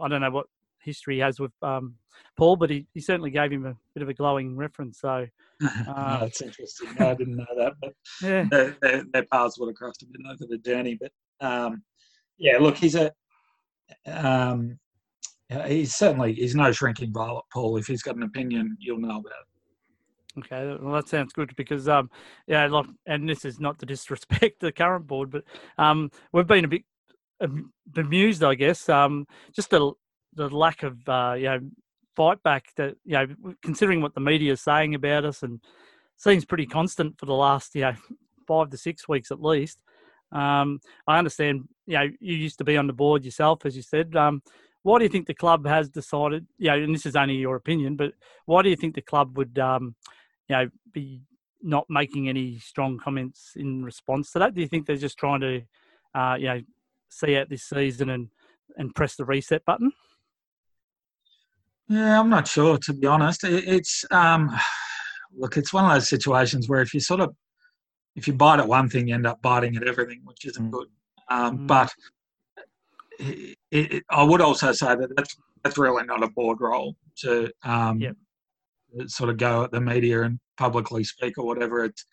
I 0.00 0.08
don't 0.08 0.20
know 0.20 0.30
what 0.30 0.46
history 0.82 1.16
he 1.16 1.20
has 1.20 1.38
with 1.38 1.52
um, 1.62 1.94
Paul, 2.36 2.56
but 2.56 2.70
he, 2.70 2.86
he 2.94 3.00
certainly 3.00 3.30
gave 3.30 3.52
him 3.52 3.66
a 3.66 3.76
bit 3.94 4.02
of 4.02 4.08
a 4.08 4.14
glowing 4.14 4.56
reference. 4.56 5.00
So 5.00 5.26
no, 5.60 6.18
that's 6.20 6.40
interesting. 6.40 6.88
No, 6.98 7.10
I 7.10 7.14
didn't 7.14 7.36
know 7.36 7.46
that, 7.56 7.74
but 7.80 7.92
yeah, 8.22 8.46
their, 8.50 8.76
their, 8.80 9.04
their 9.12 9.26
paths 9.26 9.58
would 9.58 9.68
have 9.68 9.76
crossed 9.76 10.02
a 10.02 10.06
bit 10.06 10.20
over 10.26 10.44
the 10.48 10.58
journey. 10.58 10.98
But 11.00 11.12
um, 11.46 11.82
yeah, 12.38 12.58
look, 12.58 12.76
he's 12.76 12.94
a 12.94 13.12
um, 14.06 14.78
he's 15.66 15.94
certainly 15.94 16.34
he's 16.34 16.54
no 16.54 16.72
shrinking 16.72 17.12
violet, 17.12 17.44
Paul. 17.52 17.76
If 17.76 17.86
he's 17.86 18.02
got 18.02 18.16
an 18.16 18.22
opinion, 18.22 18.76
you'll 18.80 19.00
know 19.00 19.18
about 19.18 19.26
it. 19.26 19.47
Okay, 20.38 20.76
well 20.80 20.94
that 20.94 21.08
sounds 21.08 21.32
good 21.32 21.54
because 21.56 21.88
um 21.88 22.10
yeah, 22.46 22.66
like 22.66 22.86
and 23.06 23.28
this 23.28 23.44
is 23.44 23.60
not 23.60 23.78
to 23.78 23.86
disrespect 23.94 24.60
the 24.60 24.72
current 24.72 25.06
board, 25.06 25.30
but 25.30 25.44
um 25.78 26.10
we've 26.32 26.46
been 26.46 26.64
a 26.64 26.68
bit 26.68 26.82
um, 27.40 27.72
bemused, 27.86 28.42
I 28.42 28.54
guess, 28.54 28.88
um 28.88 29.26
just 29.54 29.70
the 29.70 29.92
the 30.34 30.48
lack 30.48 30.82
of 30.82 30.96
uh 31.08 31.34
you 31.36 31.44
know 31.44 31.60
fight 32.16 32.42
back 32.42 32.66
that 32.76 32.96
you 33.04 33.12
know 33.12 33.26
considering 33.62 34.02
what 34.02 34.14
the 34.14 34.20
media 34.20 34.52
is 34.52 34.60
saying 34.60 34.94
about 34.94 35.24
us 35.24 35.42
and 35.42 35.60
seems 36.16 36.44
pretty 36.44 36.66
constant 36.66 37.18
for 37.18 37.26
the 37.26 37.34
last 37.34 37.74
you 37.74 37.82
know 37.82 37.94
five 38.46 38.70
to 38.70 38.76
six 38.76 39.08
weeks 39.08 39.30
at 39.30 39.42
least. 39.42 39.78
Um, 40.32 40.80
I 41.06 41.18
understand 41.18 41.68
you 41.86 41.94
know 41.94 42.08
you 42.20 42.36
used 42.36 42.58
to 42.58 42.64
be 42.64 42.76
on 42.76 42.86
the 42.86 42.92
board 42.92 43.24
yourself, 43.24 43.64
as 43.64 43.76
you 43.76 43.82
said. 43.82 44.14
Um, 44.16 44.42
why 44.82 44.98
do 44.98 45.04
you 45.04 45.10
think 45.10 45.26
the 45.26 45.34
club 45.34 45.66
has 45.66 45.88
decided? 45.88 46.46
You 46.58 46.70
know, 46.70 46.76
and 46.82 46.94
this 46.94 47.06
is 47.06 47.16
only 47.16 47.34
your 47.34 47.56
opinion, 47.56 47.96
but 47.96 48.12
why 48.46 48.62
do 48.62 48.70
you 48.70 48.76
think 48.76 48.94
the 48.94 49.02
club 49.02 49.36
would 49.36 49.58
um, 49.58 49.94
you 50.48 50.56
know, 50.56 50.70
be 50.92 51.20
not 51.62 51.86
making 51.88 52.28
any 52.28 52.58
strong 52.58 52.98
comments 52.98 53.52
in 53.56 53.84
response 53.84 54.30
to 54.32 54.38
that? 54.38 54.54
Do 54.54 54.60
you 54.60 54.68
think 54.68 54.86
they're 54.86 54.96
just 54.96 55.18
trying 55.18 55.40
to, 55.40 55.62
uh, 56.14 56.36
you 56.38 56.46
know, 56.46 56.60
see 57.08 57.36
out 57.36 57.48
this 57.48 57.64
season 57.64 58.10
and 58.10 58.28
and 58.76 58.94
press 58.94 59.16
the 59.16 59.24
reset 59.24 59.64
button? 59.64 59.92
Yeah, 61.88 62.20
I'm 62.20 62.28
not 62.28 62.46
sure 62.46 62.78
to 62.78 62.92
be 62.92 63.06
honest. 63.06 63.44
It, 63.44 63.64
it's 63.66 64.04
um, 64.10 64.54
look, 65.36 65.56
it's 65.56 65.72
one 65.72 65.84
of 65.84 65.92
those 65.92 66.08
situations 66.08 66.68
where 66.68 66.82
if 66.82 66.92
you 66.94 67.00
sort 67.00 67.20
of 67.20 67.34
if 68.14 68.26
you 68.26 68.34
bite 68.34 68.60
at 68.60 68.68
one 68.68 68.88
thing, 68.88 69.08
you 69.08 69.14
end 69.14 69.26
up 69.26 69.40
biting 69.42 69.76
at 69.76 69.86
everything, 69.86 70.20
which 70.24 70.44
isn't 70.44 70.70
Mm. 70.70 70.72
good. 70.72 70.88
Um, 71.30 71.58
Mm. 71.58 71.66
But 71.66 71.92
it, 73.18 73.56
it, 73.70 74.04
I 74.10 74.22
would 74.22 74.40
also 74.40 74.72
say 74.72 74.94
that 74.94 75.16
that's 75.16 75.36
that's 75.64 75.78
really 75.78 76.04
not 76.04 76.22
a 76.22 76.28
board 76.28 76.60
role 76.60 76.94
to 77.22 77.50
um, 77.64 78.00
Yep. 78.00 78.16
Sort 79.06 79.30
of 79.30 79.36
go 79.36 79.64
at 79.64 79.72
the 79.72 79.80
media 79.80 80.22
and 80.22 80.38
publicly 80.56 81.04
speak 81.04 81.38
or 81.38 81.46
whatever. 81.46 81.84
It's 81.84 82.04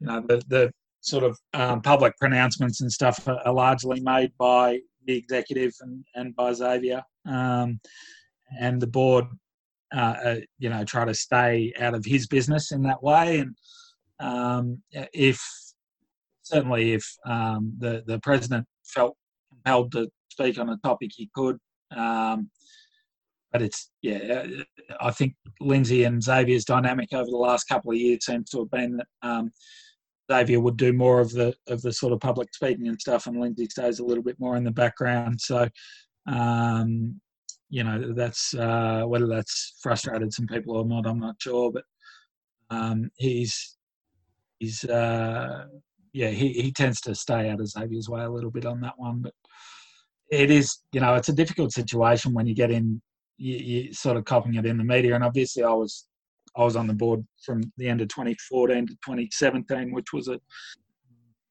you 0.00 0.06
know 0.06 0.20
the 0.26 0.42
the 0.48 0.72
sort 1.00 1.24
of 1.24 1.38
um, 1.52 1.82
public 1.82 2.16
pronouncements 2.18 2.80
and 2.80 2.90
stuff 2.90 3.26
are, 3.28 3.52
largely 3.52 4.00
made 4.00 4.32
by 4.38 4.80
the 5.06 5.16
executive 5.16 5.72
and, 5.80 6.02
and 6.14 6.34
by 6.34 6.52
Xavier. 6.52 7.02
Um, 7.26 7.78
and 8.58 8.80
the 8.80 8.86
board, 8.86 9.26
uh, 9.94 10.14
uh, 10.24 10.36
you 10.58 10.70
know, 10.70 10.82
try 10.84 11.04
to 11.04 11.12
stay 11.12 11.74
out 11.78 11.94
of 11.94 12.04
his 12.04 12.26
business 12.26 12.72
in 12.72 12.82
that 12.82 13.02
way. 13.02 13.40
And 13.40 13.54
um, 14.18 14.82
if 15.12 15.40
certainly 16.42 16.92
if 16.92 17.06
um, 17.26 17.74
the 17.78 18.02
the 18.06 18.18
president 18.20 18.66
felt 18.84 19.16
compelled 19.50 19.92
to 19.92 20.08
speak 20.30 20.58
on 20.58 20.70
a 20.70 20.78
topic, 20.78 21.10
he 21.14 21.30
could. 21.34 21.58
Um, 21.94 22.50
but 23.54 23.62
it's 23.62 23.92
yeah, 24.02 24.46
I 25.00 25.12
think 25.12 25.36
Lindsay 25.60 26.02
and 26.02 26.20
Xavier's 26.20 26.64
dynamic 26.64 27.12
over 27.12 27.30
the 27.30 27.36
last 27.36 27.68
couple 27.68 27.92
of 27.92 27.96
years 27.96 28.26
seems 28.26 28.50
to 28.50 28.58
have 28.58 28.70
been 28.72 28.96
that 28.96 29.06
um, 29.22 29.52
Xavier 30.30 30.58
would 30.58 30.76
do 30.76 30.92
more 30.92 31.20
of 31.20 31.30
the 31.30 31.54
of 31.68 31.80
the 31.82 31.92
sort 31.92 32.12
of 32.12 32.18
public 32.18 32.52
speaking 32.52 32.88
and 32.88 33.00
stuff, 33.00 33.28
and 33.28 33.40
Lindsay 33.40 33.66
stays 33.66 34.00
a 34.00 34.04
little 34.04 34.24
bit 34.24 34.40
more 34.40 34.56
in 34.56 34.64
the 34.64 34.72
background. 34.72 35.40
So, 35.40 35.68
um, 36.26 37.20
you 37.70 37.84
know, 37.84 38.12
that's 38.12 38.54
uh, 38.54 39.04
whether 39.06 39.28
that's 39.28 39.78
frustrated 39.80 40.32
some 40.32 40.48
people 40.48 40.76
or 40.76 40.84
not, 40.84 41.06
I'm 41.06 41.20
not 41.20 41.36
sure. 41.38 41.70
But 41.70 41.84
um, 42.70 43.08
he's 43.18 43.76
he's 44.58 44.82
uh, 44.82 45.66
yeah, 46.12 46.30
he, 46.30 46.54
he 46.54 46.72
tends 46.72 47.00
to 47.02 47.14
stay 47.14 47.50
out 47.50 47.60
of 47.60 47.68
Xavier's 47.68 48.08
way 48.08 48.24
a 48.24 48.30
little 48.30 48.50
bit 48.50 48.66
on 48.66 48.80
that 48.80 48.94
one. 48.96 49.20
But 49.20 49.34
it 50.32 50.50
is, 50.50 50.78
you 50.90 50.98
know, 50.98 51.14
it's 51.14 51.28
a 51.28 51.32
difficult 51.32 51.70
situation 51.70 52.32
when 52.32 52.48
you 52.48 52.54
get 52.56 52.72
in, 52.72 53.00
you, 53.36 53.56
you 53.56 53.92
sort 53.92 54.16
of 54.16 54.24
copying 54.24 54.56
it 54.56 54.66
in 54.66 54.78
the 54.78 54.84
media. 54.84 55.14
And 55.14 55.24
obviously, 55.24 55.62
I 55.62 55.72
was 55.72 56.06
I 56.56 56.64
was 56.64 56.76
on 56.76 56.86
the 56.86 56.94
board 56.94 57.26
from 57.44 57.62
the 57.76 57.88
end 57.88 58.00
of 58.00 58.08
2014 58.08 58.86
to 58.86 58.92
2017, 58.94 59.92
which 59.92 60.12
was 60.12 60.28
a 60.28 60.40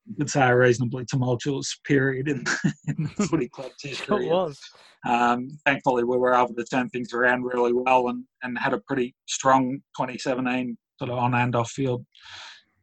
you 0.05 0.15
could 0.17 0.29
say 0.29 0.45
a 0.45 0.55
reasonably 0.55 1.05
tumultuous 1.05 1.79
period 1.85 2.27
in, 2.27 2.43
in 2.87 3.03
the 3.03 3.27
footy 3.27 3.47
club's 3.47 3.75
history. 3.81 4.27
It 4.27 4.31
was. 4.31 4.59
Um, 5.05 5.49
thankfully, 5.65 6.03
we 6.03 6.17
were 6.17 6.33
able 6.33 6.53
to 6.55 6.63
turn 6.65 6.89
things 6.89 7.13
around 7.13 7.43
really 7.43 7.73
well 7.73 8.09
and, 8.09 8.23
and 8.41 8.57
had 8.57 8.73
a 8.73 8.79
pretty 8.79 9.15
strong 9.27 9.81
2017 9.97 10.77
sort 10.99 11.09
of 11.09 11.17
on 11.17 11.33
and 11.33 11.55
off 11.55 11.71
field 11.71 12.05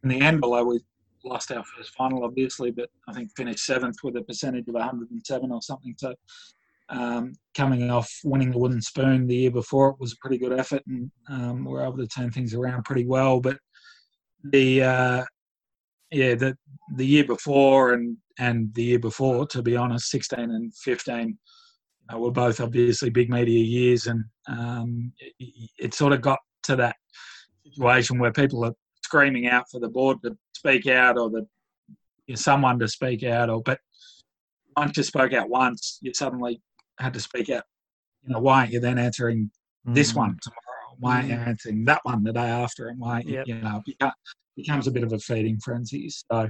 in 0.03 0.09
the 0.09 0.21
end. 0.21 0.41
Although 0.43 0.65
we 0.65 0.81
lost 1.25 1.53
our 1.53 1.65
first 1.65 1.91
final, 1.95 2.25
obviously, 2.25 2.71
but 2.71 2.91
I 3.09 3.13
think 3.13 3.31
finished 3.37 3.65
seventh 3.65 3.97
with 4.03 4.17
a 4.17 4.23
percentage 4.23 4.69
of 4.69 4.75
107 4.75 5.51
or 5.51 5.63
something. 5.63 5.95
So 5.99 6.15
um, 6.91 7.35
coming 7.55 7.91
off 7.91 8.11
winning 8.25 8.51
the 8.51 8.59
wooden 8.59 8.83
spoon 8.83 9.27
the 9.27 9.37
year 9.37 9.51
before, 9.51 9.91
it 9.91 10.01
was 10.01 10.13
a 10.13 10.17
pretty 10.21 10.39
good 10.39 10.59
effort, 10.59 10.83
and 10.87 11.11
um, 11.29 11.65
we 11.65 11.79
are 11.79 11.87
able 11.87 11.99
to 11.99 12.07
turn 12.07 12.31
things 12.31 12.55
around 12.55 12.85
pretty 12.85 13.07
well. 13.07 13.41
But 13.41 13.59
the 14.45 14.83
uh, 14.83 15.25
yeah, 16.11 16.35
the 16.35 16.57
the 16.97 17.07
year 17.07 17.25
before 17.25 17.93
and 17.93 18.17
and 18.39 18.75
the 18.75 18.83
year 18.83 18.99
before, 18.99 19.47
to 19.47 19.63
be 19.63 19.77
honest, 19.77 20.11
16 20.11 20.39
and 20.39 20.75
15 20.75 21.39
uh, 22.13 22.19
were 22.19 22.31
both 22.31 22.61
obviously 22.61 23.11
big 23.11 23.31
media 23.31 23.63
years, 23.63 24.07
and 24.07 24.25
um, 24.49 25.13
it, 25.39 25.71
it, 25.79 25.95
sort 25.95 26.13
of 26.13 26.23
got 26.23 26.39
to 26.65 26.75
that 26.77 26.97
situation 27.65 28.19
where 28.19 28.33
people 28.33 28.65
are 28.65 28.75
screaming 29.05 29.47
out 29.47 29.65
for 29.71 29.79
the 29.79 29.89
board 29.89 30.19
to 30.25 30.37
speak 30.55 30.87
out 30.87 31.19
or 31.19 31.31
the 31.31 31.47
you 32.27 32.35
know, 32.35 32.37
someone 32.37 32.79
to 32.79 32.89
speak 32.89 33.23
out, 33.23 33.51
or 33.51 33.63
but 33.63 33.79
once 34.77 34.97
you 34.97 35.03
spoke 35.03 35.33
out 35.33 35.49
once, 35.49 35.99
you 36.01 36.13
suddenly 36.15 36.61
had 37.01 37.15
to 37.15 37.21
speak 37.21 37.51
out. 37.51 37.65
You 38.23 38.35
know, 38.35 38.41
why 38.41 38.61
aren't 38.61 38.73
you 38.73 38.81
then 38.81 38.99
answering 38.99 39.51
mm. 39.87 39.95
this 39.95 40.15
one 40.15 40.39
tomorrow? 40.43 40.97
Why 40.99 41.17
aren't 41.17 41.29
you 41.29 41.37
mm. 41.37 41.47
answering 41.47 41.85
that 41.87 42.01
one 42.05 42.23
the 42.23 42.33
day 42.33 42.41
after? 42.41 42.89
And 42.89 42.99
why, 42.99 43.23
yep. 43.27 43.47
you 43.47 43.57
know, 43.57 43.83
it 43.87 44.13
becomes 44.57 44.87
a 44.87 44.91
bit 44.91 45.03
of 45.03 45.13
a 45.13 45.19
feeding 45.19 45.59
frenzy. 45.59 46.11
So 46.11 46.49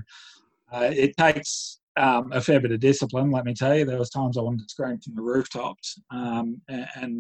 uh, 0.73 0.91
it 0.93 1.17
takes 1.17 1.81
um, 1.97 2.33
a 2.33 2.41
fair 2.41 2.61
bit 2.61 2.73
of 2.73 2.81
discipline. 2.81 3.31
Let 3.31 3.45
me 3.45 3.55
tell 3.55 3.77
you, 3.77 3.85
there 3.85 3.99
was 3.99 4.11
times 4.11 4.37
I 4.37 4.43
wanted 4.43 4.61
to 4.61 4.69
scream 4.69 4.99
from 5.01 5.15
the 5.15 5.23
rooftops, 5.23 6.01
um, 6.11 6.61
and, 6.69 6.87
and 6.97 7.13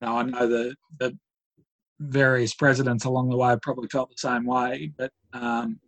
you 0.00 0.06
know, 0.06 0.16
I 0.16 0.22
know 0.22 0.46
the, 0.46 0.74
the 0.98 1.16
various 2.00 2.54
presidents 2.54 3.04
along 3.04 3.30
the 3.30 3.36
way 3.36 3.56
probably 3.62 3.88
felt 3.88 4.10
the 4.10 4.16
same 4.16 4.44
way, 4.44 4.92
but 4.96 5.10
um, 5.32 5.78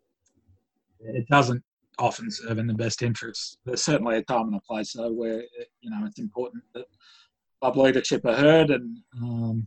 it 1.00 1.26
doesn't 1.28 1.62
often 1.98 2.30
serve 2.30 2.58
in 2.58 2.66
the 2.66 2.74
best 2.74 3.02
interests. 3.02 3.56
There's 3.64 3.82
certainly 3.82 4.16
a 4.16 4.22
time 4.22 4.48
and 4.48 4.56
a 4.56 4.60
place 4.60 4.92
though 4.92 5.12
where 5.12 5.42
you 5.80 5.90
know 5.90 6.04
it's 6.06 6.18
important 6.18 6.64
that 6.74 6.86
club 7.60 7.76
leadership 7.76 8.24
are 8.24 8.34
heard 8.34 8.70
and 8.70 8.98
um, 9.22 9.66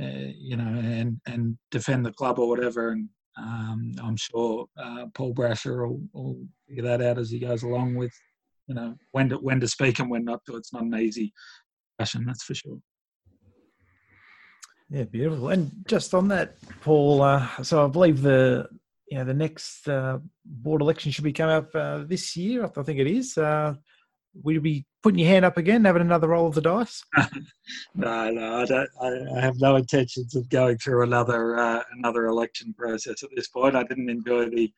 uh, 0.00 0.32
you 0.36 0.56
know 0.56 0.68
and 0.68 1.20
and 1.26 1.56
defend 1.70 2.04
the 2.04 2.12
club 2.12 2.38
or 2.38 2.48
whatever. 2.48 2.90
And 2.90 3.08
um, 3.36 3.94
I'm 4.02 4.16
sure 4.16 4.66
uh, 4.76 5.06
Paul 5.14 5.34
Brasher 5.34 5.88
will, 5.88 6.00
will, 6.12 6.36
figure 6.68 6.82
that 6.82 7.00
out 7.00 7.18
as 7.18 7.30
he 7.30 7.38
goes 7.38 7.62
along 7.62 7.94
with 7.94 8.12
you 8.66 8.74
know 8.74 8.94
when 9.12 9.28
to 9.30 9.36
when 9.36 9.60
to 9.60 9.68
speak 9.68 9.98
and 9.98 10.10
when 10.10 10.24
not 10.24 10.44
to. 10.46 10.56
It's 10.56 10.72
not 10.72 10.82
an 10.82 10.94
easy 10.94 11.32
discussion, 11.98 12.26
that's 12.26 12.44
for 12.44 12.54
sure. 12.54 12.78
Yeah, 14.90 15.04
beautiful. 15.04 15.50
And 15.50 15.70
just 15.86 16.14
on 16.14 16.28
that, 16.28 16.56
Paul. 16.80 17.20
Uh, 17.20 17.46
so 17.62 17.84
I 17.84 17.88
believe 17.88 18.22
the 18.22 18.68
you 19.10 19.18
know 19.18 19.24
the 19.24 19.34
next 19.34 19.88
uh, 19.88 20.18
board 20.44 20.82
election 20.82 21.10
should 21.10 21.24
be 21.24 21.32
coming 21.32 21.56
up 21.56 21.74
uh, 21.74 22.04
this 22.06 22.36
year. 22.36 22.64
I 22.64 22.82
think 22.82 22.98
it 22.98 23.06
is. 23.06 23.36
Uh, 23.38 23.74
will 24.42 24.54
you 24.54 24.60
be 24.60 24.84
putting 25.02 25.20
your 25.20 25.28
hand 25.28 25.44
up 25.44 25.56
again, 25.56 25.84
having 25.84 26.02
another 26.02 26.28
roll 26.28 26.46
of 26.46 26.54
the 26.54 26.60
dice? 26.60 27.02
no, 27.94 28.30
no, 28.30 28.56
I 28.56 28.64
don't. 28.64 28.88
I, 29.00 29.38
I, 29.38 29.40
have 29.40 29.60
no 29.60 29.76
intentions 29.76 30.34
of 30.34 30.48
going 30.48 30.78
through 30.78 31.02
another 31.02 31.58
uh, 31.58 31.82
another 31.96 32.26
election 32.26 32.74
process 32.74 33.22
at 33.22 33.30
this 33.34 33.48
point. 33.48 33.76
I 33.76 33.84
didn't 33.84 34.10
enjoy 34.10 34.50
the 34.50 34.72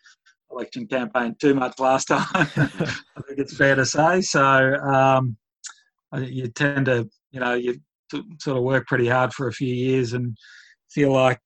election 0.50 0.86
campaign 0.86 1.36
too 1.40 1.54
much 1.54 1.78
last 1.78 2.06
time. 2.06 2.26
I 2.34 3.22
think 3.26 3.38
it's 3.38 3.56
fair 3.56 3.74
to 3.74 3.86
say. 3.86 4.20
So 4.20 4.74
um, 4.76 5.36
you 6.18 6.48
tend 6.48 6.86
to, 6.86 7.08
you 7.30 7.40
know, 7.40 7.54
you 7.54 7.80
sort 8.40 8.56
of 8.56 8.62
work 8.62 8.86
pretty 8.86 9.08
hard 9.08 9.32
for 9.32 9.48
a 9.48 9.52
few 9.52 9.72
years 9.72 10.12
and 10.12 10.36
feel 10.90 11.12
like 11.12 11.40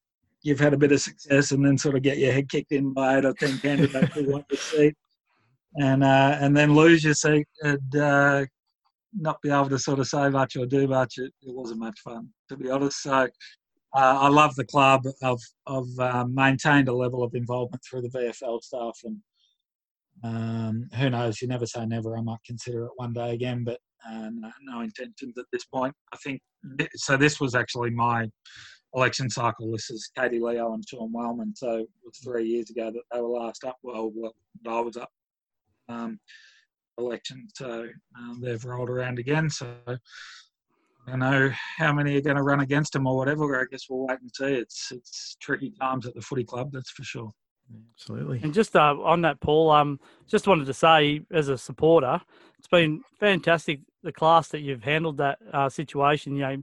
you've 0.45 0.61
had 0.61 0.75
a 0.75 0.79
bit 0.79 0.93
of 0.93 1.01
success 1.01 1.51
and 1.51 1.67
then 1.67 1.77
sort 1.77 1.97
of 1.97 2.03
get 2.03 2.19
your 2.19 2.33
head 2.33 2.49
kicked 2.49 2.71
in 2.71 2.93
by 2.93 3.19
eight 3.19 3.25
or 3.25 3.33
ten 3.33 3.59
candidates 3.59 4.15
who 4.15 4.31
want 4.31 4.45
your 4.51 4.59
seat 4.59 4.95
and 5.77 6.05
uh, 6.05 6.39
and 6.41 6.57
then 6.57 6.75
lose 6.75 7.03
your 7.03 7.15
seat 7.15 7.49
and 7.63 7.97
uh, 7.97 8.45
not 9.13 9.41
be 9.43 9.51
able 9.51 9.69
to 9.69 9.79
sort 9.79 9.99
of 9.99 10.07
say 10.07 10.29
much 10.29 10.57
or 10.57 10.67
do 10.67 10.87
much. 10.87 11.19
It, 11.19 11.33
it 11.43 11.55
wasn't 11.55 11.81
much 11.81 11.99
fun, 12.01 12.29
to 12.49 12.57
be 12.57 12.71
honest. 12.71 13.03
So 13.03 13.13
uh, 13.13 13.27
I 13.95 14.29
love 14.29 14.55
the 14.55 14.65
club. 14.65 15.03
I've, 15.23 15.39
I've 15.67 15.99
uh, 15.99 16.27
maintained 16.29 16.89
a 16.89 16.95
level 16.95 17.23
of 17.23 17.35
involvement 17.35 17.83
through 17.89 18.03
the 18.03 18.09
VFL 18.09 18.63
staff 18.63 18.99
and 19.05 19.19
um, 20.23 20.89
who 20.97 21.11
knows, 21.11 21.41
you 21.43 21.49
never 21.49 21.67
say 21.67 21.85
never. 21.87 22.17
I 22.17 22.23
might 22.23 22.39
consider 22.47 22.85
it 22.87 22.93
one 22.97 23.13
day 23.13 23.35
again, 23.35 23.63
but 23.65 23.79
uh, 24.09 24.31
no, 24.33 24.51
no 24.63 24.81
intentions 24.81 25.37
at 25.39 25.45
this 25.53 25.65
point. 25.65 25.95
I 26.13 26.17
think 26.19 26.41
so. 26.95 27.17
This 27.17 27.41
was 27.41 27.55
actually 27.55 27.91
my 27.91 28.29
election 28.95 29.29
cycle. 29.29 29.71
This 29.73 29.91
is 29.91 30.11
Katie 30.17 30.41
Leo 30.41 30.73
and 30.73 30.85
Sean 30.87 31.13
Wellman. 31.13 31.55
So 31.57 31.79
it 31.79 31.89
was 32.05 32.19
three 32.19 32.47
years 32.47 32.71
ago 32.71 32.91
that 32.91 33.03
they 33.13 33.21
were 33.21 33.29
last 33.29 33.65
up. 33.65 33.77
Well, 33.83 34.13
well 34.15 34.35
I 34.67 34.81
was 34.81 34.97
up 34.97 35.11
um, 35.89 36.19
election. 36.99 37.49
So 37.55 37.89
um, 38.19 38.41
they've 38.43 38.65
rolled 38.65 38.91
around 38.91 39.19
again. 39.19 39.51
So 39.51 39.67
I 39.87 39.97
don't 41.11 41.19
know 41.19 41.51
how 41.79 41.93
many 41.93 42.17
are 42.17 42.23
going 42.23 42.37
to 42.37 42.43
run 42.43 42.61
against 42.61 42.93
them 42.93 43.07
or 43.07 43.17
whatever. 43.17 43.61
I 43.61 43.65
guess 43.71 43.87
we'll 43.89 44.07
wait 44.07 44.21
and 44.21 44.31
see. 44.35 44.55
It's 44.55 44.91
it's 44.91 45.37
tricky 45.41 45.73
times 45.81 46.07
at 46.07 46.15
the 46.15 46.23
footy 46.23 46.45
club, 46.45 46.71
that's 46.73 46.91
for 46.91 47.05
sure. 47.05 47.31
Absolutely. 47.95 48.41
And 48.43 48.53
just 48.53 48.77
uh, 48.77 48.95
on 49.03 49.23
that, 49.23 49.41
Paul, 49.41 49.71
um, 49.71 49.99
just 50.29 50.47
wanted 50.47 50.67
to 50.67 50.75
say 50.75 51.23
as 51.33 51.49
a 51.49 51.57
supporter, 51.57 52.21
it's 52.59 52.69
been 52.69 53.01
fantastic 53.19 53.81
the 54.03 54.13
class 54.13 54.49
that 54.49 54.61
you've 54.61 54.83
handled 54.83 55.17
that 55.17 55.39
uh, 55.53 55.69
situation. 55.69 56.37
You 56.37 56.43
know, 56.43 56.63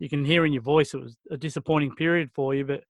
you 0.00 0.08
can 0.08 0.24
hear 0.24 0.44
in 0.44 0.52
your 0.52 0.62
voice 0.62 0.94
it 0.94 1.02
was 1.02 1.16
a 1.30 1.36
disappointing 1.36 1.94
period 1.94 2.30
for 2.34 2.54
you, 2.54 2.64
but 2.64 2.82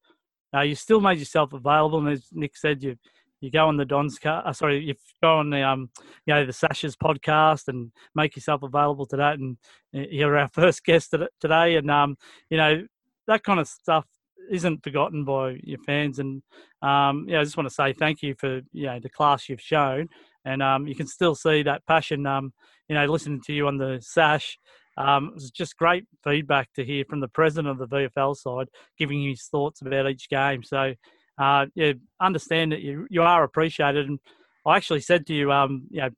uh, 0.54 0.62
you 0.62 0.74
still 0.74 1.00
made 1.00 1.18
yourself 1.18 1.52
available. 1.52 1.98
And 1.98 2.08
as 2.08 2.24
Nick 2.32 2.56
said, 2.56 2.82
you 2.82 2.96
you 3.40 3.50
go 3.50 3.66
on 3.66 3.76
the 3.76 3.84
Don's 3.84 4.18
car. 4.18 4.46
Uh, 4.46 4.52
sorry, 4.52 4.84
you 4.84 4.94
go 5.22 5.38
on 5.38 5.50
the 5.50 5.62
um, 5.62 5.90
you 6.26 6.34
know, 6.34 6.46
the 6.46 6.52
Sasha's 6.52 6.96
podcast 6.96 7.68
and 7.68 7.90
make 8.14 8.36
yourself 8.36 8.62
available 8.62 9.06
to 9.06 9.16
that. 9.16 9.38
And 9.38 9.56
uh, 9.94 10.06
you're 10.10 10.38
our 10.38 10.48
first 10.52 10.84
guest 10.84 11.14
today, 11.40 11.76
and 11.76 11.90
um, 11.90 12.16
you 12.48 12.56
know 12.56 12.86
that 13.26 13.42
kind 13.42 13.60
of 13.60 13.68
stuff 13.68 14.06
isn't 14.50 14.82
forgotten 14.82 15.24
by 15.24 15.58
your 15.62 15.78
fans. 15.78 16.18
And 16.18 16.42
um, 16.82 17.26
yeah, 17.28 17.40
I 17.40 17.44
just 17.44 17.56
want 17.56 17.68
to 17.68 17.74
say 17.74 17.92
thank 17.92 18.22
you 18.22 18.34
for 18.34 18.60
you 18.72 18.86
know 18.86 19.00
the 19.00 19.10
class 19.10 19.48
you've 19.48 19.60
shown, 19.60 20.08
and 20.44 20.62
um, 20.62 20.86
you 20.86 20.94
can 20.94 21.06
still 21.06 21.34
see 21.34 21.62
that 21.64 21.86
passion. 21.86 22.26
Um, 22.26 22.52
you 22.88 22.94
know, 22.94 23.06
listening 23.06 23.40
to 23.46 23.52
you 23.52 23.66
on 23.66 23.78
the 23.78 23.98
Sash. 24.00 24.58
Um, 25.00 25.28
it 25.28 25.34
was 25.34 25.50
just 25.50 25.78
great 25.78 26.04
feedback 26.22 26.68
to 26.74 26.84
hear 26.84 27.04
from 27.08 27.20
the 27.20 27.28
president 27.28 27.68
of 27.68 27.78
the 27.78 27.88
VFL 27.88 28.36
side, 28.36 28.68
giving 28.98 29.22
his 29.22 29.44
thoughts 29.44 29.80
about 29.80 30.10
each 30.10 30.28
game. 30.28 30.62
So, 30.62 30.94
uh, 31.38 31.66
yeah, 31.74 31.94
understand 32.20 32.72
that 32.72 32.82
you 32.82 33.06
you 33.08 33.22
are 33.22 33.42
appreciated. 33.42 34.08
And 34.08 34.18
I 34.66 34.76
actually 34.76 35.00
said 35.00 35.26
to 35.26 35.34
you, 35.34 35.50
um, 35.52 35.86
you 35.90 36.02
know, 36.02 36.10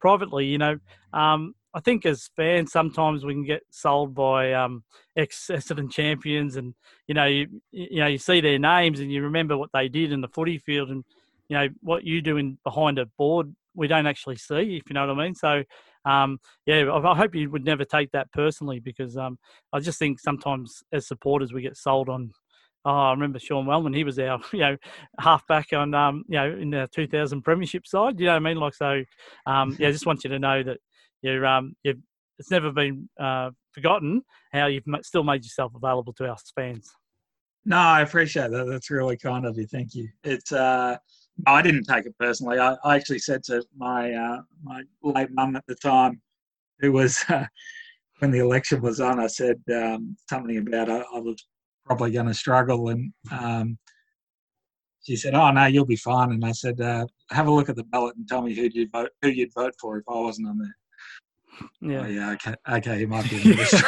privately, 0.00 0.46
you 0.46 0.56
know, 0.56 0.78
um, 1.12 1.54
I 1.74 1.80
think 1.80 2.06
as 2.06 2.30
fans 2.34 2.72
sometimes 2.72 3.24
we 3.24 3.34
can 3.34 3.44
get 3.44 3.62
sold 3.70 4.14
by 4.14 4.54
um, 4.54 4.82
ex 5.14 5.48
Essendon 5.50 5.90
champions, 5.90 6.56
and 6.56 6.74
you 7.06 7.14
know 7.14 7.26
you 7.26 7.48
you 7.70 8.00
know 8.00 8.06
you 8.06 8.18
see 8.18 8.40
their 8.40 8.58
names 8.58 9.00
and 9.00 9.12
you 9.12 9.22
remember 9.22 9.58
what 9.58 9.70
they 9.74 9.88
did 9.88 10.10
in 10.10 10.22
the 10.22 10.28
footy 10.28 10.56
field, 10.56 10.88
and 10.88 11.04
you 11.48 11.56
know 11.58 11.68
what 11.82 12.04
you 12.04 12.22
do 12.22 12.38
in 12.38 12.56
behind 12.64 12.98
a 12.98 13.06
board 13.18 13.54
we 13.74 13.88
don't 13.88 14.06
actually 14.06 14.36
see, 14.36 14.76
if 14.76 14.88
you 14.88 14.94
know 14.94 15.06
what 15.06 15.18
I 15.18 15.24
mean. 15.24 15.34
So 15.34 15.62
um, 16.04 16.38
yeah, 16.66 16.90
I 16.92 17.16
hope 17.16 17.34
you 17.34 17.50
would 17.50 17.64
never 17.64 17.84
take 17.84 18.10
that 18.12 18.32
personally 18.32 18.80
because 18.80 19.16
um, 19.16 19.38
I 19.72 19.80
just 19.80 19.98
think 19.98 20.20
sometimes 20.20 20.82
as 20.92 21.06
supporters 21.06 21.52
we 21.52 21.62
get 21.62 21.76
sold 21.76 22.08
on 22.08 22.32
Oh, 22.84 22.90
I 22.90 23.10
remember 23.12 23.38
Sean 23.38 23.66
Wellman. 23.66 23.92
He 23.92 24.02
was 24.02 24.18
our, 24.18 24.40
you 24.52 24.58
know, 24.58 24.76
halfback 25.20 25.72
on, 25.72 25.94
um, 25.94 26.24
you 26.28 26.36
know, 26.36 26.50
in 26.50 26.70
the 26.70 26.88
2000 26.92 27.42
Premiership 27.42 27.86
side. 27.86 28.18
You 28.18 28.26
know 28.26 28.32
what 28.32 28.36
I 28.36 28.40
mean? 28.40 28.56
Like 28.56 28.74
so. 28.74 29.04
Um, 29.46 29.76
yeah, 29.78 29.88
I 29.88 29.92
just 29.92 30.06
want 30.06 30.24
you 30.24 30.30
to 30.30 30.38
know 30.38 30.62
that 30.64 30.78
you're 31.22 31.46
um 31.46 31.76
you've 31.84 31.98
it's 32.38 32.50
never 32.50 32.72
been 32.72 33.08
uh, 33.20 33.50
forgotten 33.72 34.22
how 34.52 34.66
you've 34.66 34.84
still 35.02 35.22
made 35.22 35.44
yourself 35.44 35.72
available 35.76 36.12
to 36.14 36.26
our 36.26 36.36
fans. 36.56 36.90
No, 37.64 37.76
I 37.76 38.00
appreciate 38.00 38.50
that. 38.50 38.66
That's 38.66 38.90
really 38.90 39.16
kind 39.16 39.46
of 39.46 39.56
you. 39.56 39.66
Thank 39.66 39.94
you. 39.94 40.08
It's 40.24 40.50
uh, 40.50 40.96
I 41.46 41.62
didn't 41.62 41.84
take 41.84 42.06
it 42.06 42.16
personally. 42.18 42.58
I, 42.58 42.76
I 42.84 42.96
actually 42.96 43.18
said 43.18 43.42
to 43.44 43.64
my 43.76 44.12
uh, 44.12 44.42
my 44.62 44.82
late 45.02 45.30
mum 45.32 45.56
at 45.56 45.66
the 45.66 45.74
time, 45.74 46.20
who 46.80 46.92
was 46.92 47.24
uh, 47.28 47.46
when 48.18 48.30
the 48.30 48.38
election 48.38 48.80
was 48.80 49.00
on, 49.00 49.18
I 49.18 49.26
said 49.26 49.60
um, 49.74 50.16
something 50.28 50.58
about 50.58 50.90
I, 50.90 50.98
I 51.14 51.18
was 51.18 51.44
probably 51.84 52.12
going 52.12 52.26
to 52.26 52.34
struggle, 52.34 52.88
and 52.90 53.12
um, 53.30 53.78
she 55.02 55.16
said, 55.16 55.34
"Oh 55.34 55.50
no, 55.50 55.66
you'll 55.66 55.84
be 55.84 55.96
fine." 55.96 56.32
And 56.32 56.44
I 56.44 56.52
said, 56.52 56.80
uh, 56.80 57.06
"Have 57.30 57.48
a 57.48 57.52
look 57.52 57.68
at 57.68 57.76
the 57.76 57.84
ballot 57.84 58.16
and 58.16 58.28
tell 58.28 58.42
me 58.42 58.54
who 58.54 58.68
you'd 58.72 58.92
vote 58.92 59.10
who 59.22 59.28
you'd 59.28 59.54
vote 59.54 59.74
for 59.80 59.98
if 59.98 60.04
I 60.08 60.14
wasn't 60.14 60.48
on 60.48 60.58
there." 60.58 60.76
Yeah. 61.80 62.02
Oh, 62.04 62.06
yeah. 62.06 62.30
Okay. 62.32 62.54
Okay. 62.70 62.98
He 62.98 63.06
might 63.06 63.28
be 63.28 63.38
so, 63.64 63.78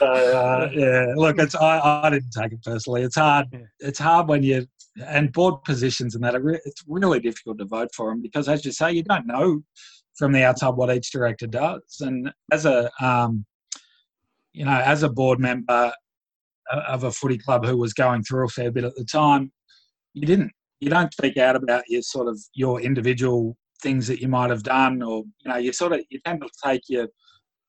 uh, 0.00 0.68
yeah. 0.72 1.12
Look, 1.16 1.38
it's 1.38 1.54
I, 1.54 2.02
I 2.04 2.10
didn't 2.10 2.30
take 2.30 2.52
it 2.52 2.62
personally. 2.62 3.02
It's 3.02 3.16
hard. 3.16 3.46
Yeah. 3.52 3.60
It's 3.80 3.98
hard 3.98 4.28
when 4.28 4.42
you 4.42 4.66
and 5.06 5.32
board 5.32 5.62
positions 5.64 6.14
and 6.14 6.24
that. 6.24 6.42
Re- 6.42 6.60
it's 6.64 6.84
really 6.86 7.20
difficult 7.20 7.58
to 7.58 7.64
vote 7.64 7.88
for 7.94 8.10
them 8.10 8.22
because, 8.22 8.48
as 8.48 8.64
you 8.64 8.72
say, 8.72 8.92
you 8.92 9.02
don't 9.02 9.26
know 9.26 9.62
from 10.16 10.32
the 10.32 10.44
outside 10.44 10.70
what 10.70 10.94
each 10.94 11.10
director 11.10 11.46
does. 11.46 11.98
And 12.00 12.32
as 12.52 12.66
a 12.66 12.90
um, 13.04 13.44
you 14.52 14.64
know, 14.64 14.80
as 14.84 15.02
a 15.02 15.08
board 15.08 15.40
member 15.40 15.92
of 16.88 17.04
a 17.04 17.12
footy 17.12 17.38
club 17.38 17.66
who 17.66 17.76
was 17.76 17.92
going 17.92 18.22
through 18.22 18.46
a 18.46 18.48
fair 18.48 18.70
bit 18.70 18.84
at 18.84 18.94
the 18.96 19.04
time, 19.04 19.52
you 20.14 20.26
didn't 20.26 20.52
you 20.80 20.90
don't 20.90 21.12
speak 21.12 21.36
out 21.36 21.56
about 21.56 21.84
your 21.88 22.02
sort 22.02 22.28
of 22.28 22.38
your 22.54 22.80
individual 22.80 23.56
things 23.84 24.08
that 24.08 24.20
you 24.20 24.26
might 24.26 24.50
have 24.50 24.64
done, 24.64 25.02
or 25.02 25.22
you 25.40 25.48
know, 25.48 25.56
you 25.56 25.72
sort 25.72 25.92
of 25.92 26.00
you 26.10 26.18
tend 26.24 26.42
to 26.42 26.48
take 26.64 26.82
your 26.88 27.06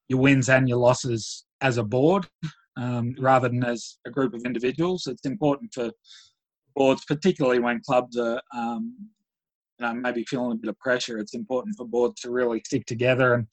your 0.08 0.20
wins 0.20 0.50
and 0.50 0.68
your 0.68 0.80
losses 0.80 1.46
as 1.62 1.78
a 1.78 1.84
board 1.84 2.28
um, 2.78 3.14
rather 3.20 3.50
than 3.50 3.64
as 3.64 3.98
a 4.08 4.10
group 4.10 4.34
of 4.34 4.44
individuals. 4.46 5.06
It's 5.06 5.26
important 5.26 5.72
for 5.74 5.92
boards, 6.76 7.04
particularly 7.06 7.60
when 7.60 7.82
clubs 7.86 8.18
are 8.18 8.42
um, 8.56 8.96
you 9.78 9.86
know 9.86 9.94
maybe 9.94 10.24
feeling 10.24 10.54
a 10.54 10.56
bit 10.56 10.70
of 10.70 10.80
pressure. 10.80 11.20
It's 11.20 11.36
important 11.36 11.76
for 11.78 11.86
boards 11.86 12.22
to 12.22 12.32
really 12.32 12.62
stick 12.66 12.86
together 12.88 13.36
and 13.36 13.48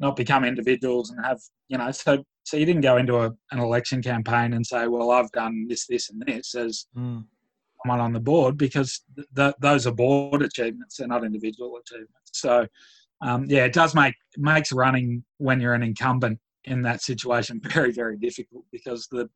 not 0.00 0.16
become 0.16 0.44
individuals 0.44 1.10
and 1.10 1.24
have 1.24 1.40
you 1.68 1.78
know 1.78 1.90
so 1.90 2.22
so 2.44 2.56
you 2.56 2.66
didn't 2.66 2.82
go 2.82 2.96
into 2.96 3.16
a, 3.16 3.30
an 3.50 3.58
election 3.58 4.02
campaign 4.02 4.52
and 4.52 4.66
say 4.66 4.86
well 4.86 5.10
i've 5.10 5.30
done 5.32 5.66
this 5.68 5.86
this 5.86 6.10
and 6.10 6.22
this 6.26 6.54
as 6.54 6.86
mm. 6.96 7.24
Someone 7.86 8.00
on 8.00 8.12
the 8.12 8.20
board 8.20 8.56
because 8.56 9.02
th- 9.14 9.28
th- 9.36 9.54
those 9.60 9.86
are 9.86 9.92
board 9.92 10.42
achievements 10.42 10.96
they're 10.96 11.08
not 11.08 11.24
individual 11.24 11.78
achievements 11.78 12.30
so 12.32 12.66
um, 13.22 13.44
yeah 13.48 13.64
it 13.64 13.72
does 13.72 13.94
make 13.94 14.14
makes 14.36 14.72
running 14.72 15.24
when 15.38 15.60
you're 15.60 15.74
an 15.74 15.82
incumbent 15.82 16.38
in 16.64 16.82
that 16.82 17.02
situation 17.02 17.60
very 17.64 17.92
very 17.92 18.16
difficult 18.16 18.64
because 18.72 19.06
the 19.10 19.28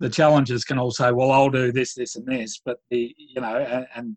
the 0.00 0.08
challengers 0.08 0.64
can 0.64 0.78
all 0.78 0.90
say 0.90 1.12
well 1.12 1.30
i'll 1.30 1.50
do 1.50 1.72
this 1.72 1.94
this 1.94 2.16
and 2.16 2.26
this 2.26 2.60
but 2.64 2.78
the 2.90 3.14
you 3.18 3.40
know 3.40 3.56
and, 3.56 3.86
and 3.94 4.16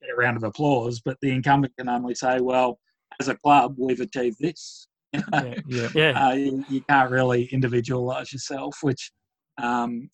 get 0.00 0.10
a 0.10 0.16
round 0.16 0.36
of 0.36 0.44
applause 0.44 1.00
but 1.00 1.16
the 1.22 1.30
incumbent 1.30 1.72
can 1.76 1.88
only 1.88 2.14
say 2.14 2.40
well 2.40 2.78
as 3.20 3.28
a 3.28 3.34
club, 3.34 3.74
we've 3.78 4.00
achieved 4.00 4.38
this. 4.40 4.88
You 5.12 5.22
know? 5.32 5.54
Yeah, 5.66 5.88
yeah. 5.94 6.28
Uh, 6.28 6.32
you, 6.34 6.64
you, 6.68 6.80
can't 6.82 7.10
really 7.10 7.46
individualize 7.46 8.32
yourself, 8.32 8.78
which 8.80 9.10
um, 9.60 10.08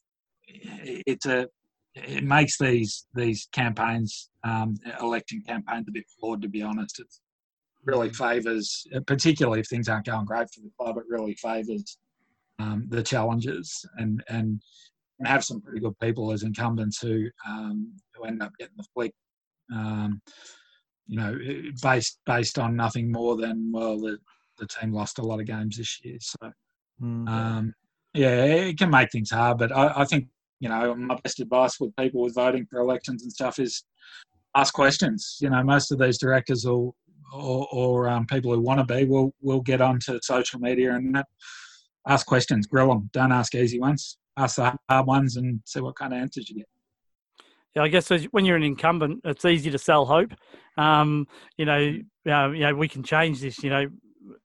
it's 0.48 1.26
a 1.26 1.48
it 1.96 2.24
makes 2.24 2.58
these 2.58 3.06
these 3.14 3.48
campaigns, 3.52 4.30
um, 4.44 4.76
election 5.00 5.42
campaigns, 5.46 5.86
a 5.88 5.92
bit 5.92 6.04
flawed. 6.20 6.42
To 6.42 6.48
be 6.48 6.62
honest, 6.62 7.00
it 7.00 7.06
really 7.84 8.10
mm. 8.10 8.16
favours, 8.16 8.86
particularly 9.06 9.60
if 9.60 9.68
things 9.68 9.88
aren't 9.88 10.06
going 10.06 10.26
great 10.26 10.48
for 10.54 10.60
the 10.60 10.70
club, 10.78 10.98
it 10.98 11.04
really 11.08 11.34
favours 11.34 11.98
um, 12.58 12.86
the 12.88 13.02
challenges 13.02 13.84
and 13.96 14.22
and 14.28 14.60
and 15.18 15.28
have 15.28 15.44
some 15.44 15.60
pretty 15.62 15.80
good 15.80 15.98
people 15.98 16.32
as 16.32 16.42
incumbents 16.42 17.00
who 17.00 17.28
um, 17.48 17.92
who 18.14 18.24
end 18.24 18.42
up 18.42 18.52
getting 18.58 18.76
the 18.76 18.86
flick. 18.94 19.12
Um, 19.74 20.20
you 21.06 21.16
know, 21.16 21.38
based 21.82 22.18
based 22.26 22.58
on 22.58 22.76
nothing 22.76 23.10
more 23.10 23.36
than 23.36 23.70
well, 23.72 23.98
the 23.98 24.18
the 24.58 24.66
team 24.66 24.92
lost 24.92 25.18
a 25.18 25.22
lot 25.22 25.40
of 25.40 25.46
games 25.46 25.76
this 25.76 26.00
year. 26.02 26.16
So, 26.20 26.50
mm. 27.00 27.28
um, 27.28 27.74
yeah, 28.14 28.44
it 28.44 28.78
can 28.78 28.90
make 28.90 29.12
things 29.12 29.30
hard. 29.30 29.58
But 29.58 29.72
I, 29.72 29.92
I, 30.00 30.04
think 30.04 30.28
you 30.60 30.68
know 30.68 30.94
my 30.94 31.16
best 31.22 31.40
advice 31.40 31.78
with 31.80 31.94
people 31.96 32.22
with 32.22 32.34
voting 32.34 32.66
for 32.70 32.80
elections 32.80 33.22
and 33.22 33.32
stuff 33.32 33.58
is 33.58 33.84
ask 34.56 34.72
questions. 34.74 35.38
You 35.40 35.50
know, 35.50 35.62
most 35.62 35.92
of 35.92 35.98
these 35.98 36.18
directors 36.18 36.64
will 36.64 36.94
or, 37.32 37.66
or 37.72 38.08
um, 38.08 38.26
people 38.26 38.52
who 38.52 38.60
want 38.60 38.80
to 38.80 38.94
be 38.94 39.04
will 39.04 39.32
will 39.42 39.60
get 39.60 39.80
onto 39.80 40.18
social 40.22 40.60
media 40.60 40.94
and 40.94 41.22
ask 42.08 42.26
questions, 42.26 42.66
grill 42.66 42.88
them. 42.88 43.10
Don't 43.12 43.32
ask 43.32 43.54
easy 43.54 43.80
ones. 43.80 44.18
Ask 44.36 44.56
the 44.56 44.76
hard 44.88 45.06
ones 45.06 45.36
and 45.36 45.60
see 45.64 45.80
what 45.80 45.96
kind 45.96 46.12
of 46.12 46.20
answers 46.20 46.48
you 46.48 46.56
get. 46.56 46.68
Yeah, 47.74 47.82
I 47.82 47.88
guess 47.88 48.10
when 48.30 48.44
you're 48.44 48.56
an 48.56 48.62
incumbent, 48.62 49.20
it's 49.24 49.44
easy 49.44 49.70
to 49.70 49.78
sell 49.78 50.06
hope. 50.06 50.32
Um, 50.78 51.26
you 51.58 51.64
know, 51.64 51.98
uh, 52.26 52.50
you 52.50 52.60
know, 52.60 52.74
we 52.74 52.88
can 52.88 53.02
change 53.02 53.40
this. 53.40 53.62
You 53.62 53.70
know, 53.70 53.86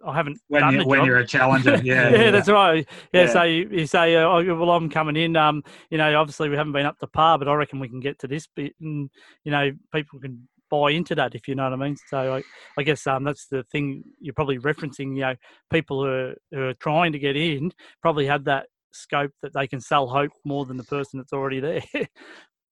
I 0.05 0.15
haven't 0.15 0.39
when, 0.47 0.73
you, 0.73 0.85
when 0.85 1.05
you're 1.05 1.19
a 1.19 1.27
challenger. 1.27 1.71
Yeah, 1.83 2.09
yeah, 2.09 2.23
yeah, 2.23 2.31
that's 2.31 2.49
right. 2.49 2.87
Yeah, 3.13 3.21
yeah. 3.23 3.33
so 3.33 3.43
you, 3.43 3.69
you 3.71 3.87
say, 3.87 4.15
uh, 4.15 4.27
oh, 4.27 4.55
well, 4.55 4.71
I'm 4.71 4.89
coming 4.89 5.15
in. 5.15 5.35
Um, 5.35 5.63
you 5.89 5.97
know, 5.97 6.19
obviously 6.19 6.49
we 6.49 6.55
haven't 6.55 6.73
been 6.73 6.85
up 6.85 6.99
to 6.99 7.07
par, 7.07 7.37
but 7.39 7.47
I 7.47 7.53
reckon 7.53 7.79
we 7.79 7.89
can 7.89 7.99
get 7.99 8.19
to 8.19 8.27
this 8.27 8.47
bit, 8.47 8.73
and 8.81 9.09
you 9.43 9.51
know, 9.51 9.71
people 9.93 10.19
can 10.19 10.47
buy 10.69 10.91
into 10.91 11.15
that 11.15 11.35
if 11.35 11.47
you 11.47 11.55
know 11.55 11.63
what 11.63 11.73
I 11.73 11.75
mean. 11.75 11.97
So 12.07 12.35
I, 12.35 12.43
I 12.77 12.83
guess 12.83 13.05
um, 13.07 13.23
that's 13.23 13.47
the 13.47 13.63
thing 13.71 14.03
you're 14.19 14.33
probably 14.33 14.59
referencing. 14.59 15.15
You 15.15 15.21
know, 15.21 15.35
people 15.71 16.03
who 16.03 16.09
are, 16.09 16.35
who 16.51 16.61
are 16.63 16.73
trying 16.75 17.11
to 17.13 17.19
get 17.19 17.35
in 17.35 17.71
probably 18.01 18.25
have 18.27 18.43
that 18.45 18.67
scope 18.93 19.31
that 19.41 19.53
they 19.53 19.67
can 19.67 19.79
sell 19.79 20.07
hope 20.07 20.31
more 20.45 20.65
than 20.65 20.77
the 20.77 20.83
person 20.83 21.19
that's 21.19 21.33
already 21.33 21.59
there. 21.59 21.81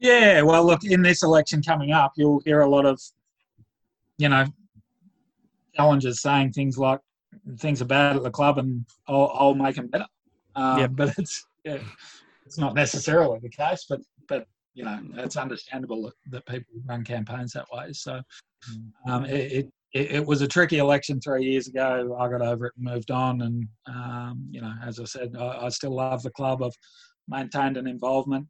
Yeah, 0.02 0.44
well, 0.44 0.65
look, 0.65 0.86
in 0.86 1.02
this 1.02 1.23
election 1.23 1.61
coming 1.61 1.91
up, 1.91 2.14
you'll 2.15 2.41
hear 2.45 2.61
a 2.61 2.69
lot 2.69 2.86
of, 2.86 3.02
you 4.18 4.30
know, 4.30 4.45
challengers 5.76 6.22
saying 6.22 6.54
things 6.54 6.78
like 6.78 7.00
things 7.58 7.82
are 7.82 7.86
bad 7.86 8.16
at 8.16 8.24
the 8.24 8.32
club 8.32 8.58
and 8.58 8.86
I'll, 9.08 9.32
I'll 9.34 9.56
make 9.56 9.76
them 9.76 9.88
better. 9.88 10.08
Um, 10.56 10.80
yeah. 10.80 10.88
But 10.88 11.18
it's 11.18 11.46
yeah, 11.64 11.80
it's 12.46 12.58
not 12.58 12.74
necessarily 12.74 13.40
the 13.40 13.50
case. 13.50 13.86
But 13.90 14.02
but 14.28 14.48
you 14.74 14.84
know, 14.84 15.00
it's 15.16 15.38
understandable 15.38 16.04
that, 16.04 16.14
that 16.32 16.46
people 16.46 16.74
run 16.86 17.04
campaigns 17.04 17.54
that 17.54 17.66
way. 17.72 17.91
So 17.94 18.22
um, 19.08 19.26
it, 19.26 19.70
it, 19.94 20.12
it 20.12 20.26
was 20.26 20.41
a 20.41 20.48
tricky 20.48 20.78
election 20.78 21.20
three 21.20 21.44
years 21.44 21.68
ago. 21.68 22.16
I 22.20 22.30
got 22.30 22.41
over 22.41 22.68
it 22.68 22.74
and 22.78 22.86
moved 22.86 23.12
on. 23.12 23.41
And 23.41 23.68
um, 23.88 24.48
you 24.50 24.62
know, 24.62 24.74
as 24.84 25.00
I 25.00 25.06
said, 25.06 25.36
I, 25.38 25.66
I, 25.66 25.70
still 25.70 25.96
love 25.96 26.24
the 26.24 26.32
club. 26.32 26.62
I've 26.64 26.78
maintained 27.28 27.78
an 27.78 27.88
involvement. 27.88 28.48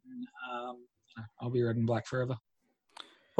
Um, 0.52 0.76
I'll 1.40 1.50
be 1.50 1.62
red 1.62 1.76
and 1.76 1.86
black 1.86 2.06
forever. 2.06 2.36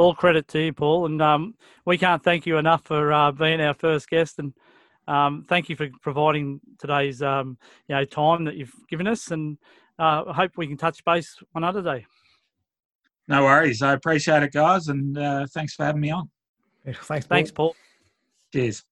All 0.00 0.14
credit 0.14 0.48
to 0.48 0.58
you, 0.58 0.72
Paul, 0.72 1.04
and 1.04 1.20
um, 1.20 1.54
we 1.84 1.98
can't 1.98 2.24
thank 2.24 2.46
you 2.46 2.56
enough 2.56 2.86
for 2.86 3.12
uh, 3.12 3.32
being 3.32 3.60
our 3.60 3.74
first 3.74 4.08
guest, 4.08 4.38
and 4.38 4.54
um, 5.06 5.44
thank 5.46 5.68
you 5.68 5.76
for 5.76 5.90
providing 6.00 6.58
today's 6.78 7.20
um, 7.20 7.58
you 7.86 7.94
know 7.94 8.06
time 8.06 8.46
that 8.46 8.56
you've 8.56 8.72
given 8.88 9.06
us, 9.06 9.30
and 9.30 9.58
uh, 9.98 10.24
I 10.26 10.32
hope 10.32 10.52
we 10.56 10.66
can 10.66 10.78
touch 10.78 11.04
base 11.04 11.36
one 11.52 11.64
other 11.64 11.82
day. 11.82 12.06
No 13.28 13.44
worries, 13.44 13.82
I 13.82 13.92
appreciate 13.92 14.42
it, 14.42 14.52
guys, 14.54 14.88
and 14.88 15.18
uh, 15.18 15.46
thanks 15.52 15.74
for 15.74 15.84
having 15.84 16.00
me 16.00 16.10
on. 16.10 16.30
Thanks, 16.82 17.06
Paul. 17.06 17.20
thanks, 17.20 17.50
Paul. 17.50 17.76
Cheers. 18.54 18.82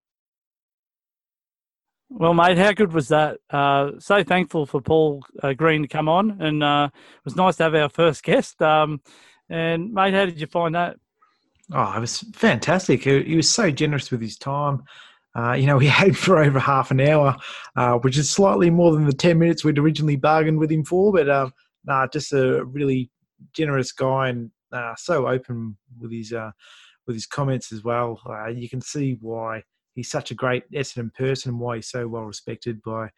Well, 2.10 2.34
mate, 2.34 2.58
how 2.58 2.72
good 2.72 2.92
was 2.92 3.08
that? 3.08 3.38
Uh, 3.48 3.92
so 3.98 4.22
thankful 4.22 4.66
for 4.66 4.82
Paul 4.82 5.24
uh, 5.42 5.54
Green 5.54 5.80
to 5.80 5.88
come 5.88 6.10
on, 6.10 6.36
and 6.42 6.62
uh, 6.62 6.90
it 6.92 7.24
was 7.24 7.34
nice 7.34 7.56
to 7.56 7.62
have 7.62 7.74
our 7.74 7.88
first 7.88 8.22
guest. 8.22 8.60
Um, 8.60 9.00
and 9.50 9.92
mate, 9.92 10.14
how 10.14 10.26
did 10.26 10.40
you 10.40 10.46
find 10.46 10.74
that? 10.74 10.96
Oh, 11.72 11.92
it 11.96 12.00
was 12.00 12.20
fantastic. 12.34 13.04
He 13.04 13.36
was 13.36 13.48
so 13.48 13.70
generous 13.70 14.10
with 14.10 14.22
his 14.22 14.38
time. 14.38 14.82
Uh, 15.36 15.52
you 15.52 15.66
know, 15.66 15.76
we 15.76 15.86
had 16.00 16.16
for 16.16 16.38
over 16.38 16.58
half 16.58 16.90
an 16.90 17.00
hour, 17.00 17.36
uh, 17.76 17.94
which 17.98 18.18
is 18.18 18.30
slightly 18.30 18.70
more 18.70 18.92
than 18.92 19.06
the 19.06 19.12
ten 19.12 19.38
minutes 19.38 19.64
we'd 19.64 19.78
originally 19.78 20.16
bargained 20.16 20.58
with 20.58 20.70
him 20.70 20.84
for. 20.84 21.12
But 21.12 21.28
um, 21.28 21.52
nah, 21.84 22.06
just 22.06 22.32
a 22.32 22.64
really 22.64 23.10
generous 23.54 23.92
guy 23.92 24.30
and 24.30 24.50
uh, 24.72 24.94
so 24.96 25.28
open 25.28 25.76
with 26.00 26.12
his 26.12 26.32
with 27.06 27.16
his 27.16 27.26
comments 27.26 27.72
as 27.72 27.82
well. 27.82 28.20
you 28.54 28.68
can 28.68 28.80
see 28.80 29.16
why 29.20 29.62
he's 29.98 30.10
such 30.10 30.30
a 30.30 30.34
great 30.34 30.70
Essendon 30.70 31.12
person 31.12 31.50
and 31.50 31.60
why 31.60 31.76
he's 31.76 31.90
so 31.90 32.06
well 32.06 32.22
respected 32.22 32.80
by 32.82 33.10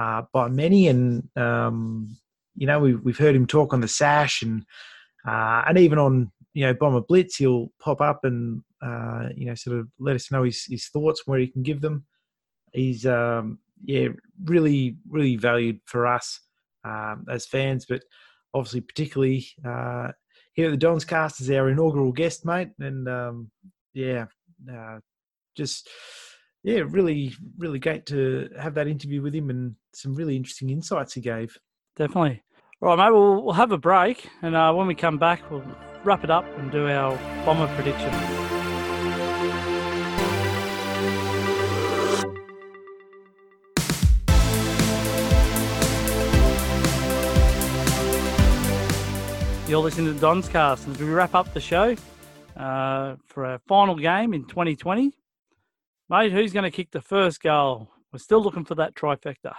uh, 0.00 0.22
by 0.32 0.48
many. 0.48 0.88
And 0.88 1.28
um, 1.36 2.16
you 2.56 2.66
know, 2.66 2.80
we've 2.80 3.00
we've 3.02 3.18
heard 3.18 3.36
him 3.36 3.46
talk 3.46 3.72
on 3.72 3.80
the 3.80 3.88
sash 3.88 4.42
and 4.42 4.64
uh, 5.26 5.62
and 5.66 5.78
even 5.78 5.98
on 5.98 6.30
you 6.52 6.66
know 6.66 6.74
Bomber 6.74 7.02
Blitz, 7.02 7.36
he'll 7.36 7.70
pop 7.80 8.00
up 8.00 8.20
and 8.24 8.62
uh, 8.82 9.28
you 9.36 9.46
know 9.46 9.54
sort 9.54 9.78
of 9.78 9.88
let 9.98 10.16
us 10.16 10.30
know 10.30 10.42
his, 10.42 10.64
his 10.64 10.88
thoughts 10.88 11.22
where 11.26 11.38
he 11.38 11.48
can 11.48 11.62
give 11.62 11.80
them. 11.80 12.04
He's 12.72 13.06
um, 13.06 13.58
yeah 13.84 14.08
really 14.44 14.96
really 15.08 15.36
valued 15.36 15.80
for 15.86 16.06
us 16.06 16.40
um, 16.84 17.26
as 17.30 17.46
fans, 17.46 17.86
but 17.86 18.02
obviously 18.52 18.80
particularly 18.80 19.46
uh, 19.64 20.08
here 20.52 20.66
at 20.66 20.70
the 20.70 20.76
Dons 20.76 21.04
Cast 21.04 21.40
as 21.40 21.50
our 21.50 21.68
inaugural 21.68 22.12
guest, 22.12 22.44
mate. 22.44 22.70
And 22.78 23.08
um, 23.08 23.50
yeah, 23.92 24.26
uh, 24.72 24.98
just 25.56 25.88
yeah, 26.62 26.82
really, 26.88 27.34
really 27.58 27.78
great 27.78 28.06
to 28.06 28.48
have 28.58 28.74
that 28.74 28.88
interview 28.88 29.20
with 29.20 29.34
him 29.34 29.50
and 29.50 29.74
some 29.92 30.14
really 30.14 30.36
interesting 30.36 30.70
insights 30.70 31.12
he 31.12 31.20
gave. 31.20 31.56
Definitely. 31.96 32.42
Right, 32.84 32.98
mate. 32.98 33.12
We'll, 33.12 33.42
we'll 33.42 33.54
have 33.54 33.72
a 33.72 33.78
break, 33.78 34.28
and 34.42 34.54
uh, 34.54 34.70
when 34.74 34.86
we 34.86 34.94
come 34.94 35.16
back, 35.16 35.50
we'll 35.50 35.64
wrap 36.04 36.22
it 36.22 36.28
up 36.28 36.44
and 36.58 36.70
do 36.70 36.86
our 36.86 37.16
bomber 37.46 37.66
prediction. 37.76 38.12
You're 49.66 49.80
listening 49.80 50.12
to 50.12 50.20
Dons 50.20 50.46
Cast, 50.50 50.86
as 50.86 50.98
we 50.98 51.06
wrap 51.06 51.34
up 51.34 51.54
the 51.54 51.62
show 51.62 51.96
uh, 52.54 53.16
for 53.24 53.46
our 53.46 53.60
final 53.60 53.96
game 53.96 54.34
in 54.34 54.44
2020. 54.44 55.10
Mate, 56.10 56.32
who's 56.32 56.52
going 56.52 56.64
to 56.64 56.70
kick 56.70 56.90
the 56.90 57.00
first 57.00 57.42
goal? 57.42 57.88
We're 58.12 58.18
still 58.18 58.42
looking 58.42 58.66
for 58.66 58.74
that 58.74 58.94
trifecta. 58.94 59.54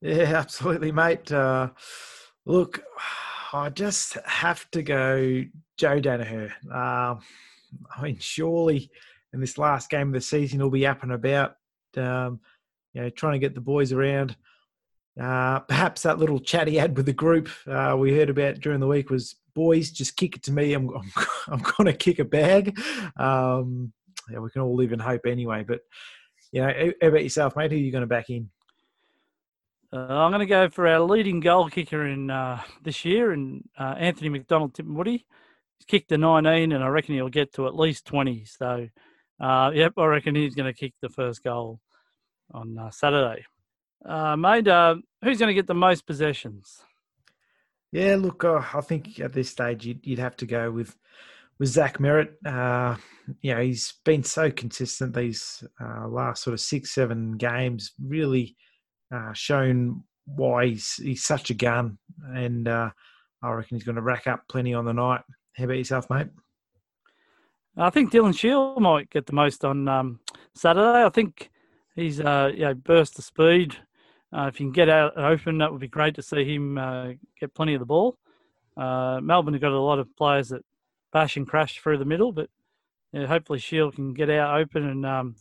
Yeah, 0.00 0.22
absolutely, 0.36 0.92
mate. 0.92 1.30
Uh, 1.30 1.70
look, 2.46 2.82
I 3.52 3.70
just 3.70 4.14
have 4.24 4.70
to 4.72 4.82
go 4.82 5.44
Joe 5.76 6.00
Daniher. 6.00 6.52
Um, 6.64 7.20
I 7.96 8.02
mean, 8.02 8.18
surely 8.18 8.90
in 9.32 9.40
this 9.40 9.58
last 9.58 9.90
game 9.90 10.08
of 10.08 10.14
the 10.14 10.20
season, 10.20 10.60
he'll 10.60 10.70
be 10.70 10.86
up 10.86 11.02
and 11.02 11.12
about, 11.12 11.56
um, 11.96 12.40
you 12.94 13.02
know, 13.02 13.10
trying 13.10 13.34
to 13.34 13.38
get 13.38 13.54
the 13.54 13.60
boys 13.60 13.92
around 13.92 14.36
uh, 15.20 15.58
perhaps 15.60 16.02
that 16.02 16.18
little 16.18 16.38
chat 16.38 16.68
he 16.68 16.76
had 16.76 16.96
with 16.96 17.06
the 17.06 17.12
group 17.12 17.48
uh, 17.66 17.96
we 17.98 18.16
heard 18.16 18.30
about 18.30 18.60
during 18.60 18.78
the 18.80 18.86
week 18.86 19.10
was, 19.10 19.36
boys, 19.54 19.90
just 19.90 20.16
kick 20.16 20.36
it 20.36 20.44
to 20.44 20.52
me. 20.52 20.72
I'm, 20.74 20.88
I'm, 20.90 21.12
I'm 21.48 21.58
going 21.58 21.86
to 21.86 21.92
kick 21.92 22.20
a 22.20 22.24
bag. 22.24 22.78
Um, 23.16 23.92
yeah, 24.30 24.38
we 24.38 24.50
can 24.50 24.62
all 24.62 24.76
live 24.76 24.92
in 24.92 25.00
hope 25.00 25.26
anyway. 25.26 25.64
But, 25.66 25.80
you 26.52 26.60
know, 26.62 26.92
how 27.00 27.08
about 27.08 27.22
yourself, 27.24 27.56
mate? 27.56 27.72
Who 27.72 27.76
are 27.76 27.80
you 27.80 27.90
going 27.90 28.02
to 28.02 28.06
back 28.06 28.30
in? 28.30 28.50
Uh, 29.90 30.06
I'm 30.06 30.30
going 30.30 30.40
to 30.40 30.46
go 30.46 30.68
for 30.68 30.86
our 30.86 31.00
leading 31.00 31.40
goal 31.40 31.70
kicker 31.70 32.06
in 32.06 32.30
uh, 32.30 32.60
this 32.82 33.04
year, 33.04 33.32
and 33.32 33.66
uh, 33.78 33.94
Anthony 33.98 34.28
McDonald 34.28 34.74
Tipungwuti. 34.74 35.24
He's 35.78 35.86
kicked 35.86 36.10
the 36.10 36.18
19, 36.18 36.72
and 36.72 36.84
I 36.84 36.88
reckon 36.88 37.14
he'll 37.14 37.28
get 37.28 37.54
to 37.54 37.66
at 37.66 37.74
least 37.74 38.04
20. 38.04 38.44
So, 38.44 38.88
uh, 39.40 39.70
yep, 39.74 39.94
I 39.96 40.04
reckon 40.04 40.34
he's 40.34 40.54
going 40.54 40.72
to 40.72 40.78
kick 40.78 40.92
the 41.00 41.08
first 41.08 41.42
goal 41.42 41.80
on 42.52 42.76
uh, 42.78 42.90
Saturday. 42.90 43.46
Uh, 44.04 44.36
mate, 44.36 44.66
who's 45.24 45.38
going 45.38 45.48
to 45.48 45.54
get 45.54 45.66
the 45.66 45.74
most 45.74 46.06
possessions? 46.06 46.82
Yeah, 47.90 48.16
look, 48.16 48.44
I 48.44 48.82
think 48.82 49.18
at 49.20 49.32
this 49.32 49.48
stage 49.48 49.86
you'd, 49.86 50.06
you'd, 50.06 50.18
have 50.18 50.36
to 50.36 50.46
go 50.46 50.70
with 50.70 50.94
with 51.58 51.70
Zach 51.70 51.96
Merrett. 51.96 52.34
You 53.40 53.54
know, 53.54 53.60
he's 53.62 53.94
been 54.04 54.22
so 54.22 54.50
consistent 54.50 55.14
these 55.14 55.64
last 55.80 56.42
sort 56.42 56.52
of 56.52 56.60
six, 56.60 56.94
seven 56.94 57.38
games. 57.38 57.92
Really 57.98 58.56
uh, 59.12 59.32
shown 59.32 60.04
why 60.26 60.66
he's 60.66 60.94
he's 60.96 61.24
such 61.24 61.50
a 61.50 61.54
gun, 61.54 61.98
and 62.34 62.68
uh, 62.68 62.90
I 63.42 63.50
reckon 63.50 63.76
he's 63.76 63.84
going 63.84 63.96
to 63.96 64.02
rack 64.02 64.26
up 64.26 64.42
plenty 64.48 64.74
on 64.74 64.84
the 64.84 64.92
night. 64.92 65.22
How 65.56 65.64
about 65.64 65.78
yourself, 65.78 66.08
mate? 66.10 66.28
I 67.76 67.90
think 67.90 68.12
Dylan 68.12 68.36
Shiel 68.36 68.78
might 68.80 69.08
get 69.10 69.26
the 69.26 69.32
most 69.32 69.64
on 69.64 69.88
um, 69.88 70.20
Saturday. 70.54 71.04
I 71.04 71.08
think 71.08 71.50
he's 71.94 72.20
uh, 72.20 72.50
you 72.52 72.60
know 72.60 72.74
burst 72.74 73.18
of 73.18 73.24
speed 73.24 73.76
uh, 74.32 74.46
if 74.46 74.60
you 74.60 74.66
can 74.66 74.72
get 74.72 74.88
out 74.88 75.16
open, 75.16 75.58
that 75.58 75.72
would 75.72 75.80
be 75.80 75.88
great 75.88 76.14
to 76.14 76.22
see 76.22 76.44
him 76.44 76.76
uh, 76.76 77.12
get 77.40 77.54
plenty 77.54 77.74
of 77.74 77.80
the 77.80 77.86
ball. 77.86 78.18
Uh, 78.76 79.20
Melbourne 79.22 79.54
have 79.54 79.62
got 79.62 79.72
a 79.72 79.80
lot 79.80 79.98
of 79.98 80.14
players 80.16 80.50
that 80.50 80.62
bash 81.12 81.36
and 81.36 81.48
crash 81.48 81.80
through 81.80 81.98
the 81.98 82.04
middle, 82.04 82.32
but 82.32 82.48
hopefully 83.14 83.58
Shiel 83.58 83.90
can 83.90 84.12
get 84.12 84.30
out 84.30 84.60
open 84.60 84.86
and 84.86 85.06
um, 85.06 85.36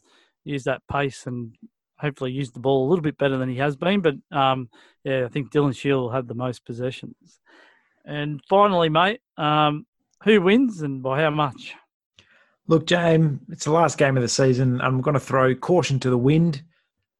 use 0.45 0.64
that 0.64 0.81
pace 0.89 1.27
and 1.27 1.56
hopefully 1.99 2.32
use 2.32 2.52
the 2.52 2.60
ball 2.60 2.88
a 2.88 2.90
little 2.90 3.03
bit 3.03 3.18
better 3.18 3.38
than 3.38 3.49
he 3.49 3.57
has 3.57 3.76
been. 3.76 4.02
But 4.02 4.15
um, 4.32 4.69
yeah, 5.03 5.26
I 5.26 5.30
think 5.30 5.52
Dylan 5.52 5.76
Shiel 5.76 6.10
had 6.10 6.28
the 6.28 6.36
most 6.36 6.65
possessions. 6.65 7.40
And 8.06 8.41
finally, 8.49 8.90
mate, 8.90 9.22
um, 9.38 9.86
who 10.24 10.41
wins 10.41 10.82
and 10.82 11.03
by 11.03 11.22
how 11.22 11.30
much? 11.30 11.76
Look, 12.68 12.86
James, 12.86 13.40
it's 13.49 13.65
the 13.65 13.72
last 13.72 13.98
game 13.98 14.18
of 14.18 14.24
the 14.24 14.30
season. 14.30 14.82
I'm 14.82 15.02
going 15.02 15.14
to 15.14 15.19
throw 15.19 15.56
caution 15.56 15.99
to 16.02 16.10
the 16.10 16.18
wind 16.18 16.64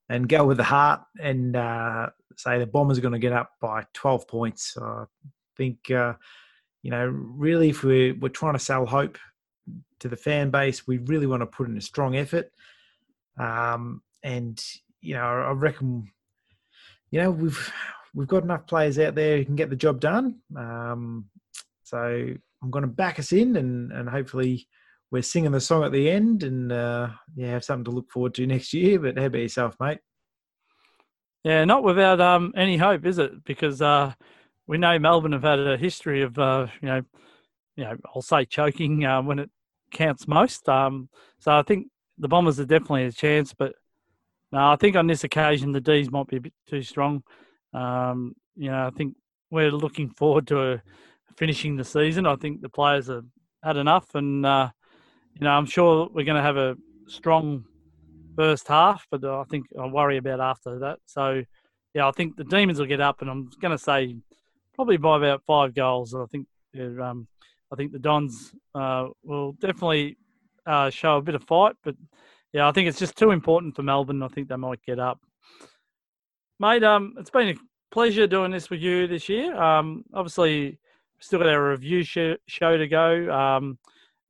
and 0.10 0.28
go 0.28 0.46
with 0.46 0.58
the 0.58 0.64
heart 0.64 1.02
and 1.22 1.56
uh, 1.56 2.10
say 2.36 2.60
the 2.60 2.68
Bombers 2.68 2.98
are 2.98 3.02
going 3.02 3.14
to 3.14 3.20
get 3.20 3.34
up 3.34 3.52
by 3.62 3.86
12 3.94 4.28
points. 4.28 4.78
I 4.82 5.06
think, 5.56 5.90
uh, 5.92 6.14
you 6.84 6.92
know, 6.92 7.06
really, 7.08 7.70
if 7.70 7.84
we're, 7.84 8.16
we're 8.16 8.30
trying 8.30 8.54
to 8.54 8.60
sell 8.60 8.86
hope 8.86 9.18
to 10.00 10.08
the 10.08 10.18
fan 10.18 10.50
base, 10.50 10.88
we 10.88 10.98
really 11.00 11.28
want 11.28 11.42
to 11.42 11.48
put 11.48 11.68
in 11.68 11.78
a 11.78 11.82
strong 11.82 12.16
effort. 12.16 12.52
Um, 13.38 14.02
and, 14.24 14.62
you 15.02 15.16
know, 15.16 15.24
I 15.24 15.52
reckon, 15.52 16.12
you 17.12 17.22
know, 17.22 17.32
we've 17.32 17.72
we've 18.14 18.28
got 18.28 18.44
enough 18.44 18.66
players 18.68 18.98
out 19.00 19.16
there 19.16 19.38
who 19.38 19.46
can 19.46 19.56
get 19.56 19.70
the 19.70 19.76
job 19.76 20.00
done. 20.00 20.40
Um, 20.56 21.26
so 21.84 21.98
I'm 21.98 22.72
going 22.72 22.82
to 22.82 22.88
back 22.88 23.20
us 23.20 23.32
in 23.32 23.56
and, 23.56 23.92
and 23.92 24.10
hopefully 24.10 24.68
we're 25.12 25.22
singing 25.22 25.52
the 25.52 25.62
song 25.62 25.84
at 25.84 25.92
the 25.92 26.10
end 26.10 26.44
and 26.44 26.72
uh, 26.72 27.10
yeah, 27.36 27.52
have 27.52 27.64
something 27.64 27.86
to 27.86 27.92
look 27.92 28.10
forward 28.10 28.34
to 28.36 28.48
next 28.48 28.74
year. 28.74 29.00
But 29.00 29.18
how 29.18 29.26
about 29.26 29.42
yourself, 29.42 29.76
mate? 29.80 30.00
Yeah, 31.44 31.64
not 31.64 31.84
without 31.84 32.20
um, 32.20 32.54
any 32.58 32.78
hope, 32.78 33.06
is 33.06 33.20
it? 33.20 33.44
Because 33.46 33.82
uh, 33.82 34.14
we 34.66 34.78
know 34.78 35.00
Melbourne 35.00 35.32
have 35.32 35.44
had 35.44 35.60
a 35.60 35.78
history 35.78 36.24
of 36.24 36.38
uh, 36.38 36.68
you 36.82 36.88
know, 36.88 37.02
you 37.76 37.84
know, 37.84 37.96
I'll 38.14 38.22
say 38.22 38.44
choking 38.46 39.06
uh, 39.06 39.22
when 39.22 39.40
it 39.40 39.50
counts 39.92 40.28
most. 40.28 40.68
Um, 40.68 41.10
so 41.40 41.54
I 41.54 41.62
think 41.62 41.88
the 42.18 42.28
Bombers 42.28 42.60
are 42.60 42.66
definitely 42.66 43.06
a 43.06 43.12
chance, 43.12 43.54
but 43.54 43.76
no, 44.52 44.72
I 44.72 44.76
think 44.76 44.96
on 44.96 45.08
this 45.08 45.24
occasion 45.24 45.72
the 45.72 45.82
D's 45.82 46.12
might 46.12 46.28
be 46.28 46.38
a 46.38 46.42
bit 46.42 46.54
too 46.68 46.82
strong. 46.82 47.24
Um, 47.74 48.34
you 48.56 48.70
know, 48.70 48.88
I 48.88 48.90
think 48.92 49.16
we're 49.52 49.72
looking 49.72 50.10
forward 50.10 50.48
to 50.48 50.74
a, 50.74 50.82
finishing 51.38 51.76
the 51.76 51.84
season. 51.84 52.26
I 52.26 52.36
think 52.36 52.62
the 52.62 52.70
players 52.70 53.08
have 53.08 53.26
had 53.64 53.78
enough, 53.78 54.16
and 54.16 54.46
uh, 54.46 54.70
you 55.36 55.46
know, 55.46 55.52
I'm 55.52 55.66
sure 55.66 56.10
we're 56.12 56.26
going 56.26 56.38
to 56.38 56.42
have 56.42 56.58
a 56.58 56.76
strong 57.08 57.66
first 58.36 58.68
half, 58.68 59.06
but 59.12 59.24
I 59.24 59.44
think 59.50 59.66
I 59.80 59.86
worry 59.88 60.18
about 60.18 60.40
after 60.40 60.80
that. 60.80 61.00
So, 61.06 61.44
yeah, 61.94 62.08
I 62.08 62.12
think 62.12 62.38
the 62.38 62.44
Demons 62.44 62.80
will 62.80 62.86
get 62.86 63.02
up, 63.02 63.22
and 63.22 63.30
I'm 63.30 63.50
going 63.62 63.72
to 63.72 63.84
say 63.84 64.16
probably 64.76 64.98
by 64.98 65.18
about 65.18 65.44
five 65.46 65.74
goals. 65.74 66.14
I 66.14 66.26
think 66.26 66.48
um, 67.02 67.28
I 67.72 67.76
think 67.76 67.92
the 67.92 68.00
Dons 68.00 68.54
uh, 68.76 69.08
will 69.24 69.54
definitely 69.54 70.18
uh, 70.66 70.90
show 70.90 71.18
a 71.18 71.22
bit 71.22 71.36
of 71.36 71.44
fight, 71.44 71.76
but 71.84 71.96
yeah, 72.54 72.68
I 72.68 72.72
think 72.72 72.88
it's 72.88 73.00
just 73.00 73.18
too 73.18 73.32
important 73.32 73.76
for 73.76 73.84
Melbourne. 73.84 74.24
I 74.24 74.28
think 74.28 74.48
they 74.48 74.56
might 74.56 74.82
get 74.84 75.00
up, 75.00 75.20
mate. 76.60 76.84
Um, 76.84 77.16
it's 77.18 77.30
been 77.30 77.50
a 77.50 77.56
pleasure 77.92 78.28
doing 78.28 78.52
this 78.52 78.70
with 78.70 78.82
you 78.82 79.08
this 79.08 79.30
year. 79.30 79.56
Um, 79.56 80.04
obviously, 80.14 80.80
still 81.20 81.40
got 81.40 81.50
our 81.50 81.72
review 81.72 82.04
show, 82.04 82.36
show 82.48 82.78
to 82.78 82.88
go. 82.88 83.32
Um, 83.32 83.80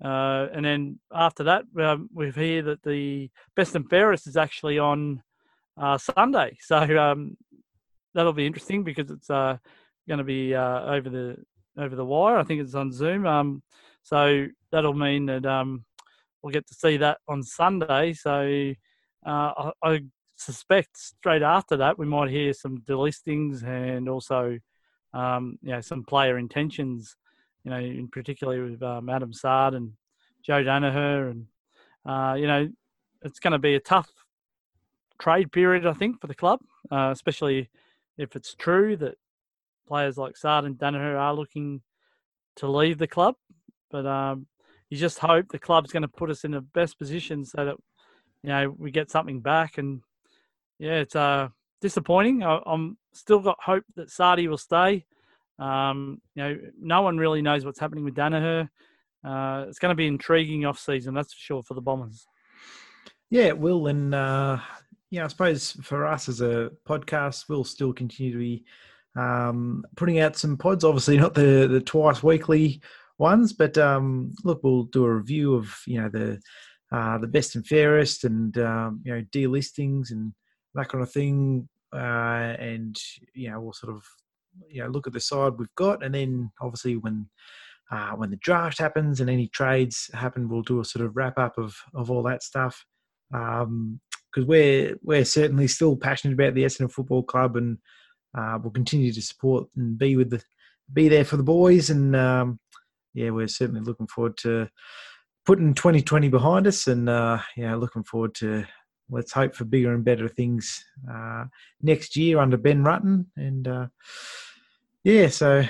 uh, 0.03 0.47
and 0.53 0.63
then 0.63 0.99
after 1.11 1.43
that, 1.45 1.63
um, 1.79 2.09
we 2.13 2.31
hear 2.31 2.61
that 2.63 2.83
the 2.83 3.29
best 3.55 3.75
and 3.75 3.89
fairest 3.89 4.27
is 4.27 4.37
actually 4.37 4.79
on 4.79 5.21
uh, 5.77 5.97
Sunday. 5.97 6.57
So 6.61 6.77
um, 6.97 7.37
that'll 8.13 8.33
be 8.33 8.45
interesting 8.45 8.83
because 8.83 9.09
it's 9.11 9.29
uh, 9.29 9.57
going 10.07 10.19
to 10.19 10.23
be 10.23 10.55
uh, 10.55 10.81
over 10.85 11.09
the 11.09 11.37
over 11.77 11.95
the 11.95 12.05
wire. 12.05 12.37
I 12.37 12.43
think 12.43 12.61
it's 12.61 12.75
on 12.75 12.91
Zoom. 12.91 13.25
Um, 13.25 13.61
so 14.03 14.47
that'll 14.71 14.93
mean 14.93 15.27
that 15.27 15.45
um, 15.45 15.85
we'll 16.47 16.53
get 16.53 16.67
to 16.67 16.73
see 16.73 16.95
that 16.97 17.17
on 17.27 17.43
Sunday. 17.43 18.13
So 18.13 18.73
uh, 19.25 19.51
I, 19.57 19.71
I, 19.83 19.99
suspect 20.39 20.95
straight 20.95 21.41
after 21.41 21.75
that 21.75 21.97
we 21.97 22.05
might 22.05 22.29
hear 22.29 22.53
some 22.53 22.77
delistings 22.81 23.63
and 23.63 24.07
also 24.07 24.55
um, 25.11 25.57
you 25.63 25.71
know 25.71 25.81
some 25.81 26.03
player 26.03 26.37
intentions 26.37 27.15
you 27.67 27.71
know, 27.71 27.79
in 27.79 28.07
particular 28.07 28.63
with 28.63 28.81
um, 28.81 29.09
Adam 29.09 29.33
Saad 29.33 29.73
and 29.73 29.91
Joe 30.41 30.63
Daniher, 30.63 31.31
and 31.31 31.47
uh, 32.05 32.33
you 32.35 32.47
know, 32.47 32.69
it's 33.23 33.39
going 33.39 33.51
to 33.51 33.59
be 33.59 33.75
a 33.75 33.79
tough 33.81 34.09
trade 35.19 35.51
period, 35.51 35.85
I 35.85 35.91
think, 35.91 36.21
for 36.21 36.27
the 36.27 36.35
club, 36.35 36.61
uh, 36.89 37.09
especially 37.11 37.69
if 38.17 38.37
it's 38.37 38.55
true 38.55 38.95
that 38.97 39.15
players 39.85 40.17
like 40.17 40.37
Saad 40.37 40.63
and 40.63 40.77
Daniher 40.77 41.19
are 41.19 41.33
looking 41.33 41.81
to 42.55 42.69
leave 42.69 42.99
the 42.99 43.07
club. 43.07 43.35
But 43.91 44.05
um, 44.05 44.47
you 44.89 44.97
just 44.97 45.19
hope 45.19 45.47
the 45.49 45.59
club's 45.59 45.91
going 45.91 46.01
to 46.01 46.07
put 46.07 46.29
us 46.29 46.43
in 46.43 46.51
the 46.51 46.61
best 46.61 46.97
position 46.97 47.43
so 47.43 47.65
that 47.65 47.75
you 48.43 48.49
know 48.49 48.75
we 48.77 48.91
get 48.91 49.11
something 49.11 49.41
back. 49.41 49.77
And 49.77 50.01
yeah, 50.79 50.99
it's 50.99 51.15
uh, 51.15 51.49
disappointing. 51.81 52.43
I, 52.43 52.59
am 52.65 52.97
still 53.13 53.39
got 53.39 53.57
hope 53.61 53.83
that 53.95 54.09
Sardi 54.09 54.47
will 54.47 54.57
stay. 54.57 55.05
Um, 55.59 56.21
you 56.35 56.43
know, 56.43 56.57
no 56.79 57.01
one 57.01 57.17
really 57.17 57.41
knows 57.41 57.65
what's 57.65 57.79
happening 57.79 58.03
with 58.03 58.15
Daniher. 58.15 58.69
Uh, 59.23 59.65
it's 59.67 59.79
going 59.79 59.89
to 59.89 59.95
be 59.95 60.07
intriguing 60.07 60.65
off 60.65 60.79
season, 60.79 61.13
that's 61.13 61.33
for 61.33 61.39
sure, 61.39 61.63
for 61.63 61.73
the 61.73 61.81
Bombers. 61.81 62.25
Yeah, 63.29 63.45
it 63.45 63.57
will. 63.57 63.87
And, 63.87 64.13
uh, 64.13 64.59
yeah, 65.09 65.25
I 65.25 65.27
suppose 65.27 65.71
for 65.81 66.05
us 66.05 66.29
as 66.29 66.41
a 66.41 66.71
podcast, 66.87 67.45
we'll 67.49 67.63
still 67.63 67.91
continue 67.91 68.31
to 68.31 68.37
be 68.37 68.65
um, 69.15 69.83
putting 69.95 70.19
out 70.19 70.37
some 70.37 70.57
pods. 70.57 70.83
Obviously, 70.83 71.17
not 71.17 71.33
the, 71.33 71.67
the 71.67 71.81
twice 71.81 72.21
weekly 72.21 72.81
ones, 73.17 73.53
but 73.53 73.77
um, 73.77 74.33
look, 74.43 74.61
we'll 74.63 74.83
do 74.83 75.05
a 75.05 75.13
review 75.15 75.55
of, 75.55 75.75
you 75.85 76.01
know, 76.01 76.09
the 76.09 76.39
uh, 76.91 77.17
the 77.17 77.27
best 77.27 77.55
and 77.55 77.67
fairest 77.67 78.23
and, 78.23 78.57
um, 78.59 79.01
you 79.03 79.13
know, 79.13 79.21
delistings 79.33 80.09
and 80.11 80.33
that 80.73 80.87
kind 80.87 81.03
of 81.03 81.11
thing. 81.11 81.67
Uh, 81.93 82.55
and, 82.59 82.97
you 83.33 83.49
know, 83.49 83.59
we'll 83.59 83.73
sort 83.73 83.93
of 83.93 84.03
you 84.69 84.81
know 84.81 84.89
look 84.89 85.07
at 85.07 85.13
the 85.13 85.19
side 85.19 85.53
we've 85.57 85.73
got, 85.75 86.03
and 86.03 86.15
then 86.15 86.51
obviously 86.61 86.95
when 86.95 87.27
uh, 87.91 88.11
when 88.11 88.29
the 88.29 88.37
draft 88.37 88.79
happens 88.79 89.19
and 89.19 89.29
any 89.29 89.47
trades 89.47 90.09
happen, 90.13 90.49
we'll 90.49 90.61
do 90.61 90.79
a 90.79 90.85
sort 90.85 91.05
of 91.05 91.15
wrap 91.15 91.37
up 91.37 91.57
of 91.57 91.75
of 91.93 92.09
all 92.11 92.23
that 92.23 92.43
stuff. 92.43 92.85
Because 93.31 93.65
um, 93.65 93.99
we're 94.35 94.97
we're 95.03 95.25
certainly 95.25 95.67
still 95.67 95.95
passionate 95.95 96.33
about 96.33 96.53
the 96.53 96.63
Essendon 96.63 96.91
Football 96.91 97.23
Club, 97.23 97.55
and 97.57 97.77
uh, 98.37 98.57
we'll 98.61 98.71
continue 98.71 99.13
to 99.13 99.21
support 99.21 99.67
and 99.75 99.97
be 99.97 100.15
with 100.15 100.29
the 100.29 100.41
be 100.91 101.07
there 101.07 101.25
for 101.25 101.37
the 101.37 101.43
boys. 101.43 101.89
And 101.89 102.15
um, 102.15 102.59
yeah, 103.13 103.29
we're 103.29 103.47
certainly 103.47 103.81
looking 103.81 104.07
forward 104.07 104.37
to 104.37 104.69
putting 105.45 105.73
2020 105.73 106.29
behind 106.29 106.67
us, 106.67 106.87
and 106.87 107.09
uh, 107.09 107.39
yeah, 107.55 107.75
looking 107.75 108.03
forward 108.03 108.35
to 108.35 108.65
let's 109.09 109.31
hope 109.31 109.55
for 109.55 109.65
bigger 109.65 109.93
and 109.93 110.03
better 110.03 110.27
things 110.27 110.83
uh, 111.09 111.45
next 111.81 112.15
year 112.15 112.39
under 112.39 112.57
Ben 112.57 112.83
Rutten. 112.83 113.25
And 113.35 113.67
uh, 113.67 113.87
yeah, 115.03 115.29
so 115.29 115.63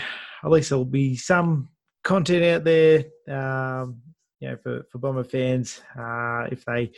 at 0.43 0.51
least 0.51 0.69
there'll 0.69 0.85
be 0.85 1.15
some 1.15 1.69
content 2.03 2.43
out 2.43 2.63
there. 2.63 3.05
Um, 3.27 4.01
you 4.39 4.49
know, 4.49 4.57
for, 4.57 4.83
for 4.91 4.99
Bomber 4.99 5.23
fans, 5.23 5.81
uh, 5.99 6.45
if 6.51 6.63
they 6.65 6.91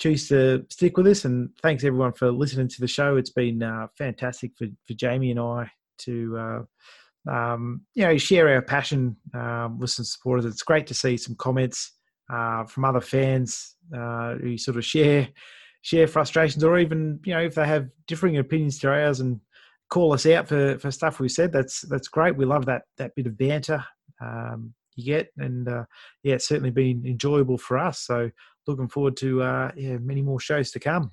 choose 0.00 0.28
to 0.28 0.66
stick 0.70 0.96
with 0.96 1.06
us. 1.06 1.24
And 1.24 1.50
thanks 1.62 1.84
everyone 1.84 2.12
for 2.12 2.32
listening 2.32 2.66
to 2.66 2.80
the 2.80 2.88
show. 2.88 3.16
It's 3.16 3.30
been 3.30 3.62
uh, 3.62 3.86
fantastic 3.96 4.52
for, 4.58 4.66
for 4.88 4.94
Jamie 4.94 5.30
and 5.30 5.38
I 5.38 5.70
to, 5.98 6.36
uh, 6.36 6.62
um, 7.28 7.82
you 7.94 8.04
know, 8.04 8.16
share 8.16 8.48
our 8.48 8.62
passion 8.62 9.16
um, 9.34 9.78
with 9.78 9.90
some 9.90 10.04
supporters. 10.04 10.46
It's 10.46 10.62
great 10.62 10.86
to 10.88 10.94
see 10.94 11.16
some 11.16 11.34
comments 11.36 11.92
uh, 12.32 12.64
from 12.64 12.84
other 12.84 13.00
fans 13.00 13.76
uh, 13.96 14.34
who 14.34 14.56
sort 14.56 14.76
of 14.76 14.84
share 14.84 15.28
share 15.82 16.06
frustrations, 16.06 16.62
or 16.62 16.78
even 16.78 17.20
you 17.24 17.34
know 17.34 17.40
if 17.40 17.54
they 17.54 17.66
have 17.66 17.88
differing 18.06 18.38
opinions 18.38 18.78
to 18.78 18.88
ours 18.88 19.20
and 19.20 19.40
call 19.88 20.12
us 20.12 20.26
out 20.26 20.46
for, 20.48 20.78
for 20.78 20.90
stuff 20.90 21.20
we 21.20 21.28
said. 21.28 21.52
That's 21.52 21.82
that's 21.82 22.08
great. 22.08 22.36
We 22.36 22.44
love 22.44 22.66
that 22.66 22.82
that 22.98 23.14
bit 23.14 23.26
of 23.26 23.36
banter. 23.36 23.84
Um, 24.20 24.74
you 24.96 25.04
get. 25.04 25.32
And 25.38 25.68
uh, 25.68 25.84
yeah, 26.22 26.34
it's 26.34 26.48
certainly 26.48 26.70
been 26.70 27.04
enjoyable 27.06 27.58
for 27.58 27.78
us. 27.78 28.00
So 28.00 28.30
looking 28.66 28.88
forward 28.88 29.16
to 29.18 29.42
uh, 29.42 29.70
yeah 29.76 29.98
many 29.98 30.22
more 30.22 30.40
shows 30.40 30.70
to 30.72 30.80
come. 30.80 31.10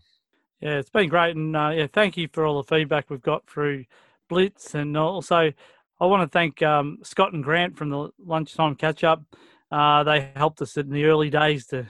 Yeah, 0.62 0.80
it's 0.80 0.90
been 0.90 1.10
great, 1.10 1.36
and 1.36 1.56
uh, 1.56 1.72
yeah, 1.76 1.88
thank 1.92 2.18
you 2.18 2.28
for 2.34 2.44
all 2.44 2.58
the 2.58 2.76
feedback 2.76 3.12
we've 3.12 3.22
got 3.22 3.48
through 3.48 3.86
Blitz, 4.28 4.74
and 4.74 4.98
also 4.98 5.52
I 6.00 6.06
want 6.06 6.22
to 6.22 6.28
thank 6.32 6.62
um, 6.62 7.00
Scott 7.04 7.34
and 7.34 7.44
Grant 7.44 7.76
from 7.76 7.90
the 7.90 8.10
lunchtime 8.24 8.76
catch 8.76 9.04
up. 9.04 9.24
Uh, 9.72 10.04
they 10.04 10.32
helped 10.36 10.62
us 10.62 10.78
in 10.78 10.90
the 10.90 11.06
early 11.06 11.30
days 11.30 11.66
to, 11.68 11.88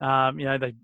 um, 0.00 0.38
you 0.40 0.46
know, 0.46 0.58
they 0.58 0.74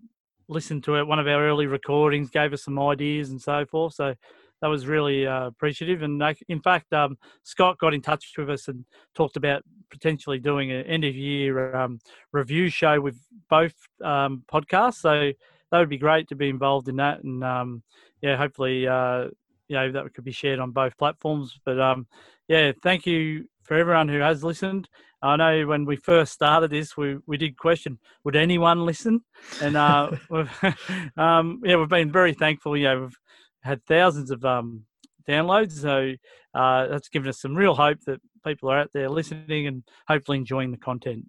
listened 0.48 0.84
to 0.84 0.96
it, 0.96 1.06
one 1.06 1.18
of 1.18 1.26
our 1.26 1.48
early 1.48 1.66
recordings, 1.66 2.30
gave 2.30 2.52
us 2.52 2.64
some 2.64 2.78
ideas 2.78 3.30
and 3.30 3.40
so 3.40 3.66
forth. 3.66 3.94
So 3.94 4.14
that 4.62 4.68
was 4.68 4.86
really 4.86 5.26
uh, 5.26 5.46
appreciative. 5.46 6.02
And 6.02 6.22
in 6.48 6.60
fact, 6.60 6.92
um, 6.92 7.18
Scott 7.42 7.78
got 7.78 7.94
in 7.94 8.02
touch 8.02 8.32
with 8.38 8.50
us 8.50 8.68
and 8.68 8.84
talked 9.14 9.36
about 9.36 9.64
potentially 9.90 10.38
doing 10.38 10.70
an 10.70 10.86
end 10.86 11.04
of 11.04 11.16
year 11.16 11.74
um, 11.74 11.98
review 12.32 12.68
show 12.68 13.00
with 13.00 13.18
both 13.48 13.74
um, 14.04 14.44
podcasts. 14.52 15.00
So 15.00 15.32
that 15.70 15.78
would 15.78 15.88
be 15.88 15.98
great 15.98 16.28
to 16.28 16.36
be 16.36 16.48
involved 16.48 16.88
in 16.88 16.96
that. 16.96 17.24
And 17.24 17.42
um, 17.42 17.82
yeah, 18.22 18.36
hopefully, 18.36 18.86
uh, 18.86 19.28
you 19.70 19.76
know, 19.76 19.92
that 19.92 20.12
could 20.12 20.24
be 20.24 20.32
shared 20.32 20.58
on 20.58 20.72
both 20.72 20.98
platforms. 20.98 21.56
But 21.64 21.80
um, 21.80 22.08
yeah, 22.48 22.72
thank 22.82 23.06
you 23.06 23.46
for 23.62 23.76
everyone 23.76 24.08
who 24.08 24.18
has 24.18 24.42
listened. 24.42 24.88
I 25.22 25.36
know 25.36 25.66
when 25.66 25.84
we 25.84 25.94
first 25.96 26.32
started 26.32 26.72
this, 26.72 26.96
we, 26.96 27.18
we 27.26 27.36
did 27.36 27.56
question 27.56 27.98
would 28.24 28.34
anyone 28.34 28.84
listen, 28.84 29.20
and 29.62 29.76
uh, 29.76 30.10
we've, 30.30 30.64
um, 31.16 31.60
yeah, 31.64 31.76
we've 31.76 31.88
been 31.88 32.10
very 32.10 32.34
thankful. 32.34 32.76
You 32.76 32.84
know, 32.84 33.00
we've 33.02 33.18
had 33.62 33.84
thousands 33.84 34.32
of 34.32 34.44
um, 34.44 34.86
downloads. 35.28 35.72
So 35.72 36.14
uh, 36.52 36.88
that's 36.88 37.08
given 37.08 37.28
us 37.28 37.40
some 37.40 37.54
real 37.54 37.74
hope 37.74 38.00
that 38.06 38.20
people 38.44 38.70
are 38.70 38.78
out 38.78 38.90
there 38.92 39.08
listening 39.08 39.68
and 39.68 39.84
hopefully 40.08 40.38
enjoying 40.38 40.72
the 40.72 40.78
content. 40.78 41.26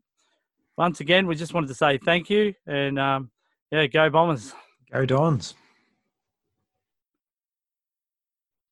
Once 0.77 0.99
again, 0.99 1.27
we 1.27 1.35
just 1.35 1.53
wanted 1.53 1.67
to 1.67 1.75
say 1.75 1.99
thank 1.99 2.29
you 2.29 2.55
and 2.65 2.97
um, 2.97 3.29
yeah, 3.71 3.85
go 3.85 4.09
Bombers. 4.09 4.53
Go 4.91 5.05
Dons. 5.05 5.53